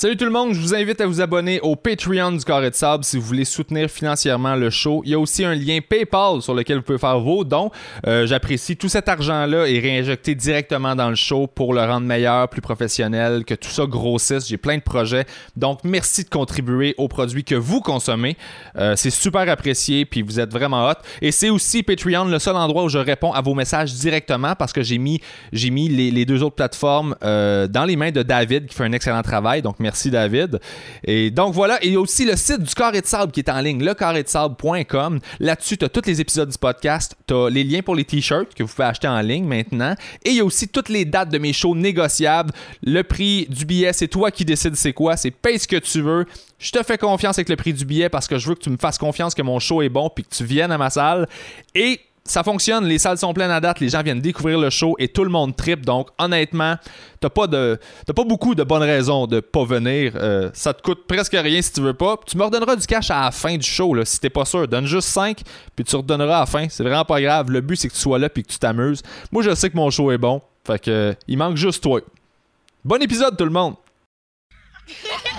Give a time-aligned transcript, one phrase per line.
[0.00, 2.74] Salut tout le monde, je vous invite à vous abonner au Patreon du Carré de
[2.74, 5.02] Sable si vous voulez soutenir financièrement le show.
[5.04, 7.70] Il y a aussi un lien PayPal sur lequel vous pouvez faire vos dons.
[8.06, 12.48] Euh, J'apprécie tout cet argent-là est réinjecté directement dans le show pour le rendre meilleur,
[12.48, 14.48] plus professionnel, que tout ça grossisse.
[14.48, 15.26] J'ai plein de projets.
[15.54, 18.38] Donc merci de contribuer aux produits que vous consommez.
[18.78, 20.94] Euh, c'est super apprécié, puis vous êtes vraiment hot.
[21.20, 24.72] Et c'est aussi Patreon le seul endroit où je réponds à vos messages directement parce
[24.72, 25.20] que j'ai mis,
[25.52, 28.92] mis les, les deux autres plateformes euh, dans les mains de David qui fait un
[28.92, 29.60] excellent travail.
[29.60, 30.60] Donc merci David.
[31.04, 33.50] Et donc voilà, il y a aussi le site du Carré de Sable qui est
[33.50, 35.20] en ligne, lecarré-de-sable.com.
[35.40, 38.54] Là-dessus, tu as tous les épisodes du podcast, tu as les liens pour les t-shirts
[38.54, 39.94] que vous pouvez acheter en ligne maintenant,
[40.24, 42.52] et il y a aussi toutes les dates de mes shows négociables.
[42.82, 46.00] Le prix du billet, c'est toi qui décides c'est quoi, c'est paye ce que tu
[46.00, 46.26] veux.
[46.58, 48.70] Je te fais confiance avec le prix du billet parce que je veux que tu
[48.70, 51.26] me fasses confiance que mon show est bon puis que tu viennes à ma salle.
[51.74, 54.94] Et ça fonctionne, les salles sont pleines à date, les gens viennent découvrir le show
[55.00, 55.84] et tout le monde tripe.
[55.84, 56.76] Donc, honnêtement,
[57.18, 60.12] t'as pas pas beaucoup de bonnes raisons de pas venir.
[60.14, 62.16] Euh, ça te coûte presque rien si tu veux pas.
[62.24, 64.68] Tu me redonneras du cash à la fin du show si t'es pas sûr.
[64.68, 65.40] Donne juste 5
[65.74, 66.68] puis tu redonneras à la fin.
[66.68, 67.50] C'est vraiment pas grave.
[67.50, 69.02] Le but c'est que tu sois là puis que tu t'amuses.
[69.32, 70.40] Moi, je sais que mon show est bon.
[70.64, 72.00] Fait que euh, il manque juste toi.
[72.84, 73.74] Bon épisode tout le monde.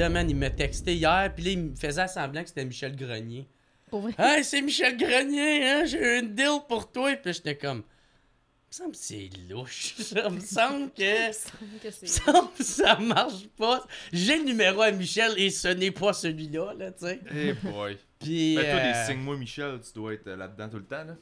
[0.00, 2.96] là, man, il m'a texté hier, puis là, il me faisait semblant que c'était Michel
[2.96, 3.46] Grenier.
[3.88, 4.14] Pour vrai?
[4.18, 7.14] Hey, c'est Michel Grenier, hein, j'ai une deal pour toi.
[7.16, 9.94] Puis j'étais comme, il me semble que c'est louche.
[9.98, 11.02] Ça me semble que.
[11.02, 13.84] Il me semble que Il me c'est- semble que ça marche pas.
[14.12, 17.20] J'ai le numéro à Michel et ce n'est pas celui-là, là, tu sais.
[17.34, 17.98] Hey boy.
[18.20, 18.58] Puis.
[18.58, 21.02] euh, signes-moi Michel, tu dois être euh, là-dedans tout le temps.
[21.04, 21.16] Là.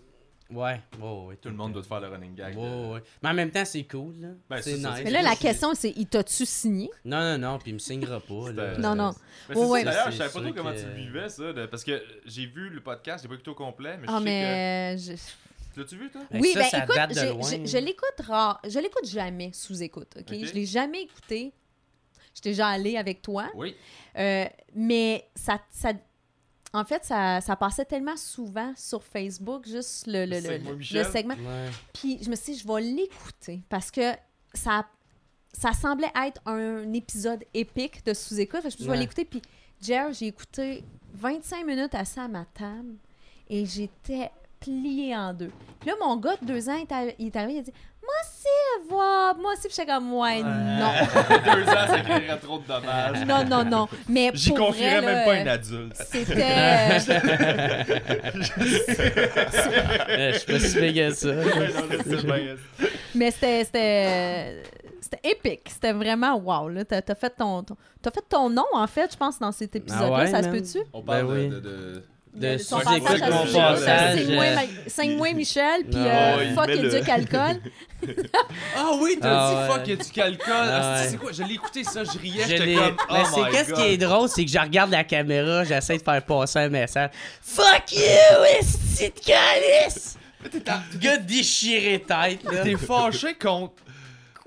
[0.50, 1.36] Ouais, ouais, ouais.
[1.36, 2.56] Tout le monde doit te faire le running gag.
[2.56, 3.02] Ouais, ouais.
[3.22, 4.28] Mais en même temps, c'est cool, là.
[4.48, 5.00] Ben, c'est ça, nice.
[5.04, 6.88] Mais là, la question, c'est il t'a-tu signé?
[7.04, 8.78] Non, non, non, puis il me signera pas, là.
[8.78, 9.12] Non, non.
[9.50, 9.78] Mais Ouais, c'est ouais.
[9.80, 11.52] ça, D'ailleurs, C'est je savais pas trop comment que- tu vivais, ça.
[11.52, 14.19] de- parce que j'ai vu le podcast, j'ai pas écouté au complet, mais je Ah,
[14.19, 14.96] sais mais.
[14.98, 15.12] je-.
[15.80, 16.22] L'as-tu vu, toi?
[16.30, 17.48] Ben, oui, ça, ben ça écoute, date de j'ai- loin.
[17.50, 18.60] j'ai- je l'écoute rare.
[18.66, 20.25] Je l'écoute jamais sous écoute, OK?
[20.32, 20.44] Ok.
[20.47, 21.53] Je l'ai jamais écouté.
[22.34, 23.48] J'étais déjà allée avec toi.
[23.54, 23.76] Oui.
[24.16, 25.92] Euh, mais ça, ça.
[26.75, 30.77] En fait, ça, ça passait tellement souvent sur Facebook, juste le, le, Le segment le-
[30.77, 31.05] Michel.
[31.06, 31.34] le segment.
[31.34, 31.71] Ouais.
[31.95, 34.12] Puis je me suis dit, je vais l'écouter parce que
[34.53, 34.84] ça,
[35.53, 38.61] ça semblait être un épisode épique de sous-écoute.
[38.61, 39.25] Je me suis dit, je vais l'écouter.
[39.25, 39.41] Puis,
[39.81, 40.84] Jer, j'ai écouté
[41.15, 42.97] 25 minutes assis à ma table
[43.49, 45.50] et j'étais pliée en deux.
[45.80, 47.62] Puis là, mon gars de deux ans, il est arri- il est arrivé, il a
[47.62, 49.62] dit Moi aussi, voir, moi aussi.
[49.69, 50.48] Puis j'étais comme, ouais, non.
[51.54, 53.24] Deux ans, ça créerait trop de dommages.
[53.26, 53.88] Non, non, non.
[54.08, 55.94] Mais J'y confierais vrai, même là, pas un adulte.
[55.94, 56.42] C'était.
[56.42, 56.98] Euh,
[58.34, 61.28] Je me suis fait ça.
[63.14, 64.62] Mais c'était c'était
[65.00, 68.64] c'était épique, c'était vraiment wow là, t'as as fait ton, ton- t'as fait ton nom
[68.75, 70.78] en fait, je pense dans cet épisode là, Ah ouais, ça se peut-tu?
[70.92, 71.48] On parle Ben de- oui.
[71.48, 72.02] de- de...
[72.38, 76.94] De son passage à sous-écoute, passage, euh, Ma- Signe-moi Michel, puis euh, il fuck le-
[76.94, 77.60] éduque alcool.
[78.76, 80.53] Ah oui, t'as Ah dit fuck, il y a du calcul.
[80.54, 81.10] Ah c'est- ouais.
[81.10, 81.32] c'est quoi?
[81.32, 82.97] Je l'ai écouté ça, je riais, Je j'étais comme.
[83.10, 86.03] Mais oh c'est qu'est-ce qui est drôle, c'est que je regarde la caméra, j'essaie de
[86.03, 87.10] faire passer un message.
[87.43, 90.16] Fuck you, esti de calice!
[90.43, 92.62] Mais t'es ta- Gars déchiré tête, là.
[92.62, 93.72] T'es fâché contre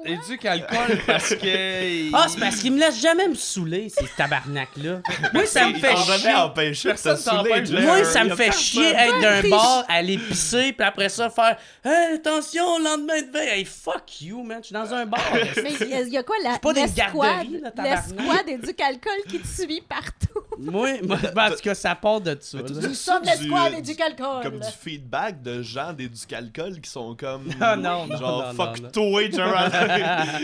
[0.06, 2.12] éduque alcool parce que.
[2.14, 5.02] Ah, c'est parce qu'il me laisse jamais me saouler, ces tabarnak-là.
[5.34, 6.86] Moi, ça me fait chier.
[6.86, 7.84] Personne.
[7.84, 12.16] Moi, ça me fait chier être d'un bar, aller pisser, puis après ça faire Hey,
[12.16, 13.50] attention, lendemain de veille.
[13.60, 14.60] Hey, fuck you, man.
[14.62, 15.22] Je suis dans un bar.
[15.34, 18.04] Mais il y, a- il y a quoi la pas des garderies, là, tabarnak?
[18.18, 20.42] l'escouade éduque alcool qui te suit partout?
[20.62, 22.58] Moi, moi, ben, en tout cas, ça part de ça.
[22.62, 24.44] Du- l'escouade du- éduque alcool.
[24.44, 27.50] Comme du feedback de gens d'éducalcool qui sont comme.
[27.62, 28.90] Ah, non, non, Genre, non, fuck non, non.
[29.12, 29.72] toi, Gerard.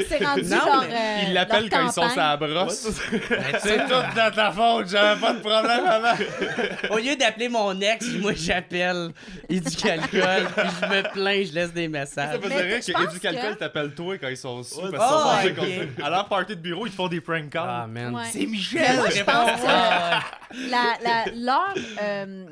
[0.08, 2.88] C'est rendu Non, mais euh, Ils l'appellent quand ils sont sur la brosse.
[3.30, 6.94] Ben, C'est tout dans ta faute, j'avais pas de problème avant.
[6.96, 9.10] Au lieu d'appeler mon ex, moi j'appelle
[9.50, 12.40] Éducalcool, puis je me plains, je laisse des Ça messages.
[12.48, 14.82] Mais rire je que pense Éduc Alcool que- t'appelle toi quand ils sont sous.
[14.82, 15.56] Ouais, parce qu'ils sont fâchés ok.
[15.58, 16.06] contre toi.
[16.06, 17.64] À leur party de bureau, ils te font des prank calls.
[17.68, 18.16] Ah, man.
[18.16, 18.22] Ouais.
[18.32, 18.96] C'est Michel!
[18.98, 20.07] moi, je pense que Ah,
[20.70, 22.46] la, la- leur, euh,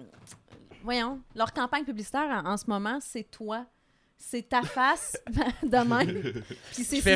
[0.83, 3.65] voyons, leur campagne publicitaire en, en ce moment, c'est toi.
[4.27, 5.15] C'est ta face
[5.63, 6.21] de même.
[6.73, 7.15] Puis c'est c'est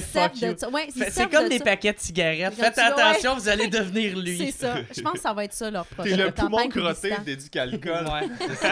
[0.54, 0.70] de ça.
[0.70, 1.64] Ouais, c'est C'est comme des ça.
[1.64, 2.54] paquets de cigarettes.
[2.56, 4.52] Quand Faites attention, vous allez devenir C'est lui.
[4.52, 4.76] ça.
[4.96, 6.12] Je pense que ça va être ça leur projet.
[6.16, 6.70] T'es le poumon crotté
[7.10, 7.22] publicitaire.
[7.24, 8.06] d'Éduc Alcool.
[8.06, 8.72] Ouais, c'est ça.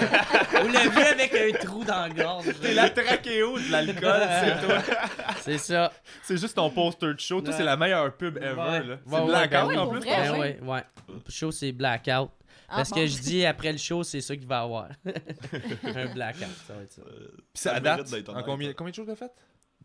[0.62, 2.46] Vous l'avez vu avec un trou dans la gorge.
[2.62, 4.78] T'es la trachéo de l'alcool, c'est toi.
[5.42, 5.92] C'est ça.
[6.24, 7.42] C'est juste ton poster de show.
[7.42, 7.58] Toi, Ouais.
[7.58, 8.54] c'est la meilleure pub ever.
[8.54, 8.84] Ouais.
[8.84, 8.98] là.
[9.04, 10.02] C'est Ouais, ouais, blackout ben oui, en plus.
[10.02, 10.84] je Ben ouais, ouais.
[11.10, 12.30] Le show, c'est blackout.
[12.70, 12.96] Ah, Parce bon?
[12.98, 14.90] que je dis après le show, c'est ça qu'il va y avoir.
[15.06, 17.02] un blackout, ça va être ça.
[17.04, 18.00] Puis ça Ça date.
[18.30, 18.74] En honnête, combien, hein.
[18.76, 19.32] combien de jours t'as fait?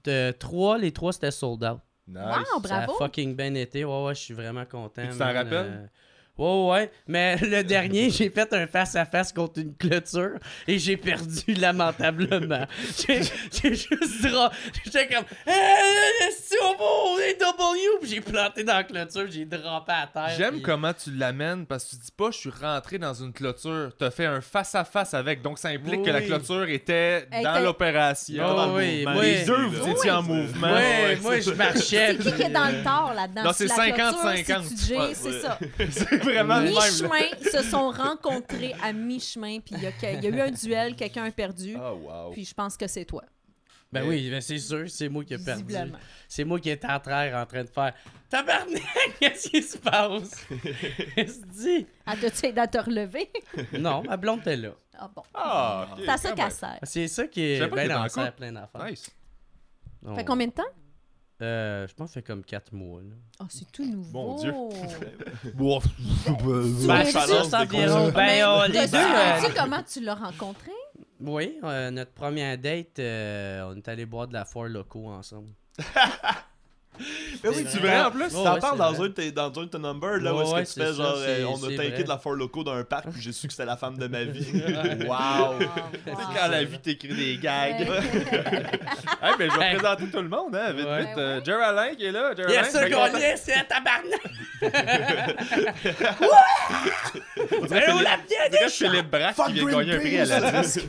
[0.05, 1.79] De trois, les trois c'était sold out.
[2.09, 2.19] Nice.
[2.19, 2.99] Wow, Ça a bravo.
[2.99, 3.85] fucking bien été.
[3.85, 5.03] Ouais, ouais, je suis vraiment content.
[5.03, 5.53] Et tu t'en rappelles?
[5.73, 5.87] Euh,
[6.39, 11.53] Ouais, ouais, mais le dernier, j'ai fait un face-à-face contre une clôture et j'ai perdu
[11.55, 12.67] lamentablement.
[13.07, 13.23] J'ai
[13.75, 14.27] juste.
[14.85, 15.25] J'étais comme
[16.79, 17.81] beau, les W!
[18.01, 20.31] Puis j'ai planté dans la clôture, j'ai droppé à terre.
[20.37, 23.33] J'aime puis- comment tu l'amènes parce que tu dis pas je suis rentré dans une
[23.33, 23.91] clôture.
[23.99, 25.43] T'as fait un face-à-face avec.
[25.43, 26.27] Donc ça implique Oui, que la oui.
[26.27, 28.45] clôture était dans l'opération.
[28.49, 30.73] Oh, dans le oui, Les deux, vous Oui, étiez en mouvement.
[30.73, 32.17] Ouais, Ouais, moi je marchais.
[32.17, 33.45] C'est qui qui est dans le tort là-dedans?
[33.45, 35.15] Non, c'est la clôture, 50-50.
[35.15, 35.59] c'est ça.
[36.23, 36.71] Vraiment le.
[36.71, 40.95] Mi-chemin, ils se sont rencontrés à mi-chemin, puis il y, a y eu un duel,
[40.97, 42.31] quelqu'un a perdu, Oh wow.
[42.33, 43.23] puis je pense que c'est toi,
[43.93, 45.75] Ben oui, ben c'est sûr, c'est moi qui ai perdu.
[46.29, 47.93] C'est moi qui étais en train, en train de faire
[48.31, 48.83] Tabarnak,
[49.21, 50.47] qu'est-ce qui se passe?
[51.15, 51.51] Qu'est-ce que tu
[51.83, 51.87] dis?
[52.07, 53.31] Ah, t'as-tu aidé à te relever?
[53.79, 54.71] Non, ma blonde était là.
[54.99, 55.23] Ah bon.
[55.35, 56.79] Ah, ok, C'est à ça quand qu'elle sert.
[56.85, 58.85] C'est ça qui est savais pas qu'il bien était en dans ça, plein d'affaires.
[58.87, 59.03] Nice.
[60.03, 60.15] Ça Non.
[60.17, 60.63] fait combien de temps?
[61.41, 63.01] Euh, je pense que ça fait comme 4 mois.
[63.01, 63.15] Là.
[63.41, 64.13] Oh, c'est tout nouveau.
[64.13, 64.53] Mon Dieu.
[66.87, 68.11] Ben, je ça, environ.
[68.13, 68.97] Ben, on les deux.
[68.97, 70.71] euh, sais comment tu l'as rencontré?
[71.21, 75.49] Oui, euh, notre première date, euh, on est allé boire de la foire locaux ensemble.
[77.43, 77.89] Mais oui, C'est tu vrai.
[77.89, 78.23] vrai en plus.
[78.25, 80.35] Ouais, T'en ouais, parles c'est dans un, de tes- dans un de tes numbers, là,
[80.35, 82.05] où est-ce ouais, que tu c'est fais ça, genre, c'est- euh, on a c'est tanké
[82.05, 84.07] de la foire locaux dans un parc, puis j'ai su que c'était la femme de
[84.07, 84.47] ma vie.
[85.09, 85.55] wow!
[86.07, 86.17] Wow.
[86.37, 87.81] Quand la vie t'écrit des gags.
[89.23, 89.77] Hey, mais je vais Hey.
[89.77, 91.01] présenter tout le monde, hein, vite, Ouais.
[91.01, 91.09] vite.
[91.19, 92.33] Euh, Jerry Alain qui est là.
[92.37, 94.21] Jerry Yes, gagné, c'est un tabarnak!
[97.37, 98.71] On dirait Philippe- la dirait bienvenue!
[98.71, 100.81] Philippe Braque qui vient gagner un prix à la disque.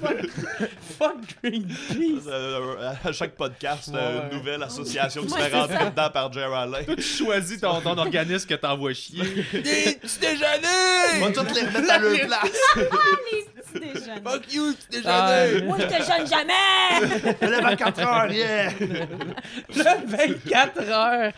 [1.00, 2.28] Fuck Greenpeace!
[2.28, 4.24] Euh, à chaque podcast, euh, Ouais.
[4.32, 5.90] une nouvelle association qui se fait rentrer ça.
[5.90, 6.86] dedans par Jerry Allen.
[6.86, 9.24] Toi, tu choisis ton, ton organisme que t'envoies chier.
[9.54, 11.22] Des petits déjeuners!
[11.22, 12.52] On va toutes les remettre à leur place.
[12.76, 14.22] Petit déjeuner.
[14.24, 15.66] Fuck you, tu Ah, déjeuner.
[15.68, 17.34] Moi, je te jeûne jamais!
[17.42, 18.70] Je me lève à 4 heures, yeah.
[18.80, 21.32] Le 24 heures!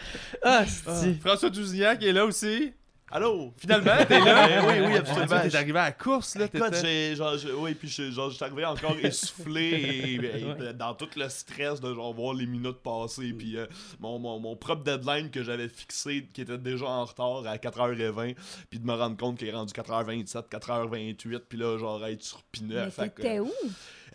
[0.43, 1.19] Ah, c'est...
[1.21, 2.73] François Dousignac qui est là aussi.
[3.11, 3.53] Allô?
[3.57, 4.61] Finalement, t'es là?
[4.67, 5.41] Oui, oui, absolument.
[5.47, 6.45] T'es arrivé à la course, là.
[6.51, 10.95] Écoute, j'ai, genre, oui, puis je, genre, je suis arrivé encore essoufflé et, et dans
[10.95, 13.31] tout le stress de genre voir les minutes passer.
[13.33, 13.67] Puis euh,
[13.99, 18.35] mon, mon, mon propre deadline que j'avais fixé, qui était déjà en retard à 4h20,
[18.71, 22.41] puis de me rendre compte qu'il est rendu 4h27, 4h28, puis là, genre, être sur
[22.61, 22.89] Mais P9.
[22.89, 23.51] fait que, t'étais où?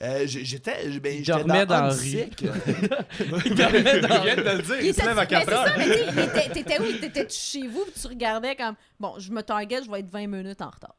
[0.03, 1.95] Euh, j'ai- j'étais, ben, Il j'étais dormait dans dans.
[3.45, 5.67] Il dormait dans- de le dire, il se était- lève à mais 4 c'est heures.
[5.67, 6.93] ça, mais t'étais où?
[6.99, 7.85] T'étais-tu chez vous?
[7.85, 10.95] Puis tu regardais comme, bon, je me target, je vais être 20 minutes en retard.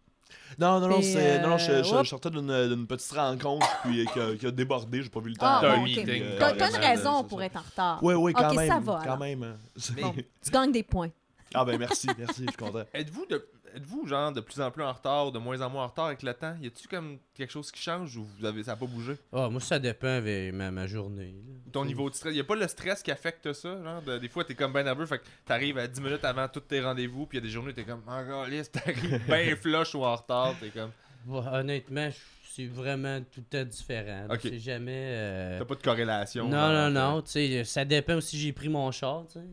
[0.59, 3.65] Non, non, non, c'est, non, non, je, euh, je- je sortais d'une, d'une petite rencontre
[3.83, 5.45] puis, euh, qui, a, qui a débordé, j'ai pas vu le temps.
[5.47, 5.87] Ah, T'as un bon, ok.
[5.87, 7.45] meeting, euh, T'as t'as une raison pour ça.
[7.45, 7.99] être en retard.
[8.03, 8.67] Oui, oui, quand Ok, même.
[8.67, 9.19] ça va, Quand alors.
[9.19, 9.43] même.
[9.43, 9.55] hein.
[10.01, 10.13] Bon,
[10.43, 11.09] tu gagnes des points.
[11.53, 12.83] Ah ben merci, merci, je suis content.
[12.93, 13.45] Êtes-vous de,
[13.75, 16.23] êtes-vous genre de plus en plus en retard, de moins en moins en retard avec
[16.23, 16.55] le temps?
[16.61, 19.13] Y a-tu comme quelque chose qui change ou vous avez ça a pas bougé?
[19.33, 21.35] Ah, moi, ça dépend avec ma, ma journée.
[21.47, 21.53] là.
[21.71, 24.27] Ton niveau de stress, y a pas le stress qui affecte ça, genre de- des
[24.29, 27.25] fois t'es comme ben nerveux, fait que t'arrives à 10 minutes avant tous tes rendez-vous,
[27.25, 30.15] puis y a des journées où t'es comme oh liste, t'arrives ben flush ou en
[30.15, 30.91] retard, t'es comme
[31.27, 32.09] Ouais, honnêtement,
[32.43, 34.25] c'est vraiment tout temps différent.
[34.29, 34.39] Ok.
[34.41, 35.11] C'est jamais.
[35.15, 36.45] euh, t'as pas de corrélation.
[36.45, 37.21] Non, genre, non, euh, non.
[37.21, 39.45] Tu sais, ça dépend aussi j'ai pris mon char, tu sais.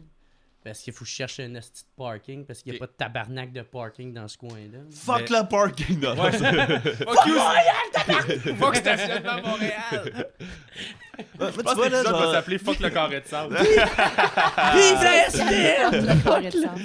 [0.64, 2.87] Parce qu'il faut que je cherche un esti de parking, parce qu'il n'y a pas
[2.87, 4.81] de tabarnak de parking dans ce coin-là.
[4.90, 6.00] Fuck Mais- le parking!
[6.00, 6.20] non.
[6.20, 6.32] Ouais,
[6.93, 10.31] Fuck you, Fuck stationnement Montréal!
[11.38, 13.56] Moi, Je tu pense que vois, là, va s'appeler Fuck le carré de sable.
[13.56, 16.20] Vive la sable.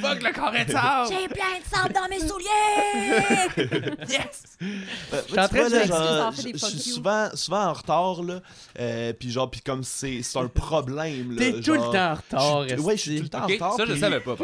[0.01, 1.09] Fuck le carré de sable!
[1.09, 3.94] J'ai plein de sable dans mes souliers!
[4.09, 4.44] Yes!
[5.28, 5.75] Suis en train de
[6.35, 6.95] je je suis you.
[6.95, 8.40] souvent, souvent en retard, là.
[8.80, 11.37] Euh, puis genre, puis comme c'est c'est un problème, là.
[11.37, 13.73] T'es tout le temps en retard, je Ouais, je suis tout le temps en retard.
[13.78, 14.35] ça je savais pas.
[14.37, 14.44] ce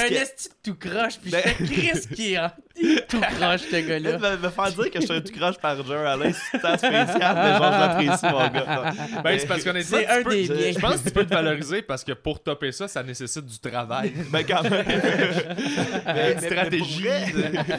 [0.00, 3.72] un esti de tout croche, puis Ben- je fais Chris qui est tout croche, ce
[3.72, 4.18] Là, gars-là.
[4.18, 7.36] me, me faire dire que je suis un tout croche par Jerry Allen, c'est spécial,
[7.36, 8.92] mais genre, j'apprécie, mon gars.
[9.24, 10.72] Ben, c'est parce qu'on est C'est un des miens.
[10.74, 13.58] Je pense que tu peux te valoriser parce que pour topper ça, ça nécessite du
[13.58, 14.12] travail.
[14.30, 14.84] Ben, quand même.
[16.06, 17.08] mais, Une stratégie.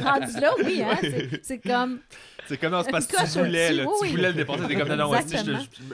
[0.03, 0.97] Rendu là, oui, hein?
[1.41, 1.99] C'est comme.
[2.47, 3.85] C'est comme non, c'est parce que tu voulais, là.
[3.85, 4.67] oui, Tu voulais le dépasser.
[4.67, 5.11] T'es comme non,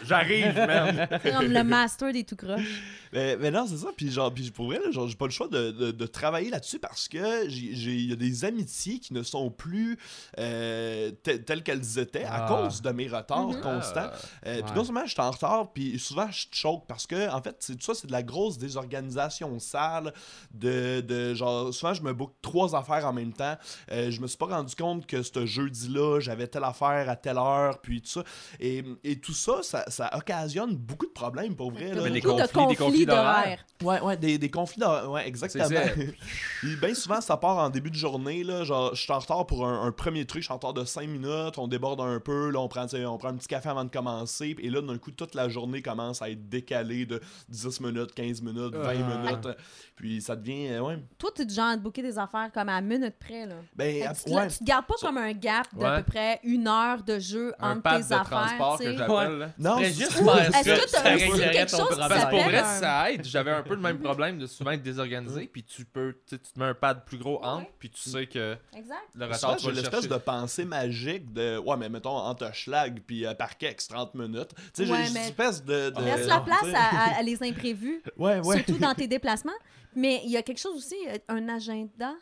[0.06, 1.08] j'arrive, man.
[1.24, 2.82] C'est comme le master des tout croches.
[3.12, 3.88] Mais, mais non, c'est ça.
[3.96, 6.50] Puis genre, puis pour vrai, là, genre, j'ai pas le choix de, de, de travailler
[6.52, 9.98] là-dessus parce que il y a des amitiés qui ne sont plus
[10.38, 12.48] euh, te- telles qu'elles étaient à Ah.
[12.48, 13.62] cause de mes retards Mhm.
[13.62, 14.10] constants.
[14.46, 14.76] Euh, Puis Ouais.
[14.76, 17.74] non seulement je suis en retard, puis souvent je choque parce que, en fait, c'est
[17.76, 20.14] tout ça, c'est de la grosse désorganisation sale.
[20.54, 23.58] De, de genre, souvent je me book trois affaires en même temps.
[23.92, 27.38] Euh, je me suis pas rendu compte que ce jeudi-là, j'avais telle affaire à telle
[27.38, 28.24] heure, puis tout ça.
[28.60, 31.94] Et, et tout ça, ça, ça occasionne beaucoup de problèmes pour vrai.
[31.94, 32.10] là.
[32.10, 33.66] Des Beaucoup de conflits, des conflits conflits d'horaire.
[33.84, 35.10] Ouais, ouais, des, des conflits d'horaire.
[35.12, 35.68] Ouais, exactement.
[36.82, 38.44] Bien souvent, ça part en début de journée.
[38.44, 40.74] Là, genre, je suis en retard pour un, un premier truc, je suis en retard
[40.74, 43.70] de 5 minutes, on déborde un peu, là, on prend, on prend un petit café
[43.70, 47.22] avant de commencer, et là, d'un coup, toute la journée commence à être décalée de
[47.50, 49.18] 10 minutes, 15 minutes, 20 Ah.
[49.18, 49.48] minutes.
[49.96, 50.98] Puis ça devient, euh, ouais.
[51.18, 53.46] Toi, tu es du genre à te booker des affaires comme à minute près.
[53.46, 53.56] Là.
[53.76, 54.48] Ben, à- tu, te, ouais.
[54.48, 55.98] tu te gardes pas Ça- comme un gap d'à Ouais.
[55.98, 58.30] peu près une heure de jeu Un entre pad tes de affaires.
[58.30, 59.38] transport tu que j'appelle.
[59.40, 59.50] là.
[59.58, 61.96] Non, c'est- juste faire est-ce que aussi réglerait quelque chose qui.
[61.98, 63.26] Parce que pour vrai, ça aide.
[63.26, 66.52] J'avais un peu le même problème de souvent être désorganisé, puis tu peux, tu tu
[66.54, 67.74] te mets un pad plus gros entre, Ouais.
[67.80, 68.98] puis tu sais que Exact.
[69.16, 70.08] le retard, tu vas l'espèce chercher.
[70.08, 74.86] de pensée magique de ouais mais mettons entre schlag puis euh, parquet 30 minutes tu
[74.86, 78.40] sais Ouais, j'ai mais- l'espèce de, de Laisse la tu place à, les imprévus, ouais
[78.40, 79.52] ouais surtout dans tes déplacements.
[79.96, 82.14] Mais il y a quelque chose aussi, euh, un agenda.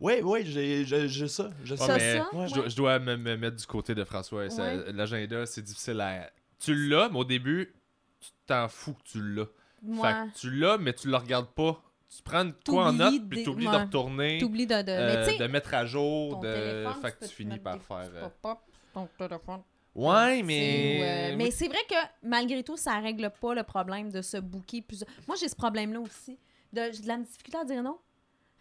[0.00, 0.84] Ouais ouais j'ai
[1.28, 2.48] ça Ouais, Ça, mais ça, je, ouais.
[2.50, 4.46] dois- je dois me, me mettre du côté de François.
[4.46, 4.92] Ouais.
[4.92, 6.30] L'agenda, c'est difficile à.
[6.58, 7.74] Tu l'as, mais au début,
[8.20, 9.46] tu t'en fous que tu l'as.
[9.82, 11.82] Moi, Fait que tu l'as, mais tu le regardes pas.
[12.14, 13.72] Tu prends de quoi en note, puis t'oublies ouais.
[13.72, 16.52] de retourner, t'oublies de, de, euh, de mettre à jour, de...
[16.52, 18.10] téléphone, fait que tu finis par faire.
[18.14, 18.54] euh,
[18.92, 19.60] ton téléphone.
[19.94, 21.30] Ouais, mais.
[21.32, 24.82] euh, mais c'est vrai que malgré tout, ça règle pas le problème de se booker
[24.82, 25.04] plus.
[25.28, 26.36] Moi, j'ai ce problème-là aussi.
[26.72, 27.96] De, j'ai de la difficulté à dire non.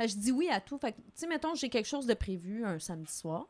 [0.08, 0.78] Je dis oui à tout.
[0.78, 3.48] Fait que, tu sais, mettons, j'ai quelque chose de prévu un samedi soir.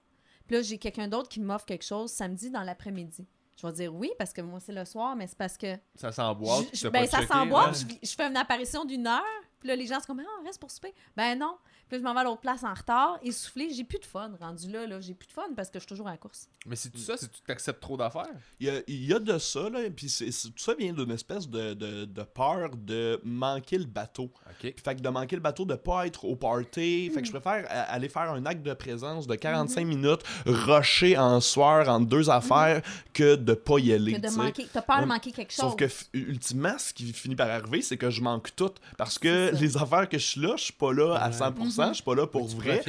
[0.47, 3.27] Puis là, j'ai quelqu'un d'autre qui m'offre quelque chose samedi dans l'après-midi.
[3.61, 5.75] Je vais dire oui parce que moi, c'est le soir, mais c'est parce que.
[5.95, 6.65] Ça s'emboîte.
[6.73, 7.75] je- je- ben, ça s'emboîte.
[8.01, 9.21] Je, je fais une apparition d'une heure.
[9.59, 10.93] Puis là, les gens sont comme, ah, on reste pour souper.
[11.15, 11.57] Ben non.
[11.87, 13.69] Puis là, je m'en vais à l'autre place en retard, essoufflé.
[13.73, 14.85] J'ai plus de fun rendu là.
[14.85, 15.01] là.
[15.01, 16.47] J'ai plus de fun parce que je suis toujours à la course.
[16.67, 18.27] Mais c'est tout ça, c'est que tu t'acceptes trop d'affaires?
[18.59, 21.47] il y a, il y a de ça là puis tout ça vient d'une espèce
[21.49, 24.73] de, de, de peur de manquer le bateau Ok.
[24.83, 27.09] Fait que de manquer le bateau, de pas être au party.
[27.13, 31.39] Fait que je préfère aller faire un acte de présence de 45 minutes, rusher en
[31.39, 32.81] soir entre deux affaires,
[33.13, 34.13] que de pas y aller.
[34.13, 34.39] Que de tu sais.
[34.39, 34.67] manquer.
[34.71, 35.71] T'as peur de manquer quelque chose.
[35.71, 38.71] Sauf que, ultimement, ce qui finit par arriver, c'est que je manque tout.
[38.97, 41.35] Parce que Les affaires que je suis là, je suis pas là à Ouais.
[41.35, 42.81] 100%, je suis pas là pour Tu vrai.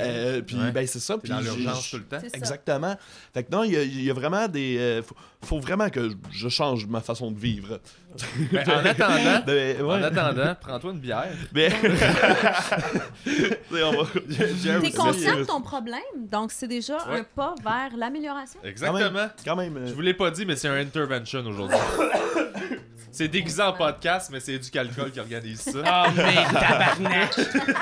[0.00, 0.70] Euh, puis, Ouais.
[0.72, 1.18] ben, c'est ça.
[1.18, 2.18] Puis dans l'urgence tout le temps.
[2.32, 2.96] Exactement.
[3.34, 4.76] Fait que non, il y a, il y a vraiment des.
[4.78, 7.80] euh, faut, faut vraiment que je change ma façon de vivre.
[8.52, 10.02] Ben, en attendant, De- en ouais.
[10.04, 11.28] attendant, prends-toi une bière.
[13.70, 17.20] Va- T'es conscient de ton problème, donc c'est déjà Ouais.
[17.20, 18.60] un pas vers l'amélioration?
[18.64, 19.28] Exactement.
[19.44, 19.76] Quand même.
[19.76, 21.76] euh, Je vous l'ai pas dit, mais c'est un intervention aujourd'hui.
[23.16, 25.78] C'est déguisé en podcast, mais c'est Éducalcool qui organise ça.
[26.06, 27.32] Oh, mais tabarnak!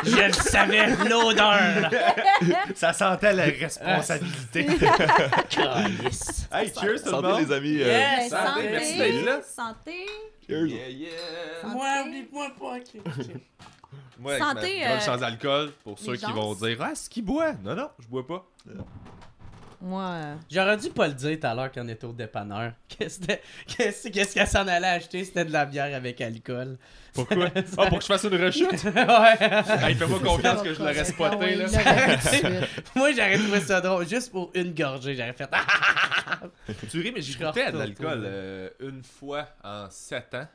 [0.05, 1.91] Je le savais, l'odeur!
[2.75, 4.67] Ça sentait la responsabilité.
[5.51, 6.49] Calice.
[6.53, 7.41] hey, cheers tout le Santé, monde.
[7.41, 7.79] les amis.
[7.83, 8.31] euh, Yes.
[8.31, 9.41] Ben, santé, merci d'être là.
[9.43, 10.07] santé,
[10.49, 10.67] cheers.
[10.67, 11.09] Yeah, yeah.
[11.67, 12.77] Moi, oublie-moi pas.
[12.77, 13.27] ok, ok.
[14.19, 17.21] Moi, avec Santé, ma euh, sans alcool, pour ceux qui vont dire Ah, ce qui
[17.23, 18.47] boit Non, non, je bois pas.
[19.87, 22.73] Moi, euh, J'aurais dû pas le dire tout à l'heure quand on était au dépanneur.
[22.89, 23.33] Qu'est-ce que-
[23.67, 25.23] qu'est-ce qu'est-ce qu'elle s'en allait acheter?
[25.25, 26.79] C'était de la bière avec alcool.
[27.13, 27.51] Pourquoi?
[27.77, 28.71] Ah, pour que je fasse une rechute?
[28.85, 29.85] Ouais.
[29.89, 32.59] Hey, fais-moi confiance que je l'aurais spoté, Ah oui, là.
[32.97, 34.09] Moi, j'aurais trouvé ça drôle.
[34.09, 35.49] Juste pour une gorgée, j'aurais fait.
[36.91, 40.47] Tu ris, mais j'ai goûté à de l'alcool euh, une fois en 7 ans.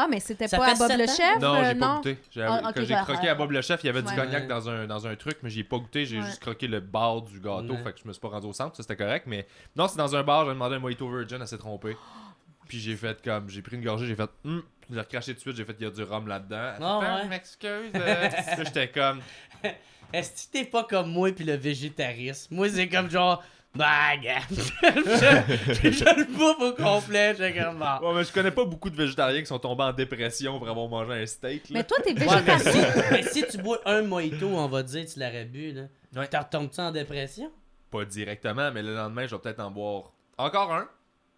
[0.00, 1.40] Ah, mais c'était Ça pas fait à Bob le chef?
[1.40, 1.94] Non, euh, j'ai pas non?
[1.96, 2.18] goûté.
[2.30, 4.46] J'ai- Ah, quand j'ai croqué euh, à Bob le chef, il y avait du cognac
[4.46, 6.06] dans un, dans un truc, mais j'ai pas goûté.
[6.06, 8.52] J'ai juste croqué le bar du gâteau, fait que je me suis pas rendu au
[8.52, 9.24] centre, ça c'était correct.
[9.26, 11.96] Mais non, c'est dans un bar, j'ai demandé un mojito virgin, elle s'est trompée.
[12.68, 15.36] Puis j'ai fait comme, j'ai pris une gorgée, j'ai fait, hum, je l'ai recraché tout
[15.36, 16.56] de suite, j'ai fait, il y a du rhum là-dedans.
[16.56, 17.28] A Ah, ouais.
[17.28, 17.90] m'excuse.
[17.94, 18.28] euh.
[18.58, 19.20] J'étais comme,
[20.12, 22.54] Est-ce que t'es pas comme moi puis le végétarisme?
[22.54, 23.42] Moi, c'est comme genre.
[23.78, 24.40] Bah, gars.
[24.50, 27.34] je, je le bouffe au complet.
[27.38, 27.80] J'ai comme.
[27.80, 30.88] ouais, mais je connais pas beaucoup de végétariens qui sont tombés en dépression pour avoir
[30.88, 31.70] mangé un steak.
[31.70, 31.78] Là.
[31.78, 32.92] Mais toi, t'es Ouais, mais végétarien.
[32.92, 35.82] si, mais si tu bois un mojito, on va dire, tu l'aurais bu, là.
[36.16, 36.26] Ouais.
[36.28, 37.50] T'en retombes-tu en dépression?
[37.90, 40.88] Pas directement, mais le lendemain, je vais peut-être en boire encore un.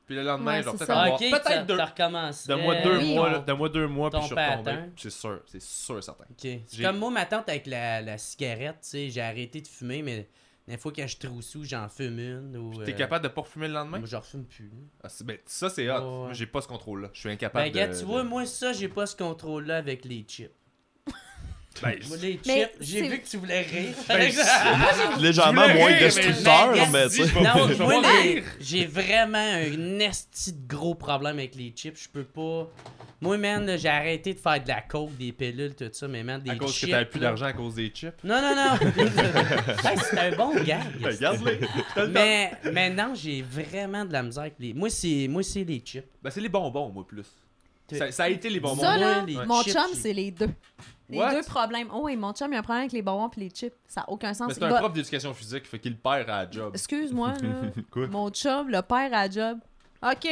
[0.07, 1.77] Puis le lendemain, Ouais, je vais peut-être en Ah, boire ok, peut-être deux.
[2.49, 4.73] Donne-moi deux oui, mois, on- deux mois, puis je suis retombé.
[4.97, 6.25] C'est sûr, c'est sûr, certain.
[6.31, 6.51] Ok.
[6.67, 10.03] C'est comme moi, ma tante avec la, la cigarette, tu sais, j'ai arrêté de fumer,
[10.03, 10.29] mais
[10.69, 12.57] des fois quand je sous, j'en fume une.
[12.57, 13.99] Ou, T'es euh, capable de pas refumer le lendemain?
[13.99, 14.71] Moi, je refume plus.
[15.03, 16.01] Ah, ben, ça, c'est hot.
[16.01, 16.33] Moi.
[16.33, 17.11] J'ai pas ce contrôle-là.
[17.13, 17.99] Je suis Ben, incapable gars, de...
[17.99, 20.51] tu vois, moi, ça, j'ai pas ce contrôle-là avec les chips.
[21.83, 23.95] Ben, les chips, j'ai vu que tu voulais rire.
[24.09, 24.33] Ben,
[25.21, 27.41] Légèrement moins rire, destructeur, mais mais tu sais.
[27.41, 28.03] Non, moi,
[28.61, 32.03] j'ai vraiment un esti de gros problème avec les chips.
[32.03, 32.69] Je peux pas.
[33.23, 36.41] Moi, man, j'ai arrêté de faire de la coke, des pilules, tout ça, mais man,
[36.41, 36.87] des À cause chips.
[36.89, 38.15] que t'avais plus d'argent à cause des chips?
[38.25, 38.93] Non, non, non.
[40.11, 40.81] C'est un bon gag.
[41.01, 42.71] Ben, Regarde-les.
[42.73, 44.73] mais, non, j'ai vraiment de la misère avec les.
[44.73, 46.05] Moi, c'est, moi, c'est les chips.
[46.23, 47.27] Ben, c'est les bonbons, moi, plus.
[47.99, 48.81] Ça, ça a été les bonbons.
[48.81, 50.51] Ça, là, les mon chips, chum, c'est les deux.
[51.09, 51.33] Les What?
[51.35, 51.89] deux problèmes.
[51.93, 53.75] Oh oui, mon chum, il a un problème avec les bonbons et les chips.
[53.89, 54.49] Ça n'a aucun sens.
[54.49, 56.71] Mais c'est un va- prof d'éducation physique, fait qu'il perd à la job.
[56.75, 58.07] Excuse-moi, là.
[58.11, 59.59] Mon chum, le père à la job.
[60.03, 60.29] OK.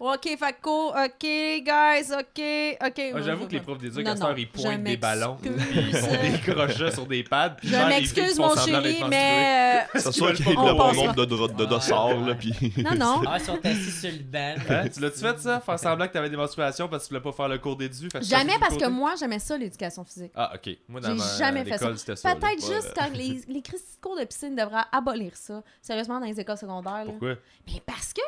[0.00, 0.90] OK, cool.
[0.90, 3.12] OK, guys, OK, OK.
[3.14, 5.76] Ah, J'avoue que les profs d'éduc, à ils pointent des ballons, puis m'excuse.
[5.88, 9.82] ils font des crochets sur des pads, puis Je m'excuse, mon chéri, mais...
[9.94, 12.20] euh, C'est sûr qu'il y a On le bon passe nombre de, de, de dossards,
[12.20, 12.52] là, puis...
[12.78, 13.22] Non, non.
[13.26, 14.54] Ah, ils sont assis sur le banc.
[14.70, 14.88] Hein?
[14.88, 15.60] Tu l'as-tu fait ça?
[15.60, 18.08] Faire semblant que t'avais des menstruations parce que tu voulais pas faire le cours d'édu?
[18.22, 20.32] Jamais parce que moi, j'aimais ça, l'éducation physique.
[20.34, 20.76] Ah, ok.
[20.88, 22.34] Moi, dans J'ai ma- jamais fait ça.
[22.34, 23.62] Peut-être juste quand les, les
[24.00, 25.62] cours de piscine devraient abolir ça.
[25.82, 27.04] Sérieusement, dans les écoles secondaires.
[27.06, 27.34] Pourquoi?
[27.66, 28.22] Mais parce que,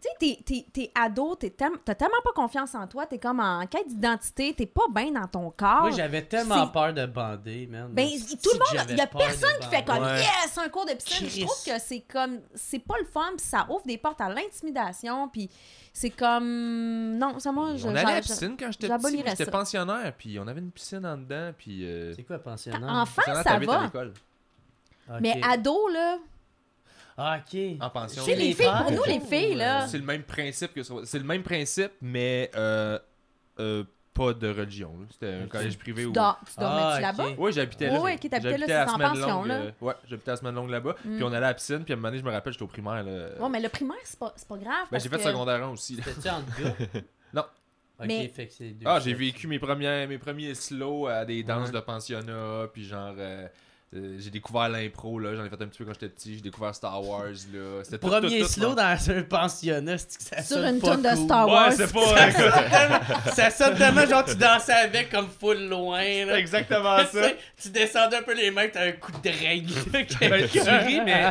[0.00, 3.66] tu sais, t'es- t'es- t'es ado, t'as tellement pas confiance en toi, t'es comme en
[3.66, 5.80] quête d'identité, t'es pas bien dans ton corps.
[5.82, 7.88] Moi, j'avais tellement peur de bander, man.
[7.92, 10.18] Ben, Si tout le monde, il y a personne qui fait comme Ouais.
[10.20, 11.28] yes, un cours de piscine.
[11.28, 14.28] Je trouve que c'est comme c'est pas le fun, puis ça ouvre des portes à
[14.28, 15.48] l'intimidation, puis
[15.94, 19.22] c'est comme non, ça moi je on allait à la piscine quand j'étais petit.
[19.26, 21.84] J'étais pensionnaire, puis on avait une piscine en dedans, puis...
[21.86, 22.12] Euh...
[22.14, 22.78] C'est quoi, pensionnat?
[22.86, 23.82] Quand- enfant, pensionnaire, ça va.
[23.84, 24.12] l'école.
[25.08, 25.16] Ok.
[25.20, 26.18] Mais ado là,
[27.18, 27.60] Ah, ok.
[27.80, 28.22] En pension.
[28.22, 31.06] sais les les filles pour nous les filles là, C'est le même principe que sur-
[31.06, 32.98] c'est le même principe, mais euh,
[33.58, 34.92] euh, pas de religion.
[35.10, 36.12] C'était un collège privé tu, où.
[36.12, 37.26] dors, tu dormais Ah, là-bas?
[37.38, 38.00] Oui, j'habitais là.
[38.00, 39.54] ouais, ok, t'habitais là, J'habitais c'est à en semaine pension, longue, là.
[39.56, 40.94] euh, ouais, j'habitais à semaine longue là-bas.
[41.04, 41.14] Mm.
[41.16, 42.62] Puis on allait à la piscine, puis à un moment donné, je me rappelle, j'étais
[42.64, 43.02] au primaire.
[43.02, 43.28] Là.
[43.38, 44.86] Bon, mais le primaire c'est pas, c'est pas grave.
[44.90, 45.96] ben, j'ai fait que- secondaire 1 aussi.
[45.96, 46.74] C'était-tu en gars?
[47.34, 47.44] Non.
[47.98, 48.86] Ok, Mais- fait que c'est deux.
[48.86, 51.74] Ah, j'ai vécu mes premiers, mes premiers slows à des danses Ouais.
[51.74, 53.14] de pensionnat, puis genre.
[53.18, 53.48] euh,
[53.94, 55.36] euh, j'ai découvert l'impro, là.
[55.36, 56.34] J'en ai fait un petit peu quand j'étais petit.
[56.34, 57.84] J'ai découvert Star Wars, là.
[57.84, 60.94] C'était Premier tout, tout, slow dans un pensionnat, c'est que ça Sur sonne une pas
[60.96, 61.24] toune de.
[61.24, 61.68] Star Wars.
[61.70, 62.28] Ouais, c'est pas.
[62.28, 66.38] écoute, ça sonne tellement genre tu dansais avec comme full loin c'est là.
[66.38, 67.28] exactement Tu ça.
[67.62, 69.72] tu descendais un peu les mains, t'as un coup de règle.
[69.92, 71.24] Ben, tu ris, mais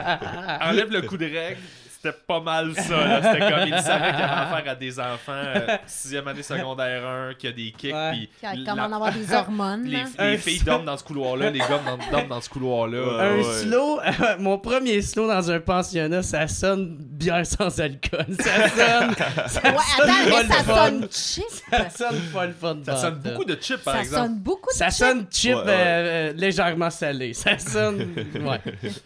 [0.62, 1.60] enlève le coup de règle.
[2.06, 2.98] C'était pas mal ça.
[3.08, 3.22] là.
[3.24, 7.34] C'était comme il savait qu'il avait affaire à des enfants, euh, sixième année secondaire 1,
[7.34, 8.12] qui a des kicks, Ouais.
[8.12, 9.84] puis Qui la- commence à avoir des hormones.
[9.86, 13.22] les, les filles dorment dans ce couloir-là, les gars dorment, dorment dans ce couloir-là.
[13.22, 13.44] Un ouais.
[13.44, 14.00] slow,
[14.40, 18.26] mon premier slow dans un pensionnat, ça sonne bière sans alcool.
[18.40, 19.16] Ça sonne.
[19.48, 20.76] ça Ouais, sonne attends, mais ça fun.
[20.86, 21.44] sonne cheap.
[21.72, 22.78] Ça sonne pas le fun.
[22.86, 24.24] Ça sonne beaucoup de chips, par Ça exemple.
[24.28, 24.98] sonne beaucoup de Ça chips.
[24.98, 25.72] sonne chip Ouais, ouais.
[25.72, 27.34] euh, euh, légèrement salé.
[27.34, 28.14] Ça sonne.
[28.36, 28.60] Ouais.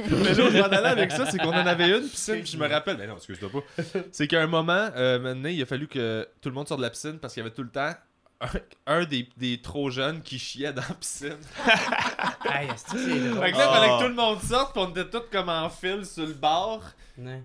[0.10, 2.52] Mais là, où je m'en allais avec ça, c'est qu'on en avait une piscine, puis
[2.54, 3.84] je me rappelle, mais non, excuse-toi pas.
[4.12, 6.86] C'est qu'à un moment, euh, maintenant, il a fallu que tout le monde sorte de
[6.86, 7.94] la piscine parce qu'il y avait tout le temps
[8.42, 8.48] un,
[8.88, 11.38] un des, des trop jeunes qui chiait dans la piscine.
[12.50, 12.96] Aïe, c'est
[13.30, 13.44] drôle?
[13.44, 13.98] Fait que là, il fallait Ah.
[13.98, 16.84] que tout le monde sorte, puis on était tous comme en file sur le bord,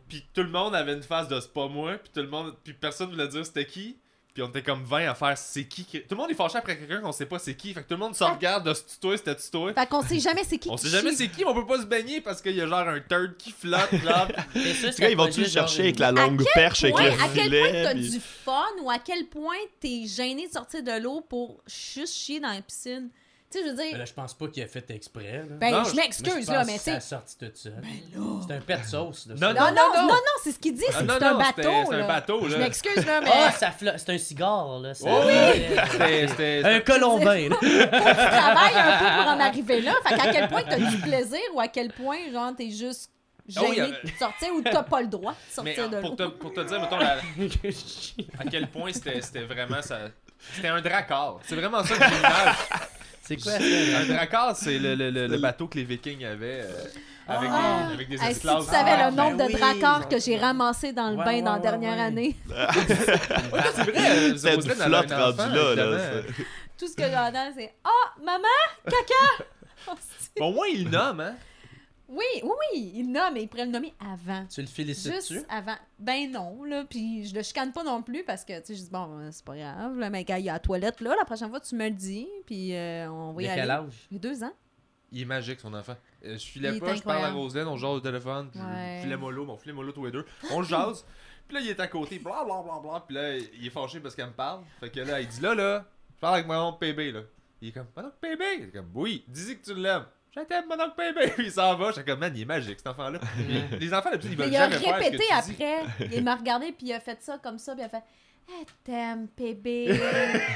[0.09, 2.54] puis tout le monde avait une face de c'est pas moi, puis tout le monde,
[2.63, 3.97] puis personne voulait dire c'était qui.
[4.34, 6.58] Puis on était comme 20 à faire c'est qui, qui- Tout le monde est fâché
[6.58, 7.73] après quelqu'un qu'on sait pas c'est qui.
[7.73, 9.73] Fait que tout le monde se regarde de c'est toi, c'était toi?
[9.73, 11.80] Fait qu'on sait jamais c'est qui On sait jamais c'est qui, mais on peut pas
[11.80, 14.26] se baigner parce qu'il y a genre un turd qui flotte là.
[14.56, 17.10] Mais ça, Ce gars, ils vont-tu le chercher avec la longue perche, avec le à
[17.10, 17.82] quel point filet?
[17.84, 21.62] t'as puis- du fun ou à quel point t'es gêné de sortir de l'eau pour
[21.68, 23.10] juste chier dans la piscine?
[23.54, 25.45] Tu sais, je veux Mais dire, là, je pense pas qu'il a fait exprès.
[25.49, 25.54] Là.
[25.60, 27.08] ben, Non, je m'excuse là, mais tu Ça a sais.
[27.08, 27.71] sorti tout ça.
[28.49, 29.26] C'est un pet sauce.
[29.28, 29.52] Là, Non, ça.
[29.52, 30.21] Non, non, non, non, non.
[30.43, 31.75] c'est ce qu'il dit, c'est Ah, c'est un non, c'était- bateau.
[31.88, 32.49] c'est un bateau, là.
[32.50, 34.93] Je m'excuse là, mais Ah, ça flo- c'est un cigare, là.
[35.04, 36.26] Oh oui!
[36.28, 37.56] C'était- Un colombin, là.
[37.60, 39.93] tu travailles un peu pour en arriver là.
[40.04, 43.10] Fait qu'à quel point t'as du plaisir ou à quel point, genre, t'es juste
[43.56, 46.00] Ah oui, gêné euh, de sortir ou t'as pas le droit de Mais sortir de
[46.00, 47.19] pour te, pour te dire, mettons, la-
[48.40, 49.99] à quel point c'était c'était vraiment ça.
[50.54, 51.38] C'était un dracard.
[51.45, 52.21] C'est vraiment ça que j'ai.
[53.26, 53.58] C'est quoi ça?
[54.00, 56.84] Un dracard, c'est le, le, le, le bateau que les Vikings avaient euh,
[57.26, 57.87] avec, Ah.
[57.89, 58.65] des, avec des Hey, si tu esclaves.
[58.71, 60.47] savais Ah, le nombre ben de oui, dracars que j'ai ça.
[60.47, 62.02] ramassés dans le Ouais, bain ouais, dans la ouais, dernière ouais.
[62.02, 62.37] année.
[62.49, 62.56] Ouais,
[63.75, 65.75] c'est vrai, vous une flotte rendue là.
[65.75, 65.99] là.
[66.78, 68.45] Tout ce que j'entends, c'est Ah, maman,
[68.84, 69.45] caca!
[70.39, 71.34] Bon, au moins, il nomme, hein?
[72.08, 74.45] Oui, oui, oui, il nomme, mais il pourrait le nommer avant.
[74.47, 75.34] Tu le félicites-tu?
[75.34, 75.76] Juste avant.
[75.99, 76.84] Ben non, là.
[76.84, 79.28] Puis je le chicane pas non plus parce que, tu sais, je dis, bon, euh,
[79.32, 81.14] c'est pas grave, là, mais gars, il y a la toilette, là.
[81.19, 82.28] La prochaine fois, tu me le dis.
[82.47, 83.60] Puis euh, on va y Il a aller.
[83.62, 84.06] quel âge?
[84.10, 84.52] Il a deux ans.
[85.12, 85.97] Il est magique, son enfant.
[86.25, 87.38] Euh, je filais Il est pas, je parle à incroyable.
[87.38, 88.97] Roselyne, on jase au téléphone, puis Ouais.
[88.99, 90.26] je filais mollo, mais on filait mollo tous les deux.
[90.50, 91.06] On le jase,
[91.49, 94.00] puis là, il est à côté, bla bla bla bla, puis là, il est fâché
[94.00, 94.62] parce qu'elle me parle.
[94.80, 95.84] Fait que là, il dit là, là,
[96.17, 97.21] je parle avec mon oncle PB, là.
[97.62, 98.43] Il est comme, mon oncle PB!
[98.58, 100.04] Il est comme, oui, dis-y que tu l'aimes.
[100.34, 101.30] Je t'aime, mon oncle PB!
[101.34, 103.20] Puis il s'en va, j'étais comme, man, il est magique, cet enfant-là.
[103.78, 105.52] Les enfants, d'habitude, ils veulent il a jamais faire ce que répété dis.
[105.62, 106.08] après.
[106.16, 108.02] Il m'a regardé, puis il a fait ça comme ça, puis il a fait
[108.49, 109.86] Eh, t'aimes, bébé.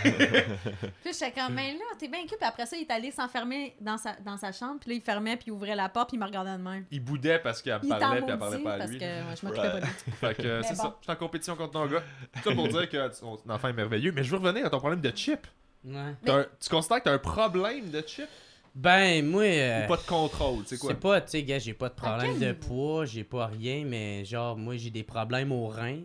[0.02, 2.38] puis j'étais comme, mais là, t'es bien cute.
[2.38, 5.02] Puis après ça, il est allé s'enfermer dans sa, dans sa chambre, puis là, il
[5.02, 6.84] fermait, puis il ouvrait la porte, puis il me regardait de même.
[6.90, 8.98] Il boudait parce qu'elle Il parlait, puis elle parlait pas à parce lui.
[8.98, 9.92] que ouais, je m'occupais pas de lui.
[10.20, 10.82] Fait que euh, c'est bon.
[10.82, 12.02] ça, je suis en compétition contre ton gars.
[12.42, 14.10] Tout ça pour dire que ton enfant est merveilleux.
[14.12, 15.46] Mais je veux revenir à ton problème de chip.
[15.84, 16.14] Ouais.
[16.60, 18.28] Tu considères que t'as un problème de chip?
[18.74, 19.42] Ben, moi.
[19.42, 20.92] euh, ou pas de contrôle, c'est quoi?
[20.92, 23.84] C'est pas, tu sais, gars, j'ai pas de problème quel de poids, j'ai pas rien,
[23.84, 26.02] mais genre, moi, j'ai des problèmes aux reins.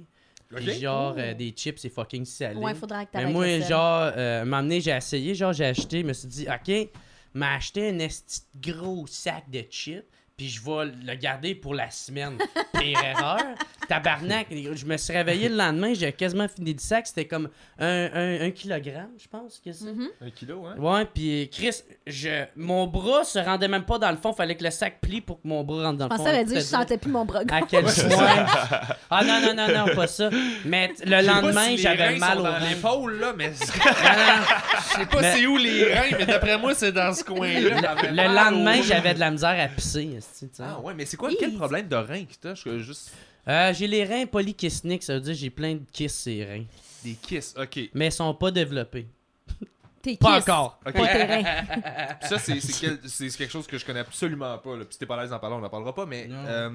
[0.56, 2.60] Genre, euh, des chips, c'est fucking salé.
[2.60, 6.06] Ouais, faudra que mais moi, le genre, euh, donné, j'ai essayé, genre, j'ai acheté, je
[6.06, 6.90] me suis dit, ok,
[7.34, 10.06] m'a acheté un esti gros sac de chips,
[10.38, 12.38] puis je vais le garder pour la semaine.
[12.80, 13.38] Pire erreur.
[13.88, 18.10] Tabarnak, je me suis réveillé le lendemain, j'ai quasiment fini le sac, c'était comme un,
[18.14, 19.86] un, un kilogramme, je pense que c'est.
[19.92, 20.08] Mhm.
[20.22, 20.76] Un kilo, hein?
[20.78, 24.64] Ouais, puis Chris, je, mon bras se rendait même pas dans le fond, fallait que
[24.64, 26.24] le sac plie pour que mon bras rentre dans Je le fond.
[26.24, 27.42] pensais qu'elle dire je sentais plus mon bras.
[27.52, 28.46] À quel point?
[29.12, 30.30] Ah non, non, non, non, pas ça.
[30.64, 35.46] Mais le lendemain, j'avais mal au dans l'épaule, là, mais je sais pas Mais- c'est
[35.46, 37.96] où les reins, mais d'après moi, c'est dans ce coin-là.
[38.04, 40.20] Le, le lendemain, j'avais de la misère à pisser.
[40.24, 40.64] Esti, tu sais.
[40.66, 41.38] Ah ouais, mais c'est quoi, Hi.
[41.40, 42.56] quel problème de rein que t'as?
[42.56, 43.12] Je juste...
[43.48, 46.66] Euh, j'ai les reins polykysniques, ça veut dire que j'ai plein de kisses ces reins.
[47.04, 47.90] Des kisses, ok.
[47.94, 49.08] Mais ils sont pas développés.
[50.02, 50.80] T'es Pas kiss, encore.
[50.86, 50.94] Ok.
[50.94, 51.44] Pas tes reins.
[52.22, 54.76] Ça, c'est c'est quel- c'est quelque chose que je connais absolument pas.
[54.76, 54.84] Là.
[54.86, 56.06] Puis si t'es pas à l'aise d'en parler, on n'en parlera pas.
[56.06, 56.44] Mais Non.
[56.46, 56.70] euh,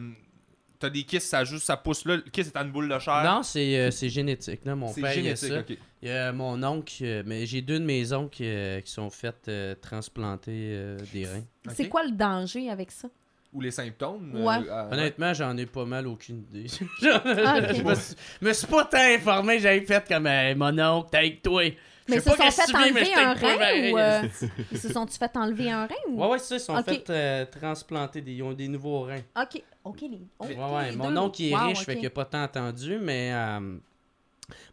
[0.78, 2.16] t'as des kisses, ça juste, ça pousse là.
[2.16, 3.22] Le kiss est en une boule de chair.
[3.24, 4.64] Non, c'est euh, c'est génétique.
[4.64, 4.74] Là.
[4.74, 5.60] Mon c'est père, il a génétique, ça.
[5.60, 5.78] ok.
[6.02, 9.10] Il y a mon oncle, euh, mais j'ai deux de mes oncles euh, qui sont
[9.10, 11.44] fait euh, transplanter euh, des reins.
[11.74, 11.88] C'est Ok.
[11.90, 13.08] quoi le danger avec ça?
[13.52, 14.32] Ou les symptômes.
[14.34, 14.56] Ouais.
[14.68, 16.66] euh, Honnêtement, j'en ai pas mal aucune idée.
[17.02, 17.72] Ah.
[17.72, 21.16] Je me suis, me suis pas tant informé, j'avais fait comme hey, mon oncle, t'es
[21.18, 21.62] avec toi.
[22.10, 24.22] Mais ils se pas sont fait enlever un rein ou euh,
[24.72, 26.20] ils se sont-tu fait enlever un rein ou...
[26.22, 26.84] Ouais, ouais, c'est ça, ils sont Ok.
[26.84, 29.20] fait euh, transplanter, des, ils ont des nouveaux reins.
[29.38, 30.20] Ok, ok les.
[30.38, 31.18] ok, Ouais, ouais, les mon deux.
[31.18, 33.32] oncle il est Wow, riche, fait qu'il a pas tant entendu, mais.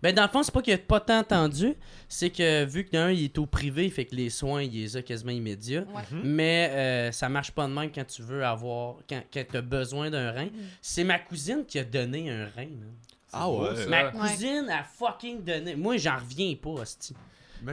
[0.01, 1.73] Ben, dans le fond, c'est pas qu'il a pas tant entendu,
[2.07, 4.95] c'est que vu que d'un, il est au privé, fait que les soins, il les
[4.97, 5.83] a quasiment immédiats.
[5.93, 6.01] Ouais.
[6.11, 6.21] Mhm.
[6.23, 8.95] Mais euh, ça marche pas de même quand tu veux avoir.
[9.09, 10.45] Quand, quand tu as besoin d'un rein.
[10.45, 10.51] Mm.
[10.81, 12.67] C'est ma cousine qui a donné un rein.
[12.67, 12.93] man.
[13.33, 13.85] Ah ouais.
[13.87, 14.11] Ma Ouais.
[14.11, 15.75] cousine a fucking donné.
[15.75, 17.15] Moi, j'en reviens pas, hostie.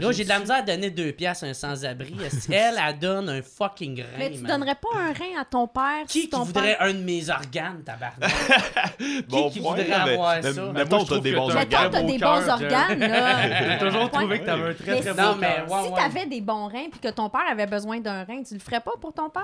[0.00, 2.14] Là, j'ai de la misère à donner deux piastres à un sans-abri.
[2.50, 4.08] Elle, elle donne un fucking rein.
[4.18, 4.52] Mais tu man?
[4.52, 6.82] donnerais pas un rein à ton père Qui, si qui ton voudrait père...
[6.82, 8.30] un de mes organes, tabarnak?
[9.28, 10.62] Bon qui point, voudrait là, mais- avoir mais- ça?
[10.66, 11.90] mais Mettons, t'as des bons organes.
[11.90, 13.72] t'as des bons organes, là...
[13.78, 15.84] J'ai toujours trouvé que t'avais un très très mais cœur.
[15.84, 18.60] si t'avais des bons reins puis que ton père avait besoin d'un rein, tu le
[18.60, 19.42] ferais pas pour ton père?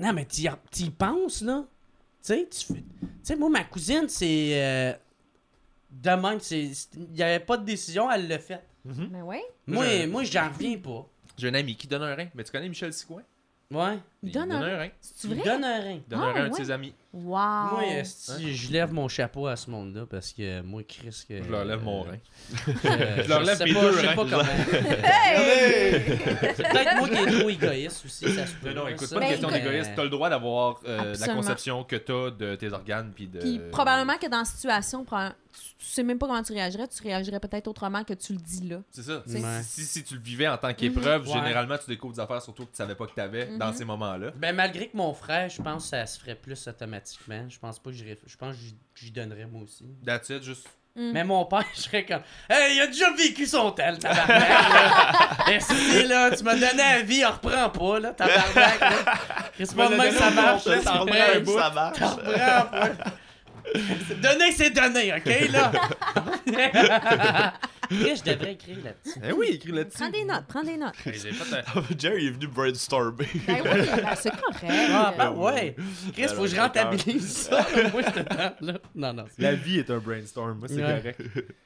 [0.00, 1.64] Non, mais t'y t'y penses, là.
[2.24, 2.84] Tu sais, tu fais- tu
[3.22, 4.50] sais, moi, ma cousine, c'est.
[4.54, 4.92] euh,
[5.90, 8.62] De même, il y avait pas de décision, elle l'a fait.
[9.10, 9.38] Mais oui.
[9.66, 11.06] Moi, Je- moi j'en reviens pas.
[11.38, 12.28] J'ai un ami qui donne un rein.
[12.34, 13.22] Mais tu connais Michel Sigouin?
[13.70, 13.98] Ouais.
[14.22, 14.78] Il donne un rein.
[14.78, 14.88] rein.
[15.00, 15.44] C'est Il vrai?
[15.44, 15.90] donne un rein.
[15.92, 16.64] Il donne Ah, un rein à un de ouais.
[16.64, 16.94] ses amis.
[17.16, 17.70] Wow.
[17.72, 21.24] Moi, esti, je lève mon chapeau à ce monde-là parce que moi, Chris.
[21.26, 22.18] Que, Je leur lève mon rein.
[22.68, 24.14] euh, Je leur lève mes pas- deux Je sais reins.
[24.16, 24.42] pas comment.
[25.06, 26.02] Hey!
[26.56, 28.72] C'est peut-être moi qui est trop égoïste aussi, ça se peut.
[28.72, 29.14] Non, non, écoute, ça.
[29.14, 29.90] pas de Mais question d'égoïsme.
[29.96, 33.12] T'as le droit d'avoir euh, la conception que t'as de tes organes.
[33.14, 33.40] Puis de.
[33.40, 35.14] Puis probablement que dans la situation, tu,
[35.78, 38.68] tu sais même pas comment tu réagirais, tu réagirais peut-être autrement que tu le dis
[38.68, 38.78] là.
[38.90, 39.22] C'est ça.
[39.26, 39.62] Ouais.
[39.62, 41.32] Si, si tu le vivais en tant qu'épreuve, Ouais.
[41.32, 43.74] généralement, tu découvres des affaires surtout que tu savais pas que t'avais dans Mhm.
[43.74, 44.32] ces moments-là.
[44.36, 47.05] Ben, malgré que mon frère, je pense que ça se ferait plus automatiquement.
[47.48, 48.60] Je pense pas que j'y je pense que
[48.94, 49.84] j'y- donnerais moi aussi.
[50.04, 50.68] That's it, juste.
[50.94, 51.10] Mm.
[51.12, 54.48] Mais mon père, je serais comme Hey, il a déjà vécu son tel, tabarnak.
[54.48, 55.28] là.
[55.52, 58.80] Et si, là, tu m'as donné la vie, on reprend pas, là, tabarnak.
[58.80, 58.90] là.
[59.58, 60.62] C'est pas de même que ça marche.
[60.82, 61.98] Ça reprend un bout, ça marche.
[64.22, 65.72] Donner, c'est donner, ok, là?
[67.88, 69.20] Chris, je devrais écrire là-dessus.
[69.24, 69.98] Eh oui, écris là-dessus.
[69.98, 70.94] Prends des notes, prends des notes.
[71.06, 73.26] Hey, j'ai fait un- Jerry est venu brainstormer.
[73.46, 73.70] Ben oui,
[74.02, 74.64] ben c'est correct.
[74.90, 75.76] Ah, ben ouais.
[76.12, 77.66] Chris, faut que je rentabilise ça.
[77.92, 78.78] Moi, je te là.
[78.94, 79.24] Non, non.
[79.34, 81.14] c'est- La vie est un brainstorm, moi c'est Ouais.
[81.14, 81.22] correct.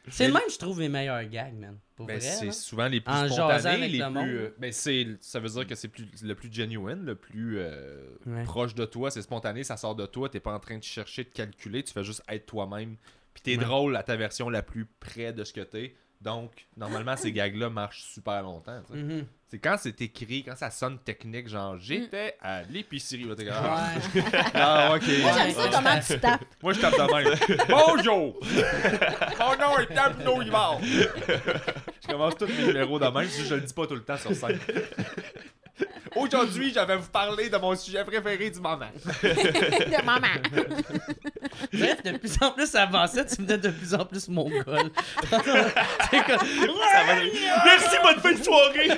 [0.09, 1.77] C'est le même, je trouve, les meilleurs gags, man.
[1.97, 2.27] Pour Ben, vrai.
[2.29, 2.53] c'est là.
[2.53, 4.13] souvent les plus En jasant spontanés, avec les le plus.
[4.15, 4.29] monde.
[4.29, 8.09] euh, ben, c'est, ça veut dire que c'est plus, le plus genuine, le plus euh,
[8.27, 8.43] Ouais.
[8.45, 11.25] proche de toi, c'est spontané, ça sort de toi, t'es pas en train de chercher,
[11.25, 12.97] de calculer, tu fais juste être toi-même.
[13.35, 13.65] Puis t'es Ouais.
[13.65, 15.95] drôle à ta version la plus près de ce que t'es.
[16.21, 18.83] Donc, normalement, ces gags-là marchent super longtemps.
[18.91, 19.25] Mhm.
[19.49, 23.27] C'est quand c'est écrit, quand ça sonne technique, genre j'étais à l'épicerie.
[23.51, 24.23] ah, Ouais.
[24.55, 25.03] ah, ok.
[25.23, 25.71] Moi, j'aime ça Ouais.
[25.73, 26.45] comment tu tapes.
[26.63, 27.59] Moi, je tape de même.
[27.69, 28.39] Bonjour!
[29.39, 30.81] Mon nom est Tableau Yvard.
[30.83, 34.19] je commence tous mes numéros de même, si je le dis pas tout le temps
[34.19, 34.59] sur scène.
[36.17, 38.87] Aujourd'hui, je vais vous parler de mon sujet préféré du moment.
[39.23, 40.27] De maman.
[41.73, 44.65] Bref, de plus en plus avancé, tu venais de plus en plus mongol.
[45.31, 46.39] C'est comme...
[46.41, 48.89] Ça va- Merci, bonne fin de soirée!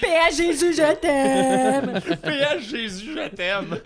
[0.00, 0.30] P.A.
[0.30, 2.00] Jésus, je t'aime.
[2.00, 3.78] PS Jésus, je t'aime.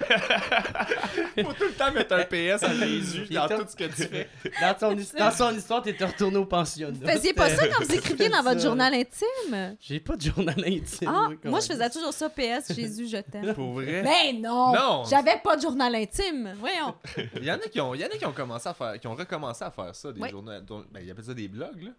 [1.45, 4.29] Faut tout le temps mettre un PS à Jésus dans tout ce que tu fais.
[4.61, 6.97] Dans, ton, his- dans son histoire, t'étais retourné au pensionnat.
[7.01, 9.77] Vous faisiez pas ça quand vous écriviez dans votre journal intime?
[9.81, 11.09] J'ai pas de journal intime.
[11.13, 13.55] Ah, moi, je faisais toujours ça, PS, Jésus, je t'aime.
[13.55, 14.03] Pour vrai?
[14.03, 14.73] Ben non!
[14.73, 15.05] Non.
[15.05, 16.55] J'avais pas de journal intime.
[16.59, 16.95] Voyons.
[17.37, 18.99] Il y en a qui ont, il y en a qui ont commencé à faire,
[19.01, 20.31] qui ont recommencé à faire ça, des Oui.
[20.31, 20.53] journaux,
[20.91, 21.91] ben ils appellent ça des blogs là.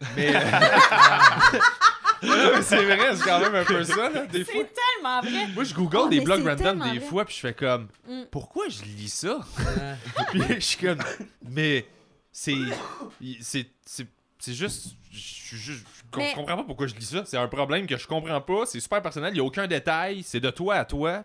[0.16, 0.32] Mais,
[2.22, 4.54] mais c'est vrai, c'est quand même un peu ça là, des fois.
[4.62, 5.46] C'est tellement vrai.
[5.54, 7.08] Moi je google Oh, des mais blogs random des vrai.
[7.08, 8.22] fois puis je fais comme Mm.
[8.30, 9.38] pourquoi je lis ça?
[10.30, 10.98] Puis je suis comme
[11.48, 11.86] mais
[12.32, 12.56] c'est
[13.40, 14.06] c'est c'est
[14.38, 15.84] c'est juste je suis juste
[16.16, 18.80] Mais- comprends pas pourquoi je lis ça, c'est un problème que je comprends pas, c'est
[18.80, 21.24] super personnel, il y a aucun détail, c'est de toi à toi.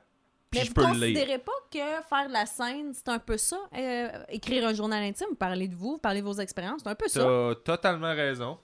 [0.50, 1.16] puis Mais je peux le lire.
[1.20, 3.58] considérez pas que faire de la scène, c'est un peu ça?
[3.76, 7.08] Euh, écrire un journal intime, parler de vous, parler de vos expériences, c'est un peu
[7.08, 7.22] ça.
[7.22, 8.58] T'as totalement raison.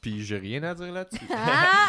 [0.00, 1.24] Puis j'ai rien à dire là-dessus.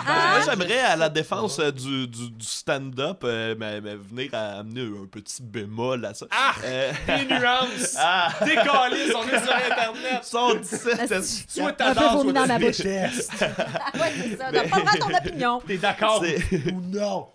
[0.10, 3.96] Ah, ah, moi, j'aimerais, à la défense euh, du, du, du stand-up, euh, mais- mais
[3.96, 6.26] venir à amener un petit bémol à ça.
[6.32, 6.54] Ah!
[6.63, 7.96] Euh, Des nuances!
[8.00, 8.30] ah!
[8.46, 10.24] Décalisse, on est sur Internet!
[10.24, 11.46] 117 Asti.
[11.50, 12.78] Soit Un peu t'adores, vomi soit dans ma bouche?
[12.78, 13.32] détestes.
[13.41, 14.46] ouais, c'est ça.
[14.52, 15.62] T'as pas le droit à ton opinion.
[15.67, 17.28] T'es d'accord C'est- ou non?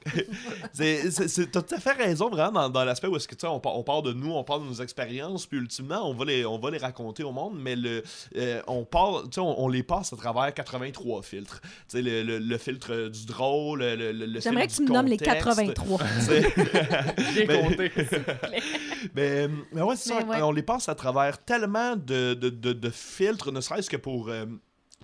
[0.73, 3.35] C'est- c'est- c'est- T'as tout à fait raison, vraiment, dans, dans l'aspect où est-ce que,
[3.35, 6.09] tu sais, on, par- on parle de nous, on parle de nos expériences, puis ultimement,
[6.09, 8.03] on va les, on va les raconter au monde, mais le,
[8.37, 11.61] euh, on, parle, tu sais, on, on les passe à travers 83 filtres.
[11.61, 14.89] Tu sais, le, le, le filtre du drôle, le, le, le J'aimerais que tu me
[14.91, 15.45] nommes les contexte.
[15.45, 15.99] 83.
[16.19, 16.43] Tu sais,
[17.35, 17.91] J'ai compté.
[19.15, 20.21] mais, mais ouais, c'est ça.
[20.25, 20.43] Mais ouais.
[20.43, 24.29] On les passe à travers tellement de, de, de, de filtres, ne serait-ce que pour.
[24.29, 24.47] euh,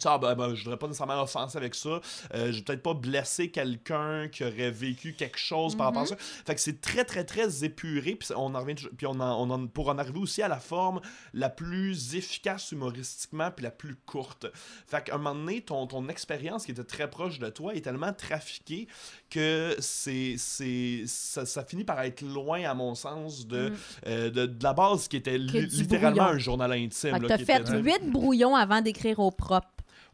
[0.06, 1.88] ah, ben, ben, je voudrais pas nécessairement offenser avec ça.
[2.34, 6.06] Euh, je vais peut-être pas blesser quelqu'un qui aurait vécu quelque chose par rapport à
[6.06, 6.16] ça.
[6.18, 8.14] Fait que c'est très, très, très épuré.
[8.16, 10.58] Puis on en revient puis on en, on en- pour en arriver aussi à la
[10.60, 11.00] forme
[11.34, 14.46] la plus efficace humoristiquement, puis la plus courte.
[14.86, 17.80] Fait qu'à un moment donné, ton, ton expérience qui était très proche de toi est
[17.80, 18.88] tellement trafiquée
[19.30, 23.76] que c'est, c'est, ça, ça finit par être loin, à mon sens, de, Mm.
[24.06, 26.34] euh, de, de la base qui était li- littéralement brouillon.
[26.34, 27.14] un journal intime.
[27.20, 29.66] Fait là, qui fait était- huit brouillons avant d'écrire au propre.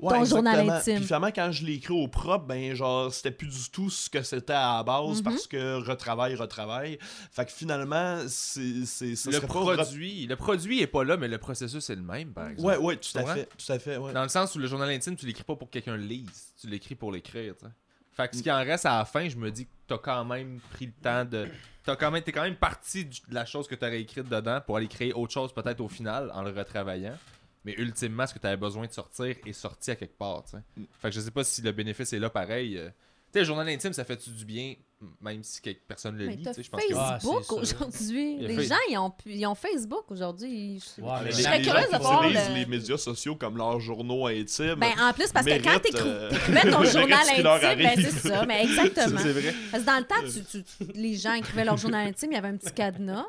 [0.04, 0.96] Ouais, ton journal intime.
[0.96, 4.08] Puis finalement, quand je l'ai écrit au propre, ben genre, c'était plus du tout ce
[4.10, 5.22] que c'était à la base Mhm.
[5.22, 6.98] parce que retravail, retravail.
[7.30, 11.38] Fait que finalement, c'est, Le serait pas produit, le produit est pas là, mais le
[11.38, 12.68] processus est le même, par exemple.
[12.68, 13.48] Ouais, ouais, tout à fait.
[13.56, 14.12] Tout à fait, ouais.
[14.12, 16.52] Dans le sens où le journal intime, tu l'écris pas pour que quelqu'un le lise,
[16.60, 17.72] tu l'écris pour l'écrire, tu sais.
[18.16, 20.24] Fait que ce qui en reste à la fin, je me dis que t'as quand
[20.24, 21.48] même pris le temps de.
[21.82, 24.76] T'as quand même, t'es quand même parti de la chose que t'aurais écrite dedans pour
[24.76, 27.16] aller créer autre chose peut-être au final en le retravaillant.
[27.64, 30.62] Mais ultimement, ce que t'avais besoin de sortir est sorti à quelque part, tu sais.
[30.76, 30.84] Mm.
[31.00, 32.76] Fait que je sais pas si le bénéfice est là pareil.
[32.76, 32.88] euh.
[32.88, 32.92] Tu
[33.32, 34.74] sais, le journal intime, ça fait-tu du bien,
[35.20, 36.62] même si quelque personne le Mais lit, tu.
[36.62, 36.94] Je pense que.
[36.94, 38.36] Ah, Facebook aujourd'hui.
[38.38, 40.78] Les gens, ils ont, pu- ils ont Facebook aujourd'hui.
[40.78, 42.22] Je, serais curieuse de voir.
[42.28, 44.76] utilisent le- les médias sociaux comme leurs journaux intimes.
[44.76, 47.42] Ben, en plus, parce que quand euh, t'écrivais ton journal intime,
[47.82, 49.18] ben, c'est ça, mais exactement.
[49.22, 49.54] c'est vrai.
[49.72, 52.34] Parce que dans le temps, tu- tu- tu- les gens écrivaient leur journal intime, il
[52.34, 53.24] y avait un petit cadenas.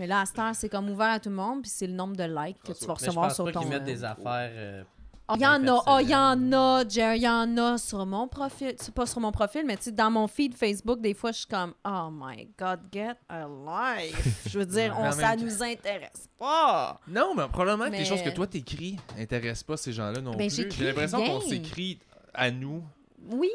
[0.00, 1.92] Mais là, à cette heure, c'est comme ouvert à tout le monde, puis c'est le
[1.92, 3.64] nombre de likes que tu vas Mais je recevoir pense sur pas ton.
[3.66, 4.50] mettent euh, des affaires.
[4.52, 4.82] euh,
[5.32, 7.78] Oh, il y en a, oh, il y en a, Jerry, il y en a
[7.78, 8.74] sur mon profil.
[8.78, 11.38] C'est pas sur mon profil, mais tu sais, dans mon feed Facebook, des fois, je
[11.38, 14.48] suis comme, oh my God, get a life.
[14.48, 16.98] Je veux dire, on, ça même nous intéresse pas.
[17.06, 20.48] Non, mais probablement que les choses que toi t'écris intéressent pas ces gens-là non Ben,
[20.50, 20.68] plus.
[20.72, 22.00] J'ai l'impression qu'on s'écrit
[22.34, 22.82] à nous,
[23.30, 23.50] Oui,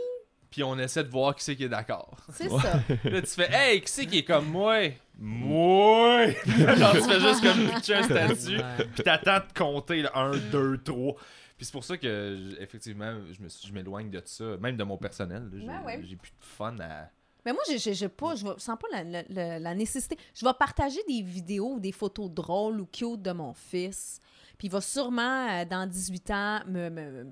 [0.55, 2.15] puis on essaie de voir qui c'est qui est d'accord.
[2.31, 2.79] c'est ça.
[3.03, 4.77] Là, tu fais Hey, qui c'est qui est comme moi?
[5.19, 8.85] Moi Genre, tu fais juste comme pitcher un statut, Ouais.
[8.93, 11.13] puis t'attends de compter le 1, 2, 3.
[11.57, 15.43] Puis c'est pour ça que, effectivement, je je m'éloigne de ça, même de mon personnel.
[15.51, 15.59] là.
[15.59, 16.03] J'ai Ouais, ouais.
[16.07, 17.09] j'ai plus de fun à.
[17.45, 20.17] Mais moi, j'ai j'ai pas, je sens pas la, la- la- la nécessité.
[20.33, 24.19] Je vais partager des vidéos ou des photos drôles ou cute de mon fils.
[24.57, 26.89] Puis il va sûrement, euh, dans 18 ans, me.
[26.89, 27.23] me, me,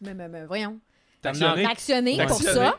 [0.00, 0.80] me- me- me- voyons.
[1.24, 1.66] Actionner.
[1.66, 2.76] Actionner pour ça.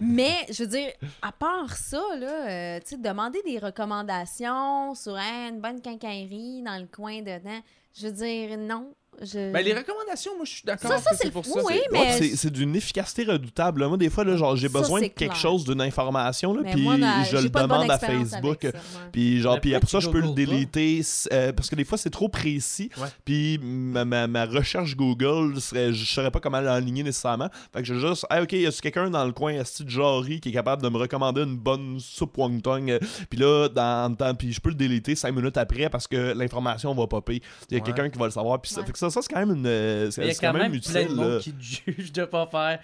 [0.00, 0.90] Mais, je veux dire,
[1.22, 6.62] à part ça, là, euh, tu sais, demander des recommandations sur hein, une bonne quincaillerie
[6.62, 7.60] dans le coin dedans,
[7.98, 8.92] je veux dire, non.
[9.22, 9.52] Je...
[9.52, 10.90] Ben, les recommandations, moi, je suis d'accord.
[10.90, 11.60] Ça, ça, c'est le pour ça.
[11.64, 13.86] oui, mais- Ouais, c'est, c'est d'une efficacité redoutable.
[13.86, 15.36] Moi, des fois, là, genre, j'ai Ça, besoin de quelque clair.
[15.36, 18.66] chose, d'une information, là, puis je le de demande à Facebook.
[19.12, 21.00] Puis genre, puis après ça, je peux le déliter
[21.32, 22.90] euh, parce que des fois, c'est trop précis.
[22.98, 23.08] Ouais.
[23.24, 27.48] Puis ma, ma, ma recherche Google, serait, je saurais pas comment l'enligner nécessairement.
[27.72, 30.40] Fait que je juste, hey, ok, y a quelqu'un dans le coin, Esti de Jory,
[30.40, 32.86] qui est capable de me recommander une bonne soupe wonton?
[32.88, 32.98] euh,
[33.30, 36.34] Puis là, dans le temps, puis je peux le déliter cinq minutes après parce que
[36.36, 37.40] l'information va popper.
[37.70, 37.84] Il y a Ouais.
[37.84, 38.60] quelqu'un qui va le savoir.
[38.60, 38.86] Puis ça, Ouais.
[38.86, 39.66] fait que ça, ça c'est quand même une.
[39.66, 40.92] euh, C'est il y a c'est quand même utile.
[40.92, 41.38] plein de monde là.
[41.40, 42.78] qui te juge de pas faire.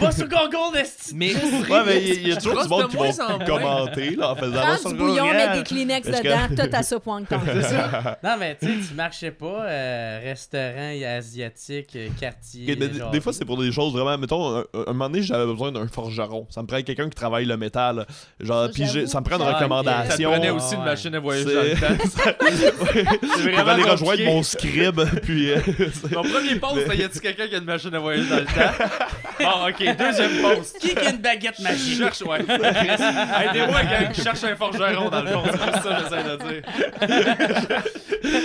[0.00, 0.78] Va sur Google!
[1.14, 1.34] Mais.
[1.34, 4.16] Ouais, mais il y, a- il y a toujours du monde de qui vont commenter
[4.16, 7.06] là, en faisant Prends du bouillon, mets des Kleenex Est-ce que- dedans, t'as ta soupe
[7.06, 7.38] wonton.
[8.22, 12.74] Non, mais tu sais, tu marchais pas, euh, restaurant asiatique, euh, quartier.
[12.76, 14.16] Des- genre- des fois, c'est pour des choses vraiment.
[14.18, 16.46] Mettons, un, un moment donné, j'avais besoin d'un forgeron.
[16.50, 18.06] Ça me prend quelqu'un qui travaille le métal.
[18.40, 19.50] Genre, Ça, puis ça me prend une Ah, ok.
[19.50, 20.30] Ça recommandation.
[20.32, 20.84] prenait aussi une ouais.
[20.86, 22.04] machine à voyager C'est- dans le temps.
[23.38, 25.50] Je vais vraiment aller rejoindre mon scribe, puis.
[25.52, 25.60] euh,
[26.12, 28.44] Mon premier post, c'était, y a-tu quelqu'un qui a une machine à voyager dans le
[28.44, 28.50] temps?
[29.40, 30.78] Bon, ok, deuxième post.
[30.78, 31.98] Qui a une baguette Je magique?
[31.98, 32.38] cherche, ouais.
[32.48, 35.42] Aidez-moi, gang, je cherche un forgeron dans le fond.
[35.44, 36.36] C'est juste ça que j'essaie de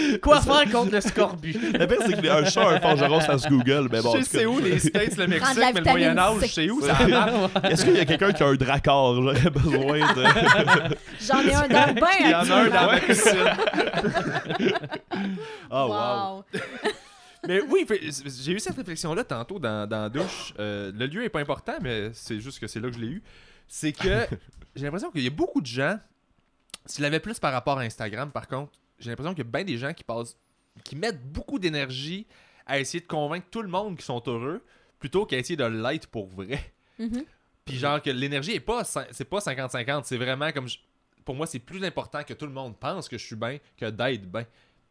[0.09, 0.19] dire.
[0.21, 1.53] Quoi faire contre le scorbut?
[1.77, 3.87] Le pire, c'est que un chat, un forgeron, ça se Google.
[3.91, 6.69] Mais bon, je sais où, les States, le Mexique, la mais le Moyen-Âge, je sais
[6.71, 7.31] où, ça marche.
[7.69, 10.23] Est-ce qu'il y a quelqu'un qui a un dracard J'aurais besoin de.
[11.21, 12.07] J'en ai un dans le bain.
[12.19, 13.07] Il y en a un dans actuellement.
[13.07, 13.37] piscine.
[15.71, 15.89] Oh, wow.
[15.89, 16.43] Wow.
[17.47, 17.85] Mais oui,
[18.25, 20.53] j'ai eu cette réflexion-là tantôt dans, dans la douche.
[20.59, 23.07] Euh, le lieu est pas important, mais c'est juste que c'est là que je l'ai
[23.07, 23.23] eu.
[23.67, 24.25] c'est que
[24.75, 25.97] j'ai l'impression qu'il y a beaucoup de gens,
[26.85, 29.63] s'il avait plus par rapport à Instagram, par contre, j'ai l'impression qu'il y a bien
[29.63, 30.35] des gens qui passent,
[30.83, 32.27] qui mettent beaucoup d'énergie
[32.65, 34.63] à essayer de convaincre tout le monde qu'ils sont heureux,
[34.99, 36.73] plutôt qu'à essayer de l'être pour vrai.
[36.99, 37.23] Mhm.
[37.65, 40.79] Puis genre que l'énergie est pas c'est pas 50-50, c'est vraiment comme je-
[41.23, 43.85] pour moi c'est plus important que tout le monde pense que je suis bien que
[43.89, 44.45] d'être bien.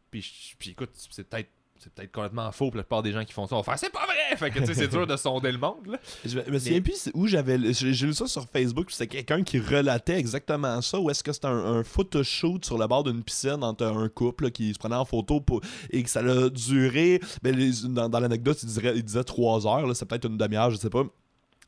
[0.09, 3.33] Puis puis écoute, c'est peut-être c'est peut-être complètement faux pour la plupart des gens qui
[3.33, 3.55] font ça.
[3.55, 4.37] On va faire c'est pas vrai.
[4.37, 5.97] Fait que tu sais c'est dur de sonder le monde là.
[6.25, 7.57] Je me- me souviens plus c'est où j'avais.
[7.73, 10.99] J'ai lu ça sur Facebook, c'était quelqu'un qui relatait exactement ça.
[10.99, 14.45] Ou est-ce que c'était un, un photoshoot sur le bord d'une piscine entre un couple
[14.45, 17.19] là, qui se prenait en photo pour, et que ça a duré?
[17.41, 20.71] Ben, les- dans dans l'anecdote, il, il disait trois heures, là, c'est peut-être une demi-heure,
[20.71, 21.03] je sais pas.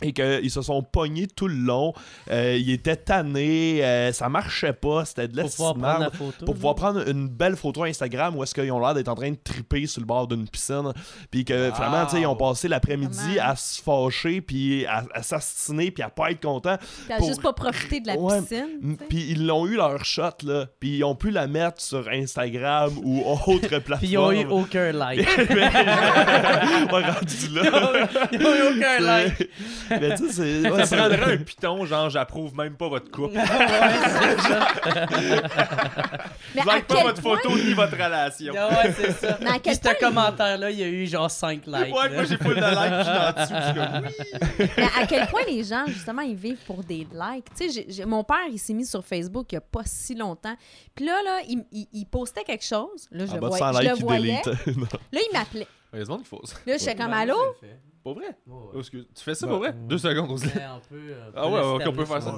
[0.02, 1.94] Et qu'ils se sont pognés tout le long.
[2.30, 6.46] Euh, ils étaient tannés, euh, ça marchait pas, c'était de Pour pouvoir prendre la photo.
[6.46, 9.32] pour pouvoir prendre une belle photo Instagram où est-ce qu'ils ont l'air d'être en train
[9.32, 10.92] de triper sur le bord d'une piscine
[11.30, 11.76] puis que Wow.
[11.76, 16.04] finalement tu sais ils ont passé l'après-midi à se fâcher puis à, à s'astiner puis
[16.04, 18.40] à pas être content T'as Pour- juste pas profité de la Ouais.
[18.42, 18.98] piscine.
[19.10, 22.92] Puis ils l'ont eu leur shot là puis ils ont pu la mettre sur Instagram
[23.04, 25.28] ou autre plateforme Puis ils ont eu aucun like.
[26.92, 29.50] Ouais, rendu Ils là ont eu- ils ont eu aucun like.
[30.00, 33.36] Mais tu sais c'est ouais, Ça prendrait un piton genre j'approuve même pas votre couple.
[36.56, 38.54] Mais Je like pas votre point- photo ni votre relation.
[38.58, 39.38] Ah ouais, c'est ça.
[39.42, 41.96] Mais à Puis quel ce point- commentaire-là, il y a eu genre 5 likes.
[41.96, 42.16] Ouais, là.
[42.16, 44.06] moi j'ai full de like, puis je suis en dessous, puis je suis comme
[44.60, 44.70] oui.
[44.78, 47.46] Mais à quel point les gens, justement, ils vivent pour des likes?
[47.58, 50.56] Tu sais, mon père, il s'est mis sur Facebook il y a pas si longtemps.
[50.96, 53.08] Puis là, là, il, il- il postait quelque chose.
[53.12, 54.42] Là, je en le, voyais, 100 je likes le voyais.
[54.78, 54.88] Non.
[55.12, 55.68] Là, il m'appelait.
[55.94, 56.56] Il y a des monde qui font ça.
[56.66, 57.36] Là, j'étais comme allô?
[58.04, 58.28] Pour vrai?
[58.48, 59.06] Ouais, Oh, excuse.
[59.16, 59.70] Tu fais ça pour vrai?
[59.70, 59.76] ouais.
[59.88, 62.36] Deux secondes, on se euh, Ah ouais, ok, on peut faire ça.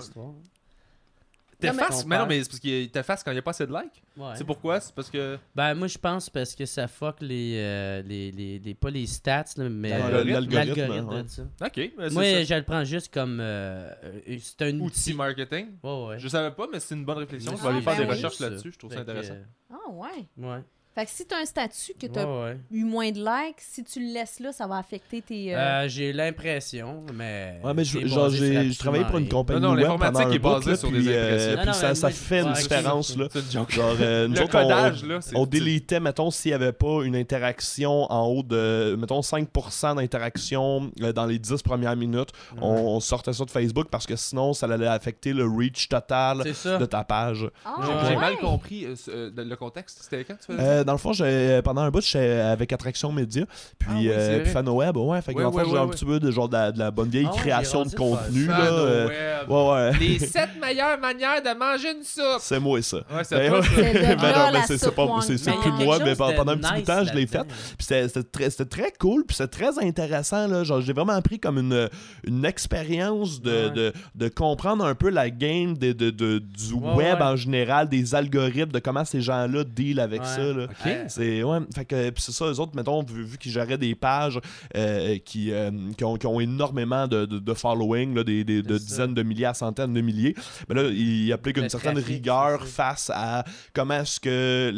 [1.60, 3.72] T'effaces, mais non, mais c'est parce qu'il t'efface quand il n'y a pas assez de
[3.72, 4.04] likes.
[4.18, 4.34] Ouais.
[4.36, 4.82] C'est pourquoi?
[4.82, 5.38] C'est parce que.
[5.56, 7.54] Ben, moi, je pense parce que ça fuck les.
[7.56, 10.54] euh, les, les, les- pas les stats, là, mais L'algorithme.
[10.54, 11.24] l'algorithme ouais.
[11.24, 11.44] de ça.
[11.62, 12.44] Ok, mais c'est Moi, ça.
[12.44, 13.38] je le prends juste comme.
[13.40, 13.94] euh,
[14.42, 15.14] c'est un Outil outil.
[15.14, 15.68] marketing.
[15.82, 16.20] Ouais, ouais.
[16.20, 17.56] Je savais pas, mais c'est une bonne réflexion.
[17.56, 18.72] Je vais aller faire des recherches là-dessus.
[18.74, 19.36] Je trouve ça intéressant.
[19.72, 20.28] Ah, ouais.
[20.40, 20.60] ouais.
[20.96, 22.58] Fait que si t'as un statut que Ouais, ouais.
[22.72, 25.56] eu moins de likes, si tu le laisses là, ça va affecter tes.
[25.56, 27.60] euh, Euh, j'ai l'impression, mais.
[27.64, 30.70] Ouais, mais je- genre, j'ai j'ai travaillé pour une compagnie Non, non, l'informatique est basée
[30.72, 31.56] là, sur puis, des euh, impressions.
[31.56, 33.28] Non, puis ça, ça fait une différence, là.
[33.32, 33.72] C'est une joke.
[33.72, 37.04] Genre, euh, nous Le autres, on- codage, là, on délitait, mettons, s'il n'y avait pas
[37.04, 42.30] une interaction en haut de, mettons, 5% d'interaction euh, dans les 10 premières minutes,
[42.62, 46.40] on, on sortait ça de Facebook parce que sinon, ça allait affecter le reach total
[46.44, 47.50] de ta page.
[47.66, 47.78] Ah,
[48.08, 50.00] J'ai mal compris euh, euh, le contexte.
[50.04, 50.83] C'était quand tu faisais?
[50.84, 53.46] Euh, dans le fond, j'ai- pendant un bout, j'étais avec Attraction Média,
[53.80, 54.44] puis, Ah oui, euh, vrai.
[54.44, 56.54] puis FanoWeb, ouais, fait que dans le fond, j'ai un petit peu de genre de
[56.54, 58.62] la, de la bonne vieille Ah création de contenu, là.
[58.72, 59.50] euh, Web.
[59.50, 59.92] ouais, ouais.
[60.00, 62.40] Les 7 meilleures manières de manger une soupe.
[62.40, 62.98] C'est moi, ça.
[62.98, 66.86] Ouais, c'est Ben Ben pas- c'est- plus moi, mais pendant- un petit bout de nice
[66.86, 67.44] temps, je l'ai fait.
[67.44, 70.48] Puis c'était c'était très, c'était très cool, puis c'était très intéressant.
[70.48, 70.64] Là.
[70.64, 71.90] Genre, j'ai vraiment appris comme une,
[72.26, 73.70] une expérience de, Ouais.
[73.72, 78.16] de, de comprendre un peu la game de, de, de- du web en général, des
[78.16, 80.28] algorithmes, de comment ces gens-là deal avec Ouais.
[80.28, 80.42] ça.
[80.44, 80.68] Là.
[80.86, 80.92] Ok.
[81.08, 84.40] C'est ouais, fait que c'est ça eux autres mettons vu, vu qu'ils géraient des pages
[84.76, 88.62] euh, qui, euh, qui, ont, qui ont énormément de, de, de following là, des, des-
[88.62, 88.84] de ça.
[88.86, 90.36] dizaines de milliers à centaines de milliers
[90.70, 94.72] mais là ils appliquent une certaine trafic, rigueur face à comment est-ce que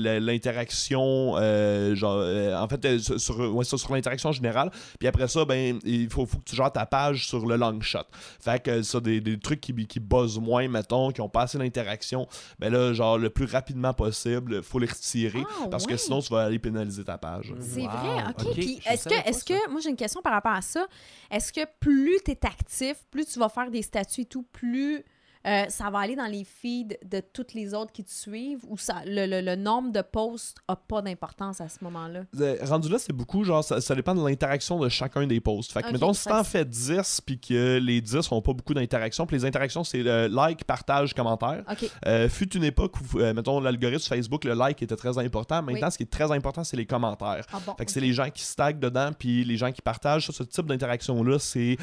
[0.49, 5.07] l'interaction euh, genre euh, en fait euh, sur, sur- ouais, ça, sur l'interaction générale puis
[5.07, 7.99] après ça ben il faut, faut que tu gères ta page sur le long shot
[8.39, 11.57] fait que ça des, des trucs qui, qui buzzent moins mettons qui ont pas assez
[11.57, 12.27] d'interaction
[12.59, 15.97] ben là genre le plus rapidement possible faut les retirer Ah, parce que ouais.
[15.97, 17.87] sinon tu vas aller pénaliser ta page C'est Wow.
[17.89, 18.53] vrai, ok.
[18.53, 19.23] Puis est-ce que, ça.
[19.45, 20.85] que, moi j'ai une question par rapport à ça.
[21.31, 25.03] Est-ce que plus tu es actif, plus tu vas faire des statuts et tout, plus
[25.45, 28.77] euh, ça va aller dans les feeds de toutes les autres qui te suivent ou
[28.77, 32.21] ça, le, le- le nombre de posts a pas d'importance à ce moment-là?
[32.39, 35.71] Euh, rendu là, c'est beaucoup, genre, ça, ça dépend de l'interaction de chacun des posts.
[35.71, 39.25] Fait que, mettons, si t'en fais 10 puis que les 10 ont pas beaucoup d'interactions,
[39.25, 41.63] puis les interactions, c'est euh, like, partage, commentaire.
[41.71, 41.89] OK.
[42.07, 45.61] Euh, fut une époque où, mettons, l'algorithme Facebook, le like était très important.
[45.61, 45.91] Maintenant, Oui.
[45.91, 47.45] ce qui est très important, c'est les commentaires.
[47.53, 47.75] Ah bon.
[47.77, 50.25] Fait que c'est les gens qui stackent dedans, puis les gens qui partagent.
[50.27, 51.77] Ça, ce type d'interaction-là, c'est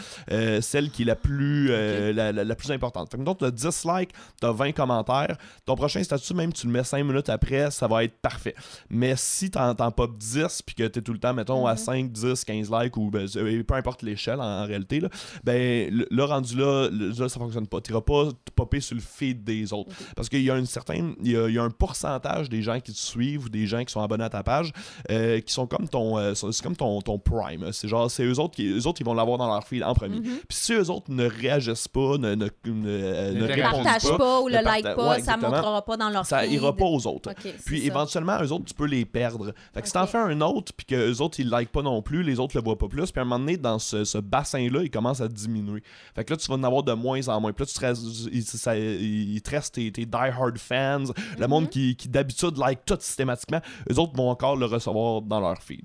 [0.60, 3.10] celle qui est la plus, la, la- la plus importante.
[3.10, 3.22] Fait que
[3.52, 4.10] 10 likes,
[4.40, 5.36] tu as 20 commentaires.
[5.66, 8.54] Ton prochain statut, même tu le mets 5 minutes après, ça va être parfait.
[8.90, 11.72] Mais si tu en pop 10, puis que tu es tout le temps, mettons, à
[11.72, 11.78] Mhm.
[11.78, 15.08] 5, 10, 15 likes, ou ben, euh, peu importe l'échelle en, en réalité, là,
[15.44, 17.80] ben, le, le rendu là, le- ça fonctionne pas.
[17.80, 19.90] Tu pas te popper sur le feed des autres.
[20.16, 22.62] Parce qu'il y a une certaine, il y a, il y a un pourcentage des
[22.62, 24.72] gens qui te suivent ou des gens qui sont abonnés à ta page
[25.10, 27.70] euh, qui sont comme ton, euh, c'est comme ton, ton prime.
[27.72, 29.94] C'est genre, c'est eux autres qui, eux autres, ils vont l'avoir dans leur feed en
[29.94, 30.16] premier.
[30.20, 30.38] Mhm.
[30.48, 34.40] Puis si eux autres ne réagissent pas, ne, ne, ne- ne répondent partage pas, pas,
[34.40, 35.50] ou le, le like parta- pas, ouais, ça exactement.
[35.50, 36.52] montrera pas dans leur ça feed.
[36.52, 37.32] ira pas aux autres.
[37.64, 37.86] Puis ça.
[37.86, 39.52] éventuellement, eux autres, tu peux les perdre.
[39.74, 42.02] Fait que si t'en fais un autre, puis que eux autres, ils like pas non
[42.02, 44.18] plus, les autres le voient pas plus, puis à un moment donné, dans ce, ce
[44.18, 45.82] bassin-là, il commence à diminuer.
[46.14, 47.52] Fait que là, tu vas en avoir de moins en moins.
[47.52, 51.04] Puis là, tu te restes, il, ça- il te reste tes, tes die-hard fans,
[51.38, 53.60] le monde qui, qui d'habitude like tout systématiquement.
[53.90, 55.84] Eux autres vont encore le recevoir dans leur feed.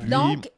[0.00, 0.50] Puis- Donc,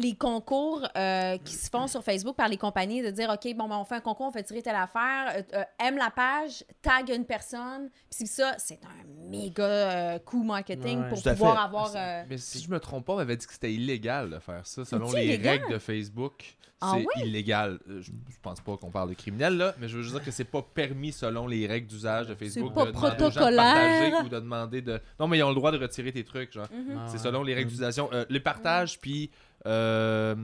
[0.00, 3.68] les concours euh, qui se font sur Facebook par les compagnies, de dire, OK, bon,
[3.68, 6.64] ben, on fait un concours, on fait tirer telle affaire, euh, euh, aime la page,
[6.82, 7.90] tag une personne.
[8.16, 11.08] Puis ça, c'est un méga euh, coup marketing Ouais.
[11.08, 11.62] pour pouvoir fait.
[11.64, 11.92] avoir...
[11.96, 14.66] euh, Mais si je me trompe pas, on m'avait dit que c'était illégal de faire
[14.66, 14.84] ça.
[14.84, 15.58] Selon les illégal?
[15.60, 17.80] règles de Facebook, Ah c'est illégal.
[17.88, 20.30] Je, je pense pas qu'on parle de criminel là, mais je veux juste dire que
[20.30, 23.30] c'est pas permis selon les règles d'usage de Facebook pas de demander aux gens de
[23.32, 23.74] protocolaire.
[23.74, 25.00] partager ou de demander de.
[25.18, 26.68] Non, mais ils ont le droit de retirer tes trucs, genre.
[26.72, 27.00] mhm.
[27.08, 28.08] C'est selon les règles d'utilisation.
[28.12, 29.30] Euh, les partages, puis
[29.66, 30.34] euh,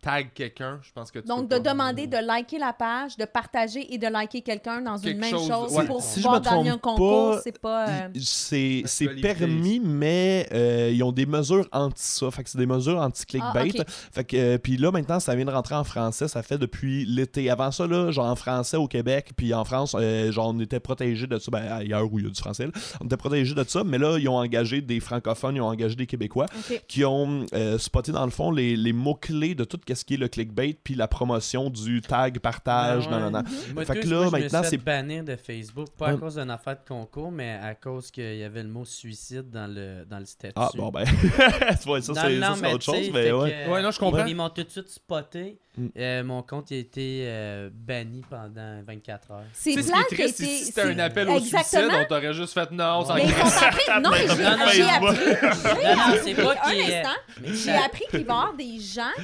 [0.00, 1.72] tag quelqu'un, je pense que tu Donc, peux de pas.
[1.72, 5.30] demander de liker la page, de partager et de liker quelqu'un dans Quelque une même
[5.30, 5.84] chose- chose ouais.
[5.86, 7.88] pour Si je pouvoir me gagner un trompe concours, pas, c'est pas...
[7.88, 12.30] euh, C'est permis, mais euh, ils ont des mesures anti ça.
[12.30, 13.72] Fait que c'est des mesures anti-clickbait.
[13.80, 13.84] Ah.
[14.12, 17.04] Fait que euh, puis là maintenant ça vient de rentrer en français, ça fait depuis
[17.04, 17.50] l'été.
[17.50, 20.80] Avant ça là, genre en français au Québec, puis en France, euh, genre on était
[20.80, 21.50] protégé de ça.
[21.50, 23.84] Ben ailleurs où il y a du français, là, on était protégé de ça.
[23.84, 26.46] Mais là ils ont engagé des francophones, ils ont engagé des Québécois
[26.88, 30.14] qui ont euh, spoté dans le fond les, les mots clés de tout ce qui
[30.14, 33.10] est le clickbait, puis la promotion du tag, partage, ouais.
[33.12, 33.42] non non non.
[33.74, 36.18] Moi, Fait que là, maintenant, c'est- fait bannir de Facebook, pas à Ouais.
[36.20, 39.66] cause d'une affaire de concours, mais à cause qu'il y avait le mot suicide dans
[39.72, 40.54] le, dans le statut.
[40.56, 41.04] Ah bon ben,
[41.80, 43.64] tu vois ça c'est ça, autre chose, mais ouais.
[43.66, 44.24] que, Ouais, non, je comprends.
[44.26, 45.58] Ils m'ont tout de suite spoté.
[45.78, 45.86] Mm.
[45.98, 49.42] Euh, mon compte a été euh, banni pendant 24 heures.
[49.52, 52.34] C'est Tu sais, ce qui est triste, si c'était un appel au suicide, on t'aurait
[52.34, 53.18] juste fait non, train...
[54.02, 55.10] Non, mais j'ai Non, non, j'ai Facebook.
[55.10, 55.84] appris...
[55.84, 57.16] Non, non, c'est pas Un qu'il est- instant.
[57.40, 59.22] Mais J'ai ça- appris qu'il va y avoir des gens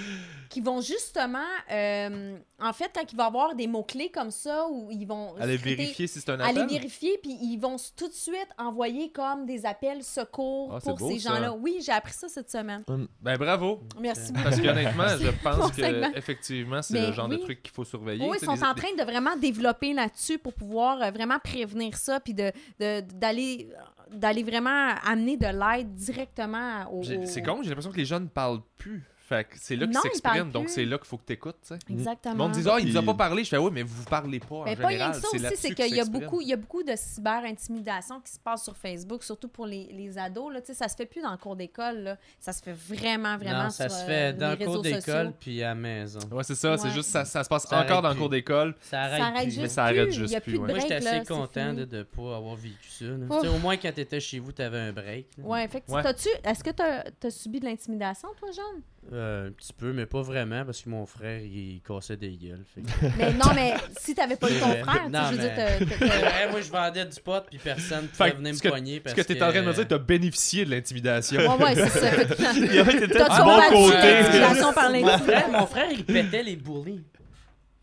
[0.48, 1.38] qui vont justement,
[1.72, 5.34] euh, en fait, quand il va y avoir des mots-clés comme ça, où ils vont
[5.36, 6.68] Aller scruter- vérifier si c'est un aller appel?
[6.76, 11.10] vérifier, puis ils vont tout de suite envoyer comme des appels secours Ah, pour beau,
[11.10, 11.52] ces gens-là.
[11.54, 12.84] Oui, j'ai appris ça cette semaine.
[13.20, 13.80] Ben bravo.
[14.00, 14.44] Merci beaucoup.
[14.44, 18.26] Parce qu'honnêtement, je pense que effectivement, c'est le genre de truc qu'il faut surveiller.
[18.28, 21.96] Oui, ils sont les- en train de vraiment développer là-dessus pour pouvoir euh, vraiment prévenir
[21.96, 23.68] ça, puis de, de- d'aller
[24.12, 27.02] d'aller vraiment amener de l'aide directement aux...
[27.02, 29.02] C'est con, j'ai l'impression que les jeunes ne parlent plus.
[29.28, 31.68] Fait que c'est là parlent s'expriment, donc c'est là qu'il faut que tu écoutes, tu
[31.68, 31.78] sais.
[31.88, 32.36] Le Exactement.
[32.36, 33.42] monde dit Ah, il nous a pas parlé.
[33.42, 35.74] Je fais Oui, mais vous parlez pas en Mais pas rien que ça aussi, c'est
[35.74, 39.24] qu'il y a beaucoup, il y a beaucoup de cyber-intimidation qui se passe sur Facebook,
[39.24, 40.52] surtout pour les, les ados.
[40.52, 40.60] Là.
[40.60, 41.98] Tu sais, Ça se fait plus dans le cours d'école.
[42.04, 42.18] là.
[42.38, 44.82] Ça se fait vraiment, vraiment Non, ça sur se euh, fait dans les le cours
[44.82, 46.20] d'école puis à la maison.
[46.30, 46.78] Ouais, c'est ça.
[46.78, 48.76] C'est juste ça, ça se passe Ça encore dans le cours d'école.
[48.80, 50.58] Ça arrête, juste Mais ça arrête juste plus.
[50.58, 53.06] Moi, j'étais assez content de ne pas avoir vécu ça.
[53.06, 55.26] Au moins, quand tu étais chez vous, tu avais un break.
[55.42, 56.00] Ouais, effectivement.
[56.44, 58.82] Est-ce que tu as, subi de l'intimidation, toi, Jeanne?
[59.12, 62.64] Euh, un petit peu, mais pas vraiment, parce que mon frère, il cassait des gueules.
[62.74, 65.38] fait que- mais non, mais si t'avais pas eu ton frère, tu Non, je veux
[65.38, 68.64] dire, mais- t'as- t'as- t'as- Ouais, moi, je vendais du pot, puis personne venir ce
[68.64, 68.96] me poigner.
[68.96, 71.40] Ce Parce que tu es en train de me dire, tu as bénéficié de l'intimidation.
[71.40, 72.10] Ouais, ouais, c'est ça.
[72.56, 74.72] Il aurait été T'as du bon côté.
[74.74, 77.04] par Mon frère, mon frère, il pétait les bullies.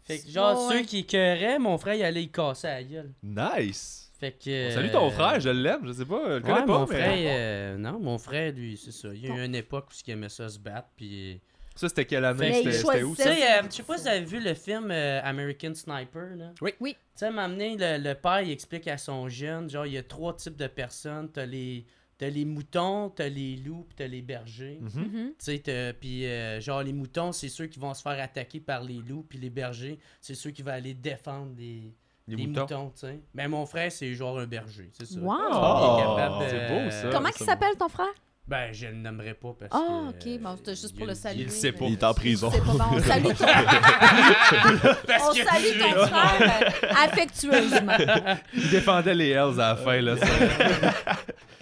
[0.05, 0.79] Fait que, genre, ouais.
[0.79, 3.11] ceux qui écœuraient, mon frère, il allait y casser la gueule.
[3.23, 4.02] Nice.
[4.23, 4.69] Fait que.
[4.71, 6.79] Salut ton frère, je l'aime, je sais pas, je le Ouais, connais pas.
[6.79, 9.09] mon mais- frère, euh, non, mon frère, lui, c'est ça.
[9.13, 11.41] Il y a eu une époque où il aimait ça se battre, puis.
[11.75, 12.71] Ça, c'était quelle année?
[12.71, 13.29] C'était où Tu ça?
[13.31, 16.51] euh, je sais pas si vous avez vu le film euh, American Sniper, là.
[16.61, 16.71] Oui.
[16.79, 16.91] Oui.
[16.93, 20.03] Tu sais, m'amener, le, le père, il explique à son jeune, genre, il y a
[20.03, 21.29] trois types de personnes.
[21.33, 21.83] T'as les,
[22.19, 24.77] t'as les moutons, t'as les loups, puis t'as les bergers.
[24.81, 25.33] Mhm.
[25.43, 28.83] Tu sais, puis euh, genre, les moutons, c'est ceux qui vont se faire attaquer par
[28.83, 31.91] les loups, puis les bergers, c'est ceux qui vont aller défendre les,
[32.27, 32.61] Les les moutons.
[32.61, 33.19] moutons, tu sais.
[33.33, 35.19] Mais mon frère, c'est genre un berger, c'est ça.
[35.19, 35.35] Wow!
[35.51, 37.09] Oh, capable, c'est beau, ça.
[37.11, 38.13] Comment il s'appelle ton frère?
[38.45, 40.35] Ben, je le nommerai pas parce Ah, que.
[40.35, 40.41] ok.
[40.41, 41.43] Bon, c'était juste pour le saluer.
[41.43, 41.85] il sait pas.
[41.85, 42.49] Il est en prison.
[42.51, 42.83] C'est pas bon.
[42.91, 43.33] On salue ton,
[45.07, 47.93] Parce on salue ton frère affectueusement.
[48.53, 50.17] Il défendait les Hells à la fin, là.
[50.17, 50.25] ça.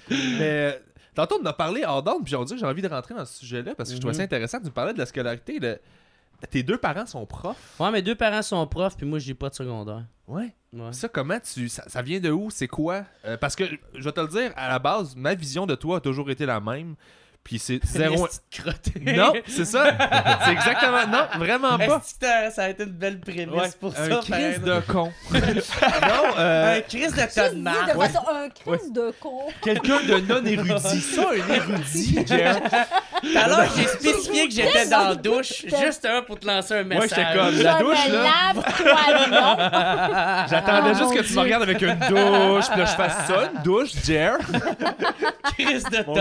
[0.09, 0.71] Mais euh,
[1.13, 3.25] tantôt, on en a parlé hors d'onde, puis on dit j'ai envie de rentrer dans
[3.25, 4.25] ce sujet-là parce que je trouvais ça Mhm.
[4.25, 4.59] intéressant.
[4.59, 5.59] Tu me parlais de la scolarité.
[6.49, 7.75] Tes deux parents sont profs?
[7.79, 10.03] Ouais, mes deux parents sont profs, puis moi, j'ai pas de secondaire.
[10.27, 10.53] Ouais.
[10.73, 10.93] Ouais.
[10.93, 11.67] Ça, comment tu.
[11.69, 12.49] Ça, ça vient de où?
[12.49, 13.03] C'est quoi?
[13.25, 15.97] Euh, Parce que, je vais te le dire, à la base, ma vision de toi
[15.97, 16.95] a toujours été la même.
[17.43, 18.27] Puis c'est zéro.
[19.01, 19.85] Non, c'est ça.
[20.45, 21.07] c'est exactement.
[21.07, 22.01] Non, vraiment pas.
[22.51, 24.19] Ça a été une belle prémisse Ouais, pour un ça.
[24.21, 25.11] crise de con.
[25.33, 25.39] non,
[26.37, 27.63] euh, Un crise de tas de
[27.99, 29.47] façon un crise de con.
[29.63, 31.01] quelqu'un de non érudit.
[31.15, 32.25] Ça, un érudit,
[33.23, 37.09] l'heure, j'ai spécifié que j'étais dans la douche, justement pour te lancer un Moi, message.
[37.09, 38.53] j'étais comme la douche, là.
[40.49, 43.51] J'attendais Ah, juste que tu me regardes avec une douche, puis là, je fasse ça,
[43.53, 44.37] une douche, Jer.
[45.57, 46.13] crise de Mon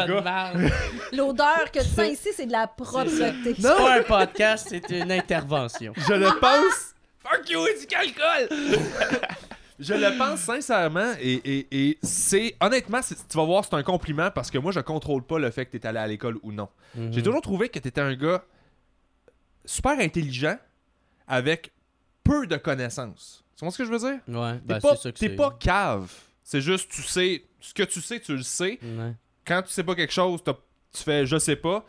[1.12, 3.54] L'odeur que tu sens ici, c'est de la propreté.
[3.54, 5.92] C'est pas un podcast, c'est une intervention.
[5.96, 6.94] Je le pense.
[7.22, 8.48] Fuck you, du alcool!
[9.78, 14.30] Je le pense sincèrement et, et- et c'est honnêtement, tu vas voir, c'est un compliment
[14.30, 16.52] parce que moi je contrôle pas le fait que tu es allé à l'école ou
[16.52, 16.68] non.
[16.94, 17.10] Mhm.
[17.14, 18.44] J'ai toujours trouvé que tu étais un gars
[19.64, 20.58] super intelligent
[21.26, 21.72] avec
[22.22, 23.42] peu de connaissances.
[23.56, 24.18] Tu vois ce que je veux dire?
[24.28, 26.12] Ouais, T'es ben, pas, pas cave.
[26.44, 28.78] C'est juste, tu sais, ce que tu sais, tu le sais.
[28.82, 29.14] Ouais.
[29.46, 30.58] Quand tu sais pas quelque chose, t'as-
[30.92, 31.84] tu fais je sais pas,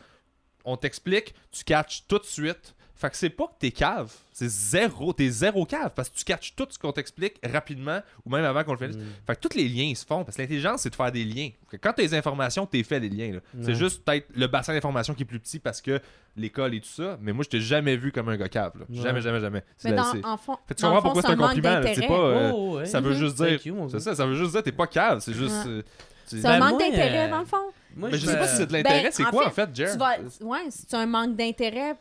[0.65, 2.75] on t'explique, tu catches tout de suite.
[2.95, 6.23] Fait que c'est pas que t'es cave, c'est zéro, t'es zéro cave parce que tu
[6.23, 8.95] catches tout ce qu'on t'explique rapidement ou même avant qu'on le finisse.
[8.97, 9.05] Mm.
[9.25, 11.25] Fait que tous les liens ils se font parce que l'intelligence c'est de faire des
[11.25, 11.49] liens.
[11.71, 13.31] Fait que quand t'as les informations, t'es fait les liens.
[13.33, 13.39] là.
[13.63, 15.99] C'est juste peut-être le bassin d'information qui est plus petit parce que
[16.37, 18.73] l'école et tout ça, mais moi je t'ai jamais vu comme un gars cave.
[18.77, 18.85] là.
[18.91, 19.63] Jamais, jamais, jamais.
[19.79, 21.79] C'est Mais la- dans, c'est- en fond, Fait tu comprends pourquoi c'est un compliment.
[21.79, 21.81] là.
[22.07, 22.13] Pas.
[22.13, 22.85] euh, Oh, ouais.
[22.85, 23.73] ça veut juste Thank dire.
[23.73, 25.21] you, ça, ça veut juste dire t'es pas cave.
[25.21, 25.65] C'est juste.
[25.65, 25.81] Euh,
[26.25, 27.71] C'est un Ben, manque d'intérêt, euh, dans le fond.
[27.95, 29.67] Moi, Mais je sais pas si c'est de l'intérêt, Ben, c'est en quoi fait, en
[29.67, 29.91] fait, Jer?
[29.91, 30.17] Tu vas...
[30.47, 31.95] Ouais, c'est un manque d'intérêt.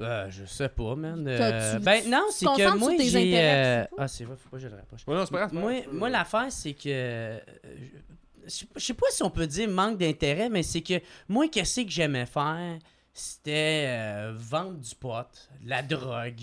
[0.00, 1.24] Euh, je sais pas, man.
[1.24, 3.40] T'as- Euh, tu- ben tu non, c'est que moi j'ai.
[3.40, 3.84] euh.
[3.96, 5.02] Ah, c'est vrai, faut pas que je le rapproche.
[5.06, 5.54] Ouais, non, c'est pas grave.
[5.54, 7.38] Moi, moi l'affaire, c'est que.
[8.46, 11.90] Je sais pas- si on peut dire manque d'intérêt, mais c'est que moi, qu'est-ce que
[11.90, 12.78] j'aimais faire?
[13.12, 15.24] C'était euh, vendre du pot,
[15.64, 16.40] la drogue,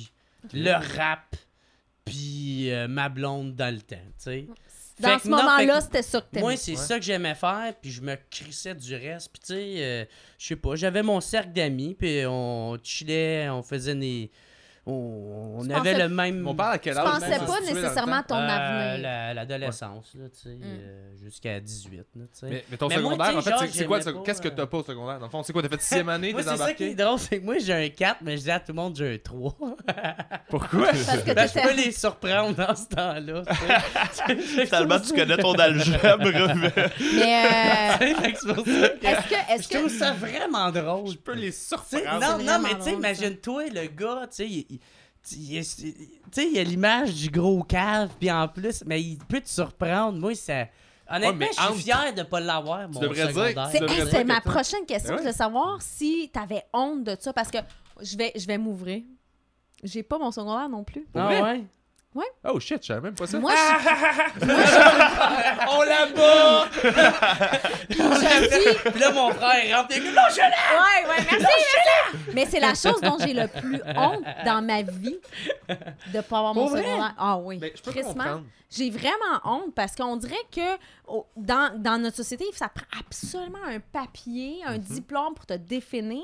[0.54, 1.36] le rap,
[2.06, 4.48] puis euh, ma blonde dans le temps, tu sais.
[5.02, 6.42] Dans Fait ce moment-là, c'était ça que t'aimais.
[6.42, 6.78] Moi, c'est Ouais.
[6.78, 9.30] ça que j'aimais faire, puis je me crissais du reste.
[9.34, 10.06] Puis tu sais, euh,
[10.38, 14.32] je sais pas, j'avais mon cercle d'amis, puis on chillait, on faisait des...
[14.84, 16.48] On, avait pensais- le même...
[16.48, 19.04] On parle à quel Tu âge pensais même, pas nécessairement à ton Euh, avenir.
[19.04, 20.62] la- L'adolescence, là, tu sais, Mm.
[20.64, 22.48] euh, jusqu'à 18, là, tu sais.
[22.50, 24.84] Mais, mais ton Mais secondaire, en fait, c'est- quoi Qu'est-ce que euh, t'as pas au
[24.84, 25.20] secondaire?
[25.20, 25.62] Dans le fond, c'est quoi?
[25.62, 27.90] T'as fait sixième année, Moi, c'est ça qui est drôle, c'est que moi, j'ai un
[27.90, 29.56] 4, mais je dis à tout le monde j'ai un 3.
[30.50, 30.88] Pourquoi?
[30.88, 34.66] Parce que ben, je peux les surprendre dans ce temps-là, tu sais.
[34.66, 36.26] Finalement, tu connais ton algèbre.
[36.56, 36.72] mais-
[37.14, 41.10] Mais euh, Fait que c'est pour ça que- est-ce que, Je trouve ça vraiment drôle.
[41.12, 42.20] Je peux les surprendre.
[42.20, 44.68] non, non, mais tu sais, imagine-toi, le gars, tu sais,
[45.24, 49.42] tu sais, il y a l'image du gros cave, puis en plus, mais il peut
[49.42, 50.18] te surprendre.
[50.18, 50.66] Moi, ça.
[51.10, 53.70] Honnêtement, je suis entre- fier de pas l'avoir, mon secondaire.
[53.72, 57.58] c'est hey, ma prochaine question, voulais savoir si t'avais honte de ça parce que
[58.02, 59.04] je vais, je vais m'ouvrir.
[59.84, 61.06] J'ai pas mon secondaire non plus.
[61.14, 61.64] Ah vrai?
[62.16, 62.26] Ouais?
[62.46, 63.40] Oh shit, je savais même pas ça.
[63.40, 64.46] Moi, je,
[65.70, 66.68] On la bat!
[67.90, 70.44] je dis, Puis là, mon frère rentre et dit Non, je l'ai!
[70.78, 72.32] Ouais, ouais, merci, merci.
[72.34, 75.18] Mais c'est la chose dont j'ai le plus honte dans ma vie
[76.14, 76.84] de pas avoir mon Pour vrai?
[76.84, 77.14] secondaire.
[77.18, 77.60] Ah oui.
[78.04, 78.44] Comprendre.
[78.74, 80.78] J'ai vraiment honte parce qu'on dirait que
[81.36, 84.80] dans, dans notre société, ça prend absolument un papier, un Mhm.
[84.80, 86.24] diplôme pour te définir.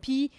[0.00, 0.30] Puis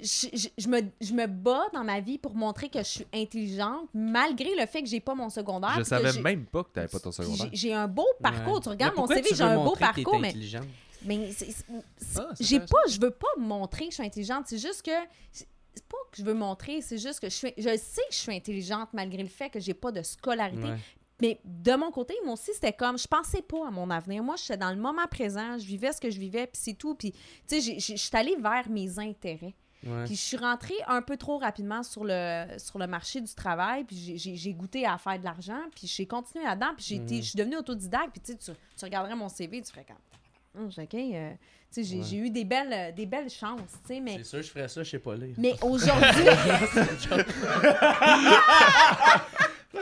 [0.00, 3.06] je, je- je me, je me bats dans ma vie pour montrer que je suis
[3.12, 5.74] intelligente, malgré le fait que j'ai pas mon secondaire.
[5.78, 7.48] Je savais même pas que t'avais pas ton secondaire.
[7.52, 8.54] j'ai- J'ai un beau parcours.
[8.56, 8.60] Ouais.
[8.62, 10.66] Tu regardes mon CV, tu j'ai un beau parcours, mais intelligente?
[11.04, 11.64] mais c'est- c'est-
[11.96, 14.44] c'est- Ah, j'ai pas, je veux pas montrer que je suis intelligente.
[14.46, 14.90] C'est juste que
[15.32, 15.46] c'est
[15.88, 18.34] pas que je veux montrer, c'est juste que je suis, je sais que je suis
[18.34, 20.64] intelligente malgré le fait que j'ai pas de scolarité.
[20.64, 20.76] Ouais.
[21.20, 24.22] Mais de mon côté, moi aussi, c'était comme, je pensais pas à mon avenir.
[24.22, 26.94] Moi, j'étais dans le moment présent, je vivais ce que je vivais, puis c'est tout.
[26.94, 27.10] Puis,
[27.48, 29.54] tu sais, je suis allée vers mes intérêts.
[29.86, 30.04] Ouais.
[30.06, 33.84] Puis je suis rentrée un peu trop rapidement sur le, sur le marché du travail,
[33.84, 37.22] puis j'ai- goûté à faire de l'argent, puis j'ai continué là-dedans, puis j'ai été- Mhm.
[37.22, 38.50] je suis devenue autodidacte, puis tu tu,
[38.84, 40.62] regarderais mon CV, tu ferais comme...
[40.64, 41.30] Hum, OK, euh,
[41.72, 42.26] tu sais, j'ai Ouais.
[42.26, 44.16] eu des belles, des belles chances, tu sais, mais...
[44.18, 45.34] C'est sûr, je ferais ça, je sais pas lire.
[45.38, 46.02] Mais aujourd'hui,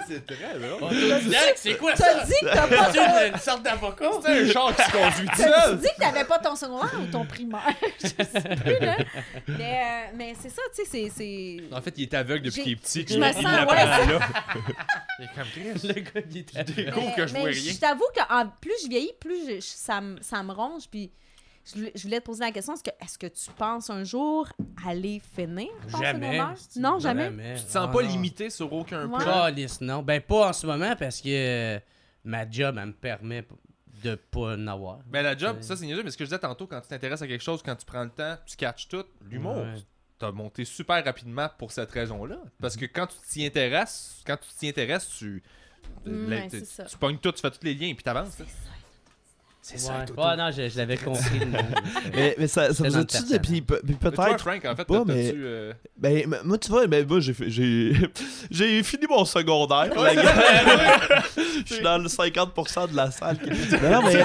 [0.08, 0.90] C'est très drôle.
[1.56, 4.10] C'est quoi t'as dit que t'as pas C'est une sorte d'avocat?
[4.22, 5.78] C'est un char qui se conduit tout T'as seul.
[5.78, 7.74] dit que t'avais pas ton secondaire ou ton primaire?
[8.02, 8.96] Je sais plus, là.
[9.48, 11.74] Mais, euh, mais c'est ça, tu sais, c'est- c'est...
[11.74, 13.04] En fait, il est aveugle depuis qu'il est petit.
[13.08, 14.00] je il- me sens, ouais, là.
[15.18, 15.88] Il est comme Chris.
[15.88, 16.64] Le gars, il était...
[16.64, 17.72] découvre que je vois rien.
[17.72, 18.20] Je t'avoue que
[18.60, 20.84] plus je vieillis, plus je- je- ça, me- ça me ronge.
[20.90, 21.10] Puis
[21.74, 24.48] je voulais, te poser la question est-ce que, est-ce que tu penses un jour
[24.86, 26.38] aller finir ton Jamais.
[26.38, 26.54] secondaire?
[26.76, 27.30] Non, jamais?
[27.56, 28.08] Tu te sens Ah, pas non.
[28.08, 29.22] limité sur aucun Ouais.
[29.24, 29.32] plan?
[29.46, 30.02] Calisse, non.
[30.02, 31.78] Ben, pas en ce moment parce que euh,
[32.24, 33.54] ma job, elle me permet p-
[34.04, 34.98] de pas en avoir.
[35.10, 37.22] Mais la job, ça c'est niaiseux, mais ce que je disais tantôt, quand tu t'intéresses
[37.22, 39.74] à quelque chose, quand tu prends le temps, tu catches tout, l'humour, Ouais.
[40.18, 42.36] t'as monté super rapidement pour cette raison-là.
[42.60, 45.42] Parce que quand tu t'y intéresses, quand tu t'y intéresses, tu.
[46.04, 46.84] Mm, la- ouais, tu- c'est ça.
[46.84, 48.38] tu pognes tout, tu fais tous les liens, puis t'avances.
[48.38, 48.44] là.
[48.46, 48.70] C'est
[49.68, 49.80] C'est Ouais.
[49.80, 50.22] ça, Toto.
[50.22, 51.40] Ouais, non, je, je l'avais compris.
[51.40, 51.58] le nom.
[52.14, 53.30] Mais, mais ça, ça vous a-tu personnage.
[53.32, 53.60] depuis.
[53.62, 54.40] pe- puis Mais toi, peut-être.
[54.40, 57.34] Frank, en fait, pas, mais- t'as-tu, euh, Ben, m- moi, tu vois, ben, moi, j'ai
[57.34, 57.92] fait- j'ai
[58.52, 59.90] j'ai fini mon secondaire.
[60.00, 60.26] la gueule.
[61.66, 63.38] Je suis dans le 50% de la salle.
[63.38, 63.48] qui-
[63.82, 64.24] Non, non, mais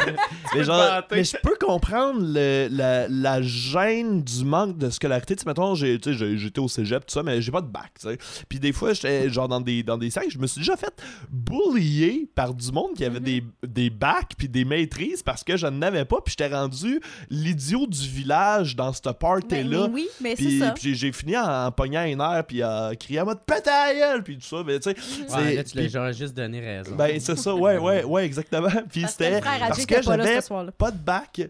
[0.53, 1.15] mais genre, vanter.
[1.15, 5.35] mais je peux comprendre le- la, la gêne du manque de scolarité.
[5.35, 7.61] Tu sais, mettons, j'ai- tu sais, j'ai- j'étais au cégep, tout ça, mais j'ai pas
[7.61, 8.17] de bac, tu sais.
[8.47, 10.93] Puis des fois, j'étais genre dans des, dans des cercles, je me suis déjà fait
[11.31, 15.65] bullier par du monde qui avait des, des bacs puis des maîtrises parce que je
[15.67, 19.87] n'avais pas, puis j'étais rendu l'idiot du village dans cette party-là.
[19.89, 20.71] oui, mais c'est Puis, ça.
[20.71, 24.37] puis j'ai- fini en, en pognant un air puis à crier à mode gueule, puis
[24.37, 24.95] tout ça, mais tu sais.
[24.95, 26.95] Ouais, c'est- là, tu l'as puis- genre juste donné raison.
[26.95, 28.69] ben c'est ça, ouais, ouais, ouais, exactement.
[28.91, 30.39] Puis c'était parce que j'avais
[30.77, 31.41] pas de bac.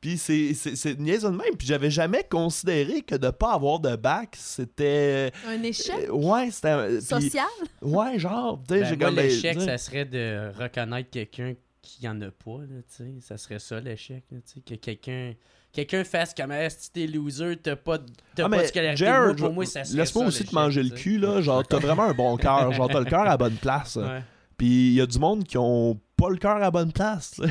[0.00, 1.56] Puis c'est c'est c'est niaiseux de même.
[1.56, 5.94] Puis j'avais jamais considéré que de pas avoir de bac, c'était Un échec?
[6.08, 7.46] euh, ouais, c'était social?
[7.80, 11.08] ouais, genre, tu sais, Ben, j'ai moi, comme ben, l'échec, sais, ça serait de reconnaître
[11.10, 11.54] quelqu'un
[11.84, 13.14] qui en a pas, là, tu sais.
[13.20, 14.60] Ça serait ça, l'échec, là, tu sais.
[14.60, 15.34] Que quelqu'un...
[15.72, 17.98] Quelqu'un fasse comme ah, si t'es loser, t'as pas,
[18.36, 19.04] t'as Ah, pas de scolarité.
[19.04, 21.80] Jared, Moi, pour moi, ça serait laisse-moi aussi te manger le cul là, genre t'as
[21.80, 23.96] vraiment un bon cœur, genre t'as le cœur à la bonne place.
[23.96, 24.22] Ouais.
[24.56, 27.32] Puis il y a du monde qui ont pas le cœur à la bonne place.
[27.34, 27.48] tu Ouais.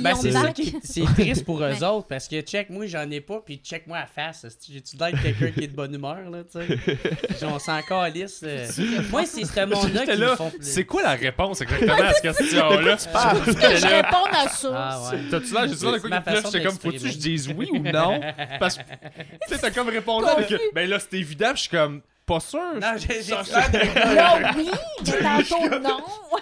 [0.00, 0.54] Ben, c'est de ça bacs.
[0.54, 3.60] qui est- c'est triste pour eux autres parce que check moi j'en ai pas puis
[3.62, 6.44] check moi à face esti, j'ai-tu l'air de quelqu'un qui est de bonne humeur là
[6.44, 6.96] tu sais?
[7.44, 8.66] On s'en calisse euh.
[9.10, 12.12] moi c'est ce monde là qui là, me font c'est quoi la réponse exactement à
[12.14, 12.96] cette question-là?
[12.96, 14.70] Que je réponde à ça.
[14.74, 17.18] ah ouais l'air, j'ai-tu l'air de C'est quoi qui là, j'étais comme, faut-tu que je
[17.18, 18.20] dise oui ou non?
[18.58, 22.00] Parce que, tu sais, t'as comme répondu avec, ben là, c'est évident, je suis comme,
[22.26, 22.58] pas sûr.
[22.80, 24.70] non j'ai j'ai Ça- l'air de- Là, oui,
[25.06, 26.00] mais tantôt, non.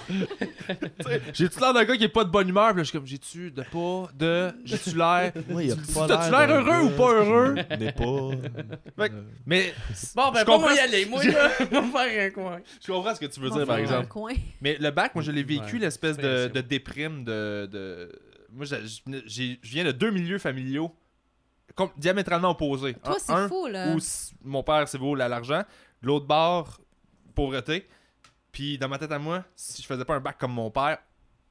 [1.33, 3.07] J'ai-tu l'air d'un gars qui est pas de bonne humeur, puis là, je suis comme,
[3.07, 5.33] j'ai-tu de pas, de, j'ai-tu l'air.
[5.61, 7.55] Il a pas t'as-tu l'air d'un heureux ou gars pas heureux?
[7.71, 9.03] qui n'est pas.
[9.03, 9.15] Fait que-
[9.47, 9.75] Mais,
[10.15, 12.61] bon ben Je pas moi comprends- y aller moi là on va faire un coin
[12.85, 14.09] je comprends ce que tu veux dire, par exemple.
[14.61, 17.67] Mais le bac, moi, je l'ai vécu, Ouais, l'espèce de, déprime de.
[17.71, 18.13] de...
[18.55, 18.67] Moi,
[19.27, 20.95] j'ai- je viens de deux milieux familiaux
[21.97, 22.95] diamétralement opposés.
[22.95, 23.95] Toi, Un- c'est un fou, là.
[23.95, 23.99] où
[24.43, 25.63] mon père, c'est beau, il a l'argent.
[26.03, 26.81] De l'autre bord,
[27.35, 27.87] pauvreté.
[28.51, 30.99] Puis dans ma tête à moi, si je faisais pas un bac comme mon père,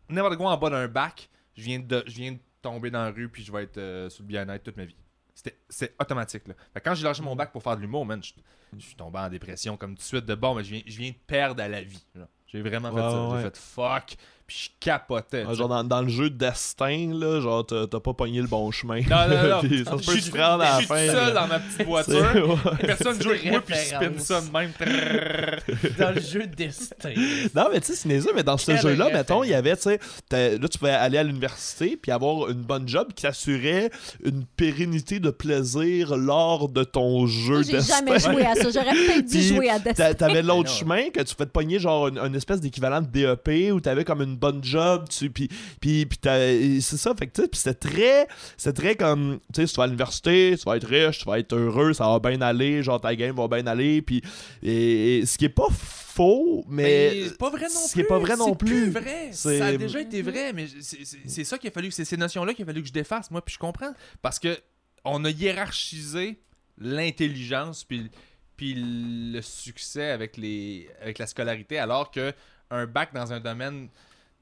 [0.09, 3.11] n'importe quoi en bas d'un bac, je viens de, je viens de tomber dans la
[3.11, 4.95] rue puis je vais être euh, sur le bien-être toute ma vie.
[5.33, 6.47] C'était, c'est automatique.
[6.47, 6.53] Là.
[6.73, 8.33] Fait quand j'ai lâché mon bac pour faire de l'humour, man, je,
[8.77, 10.97] je suis tombé en dépression comme tout de suite de bon, mais je viens, je
[10.97, 12.05] viens de perdre à la vie.
[12.13, 12.27] là.
[12.45, 13.27] J'ai vraiment fait Ouais, ça.
[13.29, 13.37] ouais.
[13.37, 14.15] J'ai fait fuck,
[14.51, 15.45] puis je capotais.
[15.47, 18.47] Ah, genre dans, dans le jeu de destin, là, genre t'as t'as pas pogné le
[18.47, 18.99] bon chemin.
[19.09, 19.59] Non, non, non.
[19.67, 20.95] Puis ça se peut à la je suis fin.
[21.07, 21.31] seul là.
[21.31, 22.49] dans ma petite voiture.
[22.65, 22.87] ouais.
[22.87, 24.71] Personne joue avec moi, puis je spin ça de même.
[25.99, 27.13] Dans le jeu de destin
[27.55, 29.99] Non, mais tu sais, c'est mais dans ce jeu-là, mettons, il y avait, tu sais,
[30.27, 33.89] t'as- là, tu pouvais aller à l'université puis avoir une bonne job qui t'assurait
[34.23, 37.95] une pérennité de plaisir lors de ton jeu J'ai destin.
[38.05, 38.69] jamais joué à ça.
[38.69, 40.15] J'aurais peut-être dû jouer à Destiny.
[40.15, 43.71] T'avais l'autre chemin que tu pouvais te pogner genre une, une espèce d'équivalent de DEP
[43.73, 45.47] où t'avais comme une bonne job, tu puis
[45.79, 48.27] puis puis t'as- et c'est ça fait que tu c'était très
[48.57, 51.25] c'était très comme tu sais si tu vas à l'université, tu vas être riche, tu
[51.25, 54.21] vas être heureux, ça va bien aller, genre ta game va bien aller puis
[54.63, 56.83] et, et ce qui est pas faux mais,
[57.13, 57.87] Mais c'est pas vrai non plus.
[57.87, 58.89] ce qui est pas vrai non C'est plus.
[58.89, 59.29] vrai.
[59.31, 62.03] C'est- Ça a déjà été vrai, mais c'est- c'est c'est ça qu'il a fallu, c'est
[62.03, 63.93] ces notions-là qu'il a fallu que je défasse, moi, puis je comprends.
[64.21, 64.57] Parce que
[65.05, 66.37] on a hiérarchisé
[66.77, 68.09] l'intelligence puis,
[68.57, 72.33] puis le succès avec, les, avec la scolarité, alors que
[72.69, 73.87] un bac dans un domaine.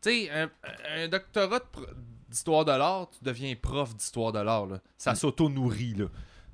[0.02, 0.50] Tu sais, un,
[0.96, 1.60] un doctorat
[2.30, 4.66] d'histoire de l'art, tu deviens prof d'histoire de l'art.
[4.68, 4.80] là.
[4.98, 5.96] Ça s'auto-nourrit.
[5.96, 6.06] là.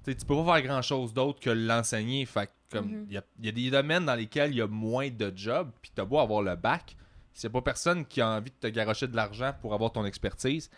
[0.03, 2.25] Tu sais, tu peux pas faire grand-chose d'autre que l'enseigner.
[2.25, 3.11] Fait que comme il Mhm.
[3.11, 5.69] y, a, il y a des domaines dans lesquels il y a moins de jobs,
[5.81, 6.95] puis t'as beau avoir le bac,
[7.33, 9.91] s'il n'y a pas personne qui a envie de te garocher de l'argent pour avoir
[9.91, 10.69] ton expertise,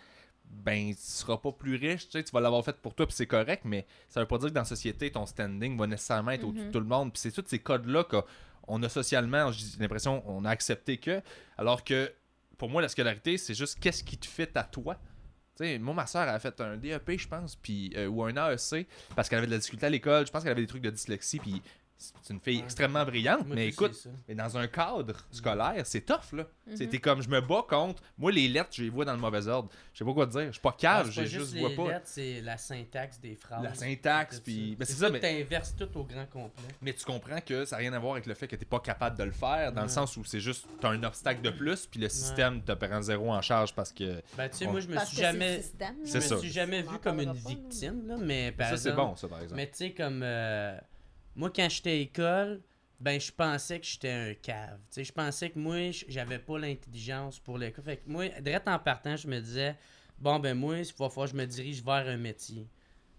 [0.49, 3.15] ben tu seras pas plus riche, tu sais, tu vas l'avoir fait pour toi puis
[3.15, 6.31] c'est correct, mais ça veut pas dire que dans la société ton standing va nécessairement
[6.31, 6.71] être au-dessus de Mhm.
[6.73, 7.11] tout le monde.
[7.13, 11.21] Puis c'est tous ces codes-là qu'on a socialement, j'ai l'impression, on a accepté que,
[11.57, 12.11] alors que
[12.57, 14.99] pour moi la scolarité c'est juste qu'est-ce qui te fait à toi.
[15.57, 18.35] Tu sais, moi, ma soeur a fait un DEP, je pense, puis, euh, ou un
[18.35, 20.27] AEC, parce qu'elle avait de la difficulté à l'école.
[20.27, 21.63] Je pense qu'elle avait des trucs de dyslexie, puis
[21.97, 22.63] c'est une fille Ouais.
[22.63, 23.45] extrêmement brillante.
[23.47, 26.45] Moi, mais écoute, mais dans un cadre scolaire, c'est tough, là.
[26.67, 26.75] Mhm.
[26.77, 28.03] C'était comme, je me bats contre.
[28.17, 29.69] Moi, les lettres, je les vois dans le mauvais ordre.
[29.93, 30.47] Je sais pas quoi te dire.
[30.47, 31.91] Je suis pas Ah, cave, je pas juste les vois pas.
[31.93, 33.63] lettres, c'est la syntaxe des phrases.
[33.63, 36.67] La syntaxe, puis- ben, c'est ça, mais- t'inverses tout au grand complet.
[36.81, 38.79] Mais tu comprends que ça n'a rien à voir avec le fait que t'es pas
[38.79, 39.93] capable de le faire, dans le Ouais.
[39.93, 43.31] sens où c'est juste, t'as un obstacle de plus, puis le système te prend zéro
[43.31, 44.21] en charge parce que.
[44.37, 44.71] Ben, tu sais, Ouais.
[44.71, 45.61] moi, je me Parce suis jamais.
[46.05, 49.15] Je me suis jamais vu comme une victime, là, mais par ça, c'est exemple- bon,
[49.15, 49.55] ça, par exemple.
[49.55, 50.21] Mais tu sais, comme.
[51.37, 52.61] Moi, quand j'étais à l'école,
[52.99, 54.79] ben, je pensais que j'étais un cave.
[54.95, 57.85] Je pensais que moi, j'avais pas l'intelligence pour l'école.
[57.85, 59.75] Fait que moi, direct en partant, je me disais,
[60.17, 62.67] bon, ben, moi, il va falloir je me dirige vers un métier.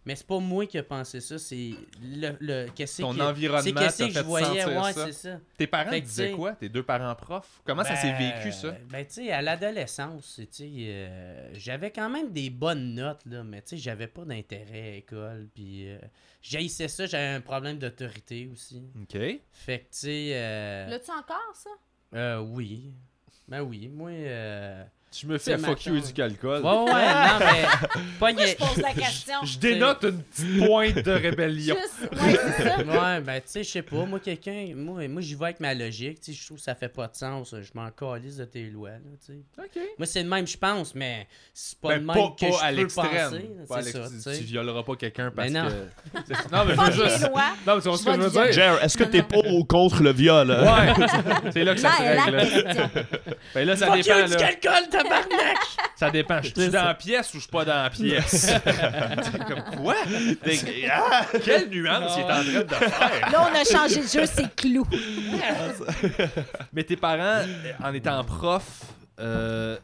[0.09, 3.79] Mais c'est pas moi qui ai pensé ça, c'est le, le qu'est-ce Ton que- environnement
[3.79, 5.05] qu'est-ce que fait je voyais, sentir ouais, ça.
[5.05, 5.41] c'est ça.
[5.59, 7.61] Tes parents disaient quoi Tes deux parents profs?
[7.63, 8.75] Comment ça s'est Ben, vécu, ça?
[8.89, 13.45] Ben, tu sais, à l'adolescence, tu sais, euh, j'avais quand même des bonnes notes, là,
[13.45, 15.99] mais tu sais, j'avais pas d'intérêt à l'école, puis euh,
[16.41, 18.83] j'haïssais ça, j'avais un problème d'autorité aussi.
[19.03, 19.19] Ok.
[19.53, 21.69] Fait que, tu sais, euh, L'as-tu encore, ça?
[22.15, 22.95] euh, oui,
[23.47, 24.09] ben oui, moi,
[25.11, 26.61] Je me C'est fais fuck you du alcool.
[26.63, 27.65] Ouais, ouais, non, mais.
[28.21, 29.35] Pas Moi, je pose la question.
[29.43, 31.77] Je dénote une petite pointe de rébellion.
[31.77, 32.85] Juste, ouais, c'est
[33.25, 34.05] ben, tu sais, je sais pas.
[34.05, 34.73] Moi, quelqu'un.
[34.77, 36.21] Moi, moi j'y vais avec ma logique.
[36.21, 37.55] Tu sais, je trouve que ça fait pas de sens.
[37.59, 38.97] Je m'en calisse de tes lois, là,
[39.27, 39.39] tu sais.
[39.59, 39.83] Ok.
[39.97, 42.65] Moi, c'est le même, je pense, mais c'est pas Mais le même pas, que pas
[42.65, 43.31] à je peux l'extrême.
[43.31, 43.51] penser.
[43.67, 45.69] Pas à C'est ça, l'ex- tu tu, violeras pas quelqu'un parce Mais non.
[45.69, 46.21] que.
[46.29, 47.29] C'est- Non, mais je veux juste.
[47.31, 47.43] lois.
[47.67, 48.53] Non, mais tu vois ce que je veux dire?
[48.53, 50.51] Jer, est-ce que t'es pour ou contre le viol?
[50.51, 50.63] hein?
[50.99, 51.07] Ouais,
[51.53, 53.09] c'est là que ça se règle.
[53.55, 55.08] Ben là, ça Fuck you, dépend.
[55.09, 55.57] Tabarnak!
[55.97, 56.41] Ça dépend.
[56.43, 58.53] Je suis dans la pièce ou je suis pas dans la pièce?
[59.49, 59.95] Comme quoi?
[60.91, 61.27] Ah!
[61.45, 63.31] Quelle nuance il est en train de faire?
[63.33, 64.87] Là, on a changé de jeu, c'est clou.
[66.73, 67.45] Mais tes parents,
[67.83, 68.65] en étant prof,
[69.21, 69.77] euh,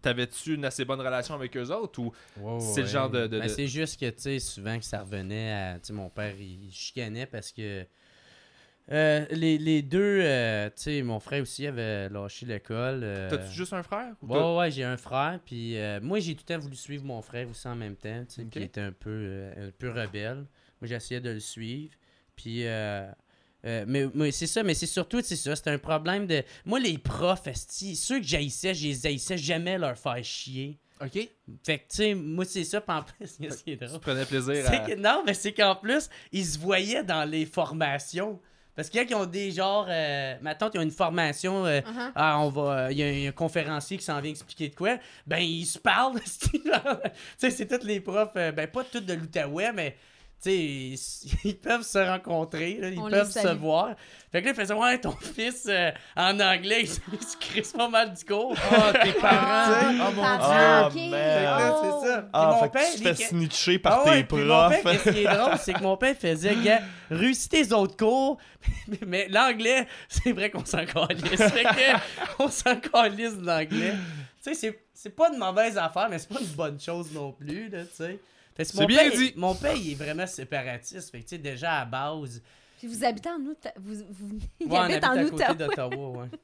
[0.00, 2.12] t'avais-tu une assez bonne relation avec eux autres ou
[2.60, 5.00] C'est le genre de- de- Ben, de- c'est juste que, tu sais, souvent que ça
[5.00, 5.74] revenait à.
[5.74, 7.86] Tu sais, mon père, il chicanait parce que.
[8.90, 13.00] Euh, les, les deux, euh, tu sais, mon frère aussi avait lâché l'école.
[13.04, 14.14] euh, t'as-tu juste un frère?
[14.22, 17.22] ou Ouais, ouais, j'ai un frère, puis moi, j'ai tout le temps voulu suivre mon
[17.22, 18.50] frère aussi en même temps, tu sais, Ok.
[18.50, 20.44] qui était un peu, un peu rebelle.
[20.80, 21.94] Moi, j'essayais de le suivre,
[22.36, 22.66] puis...
[22.66, 23.10] euh,
[23.64, 26.42] mais, mais c'est ça, mais c'est surtout, c'est ça, c'était un problème de...
[26.64, 30.80] Moi, les profs, ceux que j'haïssais, je les haïssais jamais leur faire chier.
[31.00, 31.28] Ok.
[31.64, 34.00] Fait que, tu sais, moi, c'est ça, puis en plus, c'est Tu drôle.
[34.00, 34.78] prenais plaisir C'est à.
[34.80, 38.40] que- non, mais c'est qu'en plus, ils se voyaient dans les formations.
[38.74, 39.86] Parce qu'il y a qui ont des genres.
[39.88, 41.66] Euh, ma tante, ils ont une formation.
[41.66, 42.12] euh, Uh-huh.
[42.14, 42.90] ah, on va.
[42.90, 44.96] Il y, a un- il y a un conférencier qui s'en vient expliquer de quoi.
[45.26, 46.18] Ben, ils se parlent.
[46.40, 46.60] tu
[47.36, 48.30] sais, c'est tous les profs.
[48.36, 49.96] euh, ben, pas tous de l'Outaouais, mais.
[50.44, 50.94] Ils,
[51.44, 53.90] ils peuvent se rencontrer, là, ils On peuvent se voir.
[54.32, 57.88] Fait que là, il faisait Ouais, ton fils, euh, en anglais, il se crisse pas
[57.88, 58.56] mal du cours.
[58.72, 59.72] Oh, tes parents!
[60.08, 61.10] Oh mon ah, Dieu.
[61.12, 62.00] Oh.
[62.02, 62.28] c'est ça.
[62.32, 64.44] Ah, mon fait que père, tu te fais que- snitcher par ah ouais, tes puis
[64.44, 64.92] mon père, profs.
[65.04, 66.80] qu'est-ce qui est drôle, c'est que mon père faisait, gars,
[67.10, 68.38] réussis tes autres cours,
[69.06, 71.42] mais l'anglais, c'est vrai qu'on s'en calisse.
[71.42, 71.98] Fait que,
[72.42, 73.92] on s'en calisse de l'anglais.
[74.42, 77.32] Tu sais, c'est- c'est pas une mauvaise affaire, mais c'est pas une bonne chose non
[77.32, 78.18] plus, là, tu sais.
[78.54, 79.32] Fait que C'est mon bien père, dit.
[79.36, 81.10] Mon père, il est vraiment séparatiste.
[81.10, 82.42] Fait que, tu sais, déjà à base,
[82.78, 83.74] Puis vous habitez en Outaouais.
[83.76, 86.28] Vous, vous il ouais, on habite en à côté d'Ottawa, ouais.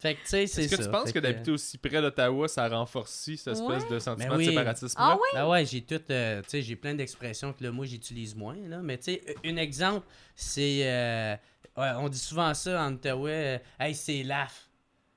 [0.00, 2.68] Fait que, tu sais, c'est Est-ce que tu penses que d'habiter aussi près d'Ottawa, ça
[2.68, 3.88] renforce cette espèce Ouais.
[3.88, 4.46] de sentiment Ben oui.
[4.46, 5.28] de séparatisme Ah oui?
[5.32, 8.56] Ben ouais, j'ai tout, euh, tu sais, j'ai plein d'expressions que là, moi, j'utilise moins,
[8.66, 8.78] là.
[8.82, 10.04] Mais tu sais, un exemple,
[10.34, 11.36] c'est, euh,
[11.76, 14.68] ouais, on dit souvent ça en Ottawa, euh, hey, c'est laf.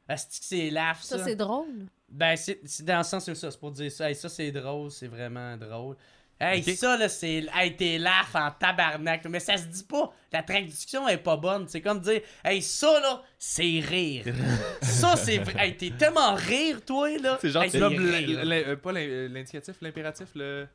[0.07, 1.17] Asti que c'est laf, ça.
[1.17, 1.87] Ça, c'est drôle.
[2.07, 4.07] Ben, c'est c'est dans le sens où ça, c'est pour dire ça.
[4.07, 5.95] Hey, ça, c'est drôle, c'est vraiment drôle.
[6.39, 7.45] Hey, ça, là, c'est.
[7.55, 9.23] Hey, t'es laf en tabarnak.
[9.29, 10.11] Mais ça se dit pas.
[10.33, 11.65] La traduction est pas bonne.
[11.69, 14.25] C'est comme dire, hey, ça, là, c'est rire.
[14.81, 15.53] ça, c'est vrai.
[15.57, 17.37] Hey, t'es tellement rire, toi, là.
[17.41, 20.67] C'est genre, Hey, l'in- euh, pas l'in- l'indicatif, l'impératif, le.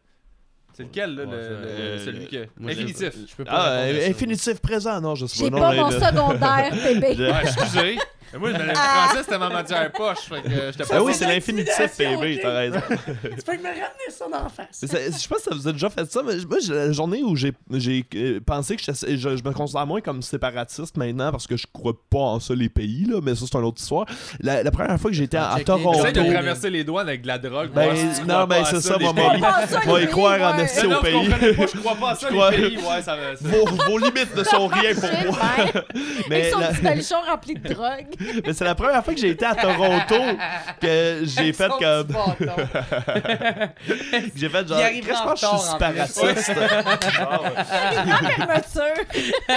[0.73, 2.47] C'est lequel, là, Ouais, le, euh, celui que.
[2.57, 3.11] Moi, Infinitif?
[3.29, 3.81] Je peux pas.
[3.81, 5.59] Ah, infinitif présent, non, je sais J'ai pas.
[5.59, 7.17] pas non, mon secondaire, bébé.
[7.31, 7.99] Ouais, excusez.
[8.33, 8.75] Mais moi, le Ah.
[9.09, 10.19] français, c'était ma matière poche.
[10.29, 12.39] Fait que euh, j'étais pas Ah oui, c'est l'infinitif, ok.
[12.43, 12.81] t'as raison.
[12.91, 14.83] Tu peux me ramener ça d'en face.
[14.83, 16.93] Mais Je sais pas si ça vous a déjà fait ça, mais moi, j'ai- la
[16.93, 21.31] journée où j'ai j'ai, euh, pensé que je, je me considère moins comme séparatiste maintenant
[21.31, 23.81] parce que je crois pas en ça, les pays, là, mais ça, c'est une autre
[23.81, 24.07] histoire.
[24.41, 25.99] La, la première fois que j'étais à, à Toronto.
[25.99, 27.71] Essaye de traverser les douanes avec de la drogue.
[27.75, 31.31] Ben, si non, crois ben, c'est ça, Va les y croire en esti au pays.
[31.31, 32.77] je crois pas à ça, les pays.
[32.79, 35.83] Ouais, ça Vos, vos limites ne sont rien pour moi.
[36.29, 38.07] Mais son la- petit talichon rempli de drogue.
[38.47, 40.15] mais c'est la première fois que j'ai été à Toronto
[40.81, 42.09] que j'ai fait comme.
[44.37, 44.81] J'ai fait genre.
[44.93, 46.53] Il je pense que je suis séparatiste?
[48.37, 49.05] Fermeture.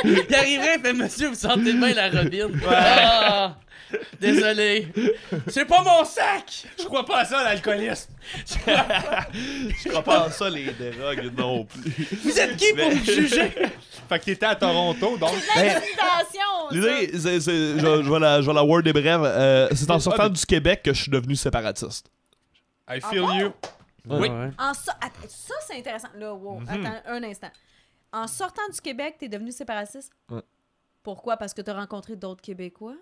[0.03, 2.59] Il arriverait et fait Monsieur, vous sentez bien la robine.
[2.70, 3.55] Ah,
[4.20, 4.88] désolé.
[5.48, 6.66] C'est pas mon sac.
[6.80, 8.12] Je crois pas à ça, l'alcoolisme.
[8.48, 11.91] Je crois pas en ça, les drogues non plus.
[12.24, 13.50] Vous êtes qui pour Mais- me juger?
[14.10, 15.32] Fait que t'étais à Toronto, donc.
[15.56, 15.82] Ben.
[16.72, 19.24] L'idée, c'est- c'est- je, je vais la, je vais la word des brèves.
[19.24, 22.10] euh, c'est en sortant du Québec que je suis devenu séparatiste.
[22.89, 23.39] I feel bon?
[23.39, 23.52] you.
[24.06, 24.28] Oui.
[24.60, 26.10] En so- Attends, ça, c'est intéressant.
[26.18, 26.68] Là, wow, Mhm.
[26.70, 27.52] attends un instant.
[28.12, 30.12] En sortant du Québec, t'es devenu séparatiste?
[30.30, 30.41] Ouais.
[31.02, 31.38] Pourquoi?
[31.38, 32.96] Parce que t'as rencontré d'autres Québécois?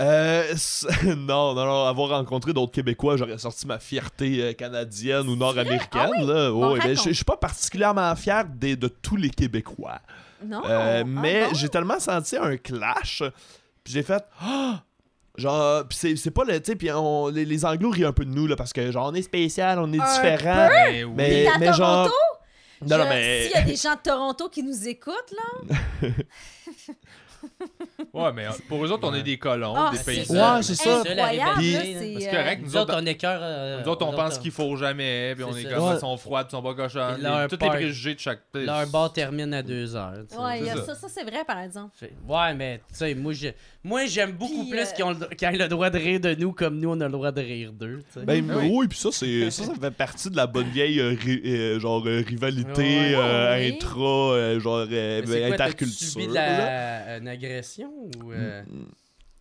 [0.00, 0.54] Euh,
[1.04, 1.84] non, non, non.
[1.86, 6.10] Avoir rencontré d'autres Québécois, j'aurais sorti ma fierté euh, canadienne ou nord-américaine.
[6.26, 6.50] là.
[6.50, 10.00] Bon, Ouais, mais je suis pas particulièrement fier de tous les Québécois.
[10.44, 10.62] Non.
[10.64, 11.54] Euh, Ah mais bon?
[11.54, 13.22] j'ai tellement senti un clash,
[13.84, 14.82] puis j'ai fait Ah!
[15.36, 16.60] Genre, pis c'est, c'est pas le.
[16.60, 18.90] Tu sais, puis on- les, les Anglos rient un peu de nous, là, parce que
[18.90, 20.68] genre, on est spécial, on est Un différent.
[20.70, 21.12] Mais oui.
[21.16, 21.82] Mais, T'es à mais Toronto?
[21.84, 22.10] genre.
[22.84, 23.42] Non, non, mais.
[23.44, 26.08] S'il y a des gens de Toronto qui nous écoutent, là,
[28.12, 30.56] Ouais, mais euh, pour eux autres, on est des colons, Ah, des paysans.
[30.56, 31.02] Ouais, c'est ça.
[31.02, 33.40] c'est, euh, correct, Nous nous autres, on écœure.
[33.42, 35.70] euh, nous autres, on pense qu'il faut jamais, puis on est ça.
[35.74, 37.16] comme ils sont froids, ils sont pas cochons.
[37.18, 38.66] Les parc- préjugés de chaque place.
[38.66, 40.12] Leur bar termine à 2 heures.
[40.38, 40.60] Ouais,
[40.94, 41.94] ça, c'est vrai par exemple.
[42.28, 43.54] Ouais, mais tu sais, moi, j'ai-
[43.84, 46.20] moi j'aime beaucoup Puis, plus euh, qu'ils ont le- qu'ils aient le droit de rire
[46.20, 48.00] de nous comme nous, on a le droit de rire d'eux.
[48.12, 48.24] tu sais.
[48.26, 48.70] Ben oui.
[48.72, 51.80] oui, puis ça, c'est ça, ça fait partie de la bonne vieille euh, ri- euh,
[51.80, 53.14] genre euh, rivalité Ouais.
[53.16, 53.68] euh, Oui.
[53.74, 54.00] intra,
[54.34, 56.08] euh, genre euh, Mais c'est quoi, t'as-tu interculture.
[56.08, 57.06] subi de là.
[57.06, 57.90] la, une agression
[58.24, 58.32] ou.
[58.32, 58.84] euh, Mm,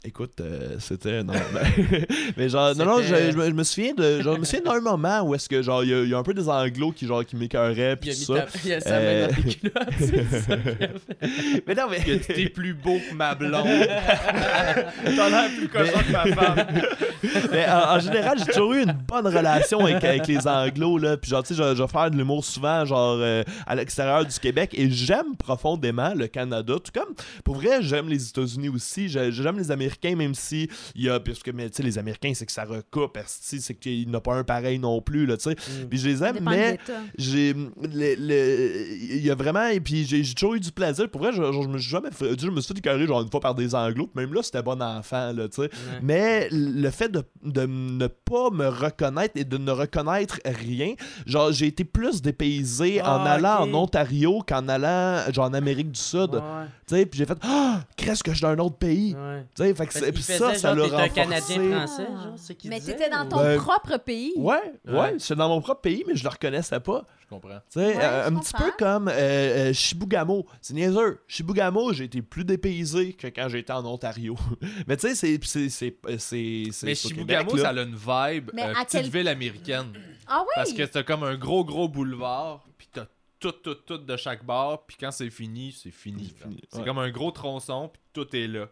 [0.03, 2.05] Écoute, euh, c'était non, ben,
[2.37, 4.79] mais genre non non, je, me- je me souviens de genre je me souviens d'un
[4.81, 7.23] moment où est-ce que genre il y, a- y un peu des anglos qui genre
[7.23, 8.41] qui m'écœuraient Il puis a tout ça.
[8.41, 9.89] ta- il a sa main dans tes culottes.
[9.99, 11.63] c'est ça qu'il a fait.
[11.67, 13.67] Mais non mais Que t'es plus beau que ma blonde.
[15.15, 16.65] T'as l'air plus cochon que ma femme.
[17.51, 21.17] Mais en, en général, j'ai toujours eu une bonne relation avec, avec les anglos, là.
[21.17, 24.25] Puis genre, tu sais, je, je vais faire de l'humour souvent, genre, euh, à l'extérieur
[24.25, 24.71] du Québec.
[24.73, 26.73] Et j'aime profondément le Canada.
[26.83, 29.07] Tout comme, pour vrai, j'aime les États-Unis aussi.
[29.07, 31.97] J'ai- J'aime les Américains, même si il y a, parce que, mais tu sais, les
[31.97, 35.25] Américains, c'est que ça recoupe, c'est qu'il n'y en a pas un pareil non plus,
[35.25, 35.51] là, tu sais.
[35.55, 35.87] Mm.
[35.89, 36.77] Puis je les aime, mais
[37.17, 41.09] j'ai le- le- il y a vraiment et puis j'ai j'ai toujours eu du plaisir
[41.09, 43.21] pour vrai je, je, je me suis jamais fait, je me suis fait écœurer genre
[43.21, 45.99] une fois par des anglos puis même là c'était bon enfant là tu sais Ouais.
[46.01, 50.93] mais le fait de, de ne pas me reconnaître et de ne reconnaître rien
[51.25, 53.69] genre j'ai été plus dépaysé en Ah, allant ok.
[53.69, 56.39] en Ontario qu'en allant genre en Amérique du Sud Ouais,
[56.87, 59.45] tu sais puis j'ai fait ah qu'est-ce que je suis d'un autre pays ouais.
[59.55, 62.33] tu sais fait que Parce c'est- qu'il puis ça ça l'a renforcé Canadien français, genre,
[62.37, 64.33] c'est qu'il Mais t'étais dans ton Ben, propre pays.
[64.37, 65.15] ouais ouais, Ouais.
[65.19, 67.59] j'étais dans mon propre pays mais je le reconnaissais pas Je comprends.
[67.71, 69.11] Tu sais, Ouais, euh, un petit peu comme euh,
[69.69, 70.45] euh, Chibougamau.
[70.61, 71.19] C'est niaiseux.
[71.27, 74.35] Chibougamau, j'ai été plus dépaysé que quand j'étais en Ontario.
[74.87, 75.39] Mais tu sais, c'est.
[75.43, 79.09] c'est- c'est- c'est- c'est Mais Québec, ça a une vibe Mais euh, à petite quel-
[79.09, 79.93] ville américaine.
[80.27, 80.47] Ah oui?
[80.55, 83.05] Parce que t'as comme un gros, gros boulevard, puis t'as
[83.39, 86.33] tout, tout, tout de chaque bar, puis quand c'est fini, c'est fini.
[86.37, 86.85] C'est fini, C'est ouais.
[86.85, 88.67] comme un gros tronçon, puis tout est là.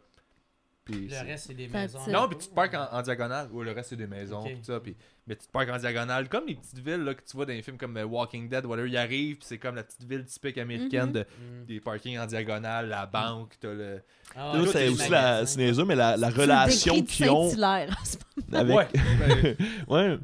[0.91, 1.99] Puis Le reste, c'est des maisons.
[2.09, 3.49] Non, puis tu te parques en, en diagonale.
[3.51, 4.43] Ou le reste, c'est des maisons.
[4.43, 4.95] Pis ça, puis-
[5.27, 6.27] mais tu te parques en diagonale.
[6.29, 8.65] Comme les petites villes là, que tu vois dans les films comme euh, Walking Dead,
[8.65, 11.11] whatever, ils arrivent, puis c'est comme la petite ville typique américaine Mhm.
[11.13, 11.65] de, Mm.
[11.67, 14.01] des parkings en diagonale, la banque, t'as le.
[14.35, 17.49] Ah, Là, ouais, c'est des aussi la, c'est mais la, la relation qu'ils ont
[18.51, 18.75] avec.
[18.75, 18.87] Ouais.
[19.19, 19.55] ben,
[19.87, 20.17] Ouais.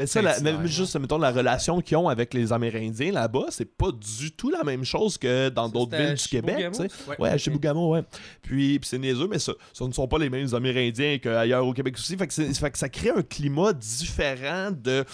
[0.00, 3.66] Mais ça, la, même juste, mettons, la relation qu'ils ont avec les Amérindiens là-bas, c'est
[3.76, 6.88] pas du tout la même chose que dans d'autres villes du Québec, ouais.
[7.18, 7.38] Ouais, à Ok.
[7.38, 8.02] Chibougamau, ouais.
[8.42, 11.72] Puis, puis c'est niaiseux, mais ça, ce ne sont pas les mêmes Amérindiens qu'ailleurs au
[11.74, 12.16] Québec aussi.
[12.16, 15.04] Fait que, fait que ça crée un climat différent de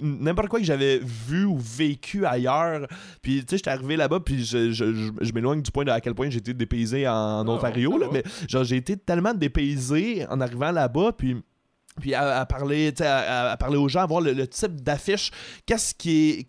[0.00, 2.86] n'importe quoi que j'avais vu ou vécu ailleurs.
[3.22, 5.90] Puis, tu sais, j'étais arrivé là-bas, puis je, je, je, je m'éloigne du point de
[5.90, 7.12] à quel point j'ai été dépaysé en
[7.46, 8.12] Ah, Ontario, là, va.
[8.12, 11.36] mais genre, j'ai été tellement dépaysé en arrivant là-bas, puis
[11.98, 15.30] puis à, à parler à, à parler aux gens à voir le, le type d'affiche
[15.66, 16.46] qu'est-ce qui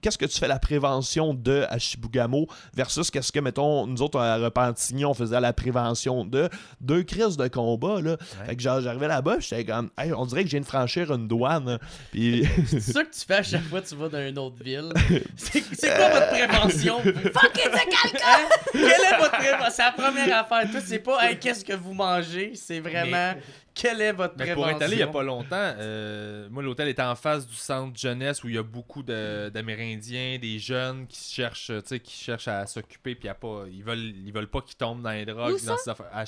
[0.00, 4.18] qu'est-ce que tu fais la prévention de à Chibougamau versus qu'est-ce que mettons nous autres
[4.18, 6.48] à Repentigny on faisait la prévention de
[6.80, 8.16] deux crises de combat là
[8.46, 10.66] fait que genre, j'arrivais là-bas puis j'étais comme hey, on dirait que je viens de
[10.66, 11.78] franchir une douane
[12.10, 14.62] puis C'est ça que tu fais à chaque fois que tu vas dans une autre
[14.62, 14.92] ville.
[15.36, 17.00] C'est c'est quoi votre prévention?
[17.00, 18.38] Fuck it, c'est quelqu'un!
[18.72, 19.70] Quelle est votre prévention?
[19.70, 20.70] C'est la première affaire.
[20.70, 23.34] Toi, c'est pas hey, qu'est-ce que vous mangez, c'est vraiment
[23.74, 24.62] quelle est votre Mais prévention?
[24.62, 25.46] pour être allé il y a pas longtemps,
[25.78, 29.48] euh, moi l'hôtel était en face du centre jeunesse où il y a beaucoup de-
[29.48, 33.64] d'Amérindiens, des jeunes qui cherchent, tu sais, qui cherchent à s'occuper puis y a pas,
[33.70, 35.72] ils veulent, ils veulent pas qu'ils tombent dans les drogues, Où ça?
[35.72, 36.22] dans ces affaires, à à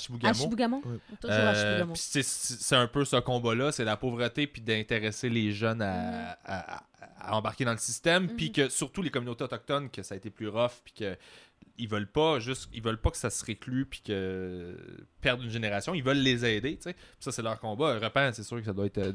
[1.24, 6.76] Euh, c'est- un peu ce combat-là, c'est la pauvreté puis d'intéresser les jeunes à, à-
[6.78, 6.82] à-
[7.20, 10.30] à embarquer dans le système, puis que surtout les communautés autochtones que ça a été
[10.30, 11.16] plus rough puis que
[11.76, 14.76] ils veulent pas juste ils veulent pas que ça se réclue puis que
[15.20, 16.92] perdre une génération, ils veulent les aider, tu sais.
[16.92, 17.98] Puis ça c'est leur combat.
[17.98, 19.12] Repent, c'est sûr que ça doit être euh,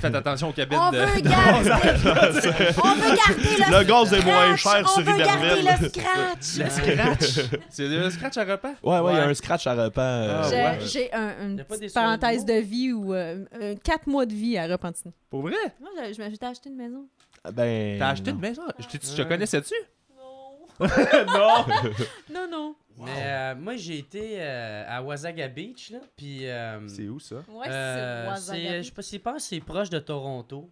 [0.00, 1.70] Faites attention aux cabines On de veut garder,
[2.82, 5.64] on veut garder le, Le gaz est moins scratch, cher sur On veut garder Iberville.
[5.80, 6.70] le scratch.
[6.70, 7.50] scratch?
[7.68, 8.72] c'est le scratch à repas?
[8.82, 10.78] ouais ouais il y a un scratch à repas euh, Ah, J'ai- ouais.
[10.86, 14.66] J'ai un, une petite parenthèse de vie ou euh, euh, quatre mois de vie à
[14.66, 15.14] Repentigny.
[15.30, 15.54] Pour vrai?
[15.80, 17.06] Moi, je, je m'étais acheté une maison.
[17.52, 18.36] ben T'as acheté non.
[18.38, 18.62] une maison?
[18.80, 19.74] Je, t'ai- tu te connaissais-tu?
[21.26, 21.66] Non.
[22.32, 22.48] non!
[22.50, 22.76] Non.
[22.98, 26.46] Mais euh, moi, j'ai été euh, à Wasaga Beach, là, puis...
[26.46, 27.36] euh, C'est où ça?
[27.48, 28.82] Ouais, euh, c'est c'est, Wasaga.
[28.82, 30.70] je sais pas, c'est proche de Toronto.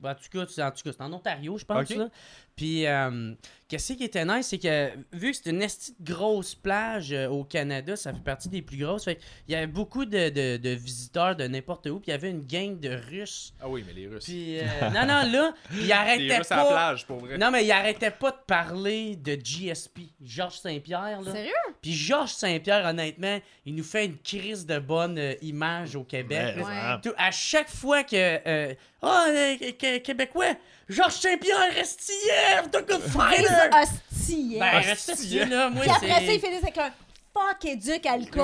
[0.00, 1.88] Ben, En tout cas, c'est, en tout cas, c'est en Ontario, je pense.
[1.98, 2.08] Là.
[2.56, 3.34] Puis, euh,
[3.68, 7.28] qu'est-ce qui était nice, c'est que vu que c'est une esti de grosse plage euh,
[7.28, 9.04] au Canada, ça fait partie des plus grosses.
[9.04, 12.00] Fait il y avait beaucoup de, de- de visiteurs de n'importe où.
[12.00, 13.54] Puis, il y avait une gang de Russes.
[13.60, 14.24] Ah oui, mais les Russes.
[14.24, 16.68] Puis, euh, non, non, là, ils les arrêtaient Russes à la pas.
[16.70, 17.38] plage, pour vrai.
[17.38, 21.20] Non, mais ils arrêtaient pas de parler de GSP, Georges Saint-Pierre.
[21.22, 21.32] Là.
[21.32, 21.52] Sérieux?
[21.80, 26.56] Puis Georges Saint-Pierre, honnêtement, il nous fait une crise de bonne euh, image au Québec.
[26.58, 27.00] Ouais.
[27.02, 28.16] Tout- à chaque fois que.
[28.16, 29.26] euh, Ah,
[30.02, 30.54] Québécois,
[30.88, 33.70] Georges Saint-Pierre, reste hier, the good Des fighter!
[33.72, 34.58] hosties.
[34.58, 36.90] Ben, ici, là, moi, Puis après ça, il fait des avec un
[37.32, 38.42] fuck éduque alcool.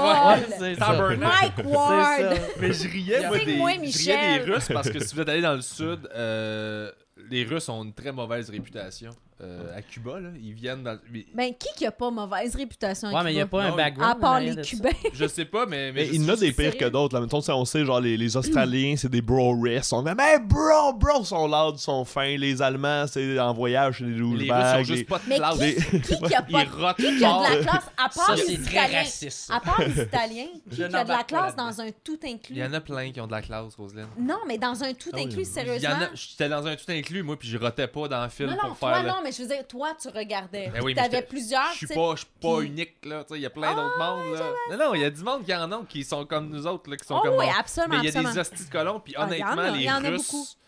[0.60, 0.92] Ouais, ça.
[1.16, 2.40] Mike Ward.
[2.60, 3.38] Mais je riais, moi,
[3.76, 6.90] des, je riais des Russes parce que si vous êtes allé dans le sud, euh,
[7.30, 9.10] les Russes ont une très mauvaise réputation.
[9.42, 10.98] Euh, à Cuba, là, ils viennent dans.
[11.12, 13.58] mais- Ben, qui qui a pas mauvaise réputation à Ouais, mais il n'y a Cuba?
[13.58, 14.12] pas un Non, background.
[14.12, 14.70] À part les de ça.
[14.70, 14.88] Cubains.
[15.12, 15.92] Je sais pas, mais.
[15.92, 17.14] Mais je il y en a sais- des pires que d'autres.
[17.14, 17.20] Là.
[17.20, 20.94] Mettons, on sait, genre, les, les Australiens, c'est des bro Ils sont même, hey, bro,
[20.94, 22.34] bro, ils sont loud, ils sont fins.
[22.38, 24.84] Les Allemands, c'est en voyage, c'est des Les Russes ont douchebags.
[24.84, 25.58] juste pas de Mais classe.
[25.58, 27.46] qui, qui qui a pas Ils rotent qui qui a fort.
[27.50, 27.84] de la classe?
[27.98, 28.98] À part Ça, les c'est très Italiens?
[29.00, 29.50] raciste.
[29.52, 31.64] À part les Italiens, qui a de la n'embarque pas classe là-dedans.
[31.66, 32.54] dans un tout inclus?
[32.54, 34.06] Il y en a plein qui ont de la classe, Roselyne.
[34.18, 35.42] Non, mais dans un tout Ah oui, inclus, oui.
[35.42, 35.90] Il y en sérieusement.
[35.90, 36.08] a.
[36.14, 38.68] J'étais dans un tout inclus, moi, puis je rotais pas dans le film Non, non,
[38.70, 39.02] pour toi, faire.
[39.14, 40.68] non, mais je veux dire, toi, tu regardais.
[40.70, 43.24] Ben oui, T'avais j'étais- plusieurs, Je suis tu pas, je suis pas unique, là.
[43.24, 44.50] Tu sais, il y a plein d'autres mondes, là.
[44.70, 46.88] Non, non, il y a du monde qui en ont qui sont comme nous autres,
[46.90, 47.36] là, qui sont Oh comme.
[47.36, 49.82] oui, absolument, Mais il y a des hosties de colons, puis Ah, honnêtement, a, il
[49.82, 50.40] y en les a beaucoup.
[50.40, 50.58] Russes.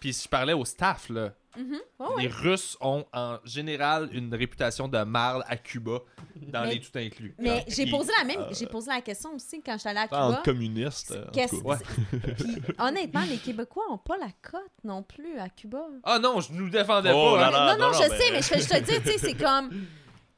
[0.00, 1.78] Puis si je parlais au staff, là, Mhm.
[1.98, 2.32] Oh, les oui.
[2.32, 6.00] Russes ont en général une réputation de marde à Cuba
[6.36, 7.34] dans Mais- les tout inclus.
[7.38, 10.30] Mais j'ai posé la même, j'ai posé la question aussi quand j'étais allée à En
[10.30, 10.42] Cuba.
[10.44, 11.12] communiste.
[11.12, 11.78] euh, en Qu'est-ce- tout cas.
[12.38, 15.86] Puis, honnêtement, les Québécois ont pas la cote non plus à Cuba.
[16.04, 17.40] Ah non, je nous défendais Oh pas.
[17.40, 17.50] là hein.
[17.50, 17.76] là.
[17.76, 19.70] non, non, non, je sais, mais- mais je, je te dis, tu sais, c'est comme.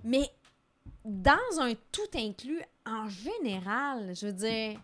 [0.04, 0.30] Mais
[1.04, 4.78] dans un tout inclus, en général, je veux dire.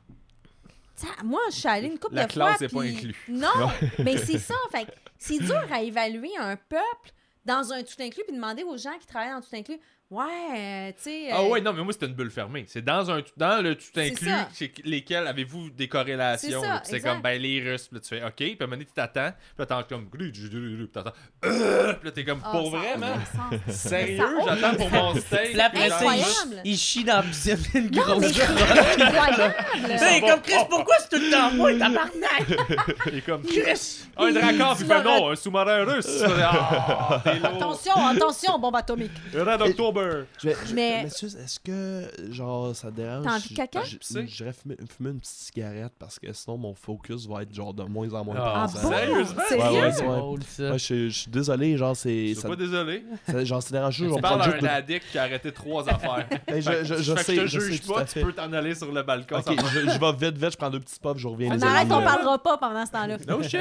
[1.24, 2.46] Moi, je suis allée une couple La de fois.
[2.56, 3.14] classe est pas inclus.
[3.28, 3.70] Non,
[4.02, 4.54] mais c'est ça.
[4.72, 7.12] Fait que c'est dur à évaluer un peuple
[7.44, 9.78] dans un tout inclus puis demander aux gens qui travaillent dans tout inclus.
[10.08, 11.28] Ouais, tu sais.
[11.32, 12.64] Ah euh, ouais, non, mais moi c'était une bulle fermée.
[12.68, 16.62] C'est dans un dans le tout inclus, chez lesquels avez-vous des corrélations.
[16.84, 18.84] C'est comme ben les Russes, puis là tu fais OK, puis à un moment donné
[18.84, 21.10] tu t'attends, puis là t'entends comme puis t'entends
[21.44, 23.20] euh, puis là t'es comme ah, pour ça a vrai, man?
[23.50, 23.76] aucun sens.
[23.76, 25.50] Sérieux, j'attends pour mon steak.
[25.54, 26.60] Il, Incroyable.
[26.64, 29.54] il chie dans la piscine, une Non, grosse incroyable.
[29.98, 32.96] C'est comme Chris, pourquoi c'est tout le temps moi, tabarnak?
[33.06, 34.06] Il est comme Chris!
[34.16, 35.02] un dracard, puis Sous-marin.
[35.02, 36.22] non, un sous-marin russe.
[36.48, 37.22] Ah.
[37.24, 39.10] Attention, attention, bombe atomique.
[39.34, 39.62] Red
[39.96, 40.24] October.
[40.38, 43.24] Je vais- je- Mais- Monsieur, est-ce que, genre, ça dérange?
[43.24, 43.82] T'as envie de caca?
[44.26, 47.82] J'irais fumer, fumer une petite cigarette parce que sinon mon focus va être, genre, de
[47.84, 48.88] moins en moins Ah, Ah présent.
[48.90, 48.96] bon?
[48.96, 49.42] Sérieusement?
[49.48, 49.64] Sérieux?
[49.64, 50.16] Ouais, ouais, C'est ouais.
[50.18, 50.62] drôle, ça.
[50.72, 52.28] Ouais, je, je suis désolé, genre, c'est.
[52.28, 53.04] Je suis pas désolé.
[53.26, 56.26] ça- genre, je Tu vais parles à un de- addict qui a arrêté trois affaires.
[56.46, 58.52] Hey, je, je, je Fait que sais, je te je juge pas, tu peux t'en
[58.52, 59.36] aller sur le balcon.
[59.38, 59.68] Ok, ça va.
[59.70, 61.56] je, vais vite, vite, je prends deux petits puffs, je reviens.
[61.56, 63.16] Mais arrête, on parlera pas pendant ce temps-là.
[63.28, 63.60] No shit.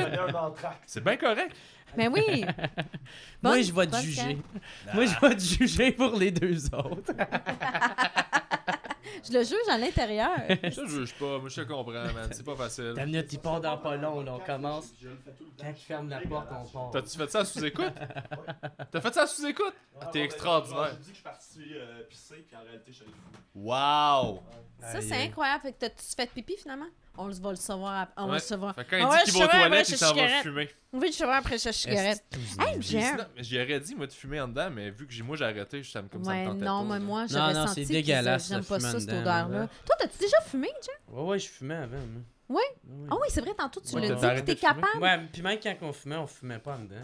[0.86, 1.52] C'est bien correct.
[1.98, 2.46] Mais oui.
[3.42, 4.38] Moi, je vais te juger.
[4.94, 7.14] Moi, je vais te juger pour les deux autres.
[9.28, 10.32] Je le juge à l'intérieur.
[10.50, 12.30] Je te juge pas, moi je te comprends, man.
[12.32, 12.94] C'est pas facile.
[12.96, 14.94] Ta minute, il part dans pas long, là, on commence.
[15.60, 16.92] Quand il ferme la porte, on part.
[16.92, 17.94] T'as-tu fait ça à sous-écoute?
[18.92, 19.74] T'as fait ça à sous-écoute?
[20.00, 20.92] Ah, T'es extraordinaire.
[20.92, 23.14] Je dis que je suis parti euh, pisser, puis en réalité, je suis allé.
[23.56, 24.44] Wow!
[24.82, 25.62] Ça, c'est incroyable.
[25.64, 26.88] Fait que t'as-tu fait pipi finalement?
[27.18, 28.02] On va le savoir.
[28.02, 28.76] après- On va le savoir.
[28.76, 30.70] Fait que quand il ouais, dit qu'il va aux toilettes, il s'en va fumer.
[30.92, 32.24] On va le savoir après sa cigarette.
[32.60, 33.02] Hey, j'aime.
[33.18, 35.38] sinon, mais J'y aurais dit, moi, de fumer en dedans, mais vu que j'ai- moi
[35.38, 36.94] j'ai arrêté, ça me, comme ça Ouais, me tentait non, pas.
[36.94, 39.48] mais moi, Non, j'avais non, senti c'est que dégueulasse, j'aime ça, pas ça, cette odeur-là.
[39.60, 39.68] là.
[39.86, 41.00] Toi, t'as-tu déjà fumé, Jack?
[41.10, 41.98] Ouais, ouais, je fumais avant.
[41.98, 42.22] moi.
[42.50, 42.62] Oui?
[42.88, 43.08] Oui.
[43.10, 44.28] Ah oui, c'est vrai, tantôt, tu l'as dit.
[44.36, 45.02] Puis t'es capable.
[45.02, 46.96] Ouais, puis même quand on fumait, on fumait pas en dedans.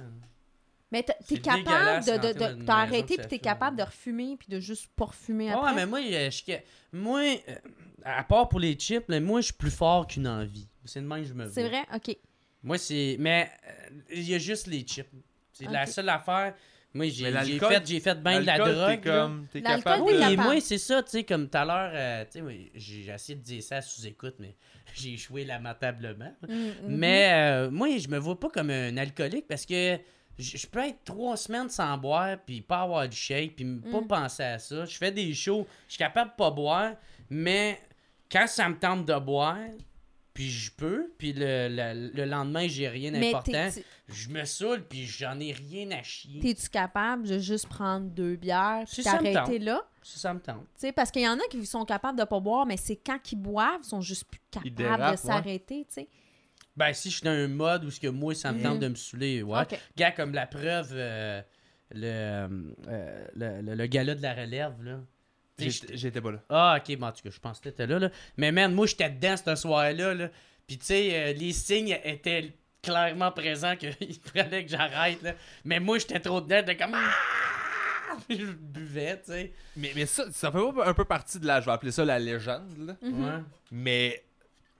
[0.92, 2.12] Mais t'es capable de.
[2.18, 5.74] de, de- que puis t'es capable de refumer, puis de juste pas refumer Ouais, après.
[5.76, 6.54] mais moi, euh, je,
[6.92, 7.56] moi euh,
[8.04, 10.68] à part pour les chips, là, moi, je suis plus fort qu'une envie.
[10.86, 11.84] C'est de même que je me C'est vrai?
[11.96, 12.16] OK.
[12.64, 13.16] Moi, c'est.
[13.20, 13.72] Mais euh,
[14.14, 15.08] il y a juste les chips.
[15.54, 16.54] C'est la seule affaire.
[16.94, 19.02] Moi, j'ai fait, j'ai fait bien de la L'alcool, drogue.
[19.02, 19.48] T'es comme.
[19.54, 20.06] T'es L'alcool, capable.
[20.08, 20.34] t'es Oui, capable.
[20.34, 23.44] et moi, c'est ça, tu sais, comme tout à l'heure, tu sais, j'ai essayé de
[23.44, 24.58] dire ça sous écoute, mais
[24.94, 26.36] j'ai échoué lamentablement.
[26.50, 26.74] Mm, mhm.
[26.88, 29.98] Mais euh, moi, je me vois pas comme un alcoolique parce que
[30.39, 34.07] je peux être trois semaines sans boire, puis pas avoir du shake, puis pas Mm.
[34.07, 34.86] penser à ça.
[34.86, 36.93] Je fais des shows, je suis capable de pas boire,
[37.29, 37.79] mais
[38.32, 39.57] quand ça me tente de boire,
[40.34, 43.69] puis je peux, puis le, le- le lendemain, j'ai rien d'important,
[44.07, 46.39] je me saoule, puis j'en ai rien à chier.
[46.39, 49.86] t'es-tu capable de juste prendre deux bières, puis Si t'arrêter là?
[50.01, 50.63] Si ça me tente.
[50.73, 52.95] Tu sais, parce qu'il y en a qui sont capables de pas boire, mais c'est
[52.95, 56.07] quand ils boivent, ils sont juste plus capables dérapent, de s'arrêter, tu sais.
[56.84, 58.79] Ben, si je suis dans un mode où ce que moi, ça me tente Mhm.
[58.79, 59.63] de me saouler, ouais.
[59.95, 61.41] Gars, comme la preuve, euh,
[61.93, 62.07] le,
[62.88, 64.99] euh, le, le, le gala de la relève, là.
[65.59, 66.39] J'étais pas là.
[66.49, 68.09] Ah, ok, bon, en tout cas, je pense que t'étais là, là.
[68.38, 70.29] Mais man, moi, j'étais dedans ce soir-là, là.
[70.65, 72.51] Puis, tu sais, euh, les signes étaient
[72.82, 73.93] clairement présents qu'il
[74.34, 75.34] fallait que j'arrête, là.
[75.65, 76.95] Mais moi, j'étais trop dedans, j'étais comme...
[76.95, 77.11] Ah!
[78.29, 79.53] Je buvais, tu sais.
[79.77, 81.61] Mais, mais ça, ça fait un peu partie de la.
[81.61, 82.95] Je vais appeler ça la légende, là.
[83.01, 83.23] Mhm.
[83.25, 83.39] Ouais.
[83.71, 84.23] Mais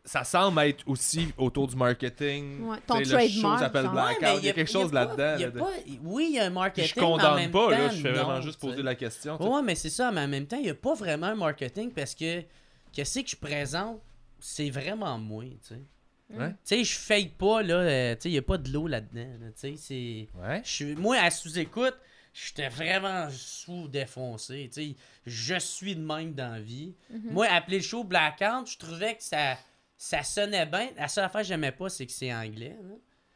[0.04, 2.62] ça semble être aussi autour du marketing.
[2.64, 3.88] Ouais, ton trademark, s'appelle.
[3.88, 4.22] Blackout.
[4.24, 5.38] Ouais, il y a quelque chose là-dedans.
[5.38, 5.52] y a
[6.04, 7.78] Oui, il y a un marketing, je mais en condamne même pas, là.
[7.90, 9.38] temps, Je fais vraiment non, juste poser la question.
[9.38, 9.44] sais.
[9.44, 11.92] Ouais, mais c'est ça, mais en même temps, il n'y a pas vraiment un marketing
[11.92, 12.42] parce que
[12.92, 14.02] qu'est-ce que je présente,
[14.40, 15.82] c'est vraiment moi, tu sais.
[16.34, 16.50] Ouais.
[16.50, 18.88] Tu sais, je fake pas, là, euh, tu sais, il n'y a pas de l'eau
[18.88, 20.28] là-dedans, là, tu sais,
[20.64, 20.96] c'est...
[20.96, 21.96] Moi, à sous-écoute,
[22.34, 24.70] j'étais vraiment sous défoncé.
[24.74, 24.96] Tu sais,
[25.26, 26.96] je suis de même dans la vie.
[27.10, 27.34] Mhm.
[27.34, 29.58] Moi, appeler le show Blackout, je trouvais que ça,
[30.04, 30.90] ça sonnait bien.
[30.98, 32.76] La seule affaire que j'aimais pas, c'est que c'est anglais.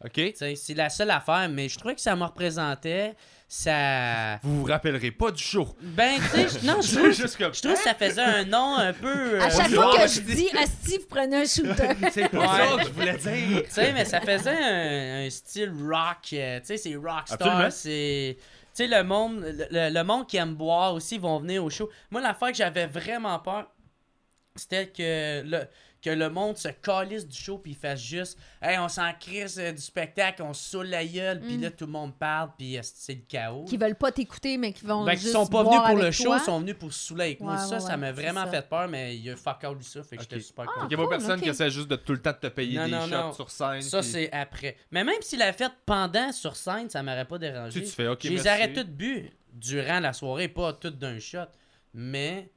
[0.03, 0.19] OK?
[0.35, 3.13] C'est la seule affaire, mais je trouvais que ça me représentait.
[3.47, 4.37] Ça.
[4.41, 5.75] Vous vous rappellerez pas du show.
[5.79, 7.53] Ben, tu sais, je- non, je C'est trouve, juste comme.
[7.53, 9.39] je trouve que ça faisait un nom un peu.
[9.39, 11.89] À euh, chaque dit, fois que je dis Asti, vous prenez un shooter.
[12.11, 12.67] C'est pas Ouais.
[12.77, 13.63] ça que je voulais dire.
[13.65, 16.33] Tu sais, mais ça faisait un, un style rock.
[16.33, 17.71] euh, tu sais, c'est rockstar.
[17.71, 18.37] C'est.
[18.39, 18.43] Tu
[18.73, 21.89] sais, le monde, le, le- le monde qui aime boire aussi vont venir au show.
[22.09, 23.71] Moi, l'affaire que j'avais vraiment peur,
[24.55, 25.61] c'était que le,
[26.05, 29.57] que le monde se calisse du show puis il fasse juste Hey, on s'en crisse
[29.57, 31.61] euh, du spectacle, on se saoule la gueule, puis Mm.
[31.63, 33.65] là, tout le monde parle, puis euh, c'est le chaos.
[33.65, 35.95] Qui veulent pas t'écouter, mais qui vont Ben, qui juste sont pas venus boire pour
[35.97, 36.37] le avec show, toi.
[36.41, 37.53] ils sont venus pour se saouler avec moi.
[37.53, 38.51] Ouais, Ça, ouais, ça ouais, m'a c'est vraiment ça.
[38.51, 40.27] fait peur, mais il a fuck out ça, fait que Ok.
[40.29, 40.87] j'étais super Ah, content.
[40.87, 41.43] Il y a pas cool, personne ok.
[41.43, 43.33] qui essaie juste de tout le temps de te payer Non, des non, shots non.
[43.33, 43.81] sur scène.
[43.81, 44.77] Ça, puis- c'est après.
[44.91, 47.81] Mais même s'il a fait pendant sur scène, ça m'aurait pas Tu, dérangé.
[47.83, 48.49] tu fais OK, je les merci.
[48.49, 51.39] aurais toutes bu durant la soirée, pas toutes d'un shot.
[51.93, 52.51] Mais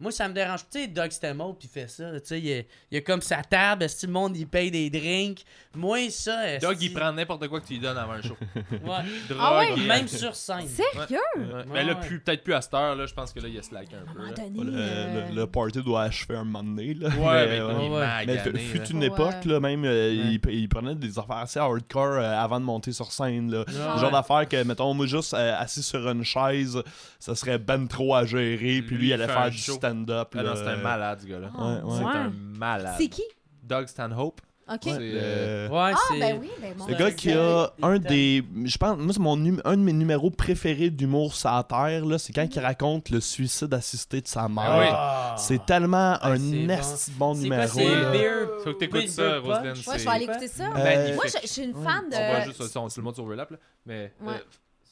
[0.00, 0.60] moi, ça me dérange.
[0.70, 2.10] Tu sais, Doug Stemmel, puis il fait ça.
[2.14, 4.90] Tu sais, il, a- il a comme sa table, si le monde il paye des
[4.90, 5.44] drinks?
[5.74, 6.58] Moi, ça.
[6.58, 8.36] Doug, il prend n'importe quoi que tu lui donnes avant un show.
[8.72, 9.04] Ouais.
[9.28, 9.38] Drogue.
[9.40, 9.76] Ah ouais?
[9.86, 10.66] Même sur scène.
[10.66, 11.18] Sérieux?
[11.36, 11.62] Ouais.
[11.72, 12.06] Mais là, Ouais.
[12.06, 13.88] plus- peut-être plus à cette heure, là, je pense que là, il y a slack
[13.92, 14.26] un À peu.
[14.42, 14.48] là.
[14.48, 14.72] donné.
[14.76, 16.94] Euh, le- le party doit achever un moment donné.
[16.94, 17.08] Là.
[17.08, 17.88] Ouais, Mais, mais euh.
[18.26, 18.84] Mais magané, fut là.
[18.90, 19.06] une Ouais.
[19.06, 22.92] époque, là, même, euh, il, il prenait des affaires assez hardcore euh, avant de monter
[22.92, 23.50] sur scène.
[23.50, 23.60] Là.
[23.60, 23.64] Ouais.
[23.94, 26.82] Le genre d'affaires que, mettons, moi, juste euh, assis sur une chaise,
[27.20, 28.82] ça serait ben trop à gérer.
[28.82, 29.78] Puis lui, Lui, il allait faire du show.
[29.90, 30.34] Stand-up.
[30.36, 31.50] Ah non, c'est un malade, ce gars-là.
[31.56, 31.98] Ah, Ouais, ouais.
[31.98, 32.12] C'est ouais.
[32.12, 32.94] un malade.
[32.98, 33.22] C'est qui?
[33.62, 34.40] Doug Stanhope.
[34.72, 34.78] OK.
[34.84, 38.44] C'est, Euh, Ouais, Ah, ben oui, ben mon Le gars qui a un des.
[38.64, 42.06] Je pense, moi, c'est mon num- un de mes numéros préférés d'humour sur la Terre,
[42.06, 44.64] là, c'est quand il raconte le suicide assisté de sa mère.
[44.94, 45.42] Ah oui.
[45.42, 46.68] C'est tellement Ah, un bon.
[46.70, 47.72] esti bon C'est quoi, numéro.
[47.78, 48.10] c'est.
[48.12, 48.48] Beer?
[48.62, 49.38] Faut que t'écoutes ça?
[49.40, 49.72] Roselyne.
[49.72, 50.64] Ouais, je vais aller écouter ça.
[50.64, 51.14] Euh.
[51.16, 52.14] Moi, je, je suis une fan de.
[52.16, 53.56] On voit juste ça, on- tout le monde s'overlap, là.
[53.84, 54.34] Mais Ouais.
[54.34, 54.38] euh,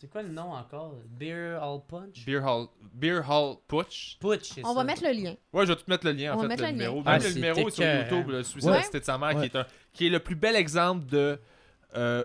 [0.01, 0.95] C'est quoi le nom encore?
[1.11, 2.25] Beer All Punch?
[2.25, 4.17] Beer Hall, Beer Hall Putsch.
[4.19, 4.75] Putsch, c'est On ça.
[4.75, 5.35] va mettre le lien.
[5.53, 6.95] Ouais, je vais tout mettre le lien, On en va fait, mettre le le numéro.
[6.97, 7.03] lien.
[7.05, 8.17] Même Ah, le c'est numéro est sur écœurant.
[8.17, 8.77] YouTube, le suicide Ouais.
[8.79, 9.49] assisté de sa mère, Ouais.
[9.51, 11.39] qui, est un, qui est le plus bel exemple de
[11.97, 12.25] euh,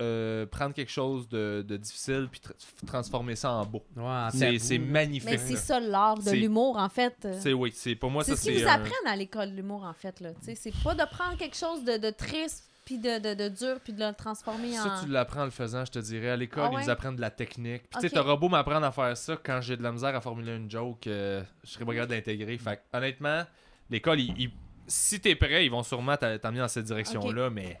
[0.00, 3.82] euh, prendre quelque chose de, de difficile puis tra- transformer ça en beau.
[3.96, 4.84] Ouais, en C'est tabou, c'est là.
[4.84, 5.28] magnifique.
[5.30, 5.58] Mais c'est là.
[5.58, 7.26] ça l'art de C'est- l'humour, en fait.
[7.40, 9.50] C'est oui, c'est pour moi C'est ça ce qu'ils c'est vous un- apprennent à l'école
[9.50, 10.20] de l'humour, en fait.
[10.20, 10.30] là.
[10.34, 13.48] Tu sais, C'est pas de prendre quelque chose de, de triste, puis de, de, de
[13.50, 15.04] dur, puis de le transformer Ça, en.
[15.04, 16.30] tu l'apprends en le faisant, je te dirais.
[16.30, 17.82] À l'école, Ah ils nous apprennent de la technique.
[17.90, 20.22] Puis, tu sais, t'auras beau m'apprendre à faire ça quand j'ai de la misère à
[20.22, 22.56] formuler une joke, euh, je serais pas capable d'intégrer.
[22.56, 23.42] Fait que, honnêtement,
[23.90, 24.50] l'école, ils- ils-
[24.86, 27.78] si t'es prêt, ils vont sûrement t'a- t'amener dans cette direction-là, mais.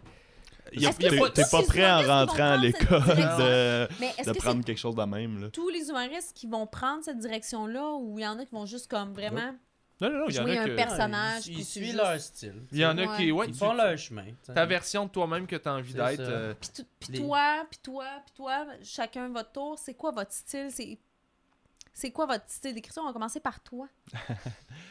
[0.70, 5.40] T'es pas- prêt en rentrant à l'école de, de que prendre quelque chose de même.
[5.40, 5.48] Là?
[5.50, 8.66] tous les humoristes qui vont prendre cette direction-là ou il y en a qui vont
[8.66, 9.54] juste comme vraiment
[10.00, 10.76] Non, non, non, il y en a un que.
[10.76, 11.46] personnage?
[11.48, 12.62] Ils, ils suivent juste- leur style.
[12.72, 13.16] Il y en a Ouais.
[13.16, 13.32] qui.
[13.32, 14.26] Ouais, Ils tu- font leur chemin.
[14.42, 14.54] t'sais.
[14.54, 16.20] Ta version de toi-même que t'as envie C'est d'être.
[16.20, 19.76] euh, Puis, tout- puis Les- toi, puis toi, puis toi, chacun votre tour.
[19.78, 20.68] C'est quoi votre style?
[20.70, 20.98] C'est
[22.00, 23.02] c'est quoi votre style d'écriture?
[23.02, 23.88] On va commencer par toi.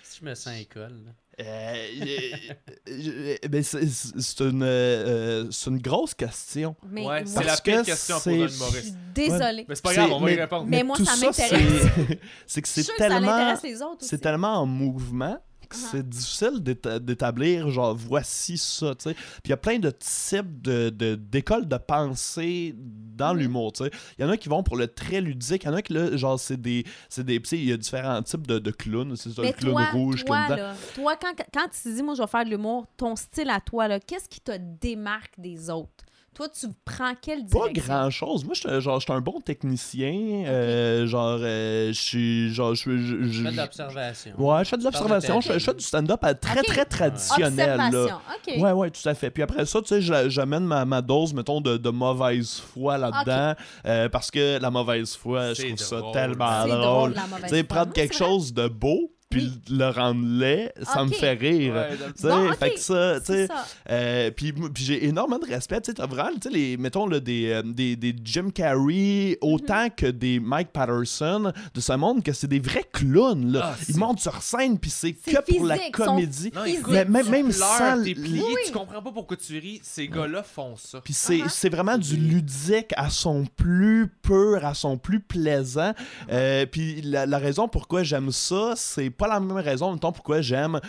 [0.04, 1.04] Si je me sens école.
[1.06, 1.12] là.
[1.40, 2.54] Euh, euh,
[2.88, 6.76] euh, ben, c'est une, euh, c'est une grosse question.
[6.90, 8.84] Mais Ouais, moi, c'est la pire que question pour un je humoriste.
[8.84, 9.66] suis désolée.
[9.68, 10.66] Mais c'est pas grave, on va y mais- répondre.
[10.68, 11.84] Mais moi, tout ça m'intéresse.
[12.48, 13.32] C'est que c'est sûre que ça tellement.
[13.34, 14.08] intéresse les autres aussi.
[14.08, 15.38] C'est tellement en mouvement.
[15.76, 19.14] C'est difficile d'éta- d'établir, genre, voici ça, tu sais.
[19.14, 23.40] Puis il y a plein de types de- de- d'écoles de, pensée dans Mhm.
[23.40, 23.92] l'humour, tu sais.
[24.18, 25.94] Il y en a qui vont pour le très ludique, il y en a qui,
[25.94, 26.86] là, genre, c'est des...
[27.10, 29.52] C'est des tu sais, il y a différents types de, de clowns, c'est ça, le
[29.52, 32.28] clown toi, rouge, toi, clown là, toi quand, quand tu te dis, moi, je vais
[32.28, 36.06] faire de l'humour, ton style à toi, là, qu'est-ce qui te démarque des autres?
[36.38, 37.84] Toi, tu prends quelle Pas direction?
[37.96, 38.46] grand chose.
[38.46, 40.14] Moi, je genre, j'étais un bon technicien.
[40.46, 42.54] euh, genre, euh, je suis.
[42.54, 43.08] Genre, je suis.
[43.08, 44.32] je- je- Fais de l'observation.
[44.38, 45.42] Ouais, je fais de l'observation.
[45.42, 47.80] Je, fais du stand-up à très, très traditionnel.
[47.80, 48.54] Observation, OK.
[48.62, 49.32] Ouais, ouais, tout à fait.
[49.32, 53.56] Puis après ça, tu sais, j'amène ma, ma dose, mettons, de, de mauvaise foi là-dedans.
[53.88, 56.82] euh, parce que la mauvaise foi, je C'est trouve ça tellement drôle.
[56.82, 57.76] drôle, la mauvaise Tu sais, foi.
[57.78, 61.74] prendre quelque chose de beau, puis le rendre laid, ça me fait rire.
[61.74, 63.66] Ouais, Bon, fait que ça, tu sais, C'est ça.
[63.90, 65.82] euh, puis puis j'ai énormément de respect.
[65.82, 69.84] Tu sais, vraiment, tu sais, les, mettons, là, des, euh, des, des Jim Carrey, autant
[69.86, 69.90] Mhm.
[69.98, 73.74] que des Mike Patterson de ce monde, que c'est des vrais clowns, là.
[73.74, 76.52] Ah, Ils montent sur scène, puis c'est que pour la comédie.
[76.56, 76.80] Non, Physique.
[76.80, 78.02] écoute, Mais même, tu même pleures, sans...
[78.02, 78.56] plié, Oui.
[78.66, 79.80] tu comprends pas pourquoi tu ris.
[79.84, 81.02] Ces gars-là font ça.
[81.02, 85.94] Puis c'est c'est vraiment du ludique à son plus pur, à son plus plaisant.
[86.32, 90.42] Euh, puis la, la raison pourquoi j'aime ça, c'est pas la même raison, mettons, pourquoi
[90.42, 90.80] j'aime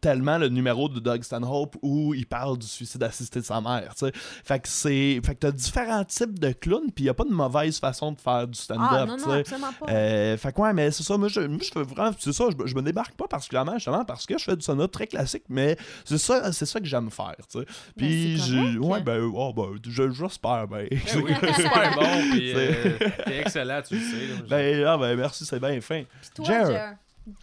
[0.00, 3.94] tellement le numéro de Doug Stanhope où il parle du suicide assisté de sa mère,
[3.94, 4.12] tu sais.
[4.14, 5.20] Fait que c'est.
[5.24, 8.20] Fait que t'as différents types de clowns, puis y a pas de mauvaise façon de
[8.20, 9.54] faire du stand-up, Ah, non, tu sais.
[9.88, 12.44] Euh, fait que ouais, mais c'est ça, moi je, moi, je fais vraiment, c'est ça,
[12.50, 15.44] je, je me débarque pas particulièrement justement parce que je fais du stand-up très classique,
[15.48, 17.66] mais c'est ça, c'est ça que j'aime faire, tu sais.
[17.96, 20.86] Puis Ben, ouais, ben, oh, ben, je- j'espère, ben.
[20.90, 24.26] Eh oui, super bon, puis euh, t'es excellent, tu le sais.
[24.28, 24.34] là.
[24.48, 26.02] ben, ah, ben, merci, c'est bien fin.
[26.20, 26.94] Puis toi, Jer, Jer,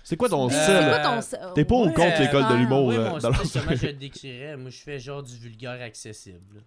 [0.03, 0.59] C'est quoi ton style?
[0.69, 1.39] Euh, ton style?
[1.55, 3.75] T'es pas au Ouais, contre l'école de euh, l'humour Oui, euh, mon dans style, comment
[3.75, 4.57] je le décrirais?
[4.57, 6.63] Moi, je fais genre du vulgaire accessible.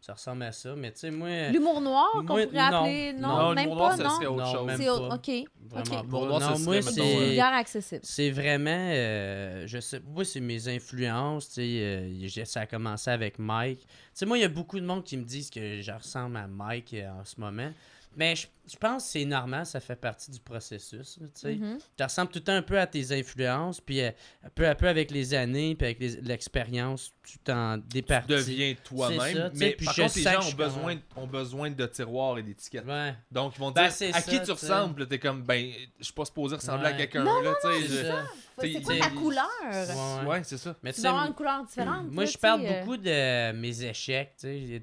[0.00, 1.48] Ça ressemble à ça, mais tu sais, moi...
[1.50, 2.60] L'humour noir, qu'on pourrait non.
[2.60, 3.12] appeler.
[3.12, 4.14] Non, Non, même noir, pas, ça non?
[4.32, 4.66] autre Non, chose.
[4.66, 5.14] même C'est pas.
[5.14, 5.30] OK.
[5.68, 6.26] Vraiment pas.
[6.26, 7.18] noir, Non, moi, C'est c'est...
[7.26, 8.00] vulgaire accessible.
[8.04, 13.10] C'est vraiment, euh, je sais, moi c'est mes influences, tu sais, euh, ça a commencé
[13.10, 13.80] avec Mike.
[13.80, 16.36] Tu sais, moi il y a beaucoup de monde qui me disent que je ressemble
[16.38, 17.70] à Mike euh, en ce moment,
[18.16, 21.58] mais je, je pense que c'est normal, ça fait partie du processus, tu sais.
[21.96, 24.10] Tu ressembles tout le temps un peu à tes influences, puis euh,
[24.54, 28.28] peu à peu avec les années, puis avec les- l'expérience, tu t'en tu départis.
[28.28, 29.50] deviens C'est toi-même.
[29.52, 32.42] tu Mais puis par je contre, les gens ont besoin, ont besoin de tiroirs et
[32.42, 32.86] d'étiquettes.
[32.86, 33.14] Ouais.
[33.30, 35.06] Donc, ils vont Ben, dire c'est à qui ça, tu tu ressembles?
[35.08, 37.24] T'es comme, ben, je suis pas supposé ressembler à quelqu'un.
[37.24, 38.24] Non, là, tu sais, c'est je- ça.
[38.60, 39.46] C'est T'sais, quoi t'sais, ta couleur?
[39.62, 39.84] Ouais,
[40.24, 40.26] ouais.
[40.26, 40.74] Ouais, c'est ça.
[40.82, 42.10] Mais Tu tu dois sais, avoir une couleur différente.
[42.10, 44.82] Moi, je tu parle euh, beaucoup de mes échecs, tu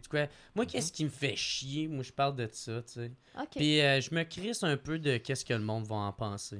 [0.55, 1.87] Moi, qu'est-ce qui me fait chier?
[1.87, 3.11] Moi, je parle de ça, tu sais.
[3.39, 3.47] OK.
[3.55, 6.59] Puis euh, je me crisse un peu de qu'est-ce que le monde va en penser.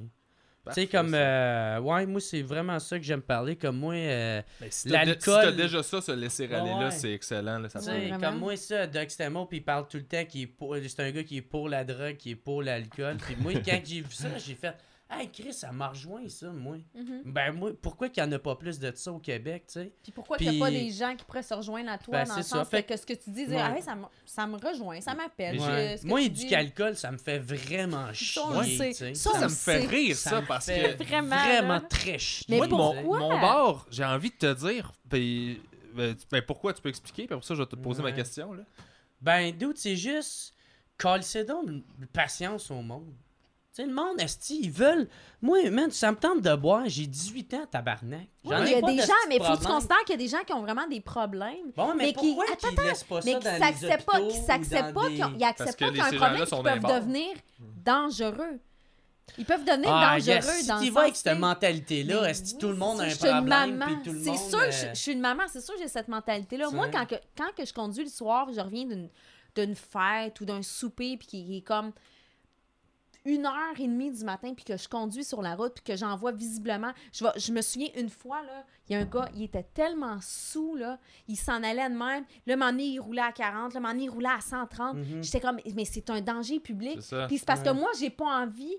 [0.68, 1.14] Tu sais, comme...
[1.14, 3.54] euh, ouais, moi, c'est vraiment ça que j'aime parler.
[3.54, 6.80] Comme moi, euh, si t'as de- si l'alcool- t'as déjà ça, se laisser aller Ouais.
[6.80, 7.60] là, c'est excellent.
[7.60, 7.80] Là, ça
[8.20, 10.74] comme moi, ça, Doug Stamo, puis il parle tout le temps qu'il est pour...
[10.76, 13.16] C'est un gars qui est pour la drogue, qui est pour l'alcool.
[13.18, 14.74] Puis moi, quand j'ai vu ça, j'ai fait...
[15.08, 16.78] Hey, Chris, ça m'a rejoint, ça, moi.
[16.92, 17.22] Mhm.
[17.26, 19.92] Ben, moi, pourquoi qu'il n'y en a pas plus de ça au Québec, tu sais?
[20.02, 22.12] Puis pourquoi qu'il n'y Puis- a pas des gens qui pourraient se rejoindre à toi
[22.12, 22.56] Ben, dans c'est le ça.
[22.56, 23.56] sens Fait que ce que tu dis, Ouais.
[23.56, 25.60] ah, hey, ça, me, ça me rejoint, ça m'appelle.
[25.60, 25.96] Ouais.
[26.02, 28.42] Moi, dis- du calcul, ça me fait vraiment chier.
[28.44, 28.92] on le tu sait.
[28.94, 29.14] sais.
[29.14, 30.96] Ça, Ça me fait rire, Ça parce que.
[31.04, 32.46] Vraiment, Vraiment très chier.
[32.48, 33.18] Mais Moi, mon, pourquoi?
[33.20, 35.56] mon bar, j'ai envie de te dire, ben,
[35.94, 38.14] ben, pourquoi tu peux expliquer, puis après ça, je vais te poser ma Ouais.
[38.14, 38.52] question.
[38.54, 38.64] Là.
[39.20, 40.52] Ben, dude, c'est juste.
[40.98, 43.14] Donc une patience au monde.
[43.76, 45.06] Tu sais, le monde, esti, ils veulent?
[45.42, 46.84] Moi, man, ça me tente de boire.
[46.86, 48.26] J'ai 18 ans, tabarnak.
[48.42, 49.98] J'en ai il y a pas des de gens, mais il faut que tu considères
[50.06, 51.72] qu'il y a des gens qui ont vraiment des problèmes.
[51.76, 54.20] Bon, mais, mais qui- attends, qu'ils laissent pas mais ça qui dans les s'acceptent pas,
[54.22, 56.44] qui s'acceptent pas, des- qu'ils acceptent que pas les- qu'il y a un problème gens-là
[56.44, 57.36] qui sont peuvent devenir
[57.84, 58.60] dangereux.
[59.36, 62.42] Ils peuvent devenir Ah, dangereux yes, dans si le tu vas avec cette mentalité-là, est-ce
[62.42, 64.00] que oui, tout le monde a un c'est sûr, je suis une problème?
[64.04, 66.70] C'est sûr, euh, je, suis une maman, c'est sûr, j'ai cette mentalité-là.
[66.70, 69.10] Moi, quand que, quand que je conduis le soir, je reviens d'une
[69.54, 71.92] d'une fête ou d'un souper, puis qui est comme
[73.26, 75.96] une heure et demie du matin, puis que je conduis sur la route, puis que
[75.96, 76.92] j'en vois visiblement.
[77.12, 80.76] Je, me souviens une fois, là, il y a un gars, il était tellement sous,
[80.76, 80.98] là,
[81.28, 82.24] il s'en allait de même.
[82.46, 84.96] Le moment donné, il roulait à 40, le moment donné, il roulait à 130.
[84.96, 85.22] Mhm.
[85.22, 86.98] J'étais comme, mais c'est un danger public.
[87.00, 87.26] C'est ça.
[87.26, 88.76] Puis c'est parce que moi, j'ai pas envie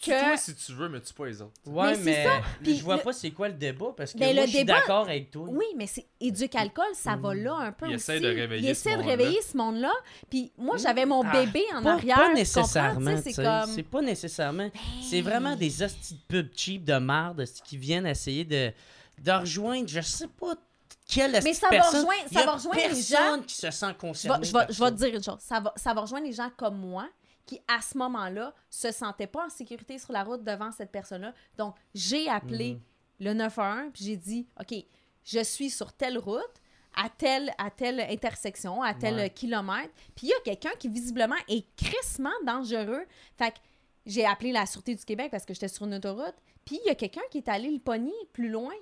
[0.00, 0.10] que.
[0.10, 1.52] Toi, si tu veux, mais tu pas les autres.
[1.66, 2.30] Ouais, Mais mais, ça.
[2.62, 4.56] Puis je vois le- pas c'est quoi le débat parce que Ben, moi, le je
[4.56, 5.46] suis débat- d'accord avec toi.
[5.48, 8.10] Oui, mais c'est éduque-alcool, ça va là un peu Il aussi.
[8.12, 9.10] essaie de réveiller Il ce essaie de monde-là.
[9.16, 9.92] réveiller ce monde-là.
[10.30, 12.16] Puis moi, j'avais mon Ah, bébé en Pas, arrière.
[12.16, 13.70] pas nécessairement, C'est comme...
[13.74, 14.70] C'est pas nécessairement.
[15.02, 18.72] C'est vraiment des hosties de pubs cheap de merde qui viennent essayer de,
[19.22, 20.54] de rejoindre, je sais pas
[21.12, 22.00] quelle Mais ça de va personne.
[22.00, 24.46] rejoindre- Il y ça a va rejoindre les personne qui se sent Je vais, concerné.
[24.46, 25.38] je vais- je te dire une chose.
[25.40, 27.08] Ça va, ça va rejoindre les gens comme moi
[27.50, 31.34] qui, à ce moment-là, se sentaient pas en sécurité sur la route devant cette personne-là.
[31.58, 32.80] Donc, j'ai appelé Mhm.
[33.20, 34.74] le 911 puis j'ai dit, OK,
[35.24, 36.40] je suis sur telle route,
[36.96, 39.30] à telle, à telle intersection, à tel Ouais.
[39.30, 39.92] kilomètre.
[40.14, 43.04] Puis il y a quelqu'un qui, visiblement, est crissement dangereux.
[43.36, 43.58] Fait que
[44.06, 46.34] j'ai appelé la Sûreté du Québec parce que j'étais sur une autoroute.
[46.64, 48.74] Puis il y a quelqu'un qui est allé le pogner plus loin.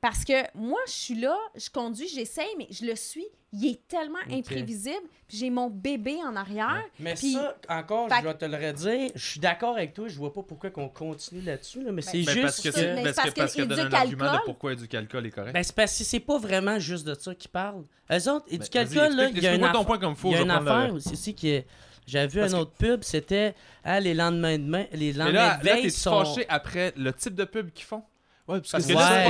[0.00, 3.26] Parce que moi, je suis là, je conduis, j'essaye, mais je le suis.
[3.54, 5.06] Il est tellement imprévisible.
[5.28, 6.82] Puis j'ai mon bébé en arrière.
[6.98, 10.08] Mais Puis- ça, encore, Fait je dois te le redire, je suis d'accord avec toi,
[10.08, 12.94] je vois pas pourquoi qu'on continue là-dessus, là, mais c'est Ben, juste parce que c'est
[12.94, 15.30] parce c'est que parce parce que que donne un argument de pourquoi du calcul est
[15.30, 15.52] correct.
[15.54, 17.84] Ben, c'est parce que c'est pas vraiment juste de ça qu'ils parlent.
[18.10, 19.80] Eux autres, et Ben, du calcul, vas-y, là, il y a une affaire-
[20.24, 21.62] Il y a je une vais prendre le- affaire aussi, aussi que
[22.06, 23.54] j'avais vu Parce un que- autre pub, c'était
[23.84, 26.92] ah, les lendemains de main, les lendemains là, de là veille t'es sont fâché après
[26.96, 28.02] le type de pub qu'ils font?
[28.48, 29.28] Ouais, parce que Parce que là,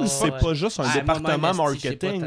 [0.00, 0.54] là, c'est pas ouais.
[0.54, 2.24] juste un Ah, département marketing.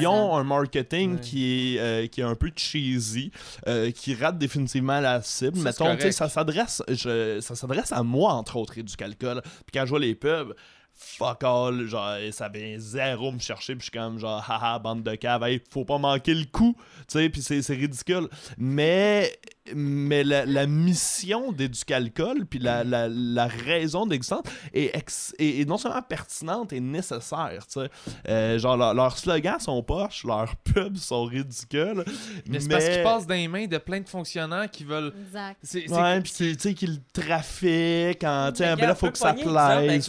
[0.00, 1.20] Ils ont un marketing Ouais.
[1.20, 3.30] qui est, euh, qui est un peu cheesy,
[3.68, 5.58] euh, qui rate définitivement la cible.
[5.60, 6.12] Mettons, tu sais, correct.
[6.12, 9.40] ça s'adresse je- ça s'adresse à moi, entre autres, et du calcul.
[9.42, 10.54] Puis quand je vois les pubs,
[10.92, 15.02] fuck all, genre, ça vient zéro me chercher, puis je suis comme, genre, haha, bande
[15.04, 16.74] de cave, hey, faut pas manquer le coup,
[17.08, 18.28] tu sais, puis c'est c'est ridicule.
[18.58, 19.32] Mais
[19.74, 24.42] mais la, la mission d'Éducalcool, puis la, la, la raison d'existence
[24.74, 27.64] est, ex- est- est non seulement pertinente et nécessaire.
[27.72, 27.90] tu sais.
[28.28, 32.04] Euh, genre, leur- leurs slogans sont poches, leurs pubs sont ridicules.
[32.48, 35.12] Mais c'est parce qu'ils passent dans les mains de plein de fonctionnaires qui veulent.
[35.26, 35.56] Exact.
[35.62, 39.32] C'est, c'est- Ouais, puis tu sais, qu'ils trafiquent, en, Mais ben là, faut que ça
[39.32, 40.08] plaise.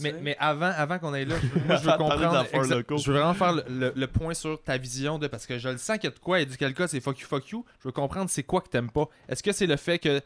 [0.00, 1.34] Mais, mais avant, avant qu'on aille là,
[1.66, 2.46] moi je veux comprendre.
[2.52, 3.02] exa-.
[3.04, 5.26] Je veux vraiment faire le, le- le point sur ta vision de.
[5.26, 7.18] Parce que je le sens qu'il y a de quoi, et du calcul, c'est fuck
[7.18, 7.64] you, fuck you.
[7.82, 9.08] Je veux comprendre c'est quoi que t'aimes pas?
[9.28, 10.20] Est-ce que c'est le fait que.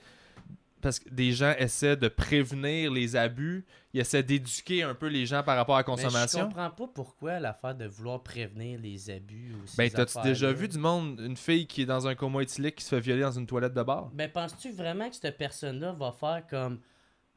[0.80, 5.26] Parce que des gens essaient de prévenir les abus, ils essaient d'éduquer un peu les
[5.26, 6.40] gens par rapport à la Mais je consommation?
[6.46, 10.78] comprends pas pourquoi l'affaire de vouloir prévenir les abus ou Ben, t'as-tu déjà vu du
[10.78, 13.46] monde, une fille qui est dans un coma éthylique qui se fait violer dans une
[13.48, 14.10] toilette de bar?
[14.14, 16.78] Ben, penses-tu vraiment que cette personne-là va faire comme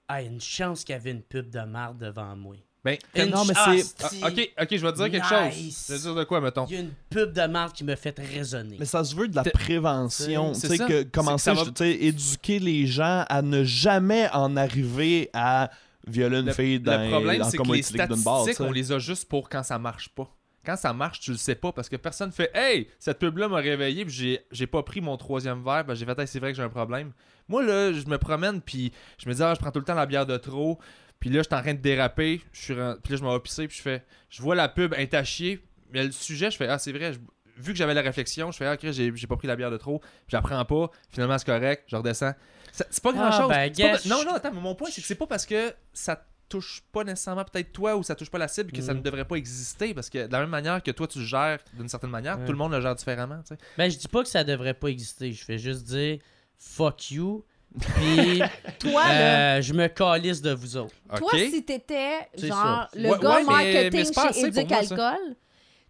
[0.07, 2.57] Ah, une chance qu'il y avait une pub de marde devant moi?
[2.83, 2.97] Ben,
[3.29, 5.29] non, mais chance, Ah, ok, ok, je vais te dire quelque Nice.
[5.29, 5.85] chose.
[5.87, 6.65] Je vais te dire de quoi, mettons?
[6.65, 8.77] Il y a une pub de marde qui me fait raisonner.
[8.79, 10.53] Mais ça se veut de la prévention.
[10.55, 13.63] c'est Tu sais, que commencer, C'est va- je- tu sais, éduquer les gens à ne
[13.63, 15.69] jamais en arriver à
[16.07, 18.63] violer une Le, fille le dans problème, dans c'est le que les barre, statistiques, tu
[18.63, 18.63] sais.
[18.63, 20.27] on les a juste pour quand ça marche pas.
[20.65, 23.57] Quand ça marche, tu le sais pas parce que personne fait Hey, cette pub-là m'a
[23.57, 25.85] réveillé puis j'ai, j'ai pas pris mon troisième verre.
[25.85, 27.11] Ben, j'ai fait Hey, c'est vrai que j'ai un problème.
[27.47, 29.93] Moi, là, je me promène puis je me dis Ah, je prends tout le temps
[29.95, 30.79] la bière de trop.
[31.21, 32.41] Puis là, je suis en train de déraper.
[32.51, 32.81] Je suis Puis
[33.13, 34.93] là, je m'en vais pisser puis je fais Je vois la pub,
[35.23, 35.63] chier.
[35.93, 37.13] Mais le sujet, je fais Ah, c'est vrai.
[37.13, 37.19] je-
[37.57, 39.69] Vu que j'avais la réflexion, je fais Ah, ok, j'ai, j'ai pas pris la bière
[39.71, 39.99] de trop.
[39.99, 40.89] Puis j'apprends pas.
[41.09, 41.83] Finalement, c'est correct.
[41.87, 42.33] Je redescends.
[42.71, 43.49] Ça- C'est pas grand Ah, chose.
[43.49, 46.25] ben, pas- non, non, attends, mais mon point, c'est que c'est pas parce que ça
[46.49, 48.99] touche pas nécessairement peut-être toi ou ça touche pas la cible que ça Mhm.
[48.99, 51.59] ne devrait pas exister parce que de la même manière que toi tu le gères
[51.77, 53.39] d'une certaine manière, tout le monde le gère différemment.
[53.41, 53.57] tu sais.
[53.77, 55.31] Ben, je dis pas que ça devrait pas exister.
[55.31, 56.17] Je fais juste dire
[56.57, 57.45] fuck you.
[57.79, 58.41] Puis,
[58.79, 60.95] Toi, là, euh, je me calisse de vous autres.
[61.15, 61.39] toi, Ok.
[61.39, 62.89] si t'étais C'est genre ça.
[62.95, 64.83] le Ouais, gars ouais, mais- mais marketing c'est pas chez assez pour moi, ça.
[64.83, 65.35] Éducalcool,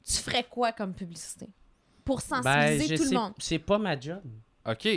[0.05, 1.47] tu ferais quoi comme publicité?
[2.05, 3.33] Pour Ben, sensibiliser je tout sais- le monde.
[3.39, 4.21] c'est pas ma job.
[4.67, 4.87] Ok.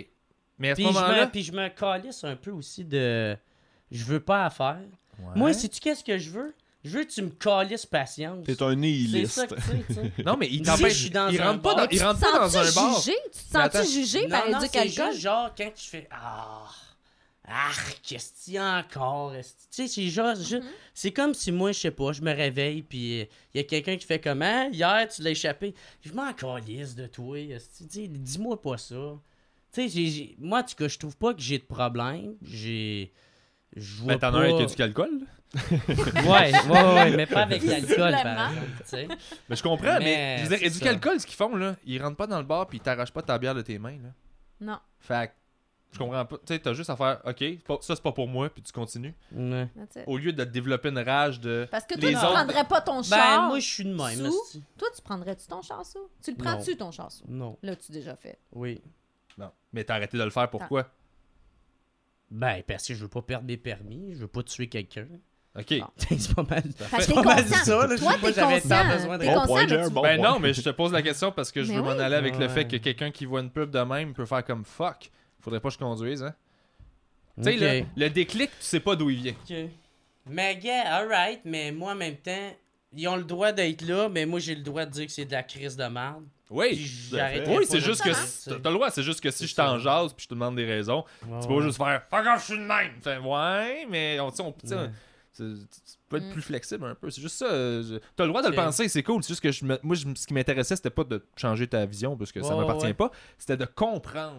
[0.58, 1.24] Mais à ce Puis je, moment-là.
[1.26, 3.36] me, puis je me calisse un peu aussi de.
[3.90, 4.78] Je veux pas à faire.
[5.18, 5.32] Ouais.
[5.36, 6.54] Moi, sais-tu qu'est-ce que je veux?
[6.84, 8.44] Je veux que tu me calisses patience.
[8.44, 9.32] T'es un C'est nihiliste.
[9.32, 10.12] ça que tu sais, tu sais.
[10.24, 10.92] Non, mais il Si t'empêche.
[10.92, 13.00] je suis dans il rentre pas dans, il Tu rentre te pas dans un bar?
[13.00, 13.16] jugé?
[13.32, 15.12] Tu te sens-tu jugé par non, non, c'est Éducalcool?
[15.12, 16.68] juste genre quand tu fais Ah,
[17.48, 17.70] ah,
[18.02, 19.32] qu'est-ce qu'il y a encore?
[19.32, 20.48] Tu sais, c'est genre, Mm-hmm.
[20.62, 23.64] je- c'est comme si moi, je sais pas, je me réveille, puis il y a
[23.64, 24.68] quelqu'un qui fait comment?
[24.70, 25.74] Hier, tu l'as échappé.
[26.02, 27.38] Je m'en calisse de toi.
[27.38, 27.86] esti.
[27.88, 28.94] Tu sais, Dis-moi pas ça.
[29.72, 32.34] Tu sais, j'ai- j'ai- moi, en tout cas, je trouve pas que j'ai de problème.
[32.42, 33.10] J'ai.
[33.76, 34.38] Je vois Mais t'en as pas...
[34.38, 35.26] un avec du calcul.
[35.54, 38.66] Ouais, ouais, ouais, mais pas avec l'alcool, par exemple.
[38.78, 39.08] tu sais.
[39.48, 40.80] Mais je comprends, mais, Mais je veux dire, ça.
[40.84, 43.22] calcul, ce qu'ils font, là, ils rentrent pas dans le bar puis ils t'arrachent pas
[43.22, 43.98] ta bière de tes mains.
[44.02, 44.08] Là.
[44.60, 44.78] Non.
[45.00, 45.32] Fait que,
[45.92, 46.36] je comprends pas.
[46.38, 47.44] Tu sais, t'as juste à faire OK,
[47.82, 49.14] ça c'est pas pour moi, puis tu continues.
[49.32, 49.68] Ouais.
[50.06, 51.68] Au lieu de développer une rage de.
[51.70, 53.46] Parce que toi, Les tu autres- prendrais pas ton Ben, char.
[53.48, 54.30] moi, je suis de même.
[54.30, 54.60] sous-.
[54.76, 56.08] Toi, tu prendrais-tu ton char sous?
[56.22, 57.24] Tu le prends-tu, ton char sous?
[57.28, 58.38] Non, Là, tu déjà fait.
[58.52, 58.82] oui.
[59.38, 59.50] Non.
[59.72, 60.88] Mais t'as arrêté de le faire, pourquoi
[62.30, 65.06] Ben, parce que je veux pas perdre mes permis, je veux pas tuer quelqu'un.
[65.58, 65.78] OK.
[65.78, 65.86] Bon.
[66.18, 66.62] c'est pas mal.
[66.90, 67.96] Parce que pas mal ça, là.
[67.96, 70.30] Je Toi, sais pas, j'avais tant besoin de- Bon conscient, point, bon Ben point.
[70.32, 71.94] non, mais je te pose la question parce que je Mais veux oui.
[71.94, 74.44] m'en aller avec le fait que quelqu'un qui voit une pub de même peut faire
[74.44, 75.10] comme fuck.
[75.40, 76.34] Faudrait pas que je conduise, hein.
[77.36, 79.34] Tu sais, le, le déclic, tu sais pas d'où il vient.
[79.48, 79.56] Ok.
[80.30, 82.52] Mais, gars, alright, mais moi, en même temps,
[82.96, 85.24] ils ont le droit d'être là, mais moi, j'ai le droit de dire que c'est
[85.24, 86.24] de la crise de merde.
[86.50, 86.68] Oui.
[87.12, 88.10] Oui, c'est juste que
[88.54, 90.64] t'as le droit, c'est juste que si je t'en jase puis je te demande des
[90.66, 91.04] raisons,
[91.42, 92.92] tu peux juste faire fuck off, je suis de même.
[93.02, 94.90] Fait, ouais, mais on, tu sais, on-
[95.36, 95.44] tu
[96.08, 96.32] peux être Mm.
[96.32, 97.10] plus flexible un peu.
[97.10, 97.46] C'est juste ça.
[97.46, 99.22] euh, je- T'as le droit de le penser, c'est cool.
[99.22, 101.84] C'est juste que je me- moi, je- ce qui m'intéressait, c'était pas de changer ta
[101.86, 102.94] vision parce que ça Ouais, m'appartient ouais.
[102.94, 103.10] pas.
[103.38, 104.38] C'était de comprendre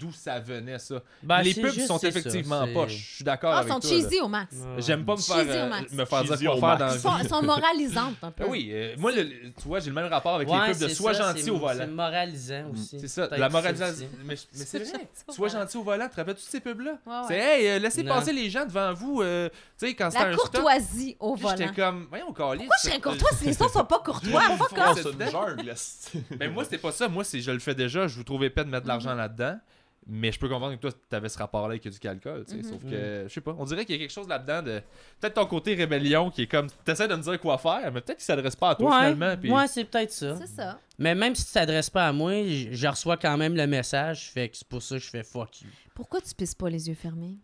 [0.00, 0.96] d'où ça venait, ça.
[1.22, 2.92] Ben, les c'est pubs juste, sont c'est effectivement c'est- poches.
[2.92, 3.90] Je suis d'accord Ah, avec ils sont toi.
[3.90, 3.96] là.
[4.02, 4.56] cheesy au max.
[4.78, 6.78] J'aime pas me faire, Cheesy au euh, me faire dire quoi faire max.
[6.80, 7.22] dans Ils la sont, vie.
[7.24, 8.44] ils sont moralisantes un peu.
[8.48, 10.88] Oui, euh, moi, le- tu vois, j'ai le même rapport avec Ouais, les pubs de
[10.88, 11.86] c'est Sois ça, gentil c'est- au C'est volant.
[11.88, 12.98] moralisant aussi.
[12.98, 14.08] C'est ça, la moralisation.
[14.24, 14.86] Mais, mais c'est Sois vrai.
[14.92, 15.60] gentil au Sois volant.
[15.60, 16.04] gentil au volant.
[16.06, 16.90] Tu te rappelles-tu de ces pubs-là?
[17.06, 17.22] Ouais, ouais.
[17.28, 18.14] C'est hey, euh, laissez Non.
[18.14, 19.20] passer les gens devant vous.
[19.22, 19.48] euh,
[19.78, 20.50] tu sais, quand La un stop.
[20.50, 21.56] courtoiserie au volant.
[21.58, 22.58] J'étais comme, voyons, Carlis.
[22.60, 24.40] Pourquoi je serais courtois si les autres sont pas courtois?
[24.96, 26.22] C'est esti.
[26.38, 27.08] Ben moi, c'était pas ça.
[27.08, 28.06] Moi, c'est je le fais déjà.
[28.06, 29.58] Je vous trouvais épais de mettre de l'argent là-dedans.
[30.06, 32.44] Mais je peux comprendre que toi, tu avais ce rapport-là avec du calcul.
[32.48, 32.62] tu sais, Mhm.
[32.64, 34.80] Sauf que, je sais pas, on dirait qu'il y a quelque chose là-dedans de.
[35.20, 36.68] Peut-être ton côté rébellion qui est comme.
[36.84, 39.36] T'essaies de me dire quoi faire, mais peut-être qu'il s'adresse pas à toi Ouais, finalement.
[39.40, 39.52] Puis...
[39.52, 40.36] ouais, c'est peut-être ça.
[40.36, 40.78] C'est ça.
[40.98, 44.30] Mais même si tu t'adresses pas à moi, je je reçois quand même le message.
[44.32, 45.68] Fait que c'est pour ça que je fais fuck you.
[45.94, 47.36] Pourquoi tu pisses pas les yeux fermés?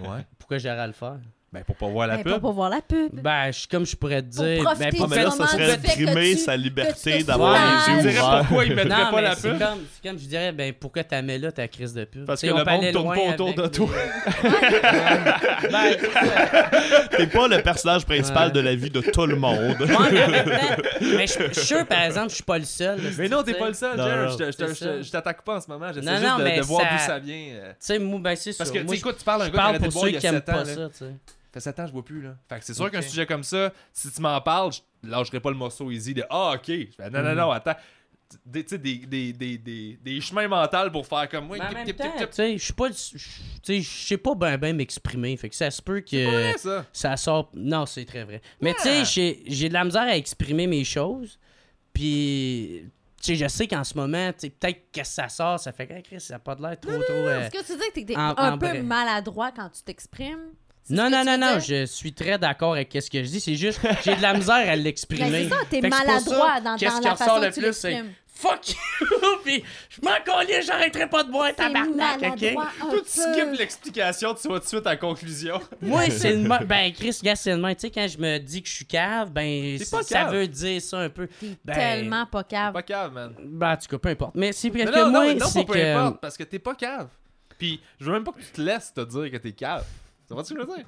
[0.03, 0.26] Ouais.
[0.38, 1.19] Pourquoi j'aurais à le faire?
[1.53, 2.32] Ben, pour pas voir la Ben, pub.
[2.32, 3.10] Pas pour voir la pub.
[3.22, 4.64] Ben, je, comme je pourrais te Pour dire.
[4.64, 8.23] profiter ben, pour mais là, ça serait brimer sa liberté d'avoir les Je yeux dirais
[8.26, 8.40] ouverts.
[8.48, 9.60] pourquoi il mettrait Non, pas la pub.
[9.60, 12.26] comme, c'est comme je dirais, ben pourquoi t'as mis là ta crise de pub?
[12.26, 13.90] Parce Tu sais, que le monde tourne pas autour de toi.
[14.44, 17.07] ben, c'est ça.
[17.18, 19.76] T'es pas le personnage principal de la vie de tout le monde.
[21.02, 22.98] Mais je je suis sûr, par exemple, je suis pas le seul.
[23.18, 25.68] Mais non, tu t'es pas le seul, Je je je je t'attaque pas en ce
[25.69, 25.91] moment.
[25.91, 27.36] J'essaie juste de, voir d'où ça vient.
[27.36, 28.60] Tu sais, moi, ben c'est ça.
[28.60, 29.88] Parce que, tu Moi, sais, écoute, tu parles à un je gars qui a pour
[29.90, 31.07] de boire ceux il y a qui aiment 7 ans.
[31.53, 32.22] Fait 7 ans, je vois plus.
[32.22, 32.36] Là.
[32.49, 35.49] Fait que c'est sûr qu'un sujet comme ça, si tu m'en parles, je lâcherai pas
[35.52, 36.65] le morceau easy de Ah, ok.
[36.68, 37.36] Je fais, non, non, Mhm.
[37.38, 37.76] non, attends.
[38.45, 41.57] Des, tu sais, des, des, des, des, des chemins mentaux pour faire comme moi.
[41.57, 46.23] Je suis pas, je- sais, pas ben ben m'exprimer, fait que ça se peut C'est
[46.23, 46.86] pas vrai, que ça.
[46.94, 47.49] ça sort.
[47.53, 48.41] Non, c'est très vrai.
[48.61, 49.03] Mais tu sais, Ah.
[49.03, 51.38] j'ai- j'ai de la misère à exprimer mes choses,
[51.94, 52.86] puis
[53.18, 56.02] tu sais, je sais qu'en ce moment, peut-être que ça sort, ça fait que hey,
[56.03, 57.14] Chris, ça a pas de l'air trop trop.
[57.14, 58.82] euh, Est-ce que tu dis que t'es en- un en peu vrai.
[58.82, 60.53] maladroit quand tu t'exprimes?
[60.83, 63.39] C'est Non, ce non, non, non, je suis très d'accord avec ce que je dis.
[63.39, 65.43] C'est juste, j'ai de la misère à l'exprimer.
[65.43, 67.61] c'est ça, t'es c'est maladroit dans, qu'est-ce dans qui la ressort façon le que tu
[67.61, 68.13] plus, c'est l'exprimes.
[68.33, 69.07] Fuck you!
[69.43, 72.53] Puis je m'en collier, j'arrêterai pas de boire, C'est tabarnak, ok?
[72.53, 73.03] Toi, tu peu.
[73.05, 75.61] skippes l'explication, tu vas tout de suite à la conclusion.
[75.81, 76.65] Moi, c'est le même.
[76.65, 77.75] Ben, Chris, gars, c'est le.
[77.75, 80.97] Tu sais, quand je me dis que je suis cave, ben, ça veut dire ça
[81.01, 81.27] un peu.
[81.63, 82.73] Ben, tellement pas cave.
[82.73, 83.35] Pas cave, man.
[83.43, 84.33] Ben, en tout cas, peu importe.
[84.33, 86.59] Mais c'est parce que non, moi, non, non, c'est pas peu importe, parce que t'es
[86.59, 87.09] pas cave.
[87.59, 89.85] Puis, je veux même pas que tu te laisses te dire que t'es cave.
[90.31, 90.85] Ça va ce que je veux dire?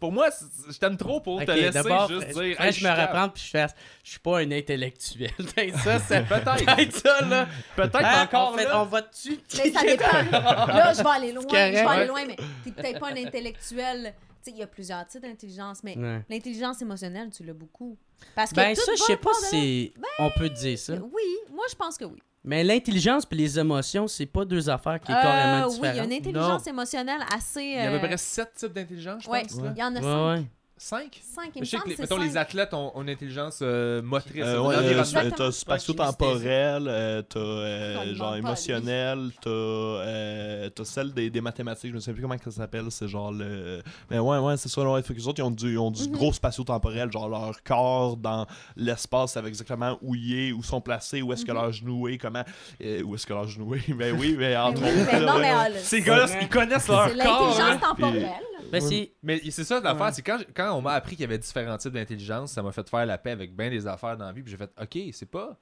[0.00, 0.30] Pour moi,
[0.68, 2.60] je t'aime trop pour te laisser d'abord, juste je- dire.
[2.60, 3.72] Hey, je me reprends puis je fasse.
[4.02, 5.30] Je suis pas un intellectuel.
[5.36, 6.64] Peut-être ça, c'est Peut-être.
[6.76, 7.46] peut-être ça, là.
[7.76, 8.82] Peut-être Hein, encore fait- là.
[8.82, 9.38] on va dessus.
[9.58, 10.06] Mais ça dépend.
[10.32, 11.44] Là, je vais aller loin.
[11.48, 14.12] Je vais aller loin, mais t'es peut-être pas un intellectuel.
[14.44, 16.20] Tu sais, il y a plusieurs types d'intelligence, mais Ouais.
[16.28, 17.96] l'intelligence émotionnelle, tu l'as beaucoup.
[18.34, 20.94] Parce que Ben, ça, je sais pas si on peut dire ça.
[20.94, 21.22] Oui,
[21.54, 22.20] moi, je pense que oui.
[22.44, 25.84] Mais l'intelligence puis les émotions, c'est pas deux affaires qui est Euh, carrément oui, il
[25.84, 26.10] y a différentes.
[26.10, 27.62] une intelligence émotionnelle assez.
[27.62, 29.60] Il y a à peu euh, près 7 types d'intelligence, je Ouais, pense.
[29.60, 29.72] là.
[29.76, 30.40] il y en a Ouais, cinq.
[30.40, 30.44] ouais.
[30.84, 33.60] 5 Cinq, il Je me sais que les, mettons, les athlètes ont, ont une intelligence
[33.62, 34.42] euh, motrice.
[34.44, 41.30] Euh, ouais, euh, t'as spatio-temporel, euh, t'as euh, genre émotionnel, t'as euh, t'as celle des,
[41.30, 43.80] des mathématiques, je me sais plus comment ça s'appelle, c'est genre le.
[44.10, 45.02] Mais ouais, ouais, c'est ça, ouais.
[45.02, 46.12] Fait que les autres, ils ont du, ils ont du Mhm.
[46.16, 48.46] gros spatio-temporel, genre leur corps dans
[48.76, 51.56] l'espace, savent exactement où il est, où sont placés, où est-ce que Mhm.
[51.58, 52.42] leur genou est, comment.
[52.82, 53.82] euh, où est-ce que leur genou est.
[53.96, 55.38] Ben oui, mais entre autres.
[55.38, 55.48] ouais.
[55.48, 57.40] ah, là, Ces gars-là, ils connaissent leur c'est corps.
[57.48, 58.28] l'intelligence temporelle.
[58.72, 59.12] Ben, c'est.
[59.22, 60.38] Mais c'est ça l'affaire, c'est quand,
[60.72, 63.18] quand on m'a appris qu'il y avait différents types d'intelligence, ça m'a fait faire la
[63.18, 65.58] paix avec bien des affaires dans la vie, puis j'ai fait OK, c'est pas.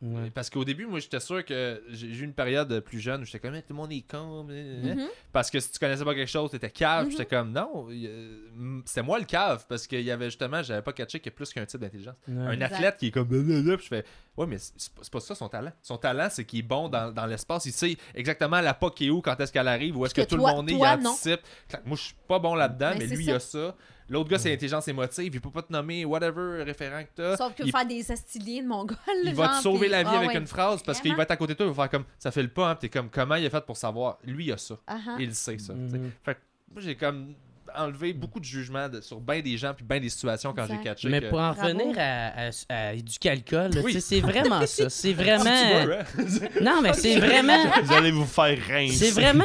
[0.00, 0.30] Ouais.
[0.32, 3.40] Parce qu'au début, moi, j'étais sûr que j'ai eu une période plus jeune où j'étais
[3.40, 4.44] comme, Eh, tout le monde est con.
[4.44, 4.94] blablabla.
[4.94, 5.08] Mhm.
[5.32, 7.06] Parce que si tu connaissais pas quelque chose, t'étais cave.
[7.06, 7.10] Mhm.
[7.10, 9.66] J'étais comme, non, mm, c'était moi le cave.
[9.68, 12.14] Parce qu'il y avait justement, j'avais pas catché qu'il y a plus qu'un type d'intelligence.
[12.28, 12.40] Ouais.
[12.42, 12.74] Un Exact.
[12.74, 14.04] athlète qui est comme, puis je fais,
[14.36, 15.72] ouais, mais c'est pas, ça son talent.
[15.82, 17.66] Son talent, c'est qu'il est bon dans, dans l'espace.
[17.66, 20.28] Il sait exactement la POC est où, quand est-ce qu'elle arrive, où est-ce que, Que
[20.28, 21.40] tout toi- le monde est, toi, il anticipe.
[21.84, 23.30] Moi, je suis pas bon là-dedans, Mais mais, lui, ça.
[23.32, 23.74] il a ça.
[24.10, 25.34] L'autre gars, c'est l'intelligence émotive.
[25.34, 27.36] Il peut pas te nommer whatever référent que t'as.
[27.36, 28.96] Sauf que il, faire des astiliens de Mongol.
[29.24, 30.38] il va te sauver puis- la vie Ah avec ouais.
[30.38, 32.30] une phrase parce qu'il va être à côté de toi, il va faire comme ça
[32.30, 34.18] fait le pas, hein, t'es comme comment il a fait pour savoir?
[34.24, 34.76] Lui, il a ça.
[34.86, 35.16] Ah, ah.
[35.18, 35.74] Il le sait, ça.
[35.74, 36.10] Mhm.
[36.24, 36.40] Fait que
[36.72, 37.34] moi, j'ai comme
[37.76, 40.78] enlevé beaucoup de jugements de- sur bien des gens puis bien des situations quand j'ai
[40.82, 41.08] catché.
[41.08, 41.62] Mais que- pour en Bravo.
[41.68, 42.92] revenir à, à,
[43.24, 44.00] l'alcool, là, Oui.
[44.00, 44.88] c'est vraiment ça.
[44.98, 45.44] C'est vraiment.
[45.84, 46.48] veux, hein?
[46.62, 47.58] Non, mais c'est vraiment.
[47.84, 48.94] Vous allez vous faire rincer.
[48.96, 49.44] C'est vraiment.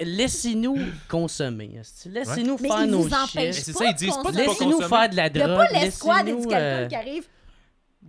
[0.00, 0.78] Laissez-nous
[1.08, 1.80] consommer.
[2.06, 3.08] Laissez-nous Mais faire ils nos.
[3.34, 5.46] Mais c'est ça, ils disent pas de pas Laissez-nous faire de la Il n'y a
[5.46, 5.56] drogue.
[5.58, 7.24] pas l'escouade laissez-nous, éducateur euh, qui arrive.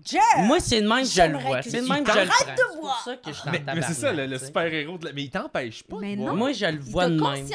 [0.04, 0.22] Jeff!
[0.40, 1.62] Moi, c'est le même que je le vois.
[1.62, 2.52] C'est le même que je le t'arrêtes prends.
[2.54, 3.02] de C'est pour voir.
[3.06, 5.00] ça que je suis en Mais, mais c'est ça, le, super-héros.
[5.02, 5.98] La- Mais il t'empêche pas.
[6.02, 6.36] Mais non.
[6.36, 7.46] Moi, je le vois de même.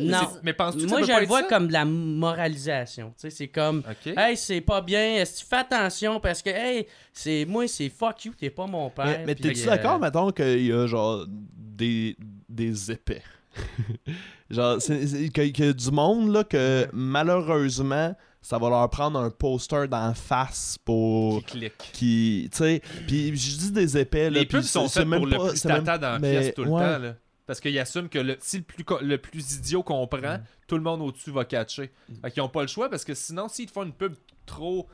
[0.00, 0.18] Non.
[0.42, 1.48] Mais penses-tu que ça Moi, peut je le vois ça?
[1.48, 3.08] comme de la moralisation.
[3.16, 4.12] Tu sais, c'est comme, Ok.
[4.16, 6.20] hey, c'est pas bien, est-ce que tu fais attention?
[6.20, 9.20] Parce que, hey, c'est moi, c'est fuck you, t'es pas mon père.
[9.26, 12.16] Mais, t'es-tu euh, d'accord, mettons, qu'il y a genre des,
[12.48, 13.22] des épais?
[14.50, 18.14] genre, qu'il y a du monde, là, que malheureusement,
[18.46, 21.42] ça va leur prendre un poster d'en face pour.
[21.46, 21.90] Qui clique.
[21.94, 22.48] Qui.
[22.52, 24.40] Tu sais, puis je dis des épais, là.
[24.40, 26.54] Les puis pubs sont faites pour le pas- plus même- tata dans la mais- pièce
[26.54, 26.98] tout le temps.
[26.98, 27.14] Là.
[27.46, 31.30] Parce qu'ils assument que le, si le plus, le idiot comprend, tout le monde au-dessus
[31.30, 31.90] va catcher.
[32.22, 34.14] Fait qu'ils ont pas le choix parce que sinon, s'ils te font une pub
[34.46, 34.86] trop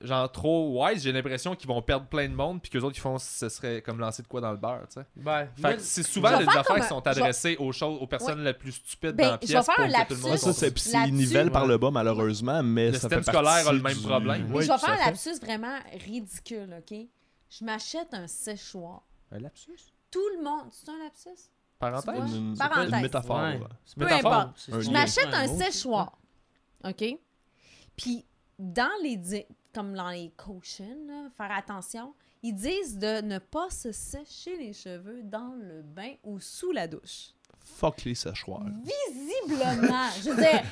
[0.00, 3.00] genre trop wise, j'ai l'impression qu'ils vont perdre plein de monde puis que autres ils
[3.00, 5.06] font ce serait comme lancer de quoi dans le beurre, tu sais.
[5.16, 8.44] Ben, Fait que c'est souvent les faire affaires qui sont adressées aux choses aux personnes
[8.44, 10.20] les plus stupides Ben, dans la je vais pièce faire pour un que tout le
[10.20, 10.28] lapsus.
[10.28, 13.72] monde ça, c'est, nivellent par le bas, malheureusement, mais Le ça système fait scolaire a
[13.72, 14.48] le même du- problème.
[14.52, 16.98] Je vais faire un lapsus vraiment ridicule, OK?
[17.50, 19.02] Je m'achète un séchoir.
[19.32, 19.72] Un lapsus?
[20.10, 20.68] Tout le monde...
[20.70, 21.48] C'est un lapsus?
[21.78, 22.34] Parenthèse?
[22.36, 22.92] Une, Parenthèse.
[22.92, 23.40] une métaphore.
[23.40, 23.60] Ouais.
[23.96, 24.32] Peu métaphore.
[24.34, 24.68] importe.
[24.80, 26.18] Je m'achète un séchoir.
[26.84, 27.04] OK?
[27.96, 28.24] Puis,
[28.58, 29.46] dans les...
[29.78, 35.22] Comme dans les cautions, faire attention, ils disent de ne pas se sécher les cheveux
[35.22, 37.28] dans le bain ou sous la douche.
[37.60, 38.66] Fuck les séchoirs.
[38.82, 40.64] Visiblement, je veux dire,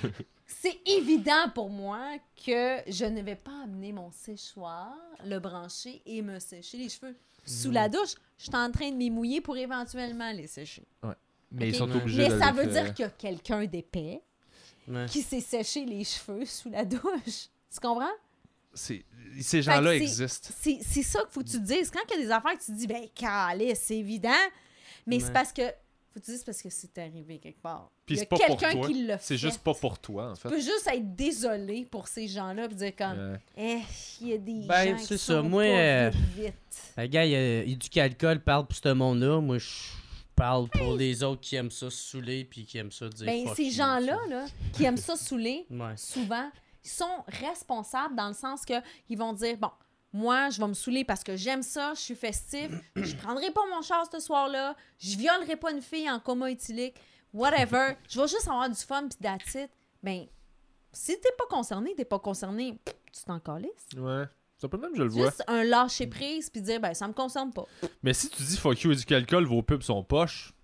[0.45, 4.93] c'est évident pour moi que je ne vais pas amener mon séchoir,
[5.25, 7.15] le brancher et me sécher les cheveux
[7.45, 8.17] sous la douche.
[8.39, 10.83] Je suis en train de m'y mouiller pour éventuellement les sécher.
[11.53, 14.21] Mais ils sont obligés Mais ça veut dire qu'il y a quelqu'un d'épais
[14.89, 15.07] Ouais.
[15.07, 17.49] qui s'est séché les cheveux sous la douche.
[17.73, 18.07] Tu comprends?
[18.77, 19.05] C'est-
[19.41, 20.49] Ces gens-là existent.
[20.59, 21.91] C'est c'est ça qu'il faut que tu te dises.
[21.91, 24.31] Quand il y a des affaires que tu te dis, ben, calé, c'est évident.
[25.07, 25.63] Mais c'est parce que.
[25.63, 27.91] Faut que tu dises parce que c'est arrivé quelque part.
[28.07, 28.87] Puis il y c'est a pas pour quelqu'un toi.
[28.87, 29.25] qui l'a fait.
[29.27, 30.49] C'est juste pas pour toi, en Tu fait.
[30.49, 33.81] peux juste être désolé pour ces gens-là et dire comme, Euh, eh,
[34.23, 35.43] il y a des Ben, gens c'est qui ça.
[35.43, 36.55] sont Moi, pas euh, vite.
[36.97, 39.39] Le gars, il, a- il dit qu'alcool parle pour ce monde-là.
[39.43, 39.69] Moi, je
[40.35, 43.49] parle pour les autres qui aiment ça se saouler puis qui aiment ça dire Ben,
[43.55, 45.67] ces you, gens-là, tu là, qui aiment ça saouler.
[45.71, 45.97] Ouais.
[45.99, 46.51] souvent,
[46.87, 48.75] ils sont responsables dans le sens que
[49.09, 49.71] ils vont dire bon,
[50.13, 53.63] moi, je vais me saouler parce que j'aime ça, je suis festif, je prendrai pas
[53.75, 56.95] mon char ce soir-là, je violerai pas une fille en coma éthylique,
[57.35, 59.29] whatever, je vais juste avoir du fun puis
[59.63, 59.71] it.
[60.01, 60.27] Ben,
[60.93, 62.79] si t'es pas concerné, t'es pas concerné,
[63.13, 63.89] tu t'en calisses.
[63.97, 64.25] ouais.
[64.59, 65.27] C'est pas même, je le vois.
[65.27, 67.67] Juste un lâcher prise puis dire ben ça me concerne pas.
[68.03, 70.55] Mais si tu dis fuck you et du alcool, vos pubs sont poches,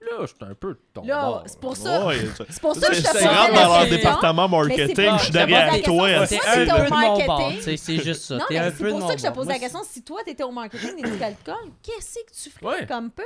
[0.00, 1.42] là, je suis un peu de ton Là, bord.
[1.46, 2.06] c'est pour ça.
[2.06, 2.16] Ouais,
[2.48, 3.96] C'est pour ça que je te c'est posais rentre la dans leur question.
[3.96, 6.08] département Mais marketing, pas- je suis je te derrière pose la toi.
[6.08, 6.22] question.
[6.22, 6.38] esti.
[6.38, 7.26] T'es un c'est peu au de mon marketing.
[7.26, 7.52] bord.
[7.52, 8.36] tu sais, C'est juste ça.
[8.36, 9.36] Non, T'es mais un c'est de pour mon ça que je te bord.
[9.36, 9.80] pose Moi, la question.
[9.84, 12.86] Si toi, t'étais au marketing des alcool, qu'est-ce que tu ferais Ouais.
[12.86, 13.24] comme pub?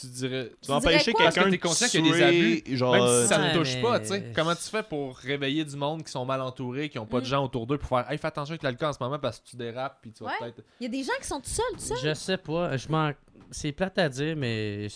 [0.00, 0.50] Tu dirais.
[0.62, 1.24] Tu vas empêcher dirais quoi?
[1.24, 3.28] Parce que quelqu'un t'es de conscient qu'il y a des tuer, abus, genre, Même si
[3.28, 4.32] ça Ouais, ne touche mais- pas, tu sais.
[4.34, 7.26] Comment tu fais pour réveiller du monde qui sont mal entourés, qui ont pas de
[7.26, 7.28] Mm.
[7.28, 9.48] gens autour d'eux pour faire Hey, fais attention avec l'alcool en ce moment parce que
[9.50, 10.36] tu dérapes puis tu vas Ouais.
[10.40, 10.62] peut-être.
[10.80, 11.98] Il y a des gens qui sont tout seuls, tout seuls.
[12.02, 12.74] Je sais pas.
[12.78, 13.10] Je m'en...
[13.50, 14.88] C'est plate à dire, mais.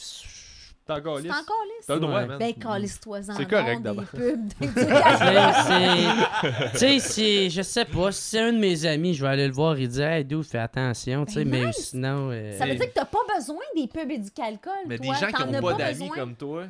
[0.86, 1.32] C'est encore lisse.
[1.32, 1.86] encore lisse.
[1.86, 2.38] T'as le droit, man.
[2.38, 3.34] Ben, calisse-toi-en.
[3.36, 4.04] C'est correct, d'abord.
[4.14, 5.18] Des pubs Tu d'éducation.
[5.18, 8.12] sais, c'est- tu sais, c'est- je sais pas.
[8.12, 10.44] Si c'est un de mes amis, je vais aller le voir et dire, hey, dude,
[10.44, 11.88] fais attention, tu sais, Ben, mais nice.
[11.90, 12.30] sinon.
[12.30, 15.06] euh, Ça veut dire que t'as pas besoin des pubs et du alcool, Mais des
[15.08, 15.16] toi.
[15.16, 16.64] gens qui T'en ont as pas d'amis comme toi.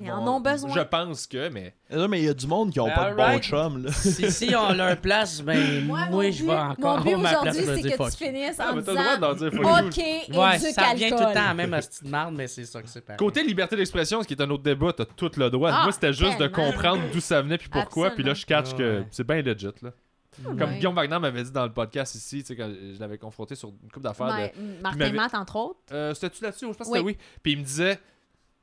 [0.00, 0.74] Ils en bon, ont besoin.
[0.74, 1.74] Je pense que, mais.
[1.92, 3.92] Non, mais il y a du monde qui ont Ben, pas de bon chum, là.
[3.92, 7.56] Si, si on leur place, ben, Moi, je vais encore Mon but avoir ma place
[7.56, 8.30] aujourd'hui, c'est dire que fuck tu you.
[8.30, 9.50] finisses Ah, en droit disant d'en dire.
[9.54, 12.64] OK, et Ouais, du ça revient tout le temps à même petite marde, mais c'est
[12.64, 13.18] ça que c'est pareil.
[13.18, 15.70] Côté liberté d'expression, ce qui est un autre débat, t'as tout le droit.
[15.72, 18.10] Ah, Moi, c'était juste de comprendre d'où ça venait puis pourquoi.
[18.10, 19.06] Puis là, je catch que Ouais.
[19.12, 19.66] c'est bien legit.
[19.82, 19.90] Là.
[20.42, 20.76] Comme Ouais.
[20.78, 23.68] Guillaume Wagner m'avait dit dans le podcast ici, tu sais, quand je l'avais confronté sur
[23.68, 24.28] une couple d'affaires.
[24.28, 25.78] de- Ouais, Martin Matt, entre autres.
[25.92, 26.66] Euh, C'était-tu là-dessus?
[26.72, 27.16] Je pense que oui.
[27.42, 27.98] Puis il me disait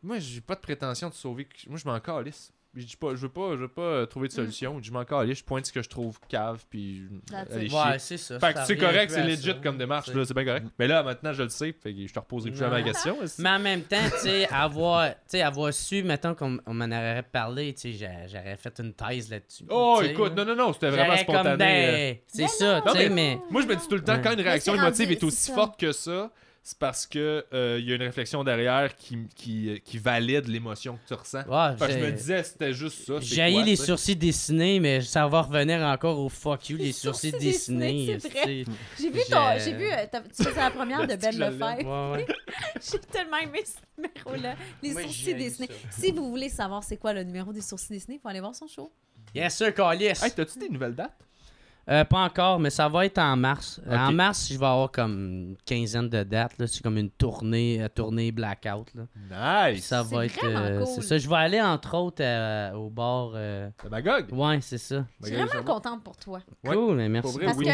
[0.04, 1.48] Moi, j'ai pas de prétention de sauver.
[1.68, 2.52] Moi, je m'en calisse.
[2.76, 4.80] Je dis pas, je veux pas, je veux pas euh, trouver de solution.
[4.84, 7.08] Je m'en calisse, je pointe ce que je trouve cave, puis
[7.52, 7.76] allez chier.
[7.80, 8.40] Ouais, c'est ça.
[8.40, 10.68] Fait que c'est correct, c'est legit ça, comme démarche, là, c'est bien correct.
[10.78, 13.18] Mais là, maintenant, je le sais, fait que je te reposerai plus jamais la question.
[13.40, 16.86] Mais en même temps, tu sais, avoir, tu sais, avoir su, mettons qu'on on m'en
[16.86, 19.64] aurait parlé, tu sais, j'a- j'aurais fait une thèse là-dessus.
[19.72, 21.54] Oh, écoute, non, non, non, c'était vraiment spontané.
[21.54, 21.58] euh.
[21.58, 23.40] ben, C'est Ben ça, tu sais, mais.
[23.50, 25.54] Moi, je me dis tout le temps, quand une réaction c'est émotive est aussi c'est
[25.54, 26.32] forte que ça,
[26.68, 30.98] c'est parce que euh, il y a une réflexion derrière qui, qui, qui valide l'émotion
[30.98, 31.44] que tu ressens.
[31.48, 33.14] Ouais, Fait que je me disais, c'était juste ça.
[33.22, 37.30] J'ai les sourcils dessinés, mais ça va revenir encore au fuck you, les, Les sourcils,
[37.32, 38.66] sourcils dessinés, dessinés.
[39.00, 41.38] J'ai vu, ton, J'ai- vu euh, tu faisais la première de Ben?
[41.40, 42.12] Lefebvre.
[42.12, 42.28] Ouais, ouais.
[42.92, 44.56] J'ai tellement aimé ce numéro-là.
[44.84, 45.70] Les Moi, sourcils dessinés.
[45.90, 46.02] ça.
[46.02, 48.54] Si vous voulez savoir c'est quoi le numéro des sourcils dessinés, il faut aller voir
[48.54, 48.92] son show.
[49.34, 50.08] Yes, sir, Calis.
[50.08, 51.16] Hey, t'as-tu des nouvelles dates?
[51.90, 53.80] Euh, pas encore, mais ça va être en mars.
[53.88, 56.58] Euh, En mars, je vais avoir comme une quinzaine de dates.
[56.60, 56.68] là.
[56.68, 58.94] C'est comme une tournée, euh, tournée blackout.
[58.94, 59.70] Là.
[59.72, 59.86] Nice!
[59.86, 60.40] Ça va C'est être.
[60.46, 60.88] vraiment euh, cool.
[60.96, 61.18] C'est ça.
[61.18, 63.32] Je vais aller entre autres euh, au bar.
[63.36, 64.26] euh, C'est Magog!
[64.34, 65.06] Ouais, c'est ça.
[65.22, 66.40] Je suis vraiment contente pour toi.
[66.66, 66.76] Ouais.
[66.76, 67.34] Cool, mais merci.
[67.38, 67.66] Vrai, Parce oui.
[67.66, 67.72] que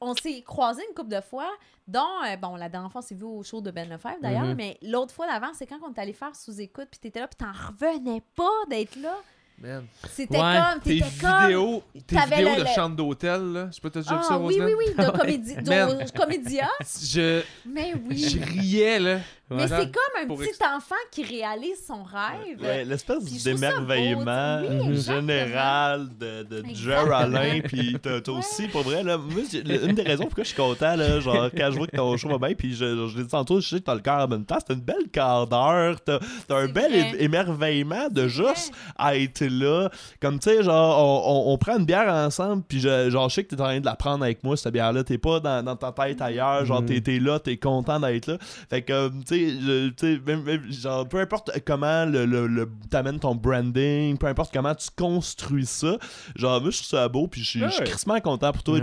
[0.00, 1.50] on s'est croisés une couple de fois,
[1.88, 2.00] dont,
[2.30, 4.54] euh, bon, la dernière fois, on s'est vu au show de Ben Lefebvre d'ailleurs, Mhm.
[4.54, 7.36] mais l'autre fois d'avant, c'est quand on est allé faire sous-écoute, puis t'étais là, puis
[7.36, 9.14] t'en revenais pas d'être là.
[9.60, 9.84] Man.
[10.12, 10.58] C'était Ouais.
[10.72, 11.42] comme, Tes t'étais comme...
[11.42, 13.66] vidéos, tes T'avais vidéos le- de le- chambre d'hôtel, là.
[13.70, 16.68] Je sais pas, t'as déjà vu ça, Ah oui, oui, oui, de comédie, de comédia,
[17.02, 18.42] Je, mais je oui.
[18.44, 19.18] riais, là.
[19.50, 22.60] Mais c'est comme un petit ex- enfant qui réalise son rêve.
[22.62, 24.60] Ouais, l'espèce d'émerveillement.
[24.62, 25.20] Oui, exactement.
[25.28, 30.44] général de, de Alain, puis t'as aussi, pour vrai, là, moi, une des raisons pourquoi
[30.44, 33.06] je suis content, là, genre, quand je vois que ton show va bien, puis je,
[33.08, 34.80] je l'ai dit tantôt, je sais que t'as le cœur en même temps, c'est une
[34.80, 36.18] belle quart d'heure, t'as
[36.50, 37.16] un bel vrai.
[37.22, 39.24] émerveillement de juste vrai.
[39.24, 39.90] être là,
[40.20, 43.34] comme, tu sais, genre, on, on- on prend une bière ensemble, puis je, genre, je
[43.36, 45.62] sais que t'es en train de la prendre avec moi, cette bière-là, t'es pas dans,
[45.62, 47.00] dans ta tête ailleurs, genre, Mhm.
[47.02, 48.38] t'es là, t'es content d'être là,
[48.70, 52.68] fait que, euh, tu tu sais, même- même, genre, peu importe comment le, le, le-
[52.90, 55.98] t'amènes ton branding, peu importe comment tu construis ça,
[56.36, 58.78] genre, moi, je trouve ça beau, puis je suis crissement content pour toi,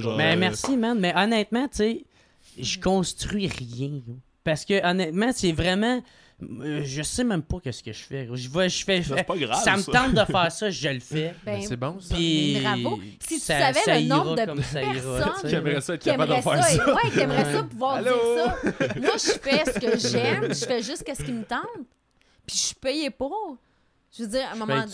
[0.00, 0.98] genre, Mais euh, merci, man.
[0.98, 2.04] Mais honnêtement, tu sais,
[2.58, 4.00] je construis rien.
[4.44, 6.02] Parce que honnêtement, c'est vraiment.
[6.42, 8.28] Euh, je sais même pas qu'est-ce que je fais.
[8.32, 9.62] Je vais, je fais, C'est pas grave.
[9.62, 11.34] ça me tente de faire ça, je le fais.
[11.44, 12.14] Ben, C'est bon, ça.
[12.14, 13.00] Puis bravo.
[13.20, 15.40] Si tu ça- savais ça le nombre de personnes.
[15.44, 18.10] J'aimerais ça être qui capable de aimerait faire ça, ouais, qui aimerait ça pouvoir Allô?
[18.14, 18.86] dire ça.
[19.00, 21.60] Moi, je fais ce que j'aime, je fais juste ce qui me tente,
[22.46, 23.56] puis je suis payée pour.
[24.16, 24.84] Je veux dire, à un moment.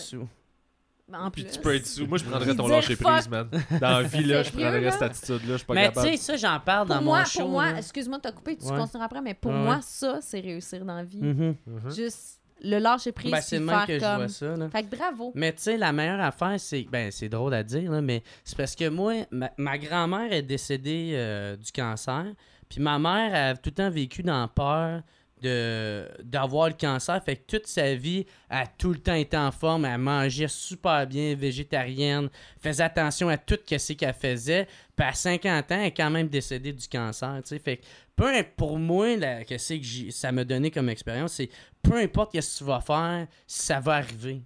[1.13, 1.51] En Puis plus.
[1.53, 2.05] tu peux être sous.
[2.07, 3.49] Moi, je prendrais ton lâcher prise, man.
[3.79, 4.91] Dans la vie, là, je prendrais là?
[4.91, 5.53] cette attitude-là.
[5.53, 6.07] Je suis pas Mais tu capable.
[6.09, 7.39] sais, ça, j'en parle dans moi, mon show.
[7.41, 8.77] pour moi, excuse-moi de t'as coupé, tu Ouais.
[8.77, 11.21] continueras après, mais pour Ouais, moi, ça, c'est réussir dans la vie.
[11.21, 11.55] Mhm.
[11.95, 14.55] Juste le lâcher prise, Ben, c'est même que je vois ça.
[14.57, 14.69] Là.
[14.69, 15.31] Fait que bravo.
[15.35, 16.83] Mais tu sais, la meilleure affaire, c'est.
[16.91, 20.41] Ben, c'est drôle à dire, là, mais c'est parce que moi, ma, ma grand-mère est
[20.41, 22.25] décédée euh, du cancer.
[22.67, 25.01] Puis ma mère a tout le temps vécu dans la peur
[25.41, 27.21] de d'avoir le cancer.
[27.23, 29.85] Fait que toute sa vie, elle a tout le temps été en forme.
[29.85, 32.29] Elle mangeait super bien, végétarienne,
[32.61, 34.67] faisait attention à tout ce qu'elle faisait.
[34.95, 37.41] Puis à 50 ans, elle est quand même décédée du cancer.
[37.63, 37.83] Fait que
[38.15, 41.49] peu importe pour moi, là, que j'ai- ça m'a donné comme expérience, c'est
[41.83, 44.41] peu importe ce que tu vas faire, ça va arriver.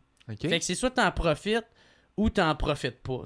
[0.49, 1.65] Fait que c'est soit t'en profites
[2.17, 3.21] ou t'en profites pas.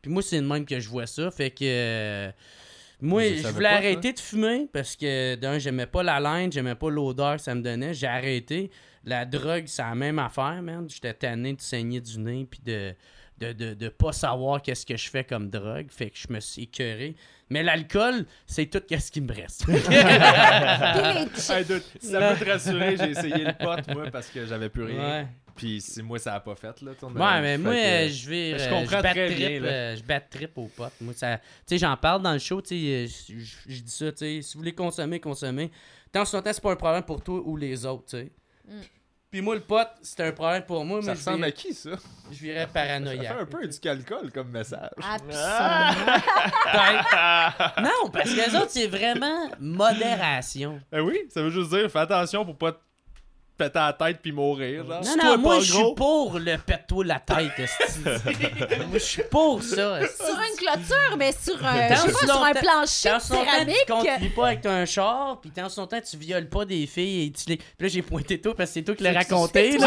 [0.00, 1.30] Puis moi, c'est le même que je vois ça.
[1.30, 1.64] Fait que.
[1.64, 2.30] euh,
[3.00, 3.76] moi, Je voulais pas, ça.
[3.76, 7.54] arrêter de fumer parce que, d'un, j'aimais pas la laine, j'aimais pas l'odeur que ça
[7.54, 7.94] me donnait.
[7.94, 8.70] J'ai arrêté.
[9.04, 10.86] La drogue, c'est la même affaire, man.
[10.88, 12.94] J'étais tanné de saigner du nez puis de,
[13.38, 15.86] de, de, de pas savoir qu'est-ce que je fais comme drogue.
[15.90, 17.16] Fait que je me suis écœuré.
[17.48, 19.64] Mais l'alcool, c'est tout qu'est-ce qui me reste.
[21.50, 24.84] Hey, dude, ça peut te rassurer, j'ai essayé le pot, moi, parce que j'avais plus
[24.84, 24.98] rien.
[25.00, 25.26] ouais.
[25.56, 26.92] Puis si moi, ça a pas fait, là.
[26.98, 28.58] ton Ouais, mais moi, que- je vais.
[28.58, 29.68] je euh, comprends batte très trip, bien, là.
[29.68, 30.92] euh, je batte trip aux potes.
[31.00, 31.38] Moi, ça.
[31.38, 32.74] Tu sais, j'en parle dans le show, tu sais.
[32.74, 34.42] euh, Je je- je dis ça, tu sais.
[34.42, 35.70] Si vous voulez consommer, consommer.
[36.12, 38.32] Tant que temps, c'est pas un problème pour toi ou les autres, tu sais.
[38.68, 38.72] Mm.
[39.30, 41.72] Puis moi, le pote, c'est un problème pour moi, Ça mais je ressemble à qui,
[41.72, 41.90] ça?
[42.32, 43.36] je virais Ça fait paranoïaque.
[43.40, 44.90] un peu du alcool comme message.
[45.00, 45.92] Absolument.
[46.64, 47.80] Peut-être.
[47.82, 50.80] non, parce que les autres, c'est vraiment modération.
[50.92, 52.78] Eh oui, ça veut juste dire, fais attention pour pas te
[53.60, 55.02] péter la tête puis mourir, genre.
[55.04, 57.50] Non, non, moi, je suis pour le pète-toi la tête.
[58.90, 62.44] Moi, je suis pour ça, sur une clôture, mais sur un, je sais pas, sur
[62.44, 63.76] un plancher de temps, céramique.
[63.86, 67.26] tu conduis pas avec un char, puis tant son temps, tu violes pas des filles
[67.26, 67.56] et tu les...
[67.56, 69.72] Puis là, j'ai pointé tout parce que c'est toi qui l'as raconté.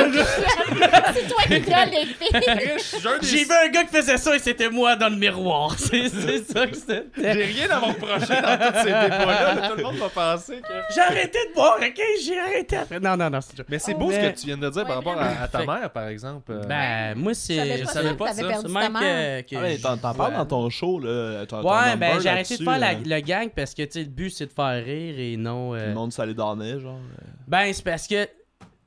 [1.14, 3.00] C'est toi qui violes les filles.
[3.22, 5.76] J'ai vu un gars qui faisait ça et c'était moi dans le miroir.
[5.78, 7.06] C'est c'est ça que c'était.
[7.18, 9.56] J'ai rien à me reprocher dans tous ces débats-là.
[9.56, 9.70] là.
[9.70, 10.94] Tout le monde va penser que.
[10.94, 12.02] J'ai arrêté de boire, ok?
[12.24, 12.78] J'ai arrêté.
[13.02, 14.88] Non, non, non, c'est Mais c'est Oh, beau ce que tu viens de dire Ouais,
[14.88, 16.52] par rapport à, à ta Fait- mère, par exemple.
[16.52, 17.56] euh, Ben, moi, Je c'est.
[17.56, 18.34] savais Je pas savais pas ça.
[18.68, 19.42] même que.
[19.42, 21.46] que Ah ouais, t'en, je- parles dans ton show, là.
[21.46, 23.00] ton- ton Ouais, ben j'ai arrêté de faire la- là.
[23.06, 25.74] le gang parce que, tu sais, le but, c'est de faire rire et non.
[25.76, 26.96] euh, Le monde s'allait donner, genre.
[26.98, 27.26] euh.
[27.48, 28.28] Ben, c'est parce que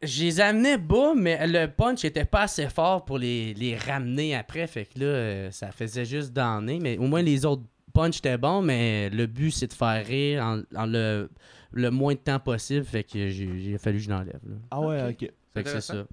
[0.03, 4.35] je les amenais bas, mais le punch était pas assez fort pour les, les ramener
[4.37, 4.67] après.
[4.67, 6.79] Fait que là, euh, ça faisait juste donner.
[6.81, 7.63] Mais au moins, les autres
[7.95, 11.31] punch étaient bons, mais le but, c'est de faire rire en, en le,
[11.77, 12.85] le moins de temps possible.
[12.85, 14.41] Fait que j'ai fallu que je l'enlève.
[14.71, 15.31] Ah ouais, ok.
[15.55, 16.05] Fait que c'est ça.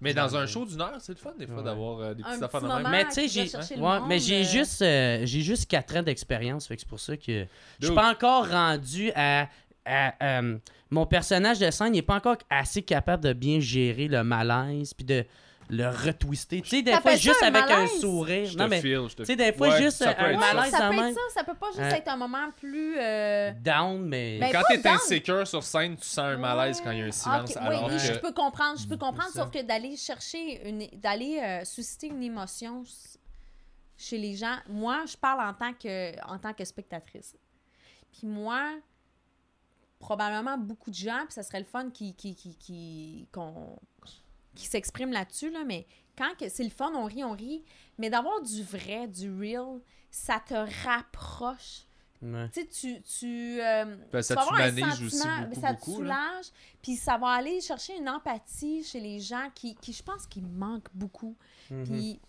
[0.00, 1.62] Mais dans un show d'une heure, c'est le fun des fois Ouais.
[1.62, 2.90] d'avoir euh, des petites affaires de petit même.
[2.90, 4.44] Mais tu sais, j'ai ouais, monde, mais j'ai euh.
[4.44, 7.46] juste euh, j'ai juste 4 ans d'expérience, fait que c'est pour ça que
[7.78, 9.48] je suis pas encore rendu à,
[9.86, 10.58] à, euh,
[10.90, 15.06] mon personnage de scène n'est pas encore assez capable de bien gérer le malaise puis
[15.06, 15.24] de
[15.68, 16.60] le retwister.
[16.60, 18.46] Tu sais des fois juste un avec un sourire.
[18.46, 20.88] Je Non te mais tu sais des fois Ouais, juste ça peut un malaise ça
[20.88, 21.88] en peut être ça, ça peut pas juste Hein?
[21.96, 22.98] être un moment plus...
[22.98, 26.98] euh, down mais Ben, Quand t'es insécure sur scène, tu sens un malaise quand il
[26.98, 27.50] y a un silence.
[27.50, 28.14] Ok, alors oui, oui, que...
[28.14, 32.22] je peux comprendre, je peux comprendre, sauf que d'aller chercher, une, d'aller euh, susciter une
[32.22, 32.82] émotion
[33.96, 37.36] chez les gens, moi, je parle en tant que, en tant que spectatrice.
[38.12, 38.62] Puis moi,
[39.98, 43.78] probablement beaucoup de gens, puis ça serait le fun qui, qui, qui, qui, qu'on,
[44.54, 47.64] qui s'expriment là-dessus, là, mais quand que c'est le fun, on rit, on rit,
[47.98, 49.80] mais d'avoir du vrai, du real,
[50.10, 50.54] ça te
[50.84, 51.86] rapproche
[52.22, 52.48] Ouais.
[52.50, 55.80] tu sais, tu, tu, euh, Ben, ça tu vas avoir un sentiment, beaucoup, ça te
[55.80, 56.44] beaucoup, soulage,
[56.80, 60.40] puis ça va aller chercher une empathie chez les gens qui, qui je pense, qui
[60.40, 61.36] manquent beaucoup.
[61.68, 61.84] Mhm.
[61.84, 62.20] Puis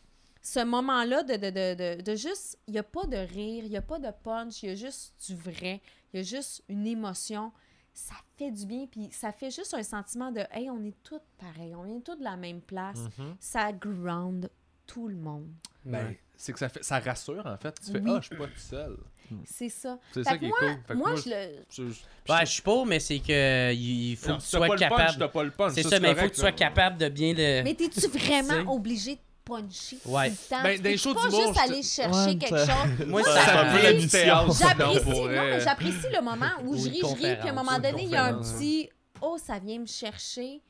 [0.42, 3.70] ce moment-là de, de, de, de, de juste, il n'y a pas de rire, il
[3.70, 5.80] n'y a pas de punch, il y a juste du vrai,
[6.12, 7.52] il y a juste une émotion.
[7.94, 11.20] Ça fait du bien, puis ça fait juste un sentiment de, hey, on est tous
[11.38, 12.98] pareils, on vient tous de la même place.
[13.18, 13.36] Mhm.
[13.40, 14.50] Ça ground
[14.88, 15.48] tout le monde.
[15.86, 16.20] Ben, Ouais.
[16.36, 17.74] c'est que ça, fait, ça rassure en fait.
[17.86, 18.12] Tu fais Oui.
[18.16, 18.98] Ah, je suis pas tout seul.
[19.46, 19.98] C'est ça.
[20.14, 20.70] C'est ça qui est moi- cool.
[20.88, 21.64] Fait que moi, moi, je le.
[21.70, 24.60] je- je- Ouais, je suis pas, mais c'est que il faut Non, que tu sois
[24.60, 25.18] pas le punch, capable.
[25.20, 25.72] t'as pas le punch.
[25.74, 27.64] C'est ça, mais il faut que tu sois capable de bien le.
[27.64, 30.30] Mais t'es-tu vraiment obligé de puncher Ouais.
[30.30, 30.64] tout le temps?
[30.64, 33.08] Ben, peux shows pas juste je aller chercher Ouais, quelque chose.
[33.08, 34.44] Moi, Moi, c'est un peu la.
[34.44, 38.10] Non, J'apprécie, le moment où je ris, je ris, puis à un moment donné, il
[38.10, 38.90] y a un petit
[39.22, 40.62] «Oh, ça vient me chercher».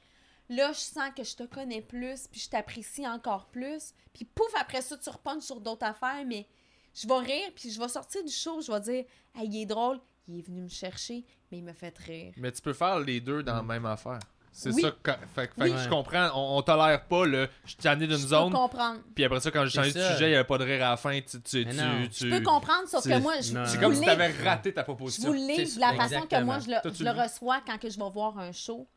[0.50, 3.94] Là, je sens que je te connais plus, puis je t'apprécie encore plus.
[4.14, 6.46] Puis pouf, après ça, tu repunches sur d'autres affaires, mais
[6.94, 9.06] je vais rire, puis je vais sortir du show, je vais dire
[9.36, 12.34] «Hey, il est drôle, il est venu me chercher, mais il me fait rire.
[12.38, 14.20] Mais tu peux faire les deux dans la même affaire.
[14.56, 14.82] C'est Oui.
[14.84, 14.92] ça.
[15.02, 15.74] quand- fait, fait que Oui.
[15.84, 16.30] je comprends.
[16.36, 17.50] On, on tolère pas le.
[17.66, 18.54] Je suis tanné d'une Je peux zone.
[18.54, 19.00] comprendre.
[19.16, 20.90] Puis après ça, quand j'ai changé de sujet, il n'y avait pas de rire à
[20.92, 21.20] la fin.
[21.22, 23.94] Tu, tu, tu, tu- Je peux comprendre, sauf que moi, je, je C'est vous comme
[23.96, 25.28] si lis- t'avais raté ta je proposition.
[25.30, 27.10] vous le lis C'est de la façon que moi je le, Toi, tu je le
[27.12, 28.88] reçois quand que je vais voir un show.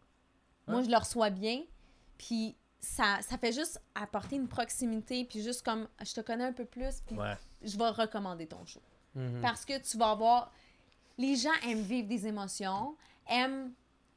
[0.68, 1.62] Moi, je le reçois bien.
[2.18, 5.24] Puis ça, ça fait juste apporter une proximité.
[5.24, 7.00] Puis juste comme je te connais un peu plus.
[7.06, 7.34] Puis Ouais.
[7.62, 8.82] je vais recommander ton show.
[9.14, 9.40] Mhm.
[9.40, 10.52] Parce que tu vas avoir.
[11.18, 12.94] Les gens aiment vivre des émotions,
[13.26, 13.72] aiment,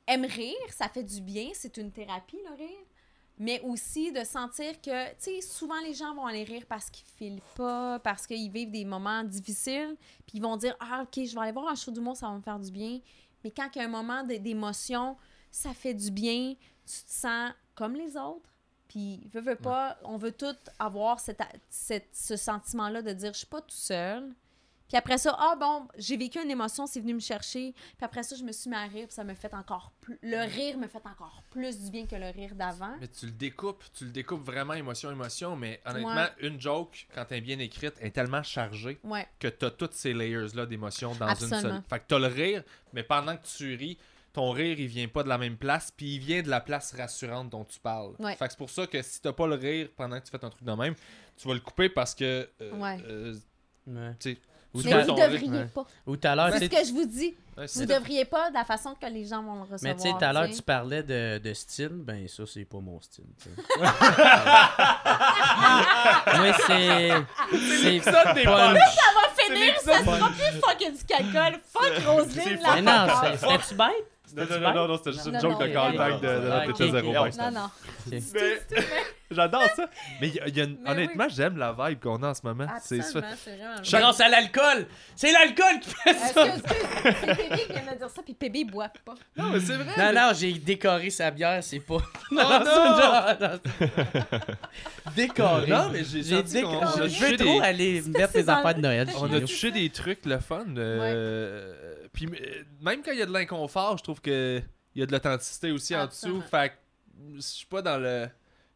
[0.09, 2.85] aiment rire, ça fait du bien, c'est une thérapie, le rire.
[3.41, 7.07] Mais aussi de sentir que, tu sais, souvent les gens vont aller rire parce qu'ils
[7.07, 9.95] filent pas, parce qu'ils vivent des moments difficiles,
[10.27, 12.33] puis ils vont dire Ah, ok, je vais aller voir un show d'humour, ça va
[12.35, 12.99] me faire du bien.
[13.43, 15.15] Mais quand il y a un moment d'émotion,
[15.51, 16.55] ça fait du bien,
[16.85, 18.49] tu te sens comme les autres.
[18.89, 23.37] Puis, veux, veux pas, on veut tous avoir cette, cette- ce sentiment-là de dire Je
[23.39, 24.33] suis pas tout seul.
[24.89, 27.73] Puis après ça, ah bon, j'ai vécu une émotion, c'est venu me chercher.
[27.73, 30.19] Puis après ça, je me suis mis à rire, puis ça me fait encore plus.
[30.21, 32.95] Le rire me fait encore plus du bien que le rire d'avant.
[32.99, 36.31] Mais tu le découpes, tu le découpes vraiment émotion, émotion, mais honnêtement, Ouais.
[36.41, 39.27] une joke, quand elle est bien écrite, est tellement chargée Ouais.
[39.39, 41.81] que t'as toutes ces layers-là d'émotion dans une seule.
[41.89, 43.97] Fait que t'as le rire, mais pendant que tu ris,
[44.33, 46.93] ton rire, il vient pas de la même place, puis il vient de la place
[46.95, 48.15] rassurante dont tu parles.
[48.19, 48.35] Ouais.
[48.35, 50.39] Fait que c'est pour ça que si t'as pas le rire pendant que tu fais
[50.39, 50.95] ton truc de même,
[51.37, 52.49] tu vas le couper parce que.
[52.61, 52.97] euh, Ouais.
[53.07, 53.35] euh,
[53.87, 54.15] Ouais.
[54.73, 55.65] Ou Mais vous ton devriez ouais.
[55.65, 55.85] pas.
[56.05, 57.35] Ou tout à l'heure, C'est ce que je vous dis.
[57.57, 59.79] ouais, Vous c'est- devriez pas de la façon que les gens vont le recevoir.
[59.81, 61.89] mais tu sais, tout à l'heure, tu parlais de, de style.
[61.91, 63.23] Ben, ça, c'est pas mon style.
[63.79, 63.89] Moi,
[66.67, 67.09] c'est.
[67.51, 68.73] C'est l'épisode des punch.
[68.73, 68.95] punch.
[68.95, 71.51] Ça va finir, ça sera plus fucking du caca.
[71.73, 74.07] Fuck Roselyne, c'est la Mais non, c'était-tu bête?
[74.35, 76.71] Non, non, non, non, non, c'était juste Non, une non, joke non, de ok, de,
[76.71, 77.13] était zéro.
[77.13, 77.69] Non, non.
[78.11, 78.19] Mais
[79.31, 79.89] j'adore ça.
[80.21, 80.31] Mais
[80.87, 82.67] honnêtement, j'aime la vibe qu'on a en ce moment.
[82.81, 83.19] C'est ça.
[83.19, 83.83] Absolument, c'est vraiment.
[83.83, 84.87] Chaque- Grâce à l'alcool!
[85.15, 86.45] C'est l'alcool qui fait ça!
[86.45, 89.15] Excuse, excuse, c'est Pébé qui vient de dire ça, puis Pébé boit pas?
[89.37, 89.93] Non, mais c'est vrai.
[90.13, 91.97] Non, non, j'ai décoré sa bière, c'est pas.
[92.31, 93.59] Non, Oh non!
[95.15, 95.67] Décoré.
[95.67, 97.09] Non, mais j'ai décoré.
[97.09, 100.39] Je veux trop aller mettre les affaires de Noël On a touché des trucs, le
[100.39, 100.65] fun.
[100.77, 101.73] euh,
[102.19, 104.61] Puis euh, même quand il y a de l'inconfort, je trouve que
[104.93, 106.41] il y a de l'authenticité aussi en dessous.
[106.41, 108.27] Fait que je suis pas dans le.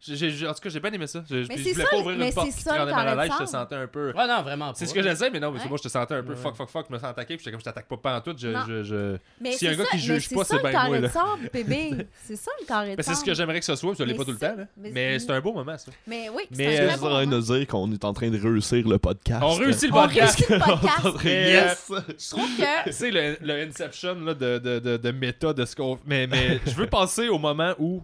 [0.05, 1.23] J'ai- j'ai- en tout cas, j'ai bien aimé ça.
[1.29, 2.73] Je, Mais c'est je voulais ça, pas ouvrir mais une porte c'est qui te ça,
[2.75, 3.37] le rendait mal à carré l'aise.
[3.39, 4.07] Je te sentais un peu.
[4.15, 4.73] Ouais, non, vraiment pas.
[4.75, 5.67] C'est ce que j'essaie, mais non, mais Ouais.
[5.69, 6.37] moi je te sentais un peu Ouais.
[6.37, 8.33] fuck, fuck, fuck, je me sens attaqué, puis j'étais comme je t'attaque pas tout.
[8.37, 10.55] Je, je, je- Mais S'il y a un c'est gars ça- qui juge pas, ça,
[10.55, 11.09] c'est bien le carré moi, de là.
[11.09, 12.07] sable, bébé.
[12.23, 14.03] C'est ça le carré de Mais c'est ce que j'aimerais que ce soit, puis je
[14.03, 14.57] l'ai pas tout le c'est- temps.
[14.57, 14.65] là.
[14.77, 15.91] mais Mais c'est- c'est un beau moment, ça.
[16.07, 17.37] Mais oui, Mais, c'est euh, un Je train moment.
[17.37, 19.41] de dire qu'on est en train de réussir le podcast?
[19.43, 20.49] On réussit le podcast.
[20.49, 21.29] le.
[21.29, 21.91] Yes!
[21.91, 25.75] Je trouve que C'est le, le Inception là, de, de, de, de méta de ce
[25.75, 25.99] qu'on.
[26.05, 28.01] Mais, mais je veux passer au moment où.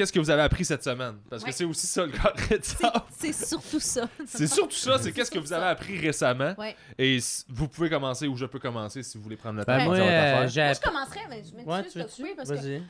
[0.00, 1.16] Qu'est-ce que vous avez appris cette semaine?
[1.28, 3.02] Parce que c'est aussi ça le carré de c'est- sable.
[3.18, 4.08] c'est surtout ça.
[4.26, 6.54] C'est surtout ça, c'est qu'est-ce que vous avez appris récemment?
[6.56, 6.74] Ouais.
[6.98, 7.18] Et
[7.50, 9.96] vous pouvez commencer ou je peux commencer si vous voulez prendre le temps Ben, moi,
[9.96, 12.82] euh, j'ai Moi, je commencerais, mais je Ouais, m'excuse de couper parce Vas-y.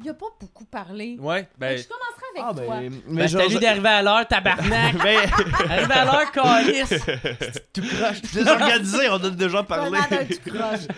[0.00, 1.16] Qu'il a pas beaucoup parlé.
[1.18, 1.78] Ouais, ben.
[1.78, 2.76] je commencerai avec Ah, toi.
[2.80, 4.94] ben, Ben, mais je genre, t'ai vu d'arriver à l'heure, tabarnak!
[5.70, 6.88] Arrive à l'heure, calice!
[7.72, 8.20] Tout croche.
[8.34, 9.98] désorganisé, on a déjà parlé.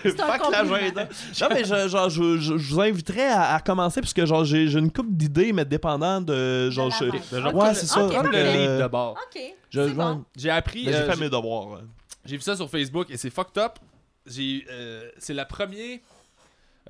[0.03, 0.73] C'est un compliment.
[0.77, 1.09] l'agenda.
[1.41, 4.45] Non, mais je, genre, je, je, je vous inviterais à, à commencer parce que genre,
[4.45, 6.69] j'ai, j'ai une couple d'idées, mais dépendant de.
[6.71, 8.03] Genre, De je- de genre, ouais, Ok, c'est ça.
[8.03, 8.53] le parfait.
[8.53, 9.13] lead Euh, d'abord.
[9.13, 9.41] OK,
[9.71, 10.25] je- bon.
[10.37, 10.85] J'ai appris.
[10.85, 11.81] ben, j'ai euh, fait j'ai- mes devoirs.
[12.25, 13.79] J'ai vu ça sur Facebook et c'est fucked up.
[14.27, 15.99] J'ai, euh, c'est la première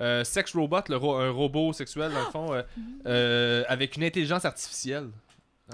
[0.01, 2.63] euh, sex robot, le ro- un robot sexuel dans le fond, euh,
[3.05, 5.09] euh, avec une intelligence artificielle.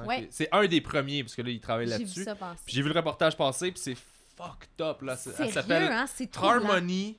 [0.06, 0.28] Ouais.
[0.30, 2.26] C'est un des premiers parce que là il travaille J'ai vu là-dessus.
[2.68, 3.96] j'ai vu le reportage passer puis c'est
[4.36, 5.16] fucked up là.
[5.18, 6.06] C'est- Elle Sérieux, s'appelle hein?
[6.40, 7.18] Harmony.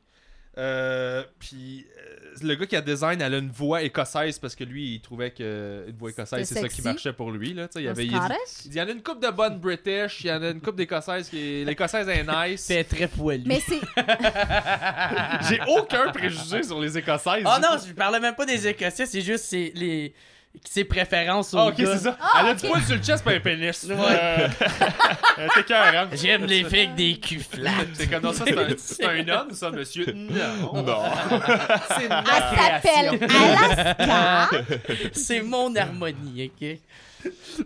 [0.58, 4.64] Euh, puis euh, le gars qui a design, elle a une voix écossaise parce que
[4.64, 7.68] lui il trouvait que une voix écossaise c'est ça qui marchait pour lui là.
[7.76, 10.42] Il y avait, il, y en a une coupe de bonnes British, il y en
[10.42, 12.60] a une coupe d'écossaises qui est l'écossaise est nice.
[12.60, 13.44] C'est très poilu.
[13.46, 13.80] Mais c'est.
[15.48, 17.44] J'ai aucun préjugé sur les écossaises.
[17.46, 20.12] Oh non, je parlais même pas des Écossais, c'est juste les,
[20.64, 22.16] ses préférences au Ah, ok, c'est ça.
[22.20, 23.84] Ah, Elle a du poil sur le chest pas un pénis.
[23.84, 23.94] Ouais.
[23.98, 24.48] Euh,
[25.38, 27.70] Elle était cœur, J'aime les filles avec des culs flats.
[27.94, 30.12] C'est comme non, ça, c'est un, c'est un homme, ça, monsieur?
[30.12, 30.82] Non.
[30.82, 31.02] Non.
[31.96, 33.28] C'est ma Elle s'appelle création.
[33.98, 34.50] Alaska.
[35.12, 36.78] C'est mon harmonie, ok?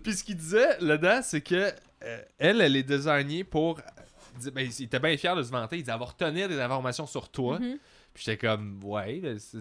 [0.03, 1.73] Puis ce qu'il disait là-dedans, c'est que
[2.05, 3.81] euh, elle, elle est désignée pour.
[4.53, 5.77] Ben, il était bien fier de se vanter.
[5.77, 7.59] Il dit avoir retenir des informations sur toi.
[7.59, 7.79] Mhm.
[8.15, 9.61] Puis j'étais comme, ouais, c'est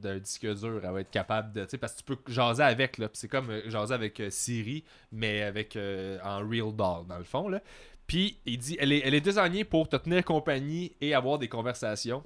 [0.00, 1.64] d'un disque dur, elle va être capable de.
[1.64, 3.08] Tu sais, parce que tu peux jaser avec, là.
[3.12, 7.24] C'est comme euh, jaser avec euh, Siri, mais avec euh, en real doll, dans le
[7.24, 7.60] fond, là.
[8.06, 11.48] Puis il dit, elle est, elle est désignée pour te tenir compagnie et avoir des
[11.48, 12.22] conversations.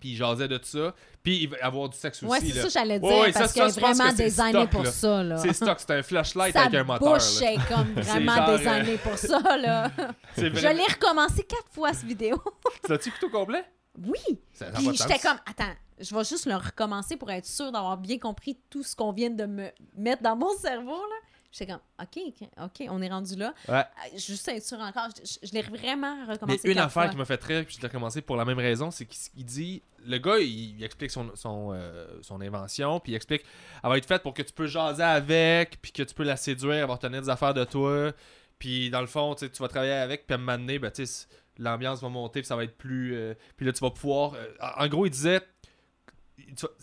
[0.00, 0.94] Puis il jasait de ça.
[1.24, 2.62] Puis il va avoir du sexe Ouais, aussi, c'est là.
[2.62, 3.08] ça j'allais dire.
[3.08, 4.90] Ouais, ouais, parce qu'elle est vraiment c'est stock, pour là.
[4.92, 5.22] ça.
[5.24, 5.36] Là.
[5.38, 7.14] C'est stock, c'est un flashlight Sa avec un moteur.
[7.14, 7.52] bouche là.
[7.52, 9.56] est comme vraiment genre, euh, designée pour ça.
[9.56, 9.90] là.
[10.36, 10.74] C'est Je vrai.
[10.74, 12.40] l'ai recommencé quatre fois, cette vidéo.
[12.84, 13.64] Tu l'as-tu au complet?
[14.06, 14.38] Oui!
[14.52, 18.18] Ça Puis j'étais comme, attends, je vais juste le recommencer pour être sûre d'avoir bien
[18.18, 21.16] compris tout ce qu'on vient de me mettre dans mon cerveau, là.
[21.50, 23.54] J'étais comme, OK, OK, on est rendu là.
[23.68, 23.76] Ouais.
[23.78, 25.08] Euh, Juste être sûre encore.
[25.16, 27.08] Je, je- je l'ai vraiment Mais recommencé une quatre affaire fois.
[27.10, 29.44] qui m'a fait rire, puis je l'ai recommencé pour la même raison, c'est qu'il il
[29.46, 33.44] dit le gars, il, il explique son, son, euh, son invention, puis il explique
[33.82, 36.36] elle va être faite pour que tu peux jaser avec, puis que tu peux la
[36.36, 38.12] séduire, elle va retenir des affaires de toi,
[38.58, 41.06] puis dans le fond, tu vas travailler avec, puis à un moment donné, ben, tu
[41.06, 41.26] sais,
[41.58, 43.14] l'ambiance va monter, puis ça va être plus.
[43.14, 44.34] euh, puis là, tu vas pouvoir.
[44.34, 45.40] euh, en gros, il disait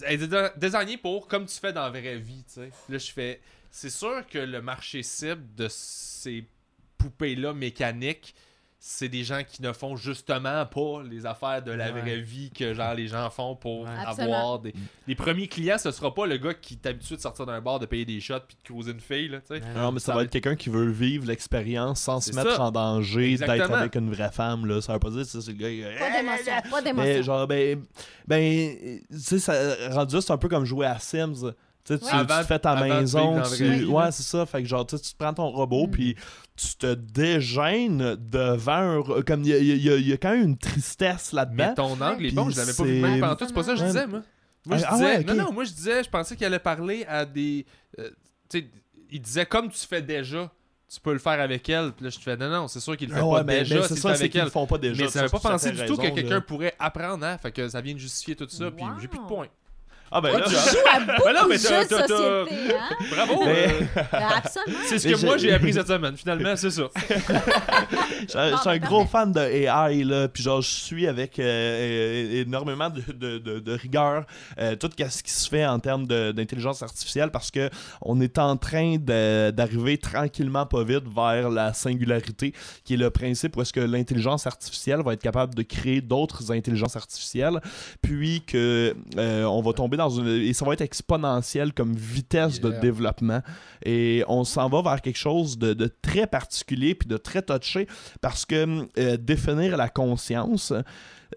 [0.06, 2.70] elle dé- désignée pour comme tu fais dans la vraie vie, tu sais.
[2.90, 3.42] Là, je fais.
[3.72, 6.46] C'est sûr que le marché cible de ces
[6.98, 8.36] poupées-là mécaniques,
[8.88, 12.02] c'est des gens qui ne font justement pas les affaires de la Ouais.
[12.02, 13.90] vraie vie que genre les gens font pour Ouais.
[14.06, 14.38] Absolument.
[14.38, 14.76] avoir des.
[15.08, 17.80] Les premiers clients, ce sera pas le gars qui est habitué de sortir d'un bar,
[17.80, 19.62] de payer des shots puis de cruiser une fille, là, tu sais.
[19.76, 22.62] Non, mais ça, Ça va être quelqu'un qui veut vivre l'expérience sans se mettre ça.
[22.62, 24.68] en danger d'être avec une vraie femme.
[24.68, 24.80] Là.
[24.82, 25.70] Ça veut pas dire c'est le gars.
[25.70, 27.24] il- Pas d'émotion, pas Mais d'émotion.
[27.24, 27.84] genre, ben,
[28.28, 28.76] ben
[29.10, 31.54] tu sais, ça- rendu c'est un peu comme jouer à Sims.
[31.86, 32.26] Tu sais, Ouais.
[32.26, 34.46] tu fais ta maison, tu- ouais, c'est ça.
[34.48, 35.92] Fait que genre, tu sais, tu te prends ton robot, Mm.
[35.92, 36.16] puis
[36.56, 39.22] tu te dégênes devant un.
[39.22, 41.74] Comme il y a, y y quand même une tristesse Mais là-dedans.
[41.76, 43.74] ton angle est bon, je l'avais pas vu c'est- même pendant tout, c'est pas ça
[43.74, 44.22] que je disais, moi.
[44.66, 46.58] Moi, je Ah, ah disais, ouais, non, non, moi, je disais, je pensais qu'il allait
[46.58, 47.68] parler à des.
[48.00, 48.10] euh,
[48.50, 48.68] tu sais,
[49.12, 50.50] il disait comme tu fais déjà,
[50.92, 51.92] tu peux le faire avec elle.
[51.92, 53.44] Puis là, je te fais, non, non, c'est sûr qu'il le fait Ah pas ouais,
[53.44, 54.46] mais, déjà, mais c'est ça, c'est avec qu'ils elle.
[54.46, 55.04] le font pas déjà.
[55.04, 57.38] Mais ça n'avait pas pensé du tout que quelqu'un pourrait apprendre, hein.
[57.38, 59.48] Fait que ça vient de justifier tout ça, puis j'ai plus de points.
[60.18, 62.08] Ah ben Tu là, joues à beaucoup Ben non, mais de t'as- jeux de t'as-
[62.08, 62.96] t'as- société, hein?
[63.12, 63.44] Bravo!
[63.46, 64.80] Mais- euh, Ben, absolument.
[64.88, 66.84] c'est ce que moi j'ai appris cette semaine, finalement, c'est ça.
[66.96, 70.70] Je suis un- je suis un mais gros fan de AI, là, puis genre, je
[70.70, 74.26] suis avec euh, énormément de, de, de- de rigueur
[74.60, 77.70] euh, tout ce qui se fait en termes d'intelligence artificielle parce que
[78.02, 83.58] on est en train d'arriver tranquillement, pas vite, vers la singularité, qui est le principe
[83.58, 87.60] où est-ce que l'intelligence artificielle va être capable de créer d'autres intelligences artificielles,
[88.02, 90.28] puis que euh, on va tomber dans une...
[90.28, 93.42] et ça va être exponentiel comme vitesse de développement,
[93.86, 97.88] et on s'en va vers quelque chose de, de très particulier puis de très touché
[98.22, 100.74] parce que euh, définir la conscience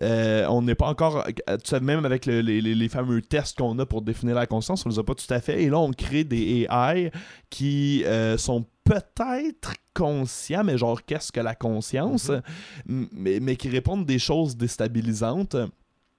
[0.03, 3.79] euh, on n'est pas encore euh, tu sais, même avec le- les, fameux tests qu'on
[3.79, 5.63] a pour définir la conscience on les a pas tout à fait.
[5.63, 7.11] Et là on crée des AI
[7.51, 12.31] qui euh, sont peut-être conscients mais genre qu'est-ce que la conscience?
[12.89, 15.57] M- mais, mais qui répondent des choses déstabilisantes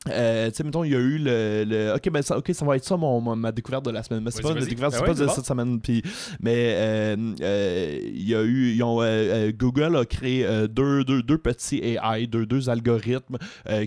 [0.07, 1.65] euh, tu sais, mettons, il y a eu le.
[1.67, 4.23] le- ok, ben ça, ok, ça va être ça mon, ma découverte de la semaine.
[4.23, 4.69] Mais c'est pas vas-y.
[4.69, 5.81] découverte, Ben c'est ouais, pas de cette semaine.
[5.81, 6.01] Puis,
[6.41, 8.71] mais euh, euh, il y a eu.
[8.75, 13.37] Ils ont, euh, Google a créé deux, deux, deux petits AI, deux, deux algorithmes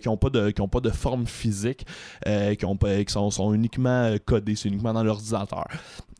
[0.03, 1.87] qui n'ont pas, de- qui ont pas de forme physique,
[2.27, 5.67] qui, ont qui sont, sont uniquement codés, c'est uniquement dans l'ordinateur.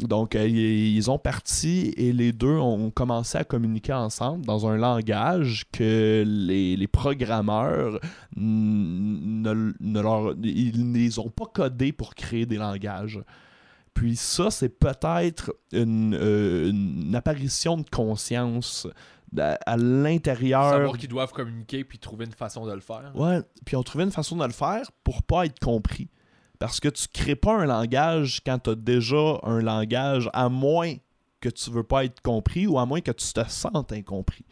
[0.01, 4.77] Donc, ils, ils ont parti et les deux ont commencé à communiquer ensemble dans un
[4.79, 8.01] langage que les, les programmeurs
[8.37, 13.21] ne, ne leur, ils ne les ont pas codés pour créer des langages.
[13.95, 18.87] Puis ça, c'est peut-être une, euh, une apparition de conscience
[19.39, 20.71] à, à l'intérieur.
[20.71, 23.13] Savoir qu'ils doivent communiquer puis trouver une façon de le faire.
[23.15, 26.09] Ouais, puis on trouvait une façon de le faire pour pas être compris.
[26.59, 30.95] Parce que tu crées pas un langage quand tu as déjà un langage, à moins
[31.43, 34.45] que tu veux pas être compris ou à moins que tu te sentes incompris.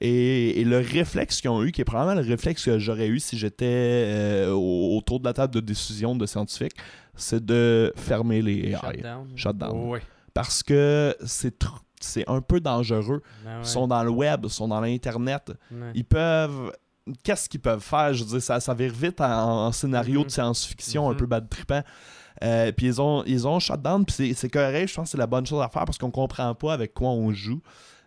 [0.00, 3.18] Et, et le réflexe qu'ils ont eu, qui est probablement le réflexe que j'aurais eu
[3.18, 6.76] si j'étais euh, au- autour de la table de décision de scientifiques,
[7.14, 8.76] c'est de fermer les AI.
[9.34, 9.74] Shutdown.
[10.34, 11.56] Parce que c'est
[11.98, 13.22] c'est un peu dangereux.
[13.42, 13.56] Ben ouais.
[13.62, 15.92] Ils sont dans le web, ils sont dans l'Internet Ouais.
[15.94, 16.72] ils peuvent.
[17.22, 18.12] Qu'est-ce qu'ils peuvent faire?
[18.12, 20.26] Je veux dire, ça, ça vire vite en, en scénario Mhm.
[20.26, 21.16] de science-fiction un Mhm.
[21.18, 21.82] peu bad trippant.
[22.44, 25.18] Euh, puis ils ont, ils ont shutdown, puis c'est- c'est correct, je pense que c'est
[25.18, 27.60] la bonne chose à faire parce qu'on comprend pas avec quoi on joue.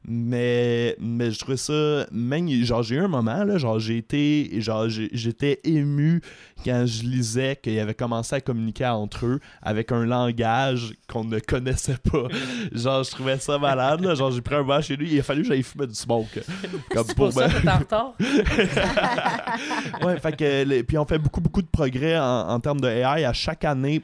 [0.07, 2.05] Mais, mais je trouvais ça.
[2.09, 4.49] Même, genre, j'ai eu un moment, là, genre, j'ai été.
[4.61, 6.21] Genre, j'ai- j'étais ému
[6.63, 11.39] quand je lisais qu'ils avaient commencé à communiquer entre eux avec un langage qu'on ne
[11.39, 12.27] connaissait pas.
[12.71, 14.15] genre, je trouvais ça malade, là.
[14.15, 16.27] Genre, j'ai pris un verre chez lui, il a fallu que j'aille fumer du smoke.
[16.91, 18.13] Comme C'est pour ça que t'es en retard?
[20.05, 23.25] ouais, fait que, puis on fait beaucoup, beaucoup de progrès en, en termes de AI.
[23.25, 24.01] À chaque année,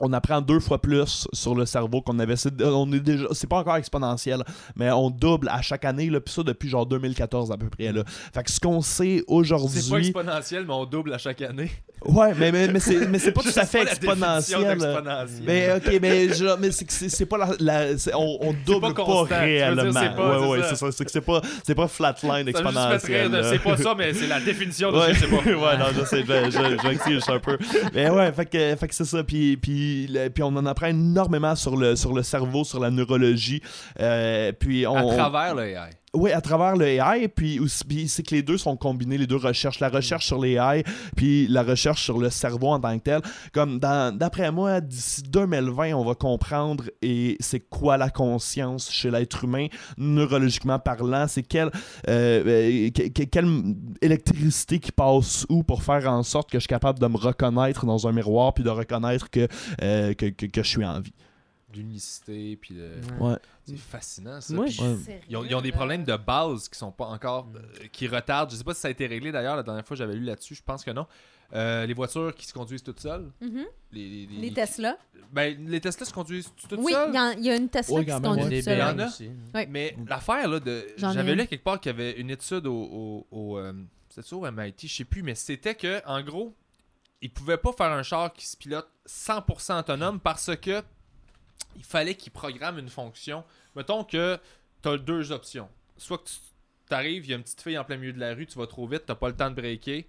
[0.00, 2.36] on apprend deux fois plus sur le cerveau qu'on avait.
[2.36, 4.42] C'est, on est déjà, c'est pas encore exponentiel,
[4.76, 7.92] mais on double à chaque année, là, puis ça depuis genre 2014 à peu près.
[7.92, 8.02] Là.
[8.34, 9.80] Fait que ce qu'on sait aujourd'hui.
[9.80, 11.70] C'est pas exponentiel, mais on double à chaque année.
[12.04, 14.78] Ouais, mais, mais, mais, c'est, mais c'est pas tout à fait C'est exponentiel.
[15.44, 18.54] Mais ok, mais, je- mais c'est que c'est, c'est pas la, la- c'est- on, on
[18.66, 19.82] double pas pas, dire, réellement.
[19.92, 20.68] c'est pas- ouais, c'est ouais, ça.
[20.68, 20.92] c'est ça.
[20.92, 23.32] C'est que c'est pas, c'est pas flatline exponentiel.
[23.34, 23.44] rire.
[23.50, 25.36] C'est pas ça, mais c'est la définition de Ouais, je sais pas.
[25.36, 27.56] ouais, non, je sais, je, je, je je suis un peu.
[27.94, 29.24] Mais ouais, fait que, fait que c'est ça.
[29.24, 29.85] Puis, puis,
[30.34, 33.62] puis on en apprend énormément sur le, sur le cerveau, sur la neurologie.
[34.00, 35.10] Euh, puis on.
[35.10, 35.90] À travers le AI.
[36.16, 37.60] Oui, à travers le AI, puis
[38.08, 40.82] c'est que les deux sont combinés, les deux recherches, la recherche sur les AI,
[41.14, 43.20] puis la recherche sur le cerveau en tant que tel.
[43.52, 49.44] Comme d'après moi, d'ici 2020, on va comprendre et c'est quoi la conscience chez l'être
[49.44, 49.66] humain,
[49.98, 51.70] neurologiquement parlant, c'est quelle,
[52.08, 53.48] euh, euh, que- que- quelle
[54.00, 57.84] électricité qui passe où pour faire en sorte que je suis capable de me reconnaître
[57.84, 59.46] dans un miroir, puis de reconnaître que,
[59.82, 60.32] euh, que
[60.62, 61.12] je suis en vie.
[61.76, 62.92] L'unicité, puis le...
[63.20, 63.36] Ouais.
[63.66, 64.54] C'est fascinant, ça.
[64.54, 64.82] Moi, je-.
[65.28, 67.46] Ils ont, ils ont des problèmes de base qui sont pas encore.
[67.46, 67.56] Mm.
[67.56, 68.50] euh, qui retardent.
[68.50, 70.24] Je sais pas si ça a été réglé d'ailleurs la dernière fois que j'avais lu
[70.24, 70.54] là-dessus.
[70.54, 71.06] Je pense que non.
[71.54, 73.30] Euh, les voitures qui se conduisent toutes seules.
[73.40, 73.64] Mhm.
[73.92, 74.98] Les, les, Les Tesla.
[75.32, 77.10] Ben, les Tesla se conduisent toutes Oui, seules?
[77.12, 78.78] il y, en- il y a une Tesla Ouais, qui se conduit toute seule.
[78.78, 79.06] Il y en a.
[79.06, 79.30] aussi.
[79.54, 79.66] Ouais.
[79.70, 80.86] Mais l'affaire, là, de.
[80.96, 82.74] J'avais lu quelque part qu'il y avait une étude au.
[82.74, 83.72] au, au, euh,
[84.08, 86.54] c'était au MIT, je sais plus, mais c'était que, en gros,
[87.20, 90.82] ils pouvaient pas faire un char qui se pilote 100% autonome parce que
[91.76, 93.44] il fallait qu'ils programment une fonction.
[93.74, 94.38] Mettons que
[94.82, 95.68] tu as deux options.
[95.96, 98.34] Soit que tu arrives, il y a une petite fille en plein milieu de la
[98.34, 100.06] rue, tu vas trop vite, tu pas le temps de breaker.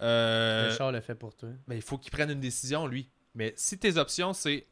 [0.00, 1.48] Euh, Le char le fait pour toi.
[1.68, 3.08] mais il faut qu'il prenne une décision, lui.
[3.34, 4.66] Mais si tes options, c'est.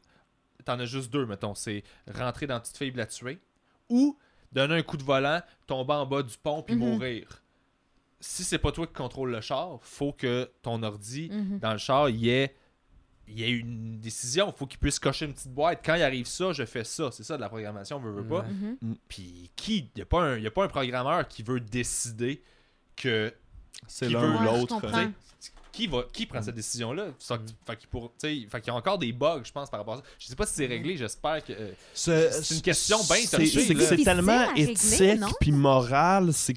[0.65, 1.55] T'en as juste deux, mettons.
[1.55, 1.83] C'est
[2.13, 3.39] rentrer dans la petite fille et la tuer.
[3.89, 4.17] Ou
[4.51, 6.79] donner un coup de volant, tomber en bas du pont puis Mhm.
[6.81, 7.41] mourir.
[8.21, 11.59] Si c'est pas toi qui contrôle le char, faut que ton ordi, Mhm.
[11.59, 12.55] dans le char, y ait,
[13.27, 14.51] il y ait une décision.
[14.51, 15.81] faut qu'il puisse cocher une petite boîte.
[15.85, 17.09] Quand il arrive ça, je fais ça.
[17.11, 18.41] C'est ça de la programmation, veut, veut pas.
[18.41, 18.49] Ouais.
[18.81, 18.95] Mhm.
[19.07, 22.41] Puis qui Il n'y a, pas un- y a pas un programmeur qui veut décider
[22.95, 23.33] que
[23.87, 24.79] C'est l'un ou l'autre.
[25.73, 27.39] Qui va qui prend cette décision là fait, Mm.
[27.67, 30.03] fait qu'il pour- fait y a encore des bugs je pense par rapport à ça
[30.19, 34.53] je sais pas si c'est réglé j'espère que euh, C'est une question bien c'est- tellement
[34.55, 36.53] éthique puis moral, c'est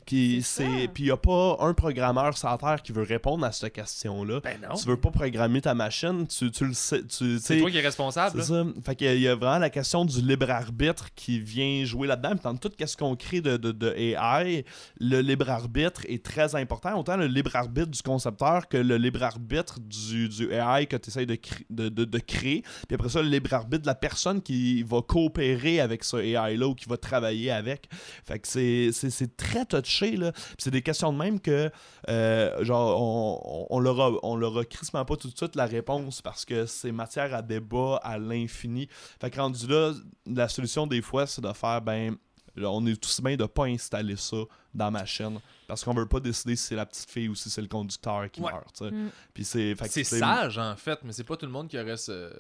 [0.93, 3.72] puis il y a pas un programmeur sur la terre qui veut répondre à cette
[3.72, 4.40] question là.
[4.44, 7.70] ben non Tu veux pas programmer ta machine, tu, tu le sais, tu c'est toi
[7.70, 8.64] qui es responsable c'est ça.
[8.84, 11.84] Fait qu'il y a- il y a vraiment la question du libre arbitre qui vient
[11.84, 12.34] jouer là-dedans.
[12.43, 14.64] Dans tout ce qu'on crée de, de, de AI,
[15.01, 16.98] le libre arbitre est très important.
[16.98, 21.10] Autant le libre arbitre du concepteur que le libre arbitre du, du AI que tu
[21.10, 21.38] essaies de,
[21.70, 22.62] de, de, créer.
[22.88, 26.66] Puis après ça, le libre arbitre de la personne qui va coopérer avec ce AI-là
[26.68, 27.88] ou qui va travailler avec.
[28.24, 30.16] Fait que c'est- très touché.
[30.16, 30.32] Là.
[30.58, 31.70] C'est des questions de même que,
[32.08, 36.44] euh, genre, on, on, on leur a, on pas tout de suite la réponse parce
[36.44, 38.88] que c'est matière à débat à l'infini.
[39.20, 39.92] Fait que rendu là,
[40.26, 42.16] la solution des fois, c'est de faire, ben,
[42.60, 44.36] là, on est tous bien de pas installer ça
[44.74, 47.50] dans ma chaîne parce qu'on veut pas décider si c'est la petite fille ou si
[47.50, 48.52] c'est le conducteur qui Ouais.
[48.52, 48.80] meurt.
[48.82, 49.08] Mm.
[49.34, 52.32] Puis c'est c'est sage en fait mais c'est pas tout le monde qui aurait ce?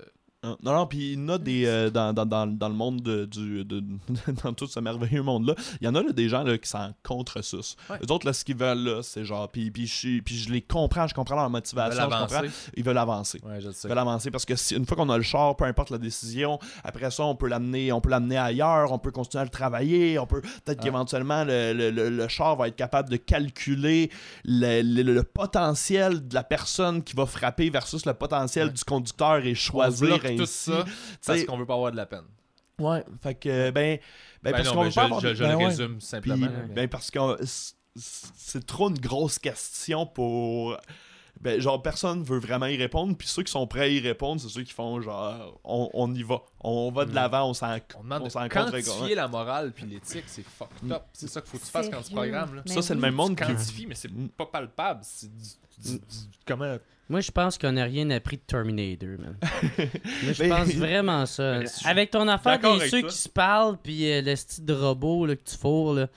[0.62, 1.66] Non, non, puis il y en a des.
[1.66, 3.64] euh, dans, dans, dans, dans le monde de, du.
[3.64, 3.82] de-
[4.44, 6.92] dans tout ce merveilleux monde-là, il y en a là, des gens là, qui sont
[7.02, 7.56] contre ça.
[7.90, 7.98] Ouais.
[8.06, 9.48] Eux autres, là, ce qu'ils veulent, là, c'est genre.
[9.50, 12.02] Puis, puis, je, puis je les comprends, je comprends leur Ils motivation.
[12.08, 12.42] veulent je comprends.
[12.76, 13.40] Ils veulent avancer.
[13.44, 15.56] ouais je le Ils veulent avancer parce que si, une fois qu'on a le char,
[15.56, 19.10] peu importe la décision, après ça, on peut l'amener, on peut l'amener ailleurs, on peut
[19.10, 20.82] continuer à le travailler, on peut peut-être Ah.
[20.82, 24.10] qu'éventuellement le, le, le- le char va être capable de calculer
[24.44, 28.72] le, le- le potentiel de la personne qui va frapper versus le potentiel Ouais.
[28.72, 30.92] du conducteur et choisir tout ça Tu
[31.26, 32.24] parce qu'on veut pas avoir de la peine
[32.78, 34.00] Ouais, fait que, ben, ben,
[34.42, 35.66] ben parce qu'on pas je, avoir je, je ben le ouais.
[35.66, 37.18] résume simplement ben, parce que
[37.94, 40.76] c'est trop une grosse question pour.
[41.40, 44.40] Ben, genre, personne veut vraiment y répondre, puis ceux qui sont prêts à y répondre,
[44.40, 47.14] c'est ceux qui font genre, on, on y va, on va de Mm.
[47.14, 51.02] l'avant, on s'en on demande on de quantifier la morale puis l'éthique c'est fucked up
[51.12, 52.62] c'est ça qu'il faut que tu fasses quand tu programmes là.
[52.64, 53.52] Ça, c'est le même monde tu qui.
[53.52, 54.28] quantifies mais c'est Mm.
[54.30, 55.44] pas palpable c'est du-
[56.46, 56.76] comment?
[57.08, 59.36] Moi, je pense qu'on n'a rien appris de Terminator, man.
[60.24, 61.60] Moi, je pense vraiment ça.
[61.84, 63.10] Avec ton affaire des ceux toi.
[63.10, 66.08] qui se parlent, puis euh, le style de robot là, que tu fourres, là.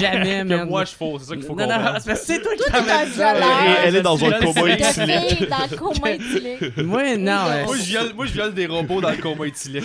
[0.00, 0.66] Jamais, que man.
[0.70, 2.66] moi je fous c'est ça qu'il faut non, non, comprendre c'est que toi qui Toi,
[2.70, 3.34] t'es t'amènes dans ça.
[3.34, 3.46] le là.
[3.46, 3.80] galère.
[3.84, 5.50] Elle est dans un coma éthylique.
[5.50, 6.76] dans le coma éthylique.
[6.78, 7.32] Moi, non.
[7.32, 9.84] euh, Moi je, viole, moi, je viole des robots dans le coma éthylique.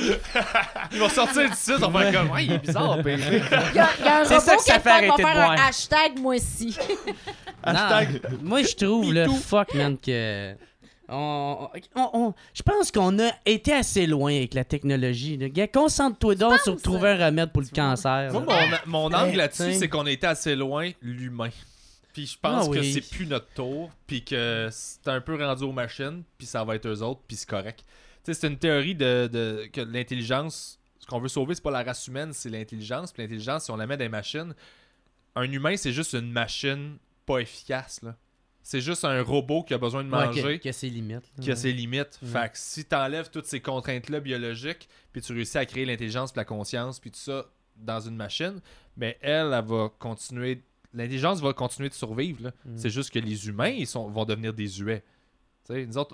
[0.94, 3.42] Ils vont sortir du site, on va faire comme, ouais, il est bizarre, PV.
[3.72, 3.90] Il y a,
[4.22, 6.36] un C'est robot ça que ça quelque fait part qui va faire un hashtag moi
[6.36, 6.78] aussi.
[7.64, 8.22] Hashtag.
[8.42, 10.56] Moi, je trouve, le fuck, man, que.
[11.12, 15.38] On, on- on- je pense qu'on a été assez loin avec la technologie.
[15.38, 15.50] là.
[15.50, 18.32] Gars, concentre-toi donc sur trouver un remède pour le cancer.
[18.32, 18.46] Moi,
[18.86, 21.50] mon, mon angle là-dessus, c'est qu'on a été assez loin, l'humain.
[22.14, 25.64] Puis je pense Ah que c'est plus notre tour, puis que c'est un peu rendu
[25.64, 27.84] aux machines, puis ça va être eux autres, puis c'est correct.
[28.24, 31.72] Tu sais, c'est une théorie de, de- que l'intelligence, ce qu'on veut sauver, c'est pas
[31.72, 33.12] la race humaine, c'est l'intelligence.
[33.12, 34.54] Puis l'intelligence, si on la met dans les machines,
[35.36, 36.98] un humain, c'est juste une machine
[37.34, 38.02] pas efficace.
[38.02, 38.16] là.
[38.62, 40.60] C'est juste un robot qui a besoin de Ouais, manger.
[40.60, 41.24] que, que ses limites.
[41.38, 41.44] là.
[41.44, 42.20] qui a ses limites.
[42.24, 46.46] Fait que si t'enlèves toutes ces contraintes-là biologiques, puis tu réussis à créer l'intelligence, la
[46.46, 47.46] conscience, puis tout ça
[47.78, 48.60] dans une machine,
[48.98, 50.64] ben elle, elle va continuer.
[50.94, 52.52] L'intelligence va continuer de survivre.
[52.66, 52.78] Mm.
[52.78, 55.04] C'est juste que les humains, ils sont, vont devenir des huets.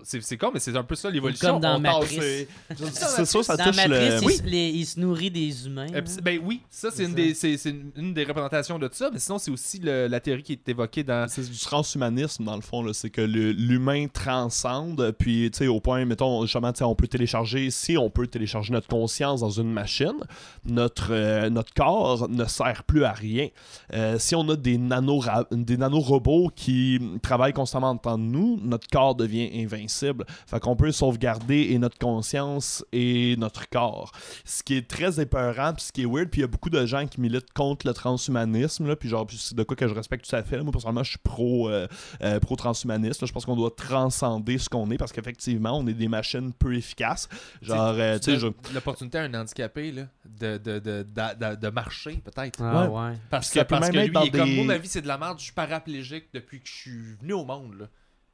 [0.03, 1.53] C'est c'est con, mais c'est un peu ça l'évolution.
[1.53, 2.19] Comme dans Matrice.
[2.19, 4.31] C'est c'est sûr, ça Dans touche Matrice, le.
[4.31, 5.87] il, se- les- il se nourrit des humains.
[5.93, 7.15] Euh, Ben oui, ça c'est C'est une, ça.
[7.15, 10.19] des- c'est- c'est une, une des représentations de ça, mais sinon c'est aussi le- la
[10.19, 11.27] théorie qui est évoquée dans.
[11.29, 12.91] C'est du transhumanisme dans le fond, là.
[12.93, 16.95] c'est que le- l'humain transcende, puis tu sais, au point, mettons, justement, tu sais, on
[16.95, 20.13] peut télécharger, si on peut télécharger notre conscience dans une machine,
[20.65, 23.47] notre, euh, notre corps ne sert plus à rien.
[23.93, 25.21] Euh, si on a des, nano
[25.51, 30.25] des nanorobots qui travaillent constamment en temps de nous, notre corps devient invincible.
[30.47, 34.11] Fait qu'on peut sauvegarder et notre conscience et notre corps.
[34.43, 36.69] Ce qui est très épeurant, puis ce qui est weird, puis il y a beaucoup
[36.69, 39.93] de gens qui militent contre le transhumanisme, là, puis genre, c'est de quoi que je
[39.93, 40.57] respecte tout à fait.
[40.57, 40.63] là.
[40.63, 41.87] Moi, personnellement, je suis pro, euh,
[42.21, 43.21] euh, pro-transhumaniste.
[43.21, 43.27] là.
[43.27, 46.75] Je pense qu'on doit transcender ce qu'on est, parce qu'effectivement, on est des machines peu
[46.75, 47.27] efficaces.
[47.61, 48.47] Genre, euh, tu sais, je...
[48.73, 52.61] L'opportunité à un handicapé là, de, de, de, de, de marcher, peut-être.
[52.61, 53.13] Ah Ouais.
[53.29, 55.01] Parce que, parce même que lui, dans il est comme des- moi, ma vie c'est
[55.01, 57.75] de la merde, je suis paraplégique depuis que je suis venu au monde.
[57.79, 57.85] Là.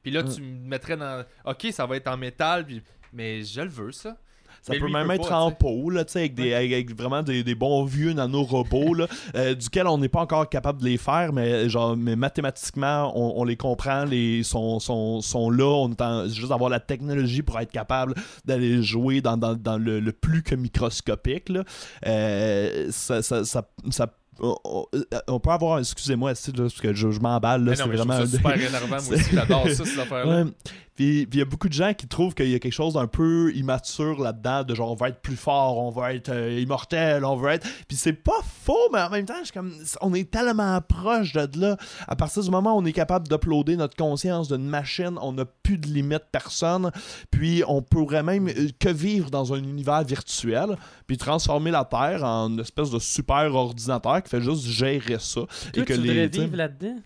[0.04, 0.34] Puis là, Mm.
[0.34, 1.24] tu me mettrais dans.
[1.46, 2.82] Ok, ça va être en métal, puis...
[3.14, 4.18] mais je le veux, ça.
[4.64, 6.72] Ça Mais peut même peut être pas, en peau, là, tu sais, avec, des, avec,
[6.72, 10.82] avec vraiment des, des bons vieux nanorobots, là, euh, duquel on n'est pas encore capable
[10.82, 15.50] de les faire, mais genre, mais mathématiquement, on, on les comprend, les sont, sont, sont
[15.50, 18.14] là, on est en- juste avoir la technologie pour être capable
[18.46, 21.64] d'aller jouer dans, dans, dans le, le plus que microscopique, là.
[22.06, 24.86] Euh, ça, ça, ça, ça- on, on-
[25.28, 28.18] on peut avoir, excusez-moi, c'est parce que je, je m'emballe, là, c'est vraiment...
[28.18, 30.44] ça super énervant, moi c'est- aussi, j'adore ça, cette affaire-là.
[30.44, 30.52] Ouais.
[31.02, 33.08] Puis il y a beaucoup de gens qui trouvent qu'il y a quelque chose d'un
[33.08, 37.26] peu immature là-dedans, de genre on va être plus fort, on va être euh, immortel,
[37.26, 37.68] on va être.
[37.88, 41.60] Puis c'est pas faux, mais en même temps, je comme, on est tellement proche de
[41.60, 41.76] là.
[42.08, 45.46] À partir du moment où on est capable d'uploader notre conscience d'une machine, on n'a
[45.46, 46.92] plus de limite personne.
[47.32, 52.24] Puis on pourrait même euh, que vivre dans un univers virtuel, puis transformer la Terre
[52.24, 55.42] en une espèce de super ordinateur qui fait juste gérer ça.
[55.74, 56.98] Toi, tu voudrais vivre là-dedans?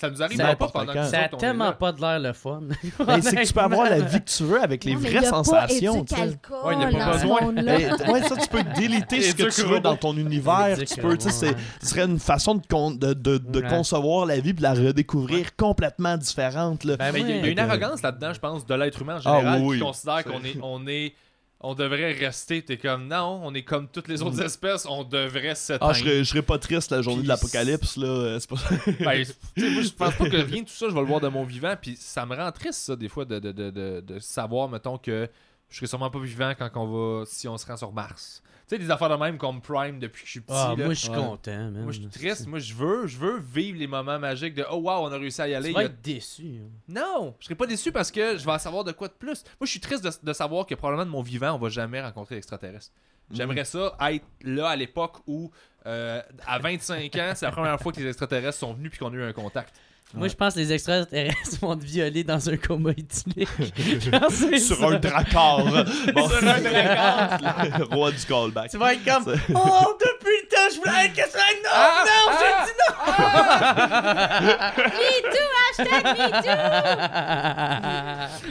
[0.00, 2.32] Ça nous arrive Ça- pas n'importe pendant que Ça a tellement pas de l'air le
[2.32, 2.60] fun.
[3.04, 5.24] Ben, c'est que tu peux avoir la vie que tu veux avec les Non, vraies
[5.24, 6.04] sensations.
[6.04, 6.22] Pas tu sais.
[6.22, 7.52] alcool Ouais, y a pas besoin.
[7.52, 10.76] Ben, ouais, ça, tu peux déliter ce que tu veux dans ton univers.
[10.78, 13.60] Tu peux, tu sais, robot, c'est- ce serait une façon de, con- de, de, de
[13.60, 13.68] Ouais.
[13.68, 16.84] concevoir la vie et de la redécouvrir complètement différente.
[16.84, 16.96] Là.
[16.96, 17.52] Ben, Mais il y a- il y, a ouais.
[17.52, 19.78] une arrogance là-dedans, je pense, de l'être humain en général, Ah, oui, oui.
[19.78, 21.12] qui considère qu'on est, on est,
[21.60, 22.62] on devrait rester.
[22.62, 25.90] T'es comme non, on est comme toutes les autres espèces, on devrait s'éteindre.
[25.90, 27.96] Ah, je serais, je serais pas triste la journée de l'apocalypse.
[27.96, 28.06] là.
[28.06, 28.56] euh, C'est pas...
[29.04, 29.24] Ben,
[29.56, 31.44] moi, je pense pas que rien de tout ça, je vais le voir de mon
[31.44, 31.74] vivant.
[31.80, 35.28] Puis ça me rend triste, ça, des fois, de, de, de, de savoir, mettons, que
[35.70, 36.86] je serais sûrement pas vivant quand on
[37.20, 38.42] va, si on se rend sur Mars.
[38.68, 40.52] Tu sais, des affaires de même comme Prime depuis que je suis petit.
[40.54, 40.84] Ah, là.
[40.84, 41.16] moi, je suis Ouais.
[41.16, 41.82] content, man.
[41.84, 42.46] Moi, je suis triste.
[42.46, 45.40] Moi, je veux, je veux vivre les moments magiques de oh wow, on a réussi
[45.40, 45.68] à y aller.
[45.68, 46.60] Tu vas a- être déçu.
[46.62, 46.68] hein.
[46.86, 49.42] Non, je serais pas déçu parce que je vais en savoir de quoi de plus.
[49.58, 52.02] Moi, je suis triste de, de savoir que probablement de mon vivant, on va jamais
[52.02, 52.92] rencontrer l'extraterrestre.
[53.30, 55.50] J'aimerais ça être là à l'époque où,
[55.86, 59.12] euh, à 25 ans, c'est la première fois que les extraterrestres sont venus puis qu'on
[59.12, 59.74] a eu un contact.
[60.14, 63.46] Moi, je pense que les extraterrestres vont te violer dans un coma éthylique.
[64.58, 64.86] Sur ça.
[64.86, 65.64] un dracard.
[66.14, 67.38] Bon, Sur un dracard.
[67.78, 68.70] le roi du callback.
[68.70, 72.04] Tu vas être comme Oh, depuis le temps, je voulais être qu'est-ce que Non, Ah,
[72.06, 72.76] non, ah, j'ai dit
[74.96, 76.18] Me too, hashtag me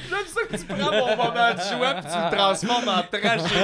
[0.10, 3.44] J'aime ça que tu prends mon moment de joie puis tu le transformes en tragédie.
[3.48, 3.58] too.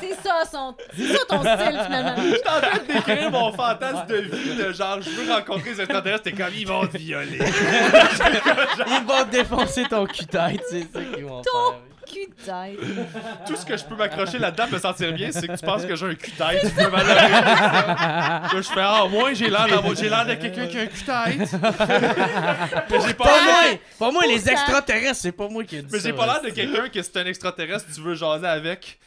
[0.00, 0.74] C'est ça, son...
[0.96, 2.14] c'est ça ton style, finalement.
[2.16, 5.63] Je suis en train de décrire mon fantasme de vie de genre, je veux rencontrer
[5.64, 7.38] les extraterrestres, t'es comme, ils vont te violer.
[8.86, 11.80] Ils vont te défoncer ton cul-tête, c'est ça qu'ils vont Ton faire.
[13.46, 15.84] Tout ce que je peux m'accrocher là-dedans pour me sentir bien, c'est que tu penses
[15.84, 16.60] que j'ai un cul-tête.
[16.62, 16.90] Tu peux.
[16.90, 20.86] Là, je fais, ah, moi, j'ai l'air d'avoir- j'ai l'air de quelqu'un qui a un
[20.86, 21.52] cul-tête.
[22.90, 23.44] Mais j'ai pas Pas l'air.
[23.70, 23.78] moi!
[23.98, 26.50] Pas moi, les extraterrestres, c'est pas moi qui ai dit Mais j'ai pas l'air de
[26.50, 28.98] quelqu'un que c'est un extraterrestre, tu veux jaser avec.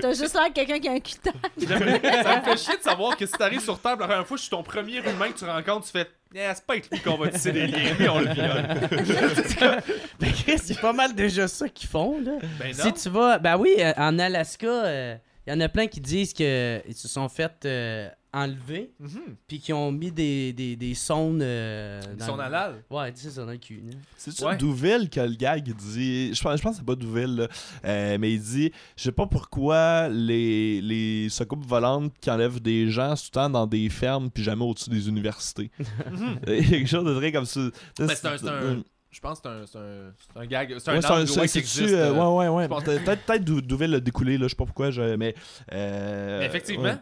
[0.00, 1.34] T'as juste l'air de quelqu'un qui a un cul de tête.
[1.58, 4.36] J'aimerais- Ça me fait chier de savoir que si t'arrives sur Terre la première fois,
[4.36, 6.06] je suis ton premier humain que tu rencontres, tu fais,
[6.36, 9.82] eh, c'est pas avec lui qu'on va tisser des liens, lui, on le viole.
[10.20, 12.32] Mais Chris, c'est pas mal déjà ça qu'ils font, là.
[12.58, 12.84] Ben non.
[12.84, 13.38] Si tu vas.
[13.38, 17.28] Ben oui, euh, en Alaska, il y en a plein qui disent qu'ils se sont
[17.28, 19.34] fait euh, enlever, Mhm.
[19.48, 21.40] puis qui ont mis des, des, des sondes.
[21.40, 22.84] euh, sont le- halal.
[22.90, 23.82] Ouais, c'est ça dans le cul.
[24.16, 24.56] C'est-tu Ouais.
[24.58, 26.34] Douville que le gag il dit?
[26.34, 27.48] Je pense, je pense que c'est pas Douville, là.
[27.86, 32.90] Euh, mais il dit Je sais pas pourquoi les, les soucoupes volantes qui enlèvent des
[32.90, 35.70] gens, c'est tout le temps dans des fermes puis jamais au-dessus des universités.
[36.46, 37.60] Il y a quelque chose de très comme ça.
[37.98, 40.74] Mais c'est un- c'est un- Je pense que c'est un, gag.
[40.78, 41.80] C'est un Ouais, un- ouais, qui existe.
[41.94, 42.82] euh, euh, ouais, ouais, ouais.
[42.84, 45.34] Peut-être peut-être Dou- Douville l'a découlé, là, je sais pas pourquoi, je, mais.
[45.72, 46.82] euh, Mais effectivement.
[46.84, 46.96] ouais.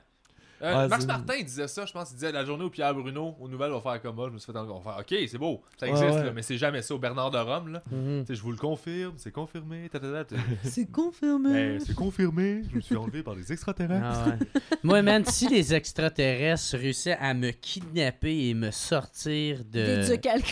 [0.64, 2.10] Euh, Ouais, Max Martin disait ça, je pense.
[2.10, 4.26] Il disait la journée où Pierre Bruno, aux nouvelles, va faire comme moi.
[4.28, 6.24] Je me suis fait encore faire OK, c'est beau, ça existe, ouais.
[6.24, 6.94] là, mais c'est jamais ça.
[6.94, 7.82] Au Bernard de Rome, là.
[7.90, 8.24] Mhm.
[8.28, 9.90] Je vous le confirme, c'est confirmé.
[10.64, 11.52] C'est confirmé.
[11.52, 14.04] Ben, c'est confirmé, je me suis enlevé par des extraterrestres.
[14.04, 14.60] Ah ouais.
[14.82, 20.02] Moi, man, si les extraterrestres réussissaient à me kidnapper et me sortir de.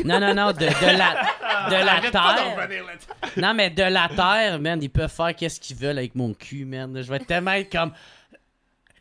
[0.05, 2.69] Non, non, non, de, de la, de la Terre.
[3.37, 6.65] Non, mais de la Terre, man, ils peuvent faire qu'est-ce qu'ils veulent avec mon cul,
[6.65, 7.01] man.
[7.01, 7.93] Je vais tellement être comme.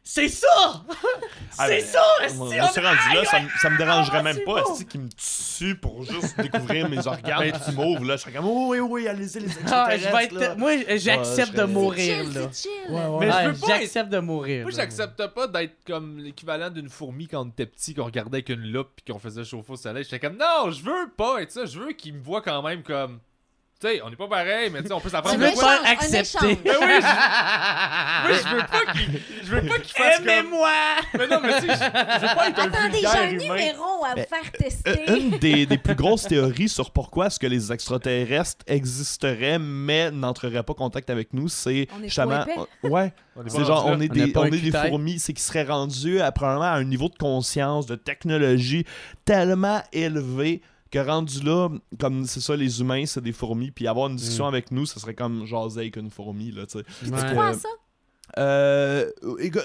[0.04, 0.48] C'est ça!
[1.60, 2.02] Ah, C'est ça!
[2.40, 4.98] on- c'est rendu là, ça, me- ça me dérangerait Ah, même c'est pas, esti, qui
[4.98, 8.16] me tue pour juste découvrir mes organes qui m'ouvrent, là.
[8.16, 10.32] Je serais comme, oh, oui, oui, allez-y, les Ah, extraterrestres, je vais être.
[10.34, 10.56] là.
[10.56, 12.48] Moi, j'accepte de mourir, C'est là.
[12.52, 12.70] c'est.
[12.90, 13.20] Ouais, ouais.
[13.20, 14.62] Mais je Ouais, veux pas J'accepte de mourir.
[14.64, 18.50] Moi, j'accepte pas d'être comme l'équivalent d'une fourmi quand on était petit, qu'on regardait avec
[18.50, 20.04] une loupe puis qu'on faisait chauffer au soleil.
[20.04, 21.66] J'étais comme, non, je veux pas être ça.
[21.66, 23.20] Je veux qu'ils me voient quand même comme.
[23.82, 25.64] Tu sais, on n'est pas pareil, mais tu sais, on peut s'apprendre veux de quoi.
[25.64, 26.60] pas un accepter.
[26.64, 30.30] Mais oui, je, oui, je veux pas qu'ils je veux pas qu'ils fassent comme.
[30.30, 30.70] Aimez-moi!
[31.18, 33.40] Mais non, mais tu sais, je, je veux pas être un Attendez, j'ai un humain.
[33.56, 35.10] numéro à vous Ben, faire tester.
[35.10, 40.12] Euh, Une des, des plus grosses théories sur pourquoi est-ce que les extraterrestres existeraient mais
[40.12, 42.46] n'entreraient pas en contact avec nous, c'est On est justement
[42.84, 45.64] ouais, On est c'est genre on est des on est des fourmis, c'est qu'ils seraient
[45.64, 48.86] rendus à, probablement à un niveau de conscience, de technologie
[49.26, 50.62] tellement élevé
[50.92, 51.70] que rendu là,
[52.00, 54.54] comme c'est ça, les humains, c'est des fourmis, puis avoir une discussion Mm.
[54.54, 56.86] avec nous, ça serait comme jaser avec une fourmi, là, tu sais.
[57.06, 57.32] Tu Ouais.
[57.32, 57.70] crois à ça?
[58.38, 59.10] Euh,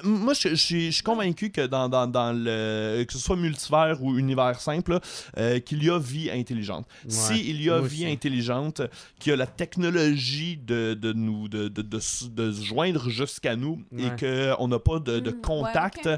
[0.03, 3.05] moi, je, je suis- je suis convaincu que dans, dans, dans le.
[3.05, 4.98] que ce soit multivers ou univers simple,
[5.39, 6.85] euh, qu'il y a vie intelligente.
[7.05, 7.11] Ouais.
[7.11, 8.07] S'il y a vie aussi.
[8.12, 8.82] intelligente,
[9.20, 13.85] qu'il y a la technologie de, de nous de, de, de se joindre jusqu'à nous
[13.97, 14.55] et Ouais.
[14.57, 16.09] qu'on n'a pas de, de Mm, ouais, contact,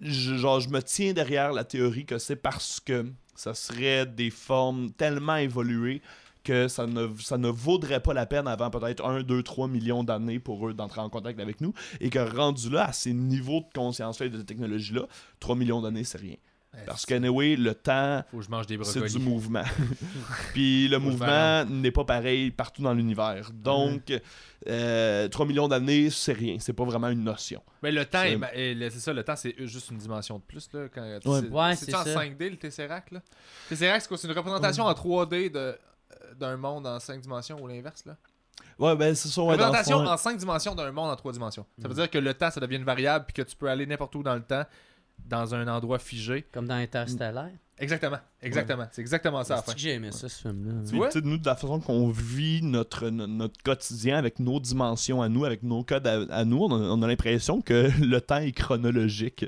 [0.00, 3.04] je, genre, je me tiens derrière la théorie que c'est parce que
[3.38, 6.02] ça serait des formes tellement évoluées
[6.42, 10.02] que ça ne, ça ne vaudrait pas la peine avant peut-être 1, 2, 3 millions
[10.02, 11.72] d'années pour eux d'entrer en contact avec nous.
[12.00, 15.02] Et que rendu là, à ces niveaux de conscience-là et de technologie-là,
[15.40, 16.36] 3 millions d'années, c'est rien.
[16.86, 18.22] Parce que, anyway, le temps,
[18.84, 19.64] c'est du mouvement.
[20.52, 23.50] Puis le mouvement n'est pas pareil partout dans l'univers.
[23.52, 24.12] Donc,
[24.68, 26.56] euh, 3 millions d'années, c'est rien.
[26.60, 27.62] C'est pas vraiment une notion.
[27.82, 30.68] Mais le temps, C'est- est le- ça, le temps, c'est juste une dimension de plus.
[30.72, 31.18] Là, quand, Ouais.
[31.22, 32.14] c'est, Ouais, c'est c'est en ça.
[32.14, 33.10] 5D le Tesseract.
[33.12, 33.22] Là?
[33.68, 34.18] Tesseract, c'est quoi?
[34.18, 35.74] C'est une représentation en 3D de, euh,
[36.38, 38.04] d'un monde en 5 dimensions ou l'inverse.
[38.06, 38.16] là
[38.78, 39.40] Ouais, ben c'est ça.
[39.42, 41.64] Ouais, le représentation en 5 dimensions d'un monde en 3 dimensions.
[41.80, 41.96] Ça veut Mm.
[41.98, 44.22] dire que le temps, ça devient une variable puis que tu peux aller n'importe où
[44.22, 44.64] dans le temps,
[45.26, 46.44] dans un endroit figé.
[46.52, 47.48] Comme dans Interstellar.
[47.80, 48.86] Exactement, exactement.
[48.90, 49.62] C'est exactement ça.
[49.64, 50.82] C'est que j'ai aimé ça, ce film-là?
[50.88, 51.08] Tu vois?
[51.10, 55.22] tu sais, nous, de la façon qu'on vit notre, no- notre quotidien avec nos dimensions
[55.22, 58.20] à nous, avec nos codes à, à nous, on a, on a l'impression que le
[58.20, 59.46] temps est chronologique.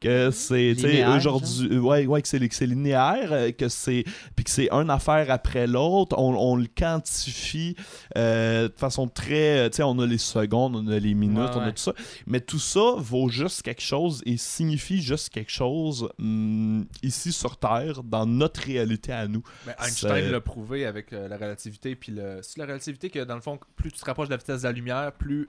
[0.00, 0.74] Que c'est,
[1.04, 4.04] aujourd'hui, ouais, ouais, que c'est, que c'est linéaire, euh, que c'est,
[4.34, 6.16] puis que c'est une affaire après l'autre.
[6.18, 7.76] On, on le quantifie
[8.16, 11.46] euh, de façon très, tu sais, on a les secondes, on a les minutes, Ouais,
[11.54, 11.72] on a ouais.
[11.72, 11.92] tout ça.
[12.26, 17.58] Mais tout ça vaut juste quelque chose et signifie juste quelque chose hum, ici sur
[17.58, 19.42] Terre, dans notre réalité à nous.
[19.66, 21.94] Mais Einstein l'a prouvé avec euh, la relativité.
[21.94, 22.40] Puis le...
[22.42, 24.66] c'est la relativité que, dans le fond, plus tu te rapproches de la vitesse de
[24.66, 25.48] la lumière, plus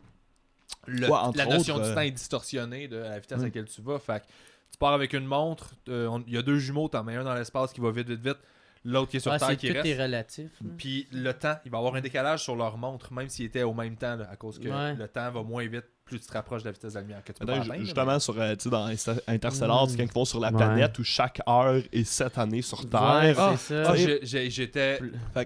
[0.87, 3.41] le- Ouais, entre la notion autres, du euh, temps est distorsionnée de la vitesse à
[3.41, 3.45] Mm.
[3.45, 3.99] laquelle tu vas.
[3.99, 4.25] Fait que
[4.71, 7.33] tu pars avec une montre, euh, il y a deux jumeaux, t'en mets un dans
[7.35, 8.37] l'espace qui va vite, vite, vite,
[8.83, 9.85] l'autre qui est sur Ouais, Terre c'est qui tout reste.
[9.85, 10.49] est relatif.
[10.77, 13.63] Puis le temps, il va y avoir un décalage sur leur montre, même s'ils étaient
[13.63, 14.95] au même temps, là, à cause que Ouais.
[14.95, 17.23] le temps va moins vite plus tu te rapproches de la vitesse de la lumière
[17.23, 18.85] que tu peux Attends, pas ju- atteindre, justement, sur, euh, tu sais, dans
[19.27, 19.89] Interstellar, Mm.
[19.89, 20.57] c'est quand ils vont sur la Ouais.
[20.57, 22.99] planète où chaque heure est 7 années sur Terre.
[23.39, 23.91] Ah, c'est mais- ça.
[23.91, 24.99] Ah, J'étais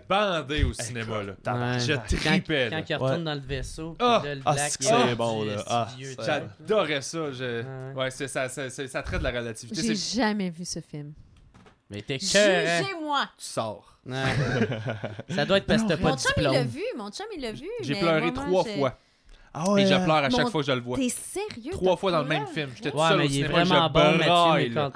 [0.10, 1.34] bandé au cinéma, là.
[1.74, 1.80] Ouais.
[1.80, 3.24] Je Quand, tripais, quand il retourne Ouais.
[3.26, 4.22] dans le vaisseau, Ah!
[4.26, 5.88] là, le Ah, black, c'est bon, Ah.
[6.20, 7.32] J'adorais ça.
[7.32, 8.10] je- Ouais.
[8.10, 9.82] Ça, ça, ça, ça traite de la relativité.
[9.84, 11.14] J'ai jamais vu ce film.
[11.90, 13.30] Mais t'es cœur, Jugez-moi!
[13.38, 13.98] Tu sors.
[14.12, 14.24] hein?
[15.30, 16.68] Ça doit être parce que t'as pas Mon de chum, il l'a diplôme.
[16.68, 16.84] vu.
[16.98, 17.70] Mon chum, il l'a vu.
[17.82, 18.98] J'ai pleuré trois fois.
[19.57, 19.84] Ah ouais.
[19.84, 20.98] Et je pleure à chaque Mon- fois que je le vois.
[20.98, 21.72] T'es sérieux?
[21.72, 22.72] Trois fois dans le même film.
[22.76, 24.91] J'étais tout Ouais, seul mais au il est cinéma, vraiment je bon, Mathieu braille, là.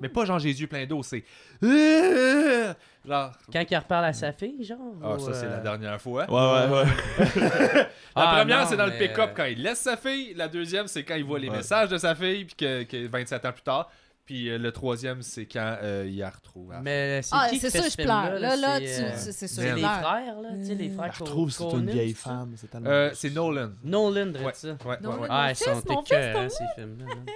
[0.00, 1.24] Mais pas genre Jésus plein d'eau, c'est.
[3.06, 3.32] Genre.
[3.52, 4.78] Quand il reparle à sa fille, genre.
[5.02, 6.24] Ah, ou, ça, c'est euh, la dernière fois.
[6.30, 7.32] Ouais, ouais, ouais.
[7.74, 10.34] La Ah, première, c'est dans mais- le pick-up quand il laisse sa fille.
[10.34, 11.56] La deuxième, c'est quand il voit les Ouais.
[11.58, 13.90] messages de sa fille, puis que, que 27 ans plus tard.
[14.28, 16.70] Puis euh, le troisième, c'est quand euh, il la retrouve.
[16.70, 16.84] à la fin.
[16.84, 18.24] Mais c'est Ah, qui qui c'est fait sûr, ce je pleure.
[18.26, 20.00] film-là, Là, là, c'est, tu- euh, c'est c'est sûr, C'est je les pleure.
[20.00, 22.52] frères, là, tu sais, les frères Je trouve que c'est une vieille femme.
[22.56, 22.90] C'est tellement.
[22.90, 23.70] Euh, c'est Nolan.
[23.82, 24.52] Nolan, Ouais.
[24.52, 24.68] ça.
[24.68, 25.18] Ouais, ouais, Nolan.
[25.22, 25.26] ouais.
[25.30, 27.06] Ah, Mon ils fils, sont mon fils, écœurants, ces films-là.
[27.06, 27.14] là.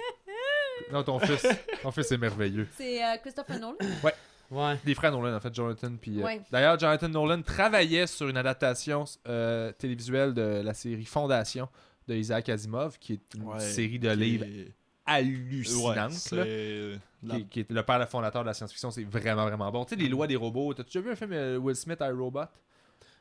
[0.91, 1.47] Non, ton fils.
[1.81, 2.67] ton fils est merveilleux.
[2.77, 3.75] C'est euh, Christopher Nolan?
[4.51, 4.77] Ouais.
[4.85, 5.93] Des frères Nolan, en fait, Jonathan.
[5.99, 6.41] Puis, euh, Ouais.
[6.51, 11.67] D'ailleurs, Jonathan Nolan travaillait sur une adaptation euh, télévisuelle de la série Fondation
[12.07, 14.71] de Isaac Asimov, qui est une Ouais, série de livres est-
[15.05, 15.83] hallucinante.
[15.89, 18.91] Ouais, là, c'est- la- qui, qui est le père le fondateur de la science-fiction.
[18.91, 19.85] C'est vraiment, vraiment bon.
[19.85, 20.73] Tu sais, les lois des robots.
[20.73, 22.41] T'as-tu déjà vu un film euh, Will Smith, I, Robot?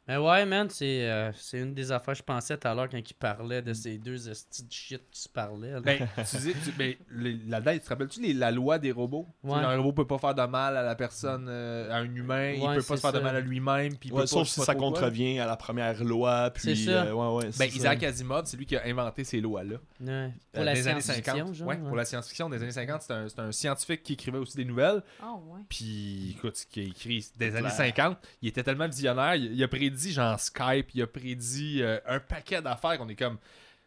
[0.08, 2.88] Mais ouais, man, c'est euh, c'est une des affaires que je pensais tout à l'heure
[2.88, 5.80] quand il parlait de ces deux estis de shit qui se parlaient.
[5.80, 9.28] Ben, tu dis, tu- ben, les- la date, te rappelles-tu les- la loi des robots?
[9.44, 9.60] Tu sais, Ouais.
[9.62, 12.60] Un robot peut pas faire de mal à la personne, euh, à un humain, il
[12.62, 14.48] Ouais, peut c'est pas se faire de mal à lui-même, puis il Ouais, peut sauf
[14.48, 14.88] si ça quoi.
[14.88, 16.50] contrevient à la première loi.
[16.50, 17.04] Puis, C'est ça.
[17.04, 17.66] euh, ouais, ouais, Ben.
[17.66, 19.76] Isaac Asimov, c'est lui qui a inventé ces lois-là.
[20.00, 20.32] Ouais.
[20.52, 21.54] Pour Euh, la des années science-fiction, 50.
[21.54, 21.68] genre.
[21.68, 21.86] ouais, ouais.
[21.86, 24.64] pour la science-fiction des années 50, c'est un, c'est un scientifique qui écrivait aussi des
[24.64, 25.00] nouvelles.
[25.22, 25.60] Ah, ouais.
[25.68, 27.72] Puis, écoute, ce qu'il a écrit des années clair.
[27.72, 31.98] 50, il était tellement visionnaire, il, il a prédit genre Skype, il a prédit euh,
[32.06, 33.38] un paquet d'affaires qu'on est comme.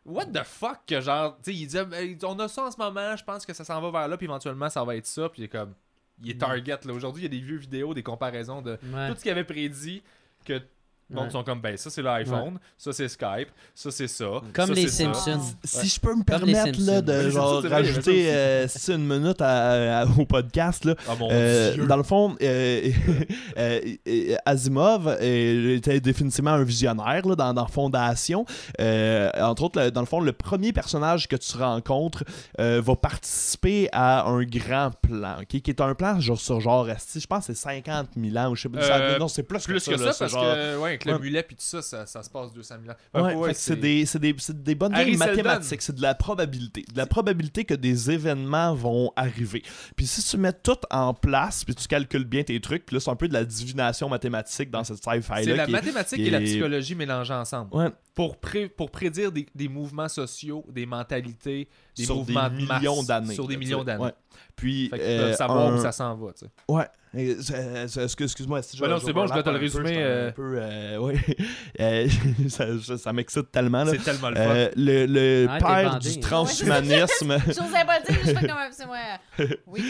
[0.06, 3.16] What the fuck que genre, tu sais, il Hey, on a ça en ce moment,
[3.16, 5.42] je pense que ça s'en va vers là, puis éventuellement ça va être ça, puis
[5.42, 5.74] il est comme,
[6.24, 6.94] il est target là.
[6.94, 9.10] Aujourd'hui, il y a des vieux vidéos, des comparaisons de Ouais.
[9.10, 10.04] tout ce qu'il avait prédit
[10.46, 10.62] que.
[11.08, 11.26] Donc, Ouais.
[11.30, 14.26] ils sont comme, ben, ça c'est l'iPhone, ça c'est Skype, ça c'est ça.
[14.54, 15.14] Comme ça, les c'est ça.
[15.14, 15.56] Simpsons.
[15.64, 20.00] Si je peux me permettre là, de genre, ça rajouter euh, si une minute à-
[20.02, 21.86] à- au podcast, là, Ah mon Euh, dieu.
[21.86, 22.90] dans le fond, euh,
[23.58, 28.46] euh, Asimov était définitivement un visionnaire là, dans, dans Fondation.
[28.80, 32.24] Euh, entre autres, le- dans le fond, le premier personnage que tu rencontres
[32.60, 37.26] euh, va participer à un grand plan, qui est un plan genre, sur genre, je
[37.28, 39.86] pense que c'est 50 000 ans, ou je sais pas, Euh, non, c'est plus, Plus
[39.86, 42.24] que ça, là, parce genre- que, ouais, avec le mulet puis tout ça, ça, ça
[42.24, 42.98] se passe 200 000 ans.
[43.14, 46.86] Ouais, Ouais, ouais, c'est des, des, des bonnes Harry mathématiques, c'est de la probabilité.
[46.92, 49.64] De la probabilité que des événements vont arriver.
[49.96, 53.00] Puis si tu mets tout en place, puis tu calcules bien tes trucs, puis là,
[53.00, 55.44] c'est un peu de la divination mathématique dans cette sci-fi-là.
[55.44, 57.76] C'est la est- mathématique et la psychologie mélangées ensemble.
[57.76, 61.68] Ouais, Pour, pré- pour prédire des, des mouvements sociaux, des mentalités,
[61.98, 63.34] des sur des mouvements de millions masse, d'années.
[63.34, 64.06] Sur des millions d'années.
[64.06, 64.14] Ouais.
[64.56, 66.32] Puis, Fait euh, peuvent savoir un- où ça s'en va.
[66.32, 66.52] tu sais.
[66.70, 66.86] Ouais.
[67.18, 69.96] Euh, euh, euh, excuse- Excuse-moi, si Ben non, c'est bon, je dois te le résumer,
[69.98, 70.30] euh.
[70.30, 71.18] Un peu, euh, ouais.
[71.80, 72.08] Euh,
[72.50, 73.84] ça ça- ça m'excite tellement.
[73.86, 73.92] Là.
[73.92, 74.42] C'est tellement le fun.
[74.46, 76.10] Euh, le le Ah, père bandé.
[76.12, 77.38] du transhumanisme.
[77.48, 78.98] J'osais pas le dire, je fais comme un petit moi.
[79.68, 79.84] Oui.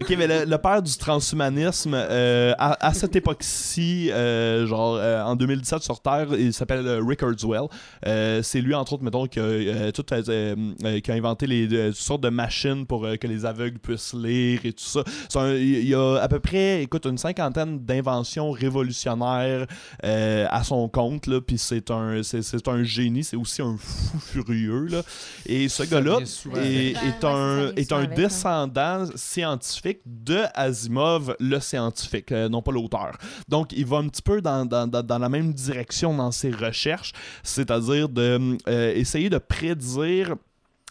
[0.00, 5.22] Ok, mais le, le père du transhumanisme, euh, à, à cette époque-ci, euh, genre euh,
[5.22, 7.66] en 2017 sur Terre, il s'appelle euh, Rick Kurzweil.
[8.06, 11.46] Euh, c'est lui, entre autres, mettons, qui a, euh, tout, euh, euh, qui a inventé
[11.46, 15.04] les, toutes sortes de machines pour euh, que les aveugles puissent lire et tout ça.
[15.36, 19.66] Un- il y a à peu près, écoute, une cinquantaine d'inventions révolutionnaires
[20.04, 23.76] euh, à son compte, là, puis c'est un, c'est, c'est un génie, c'est aussi un
[23.78, 25.02] fou furieux, là.
[25.46, 26.18] Et ce gars-là
[26.56, 28.06] est, est ouais, ça un, est un hein.
[28.16, 33.12] descendant scientifique de Asimov, le scientifique, euh, non pas l'auteur.
[33.48, 37.11] Donc, il va un petit peu dans, dans, dans la même direction dans ses recherches,
[37.42, 40.36] c'est-à-dire de euh, essayer de prédire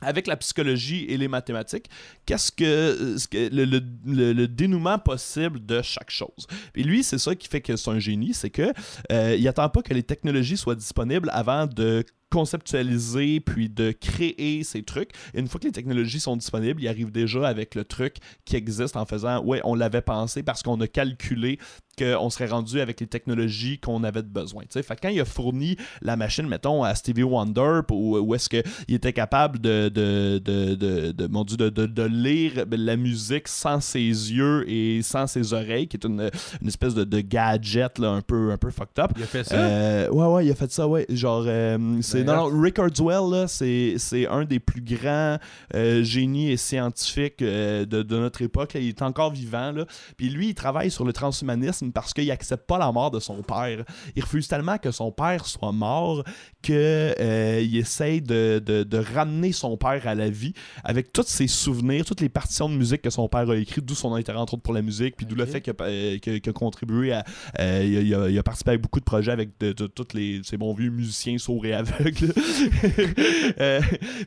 [0.01, 1.89] avec la psychologie et les mathématiques,
[2.25, 6.47] qu'est-ce que, le, dénouement possible de chaque chose.
[6.75, 8.73] Et lui, c'est ça qui fait que c'est un génie, c'est que
[9.11, 14.83] euh, il pas que les technologies soient disponibles avant de conceptualiser puis de créer ces
[14.83, 15.11] trucs.
[15.33, 18.55] Et une fois que les technologies sont disponibles, il arrive déjà avec le truc qui
[18.55, 21.59] existe en faisant ouais, on l'avait pensé parce qu'on a calculé
[21.97, 24.61] qu'on serait rendu avec les technologies qu'on avait de besoin.
[24.63, 24.81] tu sais.
[24.83, 28.47] Fait que quand il a fourni la machine, mettons, à Stevie Wonder, où, où est-ce
[28.47, 28.63] qu'il
[28.95, 33.49] était capable de, de, de, de, de- mon Dieu, de, de- de lire la musique
[33.49, 36.29] sans ses yeux et sans ses oreilles, qui est une,
[36.61, 39.11] une espèce de, de gadget là, un, peu, un peu fucked up.
[39.17, 39.55] Il a fait ça?
[39.55, 41.05] Euh, ouais, ouais, il a fait ça, ouais.
[41.09, 45.37] Genre, euh, c'est, Ben, non, non, Rick Kurzweil, là, c'est, c'est un des plus grands
[45.75, 48.73] euh, génies et scientifiques euh, de, de notre époque.
[48.73, 48.79] là.
[48.79, 49.85] Il est encore vivant, là.
[50.17, 53.41] Puis lui, il travaille sur le transhumanisme parce qu'il accepte pas la mort de son
[53.41, 53.83] père.
[54.15, 56.23] Il refuse tellement que son père soit mort
[56.61, 60.53] que euh, essaye de, de, de ramener son père à la vie
[60.83, 63.95] avec tous ses souvenirs, toutes les partitions de musique que son père a écrites, d'où
[63.95, 66.33] son intérêt entre autres pour la musique, puis d'où le fait qu'il a, euh, qu'il
[66.33, 67.23] a- qu'il contribué à,
[67.59, 67.63] il,
[67.97, 70.41] a, il a- il a participé à beaucoup de projets avec de, de- tous les,
[70.43, 72.10] ces bons vieux musiciens sourds et aveugles.
[73.59, 73.81] Euh,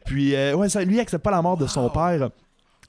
[0.04, 2.30] puis, euh, ouais, ça, lui, il accepte pas la mort de son père.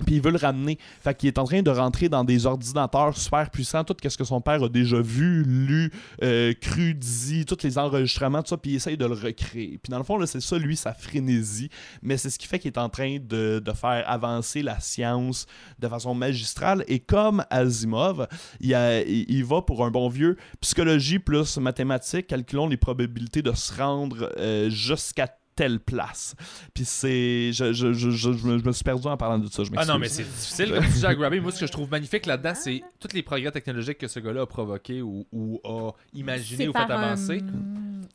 [0.06, 0.78] Puis il veut le ramener.
[1.02, 4.24] Fait qu'il est en train de rentrer dans des ordinateurs super puissants, tout ce que
[4.24, 5.92] son père a déjà vu, lu,
[6.24, 9.80] euh, cru, dit, tous les enregistrements, tout ça, puis il essaye de le recréer.
[9.82, 11.70] Puis dans le fond, c'est ça, lui, sa frénésie.
[12.02, 15.46] Mais c'est ce qui fait qu'il est en train de, de faire avancer la science
[15.80, 16.84] de façon magistrale.
[16.88, 18.28] Et comme Asimov,
[18.60, 24.32] il va pour un bon vieux psychologie plus mathématiques, calculons les probabilités de se rendre
[24.38, 26.36] euh, jusqu'à telle place.
[26.74, 27.52] Puis c'est...
[27.54, 29.72] Je, je, je, je, je me, je me suis perdu en parlant de ça, je
[29.78, 31.40] Ah non, mais c'est difficile comme sujet à grabber.
[31.40, 34.42] Moi, ce que je trouve magnifique là-dedans, c'est tous les progrès technologiques que ce gars-là
[34.42, 37.42] a provoqués ou, ou a imaginé ou fait un- avancer.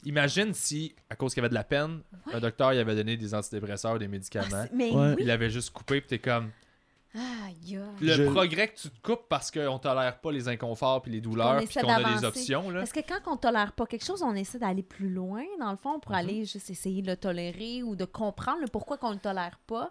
[0.05, 2.01] Imagine si, à cause qu'il y avait de la peine,
[2.33, 4.67] un docteur il avait donné des antidépresseurs, des médicaments.
[4.73, 5.09] Mais Ouais.
[5.11, 5.17] oui.
[5.21, 6.51] Il l'avait juste coupé, puis t'es comme.
[7.15, 11.20] Le Je- progrès que tu te coupes parce qu'on tolère pas les inconforts puis les
[11.20, 12.24] douleurs, On puis qu'on a des d'avancer.
[12.27, 12.70] options.
[12.70, 12.81] Là.
[12.81, 15.77] Parce que quand on tolère pas quelque chose, on essaie d'aller plus loin, dans le
[15.77, 16.01] fond, Mhm.
[16.01, 19.59] pour aller juste essayer de le tolérer ou de comprendre le pourquoi qu'on le tolère
[19.66, 19.91] pas.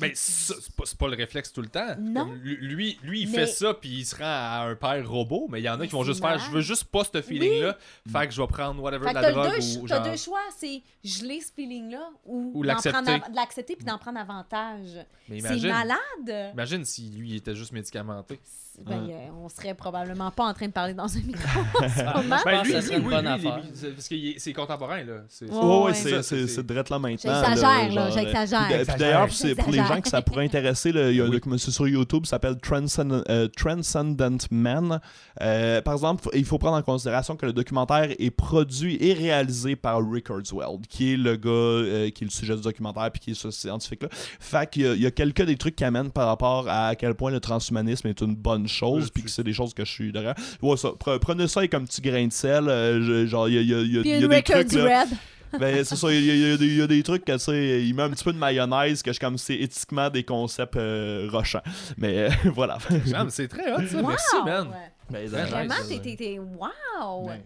[0.00, 1.94] Ben, ça, c'est pas, c'est pas le réflexe tout le temps.
[2.00, 2.26] Non.
[2.26, 5.46] Comme lui, lui, il Mais- fait ça, puis il se rend à un père robot,
[5.48, 7.22] mais il y en a Mais qui vont juste faire je veux juste pas ce
[7.22, 7.78] feeling-là,
[8.10, 10.10] fait que je vais prendre whatever Fait de la drogue deux, ou t'as genre.
[10.10, 13.76] deux choix, c'est geler ce feeling-là ou, Ou l'accepter.
[13.76, 14.88] puis d'en prendre avantage.
[15.28, 16.50] Mais C'est imagine, malade.
[16.54, 18.40] imagine si lui il était juste médicamenté.
[18.84, 22.02] Ben, euh, on serait probablement pas en train de parler dans un micro en ce
[22.22, 22.36] moment.
[22.44, 23.56] Je pense que ça serait une bonne lui, affaire.
[23.58, 25.12] lui, c'est- parce que il est- c'est contemporain là.
[25.28, 26.22] C'est- Ouais, Ouais, ouais, ouais.
[26.22, 27.16] c'est- drette là maintenant.
[27.46, 28.68] J'exagère, là, j'exagère.
[28.72, 28.94] euh, puis.
[28.98, 29.28] D'ailleurs,
[29.58, 31.32] pour les gens que ça pourrait intéresser, il y a un Oui.
[31.32, 35.00] documentaire sur YouTube, ça s'appelle Transcend- euh, Transcendent Man.
[35.40, 39.76] Euh, par exemple, il faut prendre en considération que le documentaire est produit et réalisé
[39.76, 43.20] par Rick Kurzweil, qui est le gars euh, qui est le sujet du documentaire puis
[43.20, 44.08] qui est ce scientifique-là.
[44.12, 46.94] Fait qu'il y a- il y, a quelques des trucs qui amènent par rapport à
[46.96, 49.84] quel point le transhumanisme est une bonne chose Oui, puis que c'est des choses que
[49.84, 50.34] je suis derrière.
[50.62, 52.68] Ouais, ça, pre- prenez ça avec un petit grain de sel.
[52.68, 54.72] euh, genre, il y a, il y a- y y des trucs.
[54.72, 55.04] là,
[55.58, 57.38] ben, c'est ça, il y, a- y des- il y a des trucs que, tu
[57.38, 60.76] sais, il met un petit peu de mayonnaise, que je comme c'est éthiquement des concepts
[60.76, 61.62] euh, rochants.
[61.96, 62.78] Mais euh, voilà.
[63.30, 64.00] C'est très hot ça.
[64.02, 64.08] Wow!
[64.08, 64.68] Merci man.
[65.10, 66.00] Ben, Très Vraiment, nice.
[66.16, 67.26] t'es- Wow!
[67.28, 67.40] Ben,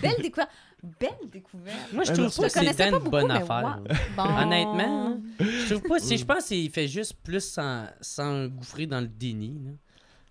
[0.00, 0.50] Belle découverte.
[0.98, 1.92] Belle découverte.
[1.92, 3.78] Moi, je Ben, trouve pas que c'est connaissais tant pas une beaucoup, bonne mais affaire.
[3.78, 3.96] wow.
[4.16, 4.42] Bon.
[4.42, 5.98] Honnêtement, je trouve pas.
[6.00, 9.60] c'est- Je pense qu'il fait juste plus s'en- s'engouffrer dans le déni.
[9.64, 9.70] Là.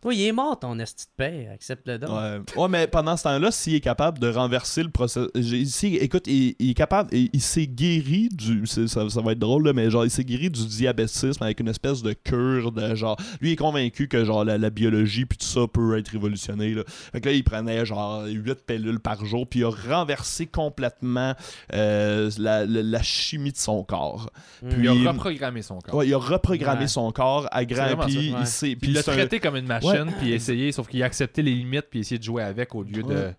[0.01, 1.51] Toi, il est mort, ton esti de père.
[1.53, 2.09] Accepte-le donc.
[2.09, 2.61] Ouais.
[2.61, 5.29] ouais, mais pendant ce temps-là, s'il est capable de renverser le processus.
[5.65, 7.09] Si, écoute, il, il est capable.
[7.13, 8.65] Il, il s'est guéri du.
[8.65, 11.67] Ça, ça va être drôle, là, mais genre, il s'est guéri du diabétisme avec une
[11.67, 13.15] espèce de cure de genre.
[13.41, 16.73] Lui, il est convaincu que genre la, la biologie puis tout ça peut être révolutionné.
[16.73, 16.83] Là.
[16.87, 21.35] Fait que là, il prenait genre 8 pilules par jour, puis il a renversé complètement
[21.73, 24.29] euh, la, la- la chimie de son corps.
[24.63, 24.69] Mm.
[24.79, 25.95] Il a reprogrammé son corps.
[25.95, 26.87] Ouais, il a reprogrammé Ouais.
[26.87, 28.75] son corps à grand, puis il s'est.
[28.75, 31.87] Puis il l'a traité comme une machine, puis essayé, sauf qu'il a accepté les limites,
[31.89, 33.31] puis essayé de jouer avec au lieu de.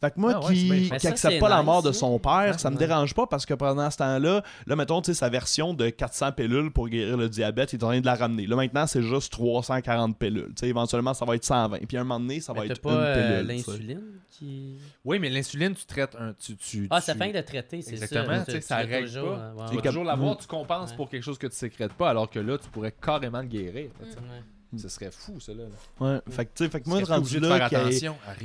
[0.00, 2.32] Fait que moi Ah ouais, qui, qui ça, accepte pas la mort de son père,
[2.32, 2.86] Ouais, ça me ouais.
[2.88, 6.32] dérange pas parce que pendant ce temps-là, là, mettons, tu sais, sa version de 400
[6.32, 8.48] pilules pour guérir le diabète, il est en train de la ramener.
[8.48, 10.48] Là, maintenant, c'est juste 340 pilules.
[10.48, 11.86] Tu sais, éventuellement, ça va être 120.
[11.86, 13.46] Puis à un moment donné, ça va Mais être pas une euh, pilule.
[13.46, 14.74] tu l'insuline qui.
[15.04, 16.32] Oui, mais l'insuline, tu traites un.
[16.36, 18.04] Tu, tu, Ah, tu- ça fait de traiter, c'est ça.
[18.06, 19.38] Exactement, tu sais, ça règle toujours, pas.
[19.38, 20.38] euh, ouais, Tu vas toujours l'avoir, Mm.
[20.40, 20.96] tu compenses Ouais.
[20.96, 23.90] pour quelque chose que tu sécrètes pas, alors que là, tu pourrais carrément le guérir.
[24.00, 24.04] tu.
[24.08, 24.42] Ouais.
[24.76, 25.64] Ce serait fou, ça, là.
[26.00, 26.18] Ouais.
[26.30, 27.78] Fait que, tu sais, fait que moi, rendu là, qu'il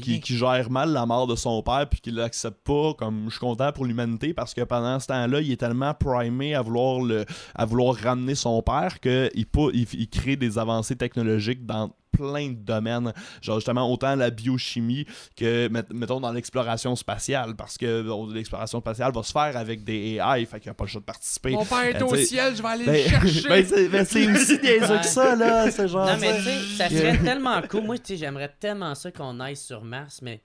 [0.01, 3.31] qui, qui gère mal la mort de son père puis qui l'accepte pas comme je
[3.31, 6.99] suis content pour l'humanité parce que pendant ce temps-là il est tellement primé à vouloir
[7.01, 7.25] le
[7.55, 11.91] à vouloir ramener son père que il, pou- il, il crée des avancées technologiques dans
[12.11, 15.05] plein de domaines genre justement autant la biochimie
[15.35, 20.15] que met- mettons dans l'exploration spatiale parce que l'exploration spatiale va se faire avec des
[20.19, 22.15] AI fait qu'il n'y a pas le choix de participer Mon père est Ben, au
[22.15, 23.49] ciel, je vais aller ben, le chercher.
[23.49, 24.27] ben, c'est ben, aussi
[24.61, 27.83] niaiseux que ça là c'est genre Non, mais tu sais, ça serait tellement cool.
[27.83, 30.41] Moi, tu sais, j'aimerais tellement ça qu'on aille sur Mars, mais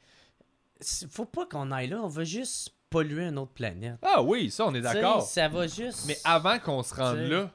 [1.11, 2.01] faut pas qu'on aille là.
[2.03, 3.97] On va juste polluer une autre planète.
[4.03, 5.23] Ah oui, ça, on est d'accord.
[5.23, 6.05] Ça va juste.
[6.07, 7.51] Mais avant qu'on se rende là,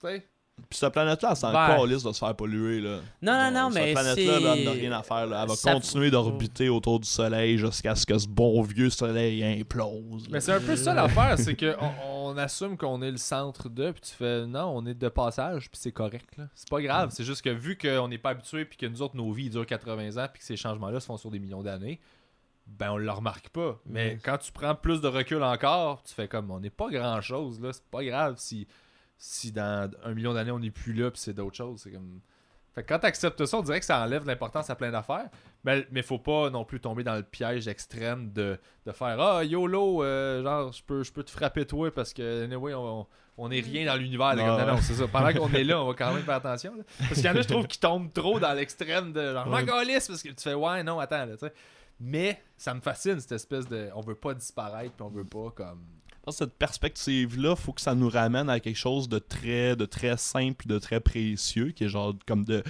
[0.00, 0.26] tu sais,
[0.68, 1.66] Puis cette planète-là, elle s'en Ben.
[1.76, 2.98] calisse de se faire polluer, là.
[3.22, 5.42] Non, non, non, mais Cette planète-là, là, elle n'a rien à faire, là.
[5.42, 9.42] Elle va Ça- continuer d'orbiter autour du Soleil jusqu'à ce que ce bon vieux Soleil
[9.44, 10.24] implose.
[10.24, 10.28] là.
[10.32, 13.90] Mais c'est un peu ça l'affaire, c'est qu'on on assume qu'on est le centre de,
[13.90, 16.36] puis tu fais non, on est de passage, puis c'est correct.
[16.36, 16.44] là.
[16.54, 19.16] C'est pas grave, c'est juste que vu qu'on n'est pas habitué, puis que nous autres,
[19.16, 21.62] nos vies ils durent 80 ans, puis que ces changements-là se font sur des millions
[21.62, 22.00] d'années,
[22.66, 23.80] ben on le remarque pas.
[23.86, 24.18] Mais Mm.
[24.22, 27.72] quand tu prends plus de recul encore, tu fais comme on n'est pas grand-chose, là,
[27.72, 28.68] c'est pas grave si,
[29.22, 31.82] si dans un million d'années on n'est plus là, puis c'est d'autres choses.
[31.82, 32.20] C'est comme.
[32.74, 35.28] Fait que quand tu acceptes ça, on dirait que ça enlève l'importance à plein d'affaires.
[35.64, 39.44] Mais, mais faut pas non plus tomber dans le piège extrême de, de faire Ah,
[39.44, 43.06] YOLO, euh, genre, je peux, je peux te frapper toi parce que, anyway, on,
[43.36, 44.36] on est rien dans l'univers.
[44.36, 44.64] non, ouais.
[44.66, 45.08] non, c'est ça.
[45.08, 46.76] Pendant qu'on est là, on va quand même faire attention.
[46.76, 46.84] là.
[47.00, 49.64] Parce qu'il y en a, je trouve, qui tombent trop dans l'extrême de genre, Ouais.
[49.66, 51.52] parce que tu fais Ouais, non, attends, là, tu sais.
[51.98, 53.90] Mais ça me fascine, cette espèce de.
[53.94, 55.84] On veut pas disparaître, puis on veut pas comme.
[56.28, 60.66] Cette perspective-là, faut que ça nous ramène à quelque chose de très, de très simple,
[60.68, 62.62] de très précieux, qui est genre comme de,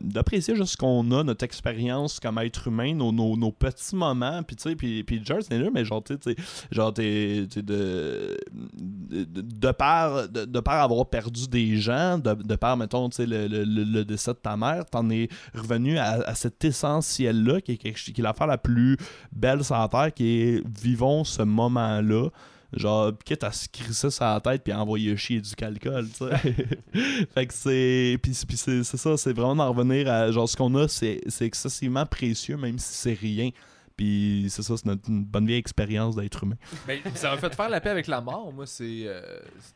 [0.00, 4.42] d'apprécier juste ce qu'on a, notre expérience comme être humain, nos, nos, nos petits moments,
[4.44, 6.36] puis tu sais, puis, là, mais genre, tu sais,
[6.70, 13.08] genre, t'es, de, de, de, par, de, avoir perdu des gens, de, de par, mettons,
[13.10, 16.64] tu sais, le, le, le- décès de ta mère, t'en es revenu à, à cet
[16.64, 18.96] essentiel-là, qui est, qui est l'affaire la plus
[19.32, 22.28] belle sur la terre, qui est vivons ce moment-là.
[22.72, 26.18] Genre, quitte à se crisser sur la tête puis à envoyer chier du calcul, tu
[26.24, 27.26] sais.
[27.34, 28.18] fait que c'est.
[28.22, 30.30] Puis, c'est, ça, c'est vraiment d'en revenir à.
[30.30, 33.50] Genre, ce qu'on a, c'est, excessivement précieux, même si c'est rien.
[33.96, 36.56] Puis c'est ça, c'est notre une bonne vieille expérience d'être humain.
[36.86, 39.20] Ben, ça m'a fait faire la paix avec la mort, moi, c'est, euh,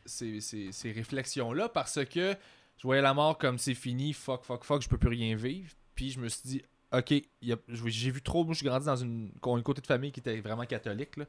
[0.05, 2.35] ces, ces- ces réflexions-là, parce que
[2.77, 5.69] je voyais la mort comme c'est fini, fuck, fuck, fuck, je peux plus rien vivre.
[5.93, 6.61] Puis je me suis dit,
[6.91, 7.13] ok,
[7.67, 10.39] j'ai vu trop, moi, je suis grandi dans une, un côté de famille qui était
[10.41, 11.25] vraiment catholique, là.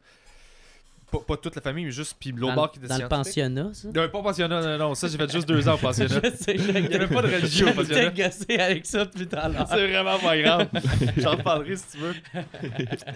[1.11, 2.17] Pas, pas toute la famille, mais juste.
[2.19, 3.89] Puis l'autre bord qui était dans le pensionnat, ça?
[3.95, 4.95] Non, pas pensionnat, non, non.
[4.95, 6.21] Ça, j'ai fait juste deux ans au pensionnat.
[6.25, 8.11] Je sais, Il y avait pas de religion au pensionnat.
[8.11, 9.67] Gossé avec ça depuis tout à l'heure.
[9.69, 10.69] C'est vraiment pas grave.
[11.17, 12.15] J'en reparlerai si tu veux.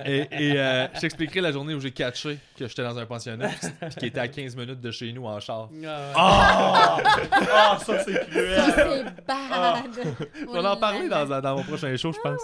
[0.07, 3.49] Et, et, euh, je t'expliquerai la journée où j'ai catché que j'étais dans un pensionnat
[3.49, 5.69] puis qui était à 15 minutes de chez nous en char.
[6.15, 7.03] Ah, ouais.
[7.03, 7.03] Ah!
[7.33, 8.57] Ah, ça, c'est cruel!
[8.57, 10.17] Ça, c'est bad.
[10.49, 12.41] On va en parler dans, dans mon prochain show, je pense.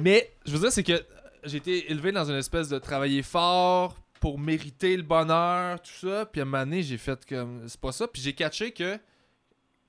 [0.00, 1.02] Mais je veux dire, c'est que
[1.44, 6.26] j'ai été élevé dans une espèce de travailler fort pour mériter le bonheur, tout ça.
[6.26, 7.66] Puis à un moment j'ai fait comme.
[7.66, 8.06] C'est pas ça.
[8.06, 8.96] Puis j'ai catché que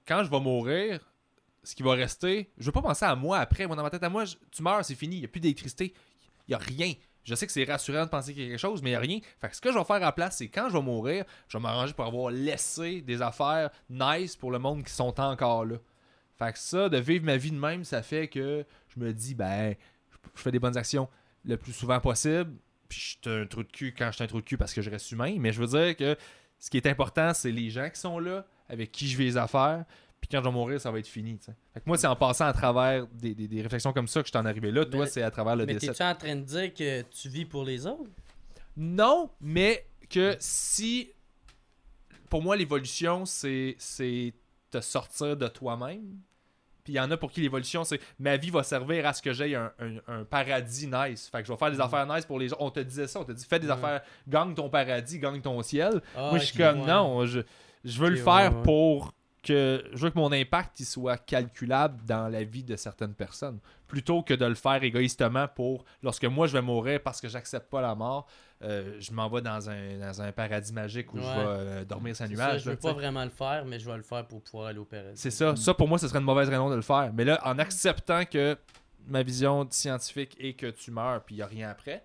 [0.08, 1.00] quand je vais mourir,
[1.64, 3.68] ce qui va rester, je veux pas penser à moi après.
[3.68, 5.18] Moi, dans ma tête à moi, tu meurs, c'est fini.
[5.18, 5.94] Il y a plus d'électricité.
[6.48, 6.94] Il y a rien.
[7.24, 9.20] Je sais que c'est rassurant de penser quelque chose, mais il y a rien.
[9.40, 11.26] Fait que ce que je vais faire à la place, c'est quand je vais mourir,
[11.48, 15.64] je vais m'arranger pour avoir laissé des affaires nice pour le monde qui sont encore
[15.64, 15.76] là.
[16.40, 19.36] Fait que ça, de vivre ma vie de même, ça fait que je me dis,
[19.36, 19.76] ben,
[20.34, 21.08] je fais des bonnes actions
[21.46, 22.52] le plus souvent possible.
[22.94, 24.74] Puis je suis un trou de cul quand je suis un trou de cul parce
[24.74, 25.36] que je reste humain.
[25.40, 26.16] Mais je veux dire que
[26.60, 29.38] ce qui est important, c'est les gens qui sont là, avec qui je vais les
[29.38, 29.84] affaires.
[30.22, 31.38] Puis quand je vais mourir, ça va être fini.
[31.38, 31.52] tu.
[31.74, 34.28] Fait que moi, c'est en passant à travers des, des- des réflexions comme ça que
[34.28, 34.86] je t'en arrivé là.
[34.86, 35.88] Toi, Mais- c'est à travers le Mais décès.
[35.88, 38.10] t'es-tu en train de dire que tu vis pour les autres?
[38.78, 41.10] Non, mais que si.
[42.30, 44.34] Pour moi, l'évolution, c'est c'est
[44.72, 46.18] te sortir de toi-même.
[46.84, 49.22] Puis il y en a pour qui l'évolution, c'est ma vie va servir à ce
[49.22, 51.30] que j'aie un, un- un paradis nice.
[51.32, 52.58] Fait que je vais faire des affaires nice pour les gens.
[52.60, 53.72] On te disait ça, on te dit fais des Mm.
[53.72, 56.02] Affaires, gagne ton paradis, gagne ton ciel.
[56.16, 56.88] Ah, Moi, je suis comme ouais.
[56.88, 57.40] non, je,
[57.86, 58.64] je veux le faire ouais, ouais.
[58.64, 63.14] pour que je veux que mon impact il soit calculable dans la vie de certaines
[63.14, 63.60] personnes.
[63.88, 67.70] Plutôt que de le faire égoïstement pour lorsque moi je vais mourir parce que j'accepte
[67.70, 68.28] pas la mort
[68.64, 72.16] euh, je m'en vais dans un, dans un paradis magique où je vais euh, dormir
[72.16, 74.26] sans C'est ça, nuage je veux pas vraiment le faire, mais je vais le faire
[74.26, 75.20] pour pouvoir aller au paradis.
[75.20, 75.56] c'est ça.
[75.58, 77.12] Ça pour moi ce serait une mauvaise raison de le faire.
[77.14, 78.58] Mais là en acceptant que
[79.06, 82.04] ma vision scientifique est que tu meurs puis il y a rien après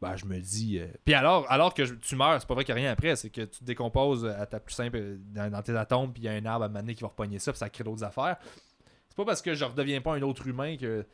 [0.00, 0.78] ben, je me dis.
[0.78, 2.92] euh, Puis alors, alors que je- tu meurs, c'est pas vrai qu'il n'y a rien
[2.92, 6.12] après, c'est que tu te décomposes à ta plus simple euh, dans, dans tes atomes,
[6.12, 7.58] puis il y a un arbre à un moment donné qui va repogner ça, puis
[7.58, 8.36] ça crée d'autres affaires.
[9.08, 11.06] C'est pas parce que je redeviens pas un autre humain que,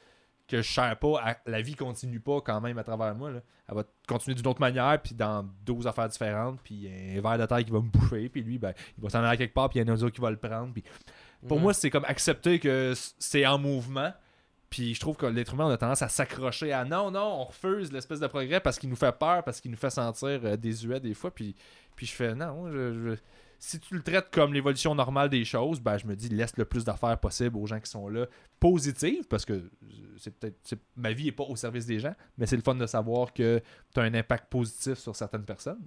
[0.48, 1.20] que je cherche pas.
[1.22, 3.30] à- la vie continue pas quand même à travers moi.
[3.30, 3.40] Là.
[3.68, 7.18] Elle va continuer d'une autre manière, puis dans 12 affaires différentes, puis il y a
[7.18, 9.38] un verre de terre qui va me bouffer, puis lui, ben, il va s'en aller
[9.38, 10.72] quelque part, puis il y a un autre qui va le prendre.
[10.72, 10.82] Puis
[11.46, 11.62] pour Ouais.
[11.62, 14.12] moi, c'est comme accepter que c'est en mouvement.
[14.72, 17.44] Puis je trouve que l'être humain, on a tendance à s'accrocher à non, non, on
[17.44, 20.56] refuse l'espèce de progrès parce qu'il nous fait peur, parce qu'il nous fait sentir euh,
[20.56, 21.30] désuet des fois.
[21.30, 21.54] Puis,
[21.94, 23.16] puis je fais non, je-
[23.58, 26.64] si tu le traites comme l'évolution normale des choses, ben je me dis laisse le
[26.64, 28.24] plus d'affaires possible aux gens qui sont là,
[28.58, 29.70] positives, parce que
[30.16, 32.86] c'est peut-être ma vie est pas au service des gens, mais c'est le fun de
[32.86, 33.60] savoir que
[33.94, 35.78] tu as un impact positif sur certaines personnes,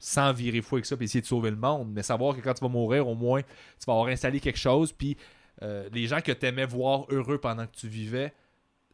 [0.00, 2.52] sans virer fou avec ça et essayer de sauver le monde, mais savoir que quand
[2.52, 5.16] tu vas mourir, au moins, tu vas avoir installé quelque chose, puis
[5.62, 8.34] euh, les gens que tu aimais voir heureux pendant que tu vivais,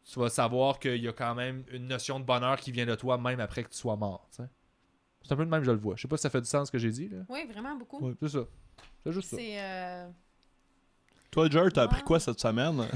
[0.04, 2.94] tu vas savoir qu'il y a quand même une notion de bonheur qui vient de
[2.94, 4.28] toi même après que tu sois mort.
[4.30, 5.96] C'est un peu le même, je le vois.
[5.96, 7.08] Je sais pas si ça fait du sens ce que j'ai dit.
[7.08, 7.18] Là.
[7.28, 8.04] Oui, vraiment beaucoup.
[8.06, 8.44] Ouais, c'est ça.
[9.04, 9.36] C'est juste ça.
[9.36, 9.60] C'est.
[9.60, 10.08] euh,
[11.30, 12.82] Toi, Jer, t'as appris quoi cette semaine?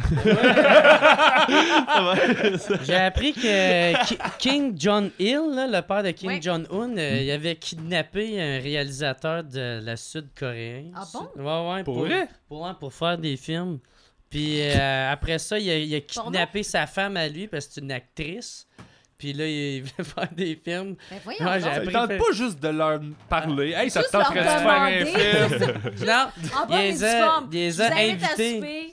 [2.84, 6.42] J'ai appris que Ki- King John Hill, là, le père de King Ouais.
[6.42, 10.92] Jong-un, euh, il avait kidnappé un réalisateur de la Sud-Coréenne.
[10.96, 11.28] Ah bon?
[11.36, 11.84] Ouais, ouais.
[11.84, 12.28] Pour vrai?
[12.48, 13.78] Pour, ouais, pour faire des films.
[14.30, 17.74] Puis euh, après ça, il a, il a kidnappé sa femme à lui parce que
[17.74, 18.66] c'est une actrice.
[19.24, 20.96] Puis là, il voulait faire des films.
[21.10, 21.46] Ben voyons.
[21.46, 23.72] Ouais, Ça te tente fait- pas juste de leur parler.
[23.72, 25.06] Hey, ça te Juste leur tenterait de faire un demander.
[25.06, 25.80] film?
[26.06, 28.92] Non, En il bonne et les a- il les Je a invités.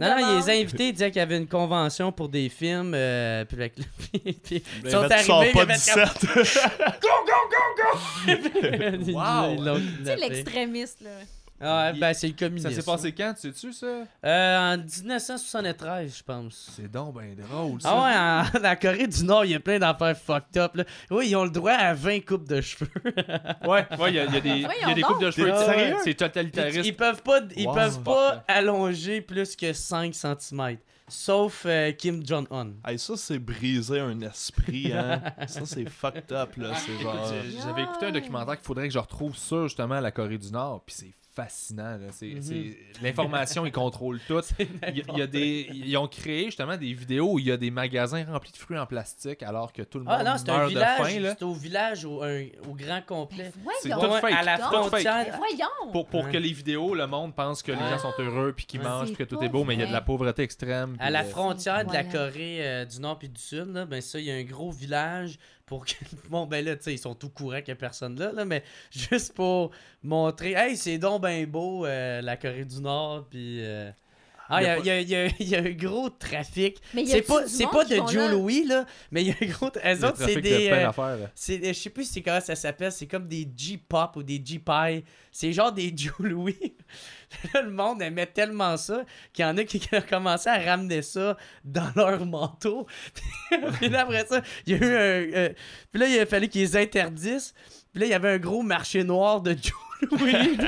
[0.00, 2.48] non, non, il les a invités, il disait qu'il y avait une convention pour des
[2.48, 2.92] films.
[2.94, 3.74] euh, puis avec-
[4.12, 6.26] puis- puis ils sont Ben, tu sors arrivés, pas il avait 17.
[9.06, 9.76] Ils Wow.
[9.76, 11.10] Tu sais, l'extrémiste, là.
[11.60, 12.70] Ah, Il- ben c'est le Ça communisme.
[12.70, 13.86] s'est passé quand, tu sais-tu ça?
[14.24, 16.70] Euh, en 1973, je pense.
[16.76, 17.90] C'est donc ben drôle ça.
[17.92, 20.74] Ah ouais, en, la Corée du Nord, il y a plein d'affaires fucked up.
[20.76, 20.84] Là.
[21.10, 22.90] Oui, ils ont le droit à 20 coupes de cheveux.
[23.66, 25.52] Ouais, ouais, il y, a- il y a des, y a des coupes de cheveux.
[26.04, 26.86] C'est Ils, totalitariste.
[26.86, 27.74] ils peuvent pas, ils Wow.
[27.74, 30.76] peuvent pas allonger plus que 5 cm.
[31.08, 32.72] Sauf euh, Kim Jong-un.
[32.84, 35.22] Hey, ça, c'est briser un esprit, hein.
[35.46, 36.72] ça, c'est fucked up, là.
[37.00, 37.32] Genre...
[37.64, 40.82] J'avais écouté un documentaire qu'il faudrait que je retrouve sur justement la Corée du Nord,
[40.84, 41.98] puis c'est fascinant.
[41.98, 42.06] là.
[42.12, 42.42] C'est, Mhm.
[42.42, 44.40] c'est- L'information, ils contrôlent tout.
[44.58, 47.44] Il y, a- il y a des, ils ont créé justement des vidéos où il
[47.46, 50.24] y a des magasins remplis de fruits en plastique alors que tout le monde Ah
[50.24, 50.98] non, c'est un meurt village.
[50.98, 51.20] de faim.
[51.20, 51.34] Là.
[51.38, 53.52] C'est au village au, un- au grand complet.
[53.82, 54.08] C'est Voyons.
[54.14, 54.32] tout fake.
[54.34, 55.26] à la frontière.
[55.30, 55.92] Ben voyons.
[55.92, 58.80] Pour, pour que les vidéos, le monde pense que les gens sont heureux puis qu'ils
[58.80, 58.86] Ouais.
[58.88, 60.96] mangent C'est puis que tout est beau, mais il y a de la pauvreté extrême.
[60.98, 62.04] À la euh, frontière de la.
[62.04, 64.70] Corée euh, du Nord puis du Sud, là, ben ça, il y a un gros
[64.70, 65.92] village pour que.
[66.30, 68.44] Bon, ben là, tu sais, ils sont tout courants qu'il y a personne là, là,
[68.44, 69.70] mais juste pour
[70.02, 73.58] montrer, hey, c'est donc ben beau, euh, la Corée du Nord, puis.
[73.64, 73.90] euh,
[74.48, 76.76] Ah, il y, a pas- y a- il y a- y a un gros trafic.
[77.04, 78.28] C'est pas, pas de Joe là?
[78.28, 79.70] Louis, là, mais il y a un gros.
[79.82, 80.68] Elles Le autres, c'est de des.
[80.70, 80.92] euh,
[81.34, 85.04] c'est, je sais plus c'est comment ça s'appelle, c'est comme des G-pop ou des G-pie.
[85.32, 86.74] C'est genre des Joe Louis.
[87.54, 91.02] Là, le monde aimait tellement ça qu'il y en a qui ont commencé à ramener
[91.02, 92.86] ça dans leur manteau.
[93.78, 95.36] Puis là, après ça, il y a eu un.
[95.36, 95.48] euh,
[95.92, 97.54] puis là, il a fallu qu'ils les interdisent.
[97.92, 100.58] Puis là, il y avait un gros marché noir de Joe Louis.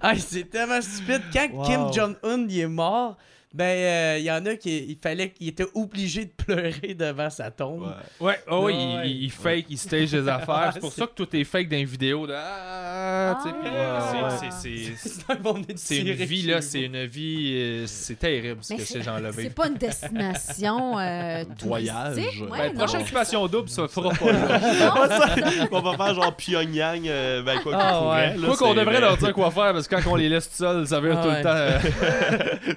[0.00, 1.22] Ah, c'est tellement stupide.
[1.32, 1.64] Quand Wow.
[1.64, 3.16] Kim Jong-un est mort,
[3.54, 7.30] ben, euh, il y en a qui il fallait qu'il était obligé de pleurer devant
[7.30, 7.82] sa tombe.
[8.20, 8.26] Ouais.
[8.28, 9.10] Ouais, oh, oui, Ouais, il, ouais.
[9.10, 10.70] il- il fake, il stage des affaires.
[10.74, 12.26] C'est pour ça que tout est fake dans les vidéos.
[12.26, 14.30] De, ah, tu sais, puis, Ah.
[15.76, 17.52] c'est- une vie, là, c'est une vie.
[17.56, 22.16] euh, c'est terrible ce Mais que c'est- ces gens-là C'est pas une destination euh, Voyage.
[22.50, 22.78] Ben, non.
[22.78, 24.32] prochaine occupation double, ça fera pas.
[24.32, 29.00] Non, on va faire genre Pyongyang, euh, ben quoi qu'on Ah, Quoi qu'on c'est- devrait
[29.00, 31.28] leur dire quoi faire, parce que quand on les laisse tout seuls, ça Ah, tout
[31.30, 31.48] le temps.
[31.48, 31.78] euh,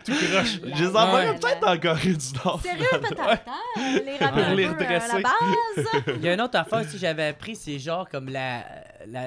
[0.06, 0.61] tout croche.
[0.64, 2.60] Je les envoie peut-être en Corée du Nord.
[2.62, 4.00] Sérieux, peut-être, hein?
[4.06, 5.22] Les Pour les euh, redresser.
[5.24, 5.86] base.
[6.18, 8.64] Il y a une autre affaire aussi que j'avais appris, c'est genre comme la-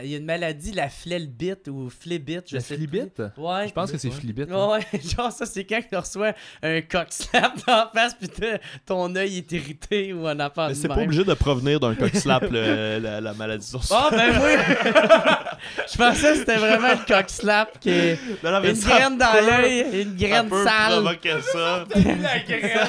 [0.03, 3.15] Il y a une maladie, la flelbite ou flébite, je La sais flibite?
[3.15, 3.25] plus.
[3.37, 3.69] Ouais.
[3.69, 4.51] Je pense que c'est flibite.
[4.51, 6.33] Ouais, ouais, genre ça, c'est quand tu reçois
[6.63, 10.69] un coq slap dans la face pis t'as- ton œil est irrité ou un affaire
[10.69, 13.81] Mais de c'est pas obligé de provenir d'un coq slap, le- la, la maladie sur
[13.91, 14.93] Ah, ben oui!
[15.93, 19.19] Je pensais que c'était vraiment le coq slap qui est Non, non, mais une graine
[19.19, 20.93] dans l'œil, une ça graine peut sale.
[21.03, 21.85] provoquer ça.
[22.23, 22.89] La graine!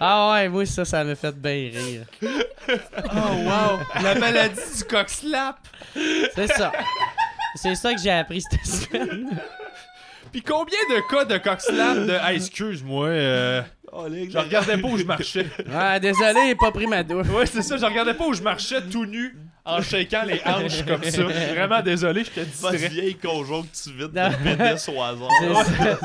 [0.00, 2.02] Ah ouais, moi ça, ça m'a fait bien rire.
[2.68, 4.02] Oh wow!
[4.02, 5.56] La maladie du coq slap!
[6.34, 6.72] C'est ça.
[7.54, 9.28] C'est ça que j'ai appris cette semaine.
[10.32, 12.16] Puis combien de cas de coq slap de.
[12.20, 13.62] Ah, excuse-moi, euh,
[13.92, 15.46] Oh, les je regardais pas où je marchais.
[15.66, 17.28] Ouais, désolé, j'ai pas pris ma douche.
[17.28, 19.34] Ouais, c'est ça, je regardais pas où je marchais tout nu
[19.64, 21.22] en shaking les hanches comme ça.
[21.22, 22.76] Vraiment désolé, je te distrais.
[22.88, 25.98] vieille conjonctivite de au hasard.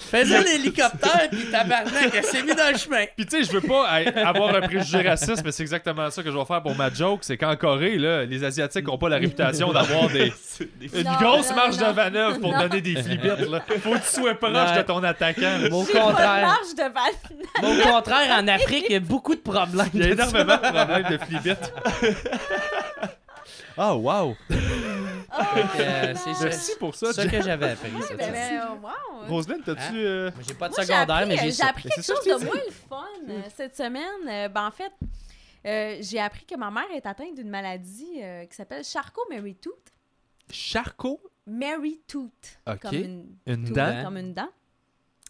[0.00, 3.04] Faisais l'hélicoptère pis tabarnak, elle s'est mis dans le chemin.
[3.16, 6.22] Puis tu sais, je veux pas hey, avoir un préjugé raciste, mais c'est exactement ça
[6.22, 7.18] que je vais faire pour ma joke.
[7.22, 11.04] C'est qu'en Corée, là, les Asiatiques ont pas la réputation d'avoir des, C'est des une
[11.04, 11.88] Non, grosse non, marge non.
[11.90, 12.60] de manœuvre pour Non.
[12.60, 13.40] donner des flibites.
[13.50, 13.60] Là.
[13.82, 15.58] Faut que tu sois proche de ton attaquant.
[15.72, 16.46] Au J'ai pas de contraire.
[16.46, 19.88] marge de Mais au contraire, en Afrique, il y a beaucoup de problèmes.
[19.94, 21.72] Il y a énormément de problèmes de flibites.
[23.76, 24.36] Ah, wow!
[25.30, 25.42] Oh,
[25.78, 27.12] Euh, c'est ça, Merci pour ça.
[27.12, 27.90] c'est ça que j'avais appris.
[28.06, 28.60] Cette ben, semaine.
[28.60, 29.26] ben, wow.
[29.28, 29.80] Roselyne, t'as-tu.
[29.82, 29.94] Hein?
[29.96, 31.66] euh, J'ai pas de Moi, secondaire, appris, mais j'ai euh, j'ai ça.
[31.68, 34.28] appris quelque c'est chose de moins le fun euh, cette semaine.
[34.28, 34.92] Euh, ben, en fait,
[35.66, 39.92] euh, j'ai appris que ma mère est atteinte d'une maladie euh, qui s'appelle Charcot-Marie-Tooth.
[40.50, 41.20] Charcot?
[41.46, 42.58] Mary-Tooth.
[42.66, 42.80] Ok.
[42.80, 44.02] Comme une, Une tooth, dent?
[44.04, 44.48] Comme une dent.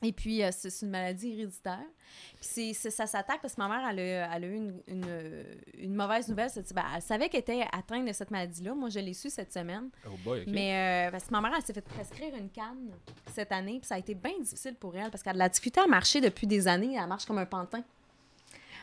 [0.03, 1.79] Et puis, euh, c'est c'est une maladie héréditaire.
[2.41, 5.45] Puis c'est- ça s'attaque parce que ma mère, elle a, elle a eu une, une,
[5.79, 6.51] une mauvaise nouvelle.
[6.75, 8.75] Ben, elle savait qu'elle était atteinte de cette maladie-là.
[8.75, 9.91] Moi, je l'ai su cette semaine.
[10.07, 10.45] Oh boy.
[10.49, 12.91] Mais euh, parce que ma mère, elle s'est fait prescrire une canne
[13.35, 15.87] cette année, puis ça a été bien difficile pour elle parce qu'elle la difficulté à
[15.87, 16.97] marcher depuis des années.
[17.01, 17.83] Elle marche comme un pantin.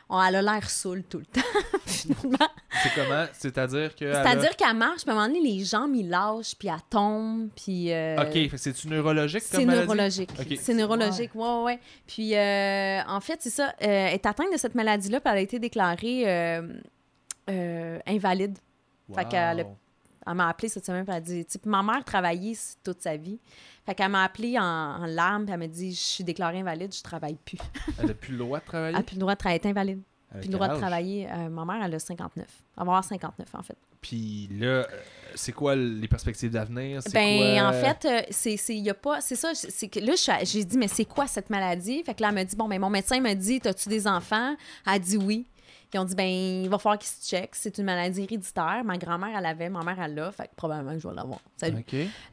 [0.07, 1.41] Oh, elle a l'air saoule tout le temps,
[1.85, 2.37] finalement.
[2.83, 3.25] C'est comment?
[3.33, 4.05] C'est-à-dire que.
[4.05, 6.75] a- C'est-à-dire qu'elle marche, puis à un moment donné, les jambes, ils lâchent, puis elle
[6.89, 7.91] tombe, puis...
[7.91, 10.29] euh, Ok, c'est-tu neurologique comme c'est neurologique.
[10.61, 11.79] C'est neurologique, ouais, ouais, ouais.
[12.05, 13.69] Puis, euh, en fait, c'est ça.
[13.69, 16.23] euh, elle est atteinte de cette maladie-là, puis elle a été déclarée
[17.49, 18.57] euh, invalide.
[19.13, 19.77] Fait qu'elle a- Wow.
[20.27, 22.99] Elle m'a appelé cette semaine, puis elle a dit, tu sais, ma mère travaillait toute
[22.99, 23.39] sa vie.
[23.85, 26.93] Fait qu'elle m'a appelé en, en larmes, puis elle m'a dit, je suis déclarée invalide,
[26.93, 27.57] je travaille plus.
[27.99, 28.89] Elle a plus le droit de travailler?
[28.89, 30.01] Elle n'a plus le droit de travailler, elle est invalide.
[30.31, 31.29] Avec Plus le droit de travailler.
[31.31, 32.45] Euh, ma mère, elle a 59.
[32.45, 33.77] Elle va avoir 59, en fait.
[34.01, 34.83] Puis là, euh,
[35.35, 36.99] c'est quoi les perspectives d'avenir?
[37.13, 40.13] Ben, quoi- en fait, euh, c'est, c'est, y a pas, c'est ça, c'est que là,
[40.43, 42.03] j'ai dit, mais c'est quoi cette maladie?
[42.03, 44.55] Fait que là, elle m'a dit, bon, ben, mon médecin m'a dit, as-tu des enfants?
[44.87, 45.45] Elle a dit oui.
[45.95, 47.55] Ils ont dit, ben, il va falloir qu'ils se checkent.
[47.55, 48.81] C'est une maladie héréditaire.
[48.83, 50.31] Ma grand-mère, elle l'avait, ma mère, elle l'a.
[50.31, 51.39] Fait que probablement, que je vais l'avoir.
[51.55, 51.85] Salut.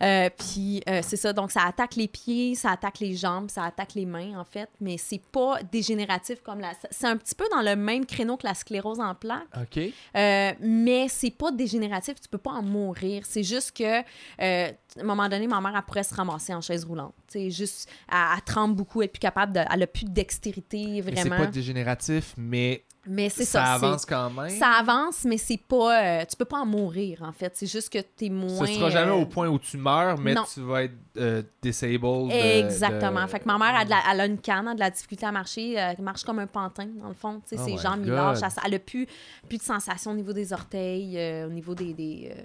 [0.03, 3.63] Euh, puis euh, c'est ça, donc ça attaque les pieds, ça attaque les jambes, ça
[3.65, 6.73] attaque les mains en fait, mais c'est pas dégénératif comme la.
[6.91, 9.79] C'est un petit peu dans le même créneau que la sclérose en plaques, Ok.
[10.17, 13.23] euh, mais c'est pas dégénératif, tu peux pas en mourir.
[13.27, 16.85] C'est juste que à un moment donné, ma mère elle pourrait se ramasser en chaise
[16.85, 17.15] roulante.
[17.29, 20.11] C'est juste, elle, elle tremble beaucoup, elle est plus capable de, elle a plus de
[20.11, 21.37] dextérité Mais C'est vraiment.
[21.45, 24.49] pas dégénératif, mais mais c'est ça, ça, avance quand même.
[24.51, 27.53] Ça avance, mais c'est pas, euh, tu peux pas en mourir en fait.
[27.57, 28.65] C'est juste que t'es moins.
[28.67, 30.45] Ce sera jamais euh, au point où tu meurs, mais non.
[30.53, 32.31] tu vas être euh, disabled.
[32.31, 33.23] Exactement.
[33.25, 35.27] de- Fait que ma mère, la- elle a une canne, elle a de la difficulté
[35.27, 35.81] à marcher.
[35.81, 37.41] euh, Elle marche comme un pantin, dans le fond.
[37.49, 38.39] Tu sais, Oh ses jambes, ils lâchent.
[38.43, 39.07] Elle, elle a plus,
[39.49, 41.93] plus de sensation au niveau des orteils, euh, au niveau des.
[41.95, 42.43] des, euh,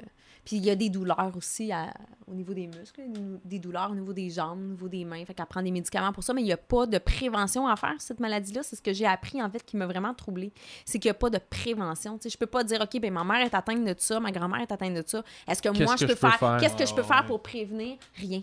[0.47, 1.93] Puis il y a des douleurs aussi à-
[2.25, 3.01] au niveau des muscles,
[3.43, 5.25] des douleurs au niveau des jambes, au niveau des mains.
[5.25, 7.75] Fait qu'elle prend des médicaments pour ça, mais il n'y a pas de prévention à
[7.75, 8.63] faire, cette maladie-là.
[8.63, 10.53] C'est ce que j'ai appris, en fait, qui m'a vraiment troublée.
[10.85, 12.17] C'est qu'il n'y a pas de prévention.
[12.17, 14.31] Tu sais, je peux pas dire, OK, ben ma mère est atteinte de ça, ma
[14.31, 15.21] grand-mère est atteinte de ça.
[15.49, 16.39] Est-ce que Qu'est-ce moi, que je peux je peux faire?
[16.39, 16.57] faire?
[16.61, 17.97] Qu'est-ce que je peux Ouais, faire pour prévenir?
[18.15, 18.41] Rien.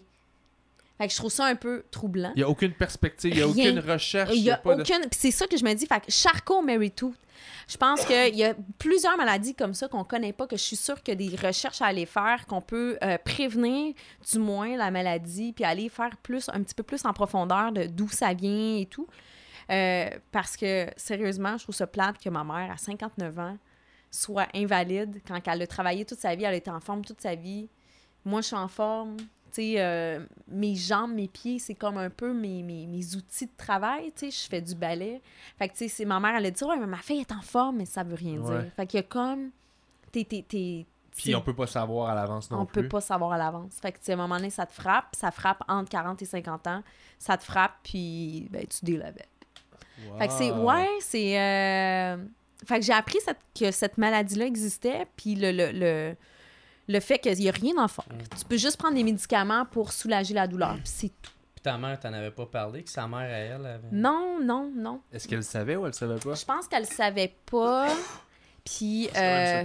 [0.98, 2.30] Fait que je trouve ça un peu troublant.
[2.36, 4.30] Il n'y a aucune perspective, il n'y a aucune recherche.
[4.32, 5.00] Il y a de- aucune.
[5.10, 5.86] C'est ça que je me dis.
[5.86, 7.16] Fait que Charcot Mary Tooth.
[7.68, 10.76] Je pense qu'il y a plusieurs maladies comme ça qu'on connaît pas, que je suis
[10.76, 13.94] sûre qu'il y a des recherches à aller faire, qu'on peut euh, prévenir
[14.30, 17.86] du moins la maladie, puis aller faire plus, un petit peu plus en profondeur de
[17.86, 19.08] d'où ça vient et tout.
[19.70, 23.56] Euh, parce que sérieusement, je trouve ça plate que ma mère, à 59 ans,
[24.10, 27.20] soit invalide quand elle a travaillé toute sa vie, elle a été en forme toute
[27.20, 27.68] sa vie.
[28.24, 29.16] Moi, je suis en forme.
[29.60, 34.12] Euh, mes jambes, mes pieds, c'est comme un peu mes, mes, mes outils de travail.
[34.16, 35.20] Tu sais, je fais du ballet.
[35.59, 37.32] Fait que, tu sais, c'est ma mère, elle a dit, ouais, mais ma fille est
[37.32, 38.62] en forme, mais ça veut rien Ouais.
[38.62, 38.72] dire.
[38.76, 39.51] Fait qu'il y a comme.
[40.12, 40.86] T'es, t'es, t'es-
[41.16, 42.82] Puis on peut pas savoir à l'avance non on plus.
[42.82, 43.74] peut pas savoir à l'avance.
[43.81, 45.14] Fait que, tu sais, à un moment donné, ça te frappe.
[45.16, 46.82] Ça frappe entre 40 et 50 ans.
[47.18, 49.28] Ça te frappe, puis ben, tu deals avec.
[50.18, 50.51] Fait que c'est.
[50.52, 51.40] Ouais, c'est.
[51.40, 52.16] euh,
[52.66, 56.16] Fait que j'ai appris cette- que cette maladie-là existait, puis le, le, le,
[56.89, 58.05] le fait qu'il n'y a rien à faire.
[58.39, 61.30] Tu peux juste prendre des médicaments pour soulager la douleur, puis c'est tout.
[61.54, 63.88] Puis ta mère, t'en avais pas parlé, que sa mère, à elle, avait.
[63.93, 65.01] Non, non, non.
[65.13, 66.35] Est-ce qu'elle savait ou elle savait pas?
[66.35, 67.88] Je pense qu'elle savait pas.
[68.64, 69.09] Puis.
[69.14, 69.64] Euh,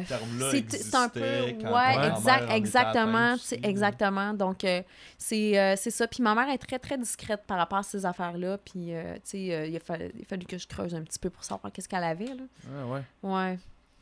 [0.52, 4.82] c'est c'est un peu ouais exact exactement atteinte exactement donc euh,
[5.18, 8.06] c'est euh, c'est ça puis ma mère est très très discrète par rapport à ces
[8.06, 10.68] affaires là puis euh, tu sais euh, il a fallu il a fallu que je
[10.68, 13.02] creuse un petit peu pour savoir qu'est-ce qu'elle avait là Ah ouais.
[13.24, 13.60] ouais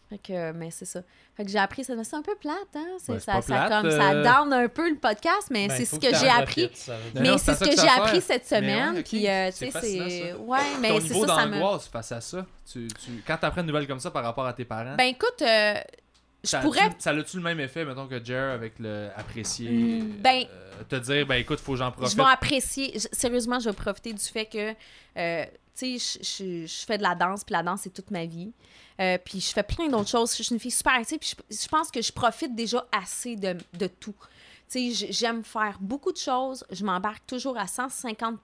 [0.10, 1.02] fait que euh, mais c'est ça
[1.36, 3.42] fait que j'ai appris ça c'est un peu plate hein c'est Ouais, c'est ça, pas
[3.42, 3.98] ça plate, comme euh.
[3.98, 6.72] ça down un peu le podcast mais Ben, c'est faut ce que, j'ai appris.
[6.88, 8.34] Ben mais non, c'est c'est ce que que j'ai appris fait.
[8.34, 11.46] cette semaine ouais, puis euh, tu C'est sais c'est ouais Ton mais c'est ça ça
[11.46, 13.24] me face à ça, tu, tu...
[13.28, 15.74] quand t'apprends une nouvelle comme ça par rapport à tes parents, ben écoute euh,
[16.44, 19.70] je ça pourrais ça a-tu le même effet, mettons, que Jer avec le apprécier,
[20.02, 22.12] Mm, ben- euh, te dire, ben écoute, faut que j'en profite.
[22.16, 22.98] Je vais apprécier.
[23.12, 24.74] sérieusement, je vais profiter du fait que,
[25.18, 25.46] euh,
[25.78, 28.26] tu sais, je- je je fais de la danse, puis la danse, c'est toute ma
[28.26, 28.52] vie.
[29.00, 30.36] Euh, puis je fais plein d'autres choses.
[30.36, 33.36] Je suis une fille super active, puis je, je pense que je profite déjà assez
[33.36, 34.16] de, de tout.
[34.70, 36.66] Tu sais, j'aime faire beaucoup de choses.
[36.72, 38.40] Je m'embarque toujours à 150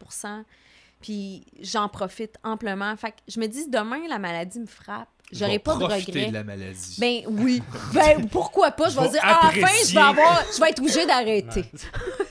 [1.02, 2.96] puis j'en profite amplement.
[2.96, 5.10] Fait que je me dis, demain, la maladie me frappe.
[5.32, 6.28] Je J'aurai pas de profiter regrets.
[6.28, 6.96] de la maladie.
[7.00, 7.62] Ben oui.
[7.94, 8.90] Ben pourquoi pas?
[8.90, 11.66] Je vais dire, ah, enfin, je vais avoir, je vais être obligée d'arrêter.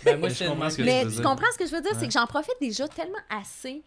[0.04, 0.82] Ben, moi, Je comprends ce que.
[0.82, 1.28] Mais tu veux tu dire.
[1.28, 1.92] comprends ce que je veux dire?
[1.98, 3.82] C'est que j'en profite déjà tellement assez.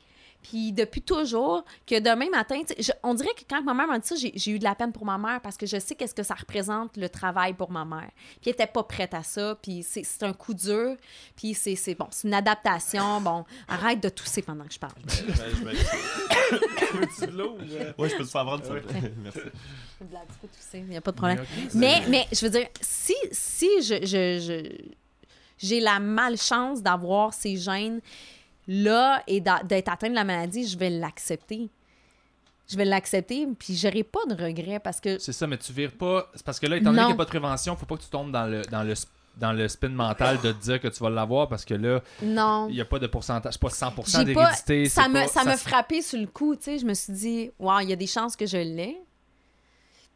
[0.48, 4.08] Puis depuis toujours, que demain matin, je- on dirait que quand ma mère m'a dit
[4.08, 6.22] ça, j'ai eu de la peine pour ma mère parce que je sais qu'est-ce que
[6.22, 8.12] ça représente le travail pour ma mère.
[8.42, 10.96] Puis elle était pas prête à ça, puis c'est un coup dur,
[11.36, 13.22] puis c'est c'est- bon, c'est une adaptation.
[13.22, 14.94] Bon, arrête de tousser pendant que je parle.
[16.94, 17.94] Veux-tu de l'eau ou, euh?
[17.98, 18.74] Ouais, je peux te faire prendre ça.
[19.24, 19.40] Merci.
[20.00, 20.06] Tu
[20.42, 21.44] peux tousser, il n'y a pas de problème.
[21.74, 24.92] Mais Mais, mais je veux dire, si, si je, je- je-
[25.58, 28.02] j'ai la malchance d'avoir ces gènes
[28.68, 31.70] là et d'être atteinte de la maladie, je vais l'accepter.
[32.68, 35.92] Je vais l'accepter, puis j'aurai pas de regrets parce que C'est ça, mais tu vires
[35.96, 36.32] pas.
[36.34, 38.02] C'est parce que là, étant donné qu'il n'y a pas de prévention, faut pas que
[38.02, 38.96] tu tombes dans le, dans le,
[39.38, 42.30] dans le spin mental de te dire que tu vas l'avoir parce que là, il
[42.74, 43.54] n'y a pas de pourcentage.
[43.54, 44.90] C'est pas 100% J'ai pas- d'hérédité.
[44.90, 47.52] ça pas- ça m'a se- frappé sur le coup, tu sais, je me suis dit
[47.60, 48.98] waouh, il y a des chances que je l'ai.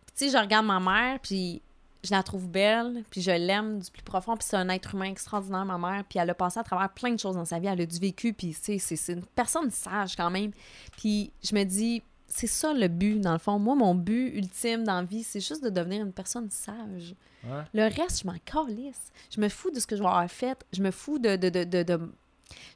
[0.08, 1.62] Puis, Tu sais, je regarde ma mère puis
[2.04, 5.12] je la trouve belle, puis je l'aime du plus profond, puis c'est un être humain
[5.12, 7.68] extraordinaire ma mère, puis elle a passé à travers plein de choses dans sa vie,
[7.68, 10.52] elle a du vécu, puis c'est c'est une personne sage quand même.
[10.98, 13.58] Puis je me dis c'est ça le but dans le fond.
[13.60, 17.16] Moi mon but ultime dans la vie, c'est juste de devenir une personne sage.
[17.44, 17.64] Ouais.
[17.74, 19.12] Le reste, je m'en calisse.
[19.34, 20.64] Je me fous de ce que je vais avoir fait.
[20.74, 21.36] Je me fous de.
[21.38, 22.12] de, de, de, de-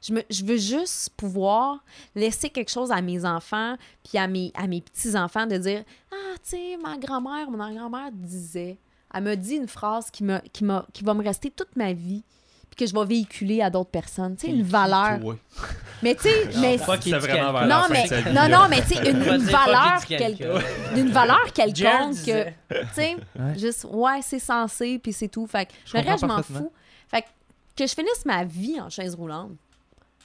[0.02, 4.50] Je, me, je veux juste pouvoir laisser quelque chose à mes enfants puis à mes,
[4.54, 8.78] à mes petits-enfants de dire Ah, tu sais, ma grand-mère, mon grand-mère disait.
[9.14, 11.92] Elle m'a dit une phrase qui, m'a, qui, m'a, qui va me rester toute ma
[11.92, 12.22] vie
[12.70, 14.34] puis que je vais véhiculer à d'autres personnes.
[14.36, 15.24] Tu sais, une valeur.
[15.24, 15.36] Ouais.
[16.02, 16.76] Mais tu sais, mais.
[16.78, 18.48] C'est vraiment la Non, mais, vie, non, là.
[18.48, 20.36] non, mais tu sais, une, valeur, it, quelqu'un.
[20.36, 23.16] quel- d'une valeur quelconque que, tu sais,
[23.56, 25.46] juste, ouais, c'est censé, puis c'est tout.
[25.46, 26.72] Fait que Je le reste, je m'en fous.
[27.08, 27.26] Fait que,
[27.76, 29.52] que je finisse ma vie en chaise roulante,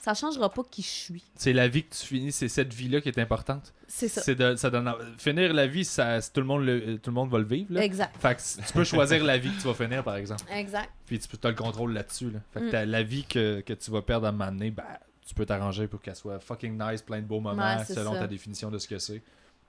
[0.01, 1.24] ça changera pas qui je suis.
[1.35, 3.74] C'est la vie que tu finis, c'est cette vie-là qui est importante.
[3.92, 4.22] C'est ça.
[4.22, 7.30] C'est de, ça donne, finir la vie, ça, tout, le monde le, tout le monde
[7.32, 7.74] va le vivre.
[7.74, 7.84] Là.
[7.84, 8.16] Exact.
[8.19, 10.43] Fait que tu peux choisir la vie que tu vas finir, par exemple.
[10.53, 10.90] Exact.
[11.08, 12.30] Puis tu as le contrôle là-dessus.
[12.30, 12.40] Là.
[12.53, 12.90] Fait que Mm.
[12.90, 14.84] la vie que, que tu vas perdre à un moment donné, ben,
[15.27, 18.19] tu peux t'arranger pour qu'elle soit fucking nice, plein de beaux moments, Ouais, selon ça.
[18.19, 19.22] ta définition de ce que c'est.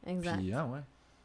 [0.06, 0.36] Exact.
[0.38, 0.80] Puis, ah ouais.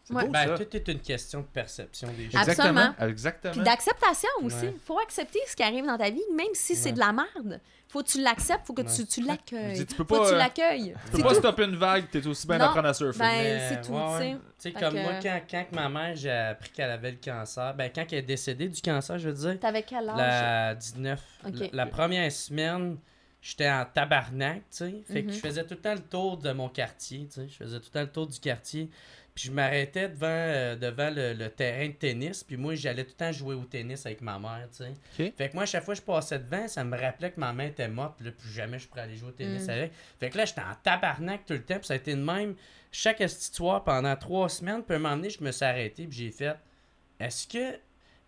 [0.07, 0.25] C'est Ouais.
[0.25, 0.63] beau, Ben, ça.
[0.63, 2.37] tout est une question de perception des gens.
[2.39, 2.79] Absolument.
[2.79, 3.09] Exactement.
[3.09, 3.53] Exactement.
[3.53, 4.67] Puis d'acceptation aussi.
[4.67, 4.75] Ouais.
[4.85, 7.59] faut accepter ce qui arrive dans ta vie, même si c'est de la merde.
[7.89, 8.91] Faut que tu l'acceptes, faut que Ouais.
[8.95, 9.79] tu, tu l'accueilles.
[9.79, 10.95] tu peux Faut pas, que tu l'accueilles.
[11.05, 11.35] Tu peux pas tout.
[11.35, 12.65] stopper une vague, t'es aussi bien Non.
[12.65, 13.17] apprendre à surfer.
[13.19, 14.23] Ben, Mais, c'est tout, ouais, tu sais.
[14.33, 14.33] ouais.
[14.33, 17.11] Tu sais, Fait comme que- moi, quand, quand que ma mère, j'ai appris qu'elle avait
[17.11, 20.17] le cancer, ben, quand elle est décédée du cancer, je veux dire, T'avais quel âge?
[20.17, 21.53] la 19, Ok.
[21.59, 22.97] la, la première semaine,
[23.41, 25.03] j'étais en tabarnak, tu sais.
[25.11, 25.33] Fait que Mhm.
[25.33, 27.47] je faisais tout le temps le tour de mon quartier, tu sais.
[27.47, 28.89] Je faisais tout le temps le tour du quartier.
[29.35, 32.41] Puis je m'arrêtais devant, euh, devant le, le terrain de tennis.
[32.41, 34.93] Puis moi, j'allais tout le temps jouer au tennis avec ma mère, tu sais.
[35.37, 37.51] Fait que moi, à chaque fois que je passais devant, ça me rappelait que ma
[37.51, 38.13] main était morte.
[38.15, 39.69] Puis là, plus jamais je pourrais aller jouer au tennis Mm.
[39.71, 39.91] avec.
[40.21, 41.75] Fait que là, j'étais en tabarnak tout le temps.
[41.77, 42.55] Puis ça a été de même
[42.93, 44.81] chaque soir pendant trois semaines.
[44.83, 46.07] Puis à un moment donné, je me suis arrêté.
[46.07, 46.55] Puis j'ai fait
[47.19, 47.77] Est-ce que,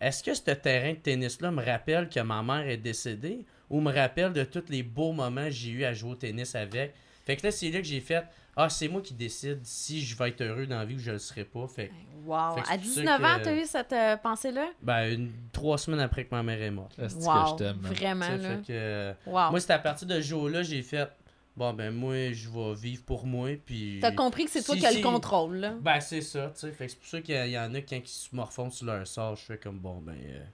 [0.02, 3.92] est-ce que ce terrain de tennis-là me rappelle que ma mère est décédée ou me
[3.94, 6.92] rappelle de tous les beaux moments que j'ai eu à jouer au tennis avec?
[7.24, 8.24] Fait que là, c'est là que j'ai fait
[8.60, 11.12] Ah, c'est moi qui décide si je vais être heureux dans la vie ou je
[11.12, 11.66] le serai pas.
[11.68, 11.92] Fait que,
[12.26, 12.56] Wow.
[12.56, 14.68] Fait que À pour ça 19 ans, que- t'as eu cette euh, pensée-là?
[14.82, 16.96] ben, une- trois semaines après que ma mère est morte.
[16.96, 17.46] Que Wow.
[17.52, 17.92] je t'aime, man?
[17.94, 18.48] Vraiment, Tu sais, là.
[18.56, 19.50] fait que, euh, Wow.
[19.50, 21.08] Moi, c'est à partir de ce jour-là, j'ai fait
[21.56, 23.50] Bon, ben, moi, je vais vivre pour moi.
[23.66, 23.98] Puis.
[24.00, 24.96] T'as compris que c'est toi Si, qui as si.
[24.98, 25.74] le contrôle, là.
[25.80, 26.70] Ben, c'est ça, tu sais.
[26.70, 29.04] Fait que c'est pour ça qu'il y, en a quand ils se morfondent sur leur
[29.08, 30.44] sort, je fais comme bon, ben, euh,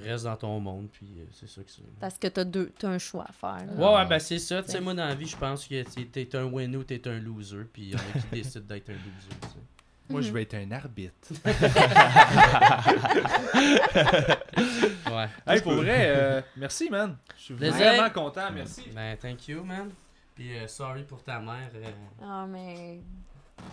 [0.00, 1.82] reste dans ton monde, puis euh, c'est ça que c'est.
[2.00, 3.66] Parce que t'as deux, t'as un choix à faire.
[3.66, 3.72] là.
[3.74, 4.62] Ouais, ouais, ben, c'est ça.
[4.62, 7.06] Tu sais, moi, dans la vie, je pense que t'es t'es un winner ou t'es
[7.08, 9.58] un loser, puis il y en a qui décident d'être un loser.
[10.10, 10.26] Moi, Mhm.
[10.26, 11.14] je vais être un arbitre.
[15.10, 15.28] Ouais.
[15.46, 17.16] hey, pour vrai, euh, merci, man.
[17.36, 18.82] Je suis vraiment content, merci.
[18.94, 19.90] Ben, thank you, man.
[20.34, 21.84] Puis, euh, sorry pour ta mère, euh,
[22.22, 23.00] Ah, mais.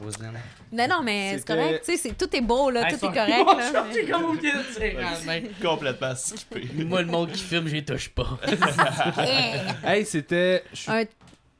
[0.02, 0.32] Roselyne.
[0.72, 1.84] Non, non, mais c'est correct.
[1.86, 2.88] Tu sais, c'est- tout est beau, là.
[2.90, 3.86] Hey, tout est correct, Bon, là.
[3.94, 6.70] Mais- comme oublié de dire, ben, Complètement skippé.
[6.86, 8.40] Moi, le monde qui filme, j'y touche pas.
[9.84, 10.64] Hey, c'était.
[10.88, 11.04] Un-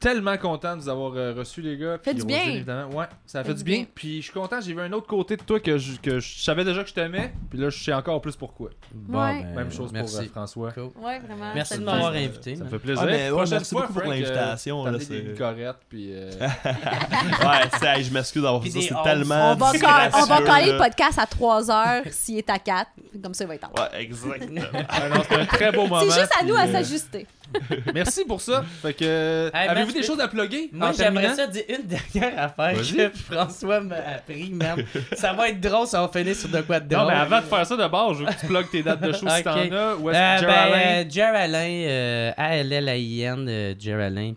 [0.02, 1.96] tellement content de vous avoir euh, reçus, les gars.
[2.02, 2.42] Fait du bien.
[2.42, 2.94] Évidemment.
[2.94, 3.76] Ouais, ça a fait, Fait du bien.
[3.78, 3.86] bien.
[3.94, 6.38] Puis je suis content, j'ai vu un autre côté de toi que je, que je
[6.42, 7.32] savais déjà que je t'aimais.
[7.48, 8.70] Puis là, je sais encore plus pourquoi.
[8.92, 9.42] Bon, Ouais.
[9.42, 10.14] ben, Même chose merci.
[10.16, 10.72] pour euh, François.
[10.72, 10.90] Cool.
[11.02, 11.52] Ouais, vraiment.
[11.54, 12.56] Merci c'est de m'avoir Euh, invité.
[12.56, 13.02] Ça me fait plaisir.
[13.02, 15.76] Ah, mais ouais, Prochaine merci fois, beaucoup pour Frank, euh, l'invitation, amené c'est- des licorettes,
[15.88, 16.08] puis.
[16.12, 18.80] euh, ouais, c'est, je m'excuse d'avoir fait ça.
[18.80, 19.52] C'est tellement.
[19.52, 19.72] On va,
[20.14, 20.72] on va caler là.
[20.72, 22.90] le podcast à 3 heures s'il est à 4.
[23.22, 24.60] Comme ça, il va être en Ouais, exactement.
[25.22, 26.00] c'était un très beau moment.
[26.00, 27.26] C'est juste à nous à euh, s'ajuster.
[27.94, 28.64] Merci pour ça.
[28.82, 29.50] Fait que.
[29.54, 32.96] Hey, Avez-vous des choses à plugger Moi, j'aimerais ça dire une dernière affaire Vas-y.
[32.96, 34.84] que François m'a appris, man.
[35.16, 37.12] ça va être drôle, ça va finir sur de quoi de Non, drôle.
[37.14, 39.28] mais avant de faire ça, d'abord, je veux que tu plugues tes dates de show
[39.28, 39.44] si Ok.
[39.44, 39.94] t'en as.
[39.96, 43.74] Ou est-ce Euh, que ben, euh, Jer Alain, euh, A-L-L-A-I-N, euh,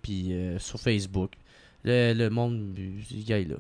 [0.02, 1.32] puis euh, sur Facebook.
[1.84, 3.56] Le, le monde, il est là.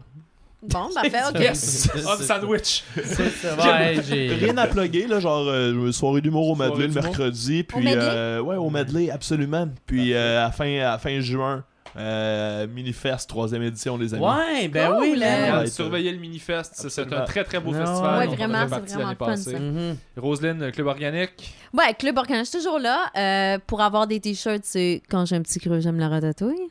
[0.70, 1.40] Bon, parfait, OK.
[1.40, 1.90] Yes!
[2.22, 2.84] Sandwich!
[2.96, 3.56] C'est ça.
[3.58, 4.28] Ouais, j'ai...
[4.36, 7.04] Rien à plugger, là, genre euh, soirée d'humour au Soirée Medley le d'humour.
[7.04, 7.64] mercredi.
[7.64, 7.98] Puis, Medley?
[8.02, 9.68] euh, ouais, au Medley, absolument.
[9.86, 11.64] Puis euh, à, fin, à fin juin,
[11.98, 14.24] euh, Minifest, troisième édition, les amis.
[14.24, 15.60] Ouais, ben Cool, oui, là.
[15.60, 18.18] Ouais, Surveillez le Minifest, c'est- un très très beau Ouais, festival.
[18.30, 19.52] ouais, vraiment, c'est vraiment l'année fun, passée.
[19.54, 19.60] ça.
[19.60, 19.98] Mhm.
[20.18, 21.56] Roselyne, Club Organique.
[21.74, 23.12] Ouais, Club Organ, je suis toujours là.
[23.16, 26.70] Euh, pour avoir des t-shirts, c'est quand j'ai un petit creux, j'aime la ratatouille.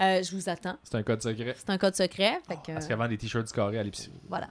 [0.00, 0.76] Euh, je vous attends.
[0.84, 1.54] C'est un code secret.
[1.58, 2.38] C'est un code secret.
[2.48, 4.12] Fait que, Parce qu'avant des t-shirts du carré à l'épicerie.
[4.28, 4.48] voilà.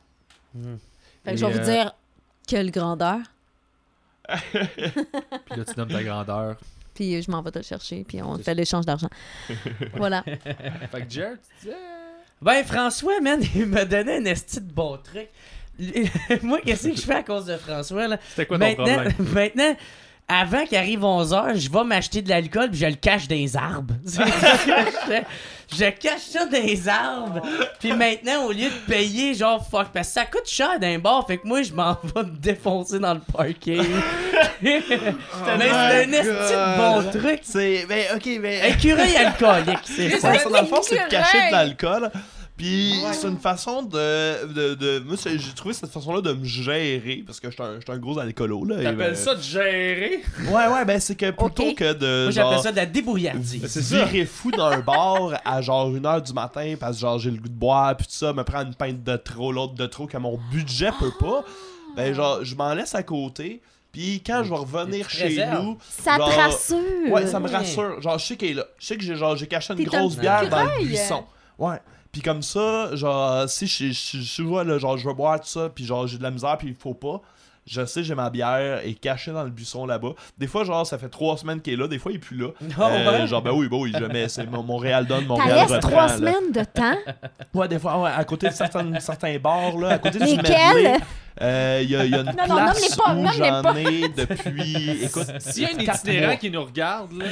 [0.53, 0.77] Mhm.
[1.23, 1.95] Fait que Et, je vais vous euh, dire
[2.47, 3.17] quelle grandeur.
[4.51, 6.57] Puis là, tu nommes ta grandeur.
[6.95, 8.03] Puis je m'en vais te le chercher.
[8.07, 9.09] Puis on fait l'échange d'argent.
[9.93, 10.23] voilà.
[10.91, 11.77] Fait que Jer, tu disais?
[12.41, 15.27] Ben, François, man, il m'a donné un esti de bon truc.
[16.41, 18.17] Moi, qu'est-ce que je fais à cause de François, là?
[18.29, 19.13] C'était quoi ton maintenant, problème?
[19.33, 19.75] maintenant,
[20.27, 23.55] avant qu'il arrive 11h, je vais m'acheter de l'alcool puis je le cache dans les
[23.55, 23.93] arbres.
[24.05, 25.25] C'est ça que je fais.
[25.71, 27.41] Je cache ça dans les arbres.
[27.79, 31.25] Puis maintenant, au lieu de payer, genre, fuck, parce que ça coûte cher d'un bar,
[31.25, 33.83] fait que moi, je m'en vais me défoncer dans le parking.
[34.61, 37.39] Mais c'est un esti de bon truc.
[37.43, 37.85] C'est.
[37.87, 38.73] Ben, ok, ben.
[38.73, 40.33] Écureuil alcoolique, c'est ça.
[40.49, 42.11] Dans le fond, c'est de cacher de l'alcool.
[42.57, 44.45] Puis c'est une façon de.
[44.53, 47.21] de, de moi, c'est- j'ai trouvé cette façon-là de me gérer.
[47.25, 48.63] Parce que je suis un, un gros alcoolo.
[48.63, 48.77] là.
[48.77, 50.21] T'appelles ben- ça de gérer?
[50.49, 52.23] Ouais, ouais, ben c'est que plutôt que de.
[52.23, 53.65] Moi, j'appelle ça de la débrouillardise.
[53.67, 54.05] C'est ça.
[54.05, 57.37] virer fou dans un bar à genre 1h du matin parce que genre j'ai le
[57.37, 60.07] goût de boire puis tout ça, me prendre une pinte de trop, l'autre de trop
[60.07, 61.43] que mon budget peut pas.
[61.97, 63.61] Ben genre je m'en laisse à côté.
[63.91, 66.77] Puis quand je vais revenir chez nous, Ça Genre, te rassure.
[67.11, 68.01] ouais, ça me rassure.
[68.01, 68.65] Genre je sais qu'elle est là.
[68.79, 71.25] Je sais que j'ai genre j'ai caché une grosse bière dans le buisson.
[71.57, 71.77] Ouais.
[72.15, 75.47] Puis comme ça, genre si je, je, je, vois là, genre je veux boire tout
[75.47, 77.19] ça puis genre j'ai de la misère puis il faut pas.
[77.67, 80.11] Je sais, j'ai ma bière est cachée dans le buisson là-bas.
[80.37, 81.87] Des fois, genre, ça fait trois semaines qu'il est là.
[81.87, 82.49] Des fois, il est plus là.
[82.79, 83.27] Ah Euh, ouais?
[83.27, 84.29] Genre, ben oui, ben oui, jamais.
[84.29, 85.79] C'est Mon- Montréal donne, Montréal reprend.
[85.79, 86.15] trois là.
[86.17, 86.95] semaines de temps?
[87.55, 90.43] Ouais, des fois, ouais, à côté de certains, certains bars, là, à côté du Lesquels?
[90.75, 90.97] Medley,
[91.41, 93.75] euh, il y, a- il y a une Non, non, place pas, où nomme-les j'en
[93.75, 97.25] ai depuis, écoute, S'il y a un itinérant qui nous regarde, là.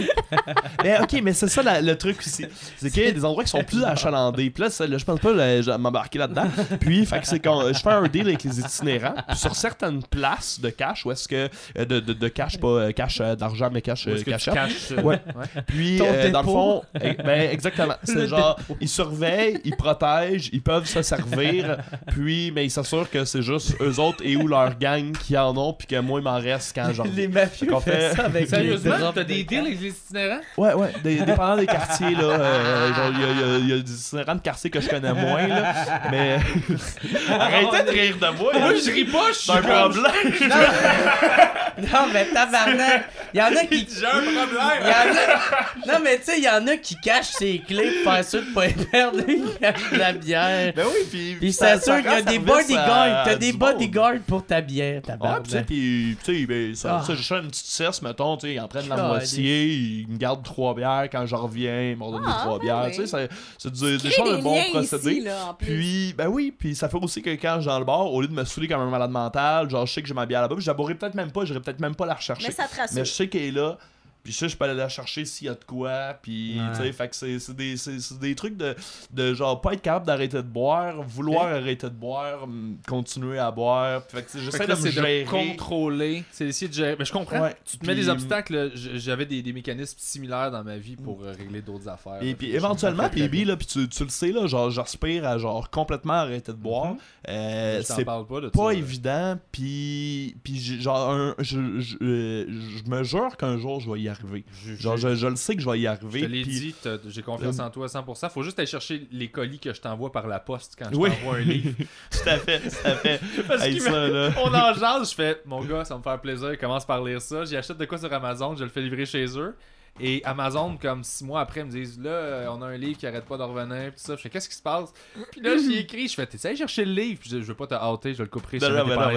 [0.83, 2.45] Mais ok, mais c'est ça la- le truc aussi.
[2.77, 4.49] C'est qu'il y a des endroits qui sont plus achalandés.
[4.49, 6.47] Puis là, là, je pense pas m'embarquer là-dedans.
[6.79, 9.15] Puis, fait que c'est quand je fais un deal avec les itinérants.
[9.27, 10.23] Puis sur certaines places
[10.61, 11.50] de cash, où est-ce que.
[11.77, 15.19] euh, de, de, de cash, pas euh, cash euh, d'argent, mais cash euh, euh, Ouais.
[15.68, 17.95] Puis, Ton euh, dans le fond, eh, ben, exactement.
[18.03, 21.77] C'est genre, ils surveillent, ils protègent, ils peuvent se servir,
[22.08, 25.56] puis, mais ils s'assurent que c'est juste eux autres et ou leur gang qui en
[25.58, 27.06] ont, puis que moi, il m'en reste quand genre.
[27.16, 30.42] Les mafieux Qu'on font fait- ça avec Sérieusement, t'as de des deals avec les itinérants?
[30.58, 32.24] Ouais, ouais, des, dépendant des quartiers, là.
[32.24, 35.48] euh, genre, il y a, y y des itinérants de quartiers que je connais moins,
[35.48, 35.74] là.
[36.11, 36.38] Mais.
[37.30, 41.90] Arrêtez de rire de moi, Moi, je ris pas, je suis un comme- problème.
[41.92, 43.06] Non, mais tabarnak!
[43.33, 43.88] Il y en a qui.
[44.00, 44.83] J'ai un Il y problème!
[44.83, 45.93] en a...
[45.93, 48.42] Non, mais tu sais, il y en a qui cachent ses clés pour faire sûr
[48.42, 49.19] de pas les perdre.
[49.27, 50.74] Ils cachent de la bière.
[50.75, 51.35] Ben oui, puis.
[51.40, 53.24] Puis c'est sûr qu'il y a des bodyguards.
[53.25, 55.48] T'as des bodyguards pour ta bière, Ouais, tabarnak.
[55.48, 57.03] sais, pis, tu sais, ben, ça, Ah.
[57.06, 60.08] ça, je fais une petite cesse, mettons, tu sais, ils en prennent la moitié, ils
[60.08, 62.92] me gardent trois bières, quand je reviens, ils m'en donnent Ah, trois ben bières, oui.
[62.95, 63.27] tu sais,
[63.59, 65.11] c'est- des Crée choses de des bon procédé.
[65.11, 65.56] ici, là.
[65.58, 68.22] Puis, ben oui, puis ça fait aussi que quand je suis dans le bar, au
[68.22, 70.41] lieu de me saouler comme un malade mental, genre, je sais que j'ai ma bière
[70.41, 72.48] là-bas, puis j'abourrai peut-être même pas, j'irai peut-être même pas la rechercher.
[72.48, 72.95] Mais ça te rassure.
[72.95, 73.77] Mais je sais qu'elle est là.
[74.24, 76.14] Puis ça, je peux aller la chercher s'il y a de quoi.
[76.22, 76.66] Puis, Ouais.
[76.77, 77.76] tu sais, fait que c'est c'est des,
[78.22, 78.74] des trucs de,
[79.11, 82.48] de genre pas être capable d'arrêter de boire, vouloir arrêter de boire,
[82.88, 84.02] continuer à boire.
[84.08, 85.24] Fait que j'essaie de me c'est gérer.
[85.26, 86.95] de contrôler, c'est d'essayer de gérer.
[86.98, 87.42] Mais je comprends.
[87.42, 87.56] Ouais.
[87.66, 88.72] Tu te mets des obstacles.
[88.76, 92.19] J'avais des, des mécanismes similaires dans ma vie pour euh, régler d'autres affaires.
[92.22, 93.45] Et puis éventuellement, bien.
[93.45, 96.95] là, puis tu, tu le sais, là, genre, j'aspire à genre complètement arrêter de boire.
[97.27, 98.74] Euh, Je t'en c'est parle pas de pas ça.
[98.74, 104.00] évident, puis, puis genre, un- je, je, euh, je me jure qu'un jour je vais
[104.02, 104.43] y arriver.
[104.66, 106.22] Je- Genre, je, je le sais que je vais y Je arriver.
[106.22, 106.74] te l'ai dit,
[107.08, 108.30] j'ai confiance en toi à 100%.
[108.30, 111.09] Faut juste aller chercher les colis que je t'envoie par la poste quand je Oui.
[111.09, 111.75] t'envoie un livre.
[112.11, 113.19] Tout à fait, tout à fait.
[113.48, 114.30] Parce Hey, qu'il ça, là.
[114.43, 117.03] On en jase, je fais, mon gars, ça va me faire plaisir, il commence par
[117.03, 117.45] lire ça.
[117.45, 119.56] J'y achète de quoi sur Amazon, je le fais livrer chez eux.
[119.99, 123.25] Et Amazon, comme six mois après, me disent là, on a un livre qui arrête
[123.25, 124.15] pas de revenir, pis tout ça.
[124.15, 124.91] Je fais, qu'est-ce qui se passe?
[125.31, 127.53] Puis là, j'y écris, je fais, t'essayes de chercher le livre, puis je, je veux
[127.53, 128.59] pas te hâter, je vais le couper.
[128.59, 129.13] si Non, jamais non, t'es mais pas à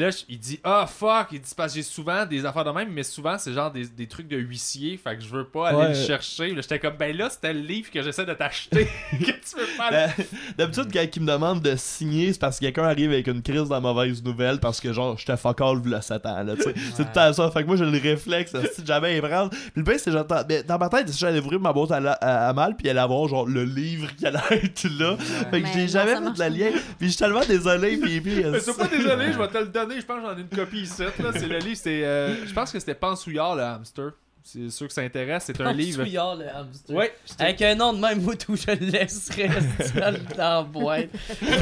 [0.00, 2.70] là, je- il dit, ah fuck, il dit, parce que j'ai souvent des affaires de
[2.70, 5.68] même, mais souvent, c'est genre des, des trucs de huissier, fait que je veux pas
[5.68, 5.88] aller Ouais.
[5.90, 6.50] le chercher.
[6.54, 8.88] Là, j'étais comme, ben là, c'était le livre que j'essaie de t'acheter.
[9.12, 9.90] Que tu veux faire?
[9.90, 10.10] Ben,
[10.56, 13.68] D'habitude, quand ils me demandent de signer, c'est parce que quelqu'un arrive avec une crise
[13.68, 16.74] de mauvaise nouvelle parce que, genre, j'étais fuck all v'là 7 ans, là, tu sais.
[16.74, 17.50] C'est tout le temps ça.
[17.50, 19.50] Fait que moi, j'ai le réflexe, si jamais ils prennent.
[19.74, 20.42] Puis le pire, c'est que j'entends.
[20.48, 22.92] Mais dans ma tête, j'allais ouvrir ma boîte à, la- à- à mal, puis elle
[22.96, 25.16] allait avoir, genre, le livre qui allait être là.
[25.50, 26.70] Fait que j'ai jamais fait de la lien.
[26.98, 28.22] Puis je suis tellement désolé, puis.
[28.24, 30.00] Mais sois pas désolé, je vais te le donner.
[30.00, 31.02] Je pense que j'en ai une copie ici.
[31.02, 31.30] Là.
[31.32, 32.04] C'est le livre, c'est.
[32.04, 34.12] euh, je pense que c'était Pansouillard le hamster.
[34.46, 35.44] C'est sûr que ça intéresse.
[35.46, 36.04] C'est un livre.
[36.04, 36.94] Souillard, le hamster.
[36.94, 39.48] Ouais, Avec un nom de même, moi, tout, je le laisserais
[39.94, 41.08] seul dans la boîte.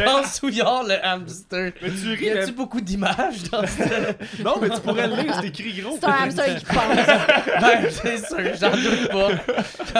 [0.04, 1.72] Pansouillard, le hamster.
[1.80, 2.52] Mais tu Y ris, a-tu mais...
[2.52, 4.42] beaucoup d'images dans ce.
[4.42, 5.96] Non, mais tu pourrais le lire, c'est écrit gros.
[6.00, 7.06] C'est un hamster qui pense.
[7.60, 9.28] ben, c'est sûr, j'en doute pas.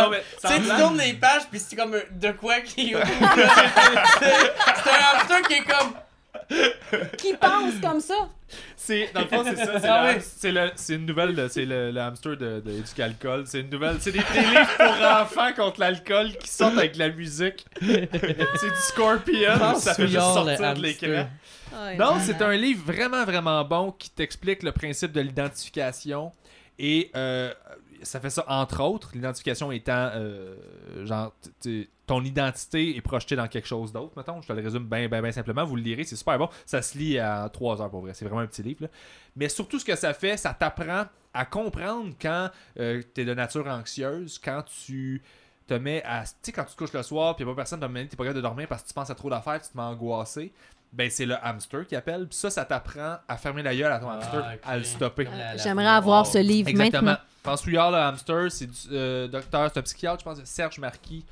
[0.01, 2.95] Non, mais Tu sais, tu tournes les pages, pis c'est comme un- de quoi qui.
[2.95, 5.93] c'est un hamster qui est comme.
[7.19, 8.29] Qui pense comme ça?
[8.77, 9.81] C'est, dans le fond, c'est ça.
[9.81, 10.21] C'est, Ah le- ouais.
[10.21, 13.45] c'est, le- c'est une nouvelle, de- c'est le, le hamster de, de Éduque Alcool.
[13.47, 13.97] C'est une nouvelle.
[14.01, 17.65] C'est des, livres pour enfants contre l'alcool qui sortent avec de la musique.
[17.81, 19.75] c'est du Scorpion.
[19.77, 21.27] ça fait juste sortir de l'écran.
[21.99, 26.33] Non, c'est un livre vraiment, vraiment bon qui t'explique le principe de l'identification.
[26.79, 27.53] Et euh,
[28.03, 30.55] ça fait ça entre autres, l'identification étant euh,
[31.05, 31.33] genre
[32.13, 34.43] ton identité est projetée dans quelque chose d'autre, mettons.
[34.43, 35.65] Je te le résume bien, bien, bien simplement.
[35.65, 36.51] Vous le lirez, c'est super bon.
[36.67, 38.13] Ça se lit à 3 heures pour vrai.
[38.13, 38.83] C'est vraiment un petit livre.
[38.83, 38.89] là.
[39.35, 43.67] Mais surtout, ce que ça fait, ça t'apprend à comprendre quand tu es de nature
[43.67, 45.23] anxieuse, quand tu
[45.67, 46.25] te mets à.
[46.25, 48.15] Tu sais, quand tu te couches le soir, puis il a pas personne de t'es
[48.15, 50.53] pas capable de dormir parce que tu penses à trop d'affaires, tu te mets angoissé.
[50.93, 52.29] Ben, c'est le hamster qui appelle.
[52.29, 55.27] Puis ça, ça t'apprend à fermer la gueule à ton Ah, hamster, à le stopper.
[55.57, 57.13] J'aimerais avoir ce livre Exactement.
[57.13, 57.25] maintenant.
[57.43, 61.25] Pense-Fouillard, le hamster, c'est du euh, docteur, c'est un psychiatre, je pense, Serge Marquis.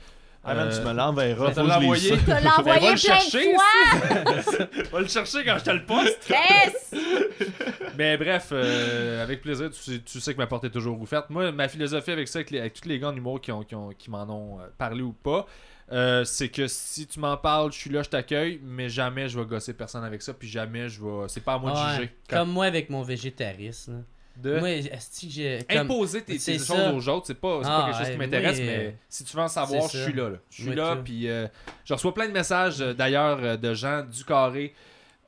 [0.43, 1.49] Ah, man, Euh, tu me l'enverras.
[1.49, 2.11] lise l'envoyer.
[2.17, 4.85] Tu te l'as envoyé le plein chercher, de fois.
[4.93, 6.31] Va le chercher quand je te le poste.
[6.31, 6.95] Yes!
[7.99, 11.29] Mais bref, euh, avec plaisir, tu sais, tu sais que ma porte est toujours ouverte.
[11.29, 13.63] Moi, ma philosophie avec ça, avec, les- avec tous les gars en humour qui, ont,
[13.63, 15.45] qui, ont- qui m'en ont euh, parlé ou pas,
[15.93, 19.39] euh, c'est que si tu m'en parles, je suis là, je t'accueille, mais jamais je
[19.39, 21.29] vais gosser personne avec ça, puis jamais je vais.
[21.29, 22.11] C'est pas à moi de Ouais, juger.
[22.31, 24.05] Quand- Comme moi avec mon végétarisme.
[24.41, 25.59] De Moi, est-ce que j'ai.
[25.69, 25.79] Comme...
[25.79, 29.37] imposer tes, choses aux autres, c'est pas, Ah, quelque chose qui m'intéresse, mais si tu
[29.37, 30.29] veux en savoir, je suis là.
[30.31, 30.37] là.
[30.51, 31.47] Je suis là, puis euh,
[31.85, 34.75] je reçois plein de messages euh, d'ailleurs euh, de gens du carré.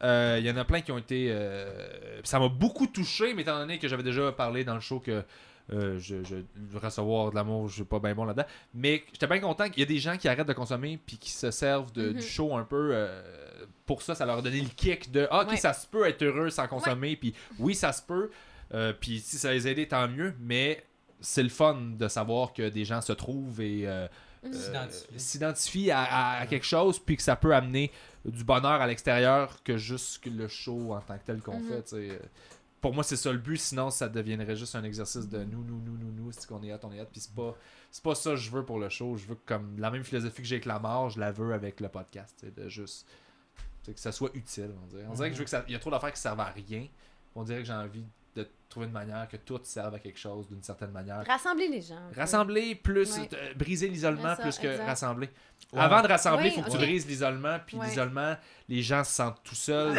[0.03, 1.29] Euh, Il y en a plein qui ont été.
[1.31, 1.89] euh,
[2.25, 5.23] ça m'a beaucoup touché, mais étant donné que j'avais déjà parlé dans le show que
[5.73, 8.45] euh, je, je- recevoir de l'amour, je suis pas bien bon là-dedans.
[8.75, 11.31] Mais j'étais bien content qu'il y a des gens qui arrêtent de consommer puis qui
[11.31, 12.15] se servent de- Mhm.
[12.15, 12.91] du show un peu.
[12.93, 13.23] euh,
[13.87, 15.57] pour ça, ça leur a donné le kick de ah, ok, Ouais.
[15.57, 18.31] ça se peut être heureux sans consommer, puis oui, ça se peut.
[18.75, 20.35] Euh, puis si ça les a aidés, tant mieux.
[20.41, 20.85] Mais
[21.21, 24.07] c'est le fun de savoir que des gens se trouvent et euh,
[24.45, 25.91] euh, S'identifient.
[25.91, 27.93] à, à- à quelque chose, puis que ça peut amener
[28.25, 31.83] du bonheur à l'extérieur que juste le show en tant que tel qu'on Mhm.
[31.83, 32.21] fait.
[32.81, 33.59] Pour moi, c'est ça le but.
[33.59, 36.73] Sinon, ça deviendrait juste un exercice de nous, nous, nous, nous, nous, c'est qu'on est
[36.73, 37.11] hâte, on est hâte.
[37.13, 37.57] Puis c'est pas,
[37.93, 39.17] c'est pas ça que je veux pour le show.
[39.17, 41.53] Je veux que comme la même philosophie que j'ai avec la mort, je la veux
[41.55, 42.45] avec le podcast.
[42.57, 43.07] De juste
[43.87, 45.05] que ça soit utile, on dirait.
[45.09, 45.65] On dirait que je veux que ça.
[45.69, 46.87] Il y a trop d'affaires qui servent à rien.
[47.37, 48.05] On dirait que j'ai envie
[48.37, 51.25] de trouver une manière que tout serve à quelque chose d'une certaine manière.
[51.27, 52.01] Rassembler les gens.
[52.17, 53.29] Rassembler plus, Ouais.
[53.35, 54.87] euh, briser l'isolement plus que exact.
[54.87, 55.29] rassembler.
[55.73, 55.81] Ouais.
[55.81, 57.87] Avant de rassembler, il Oui, faut que tu brises l'isolement, puis Ouais.
[57.89, 58.35] l'isolement,
[58.69, 59.99] les gens se sentent tout seuls,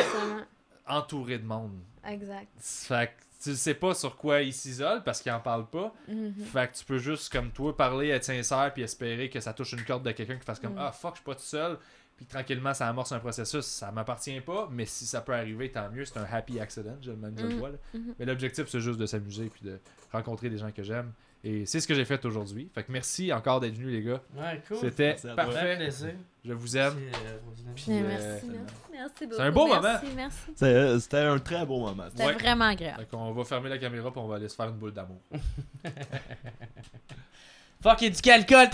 [0.87, 1.79] entourés de monde.
[2.07, 2.47] Exact.
[2.59, 5.93] Fait que tu sais pas sur quoi ils s'isolent parce qu'ils en parlent pas.
[6.07, 6.33] Mhm.
[6.51, 9.73] Fait que tu peux juste, comme toi, parler, être sincère, puis espérer que ça touche
[9.73, 10.79] une corde de quelqu'un qui fasse comme Mm.
[10.79, 11.77] Ah fuck, je suis pas tout seul.
[12.23, 13.65] Puis tranquillement, ça amorce un processus.
[13.65, 16.05] Ça m'appartient pas, mais si ça peut arriver, tant mieux.
[16.05, 17.57] C'est un happy accident, je, même je le Mm.
[17.59, 17.69] vois.
[17.69, 17.77] là.
[17.93, 18.15] Mhm.
[18.17, 19.79] Mais l'objectif, c'est juste de s'amuser puis de
[20.11, 21.11] rencontrer des gens que j'aime.
[21.45, 22.69] Et c'est ce que j'ai fait aujourd'hui.
[22.73, 24.21] Fait que merci encore d'être venus, les gars.
[24.33, 24.77] Ouais, cool.
[24.79, 25.89] C'était parfait.
[26.45, 26.93] Je vous aime.
[26.97, 27.37] Euh.
[27.75, 28.47] Puis, euh, merci, merci,
[28.91, 29.41] merci beaucoup.
[29.41, 30.15] un beau merci, moment.
[30.15, 32.05] Merci, C'est- C'était un très beau moment.
[32.11, 32.33] C'était Ouais.
[32.33, 32.99] vraiment agréable.
[33.01, 35.19] Fait qu'on va fermer la caméra puis on va aller se faire une boule d'amour.
[37.83, 38.69] Fuck, il y a du calcul!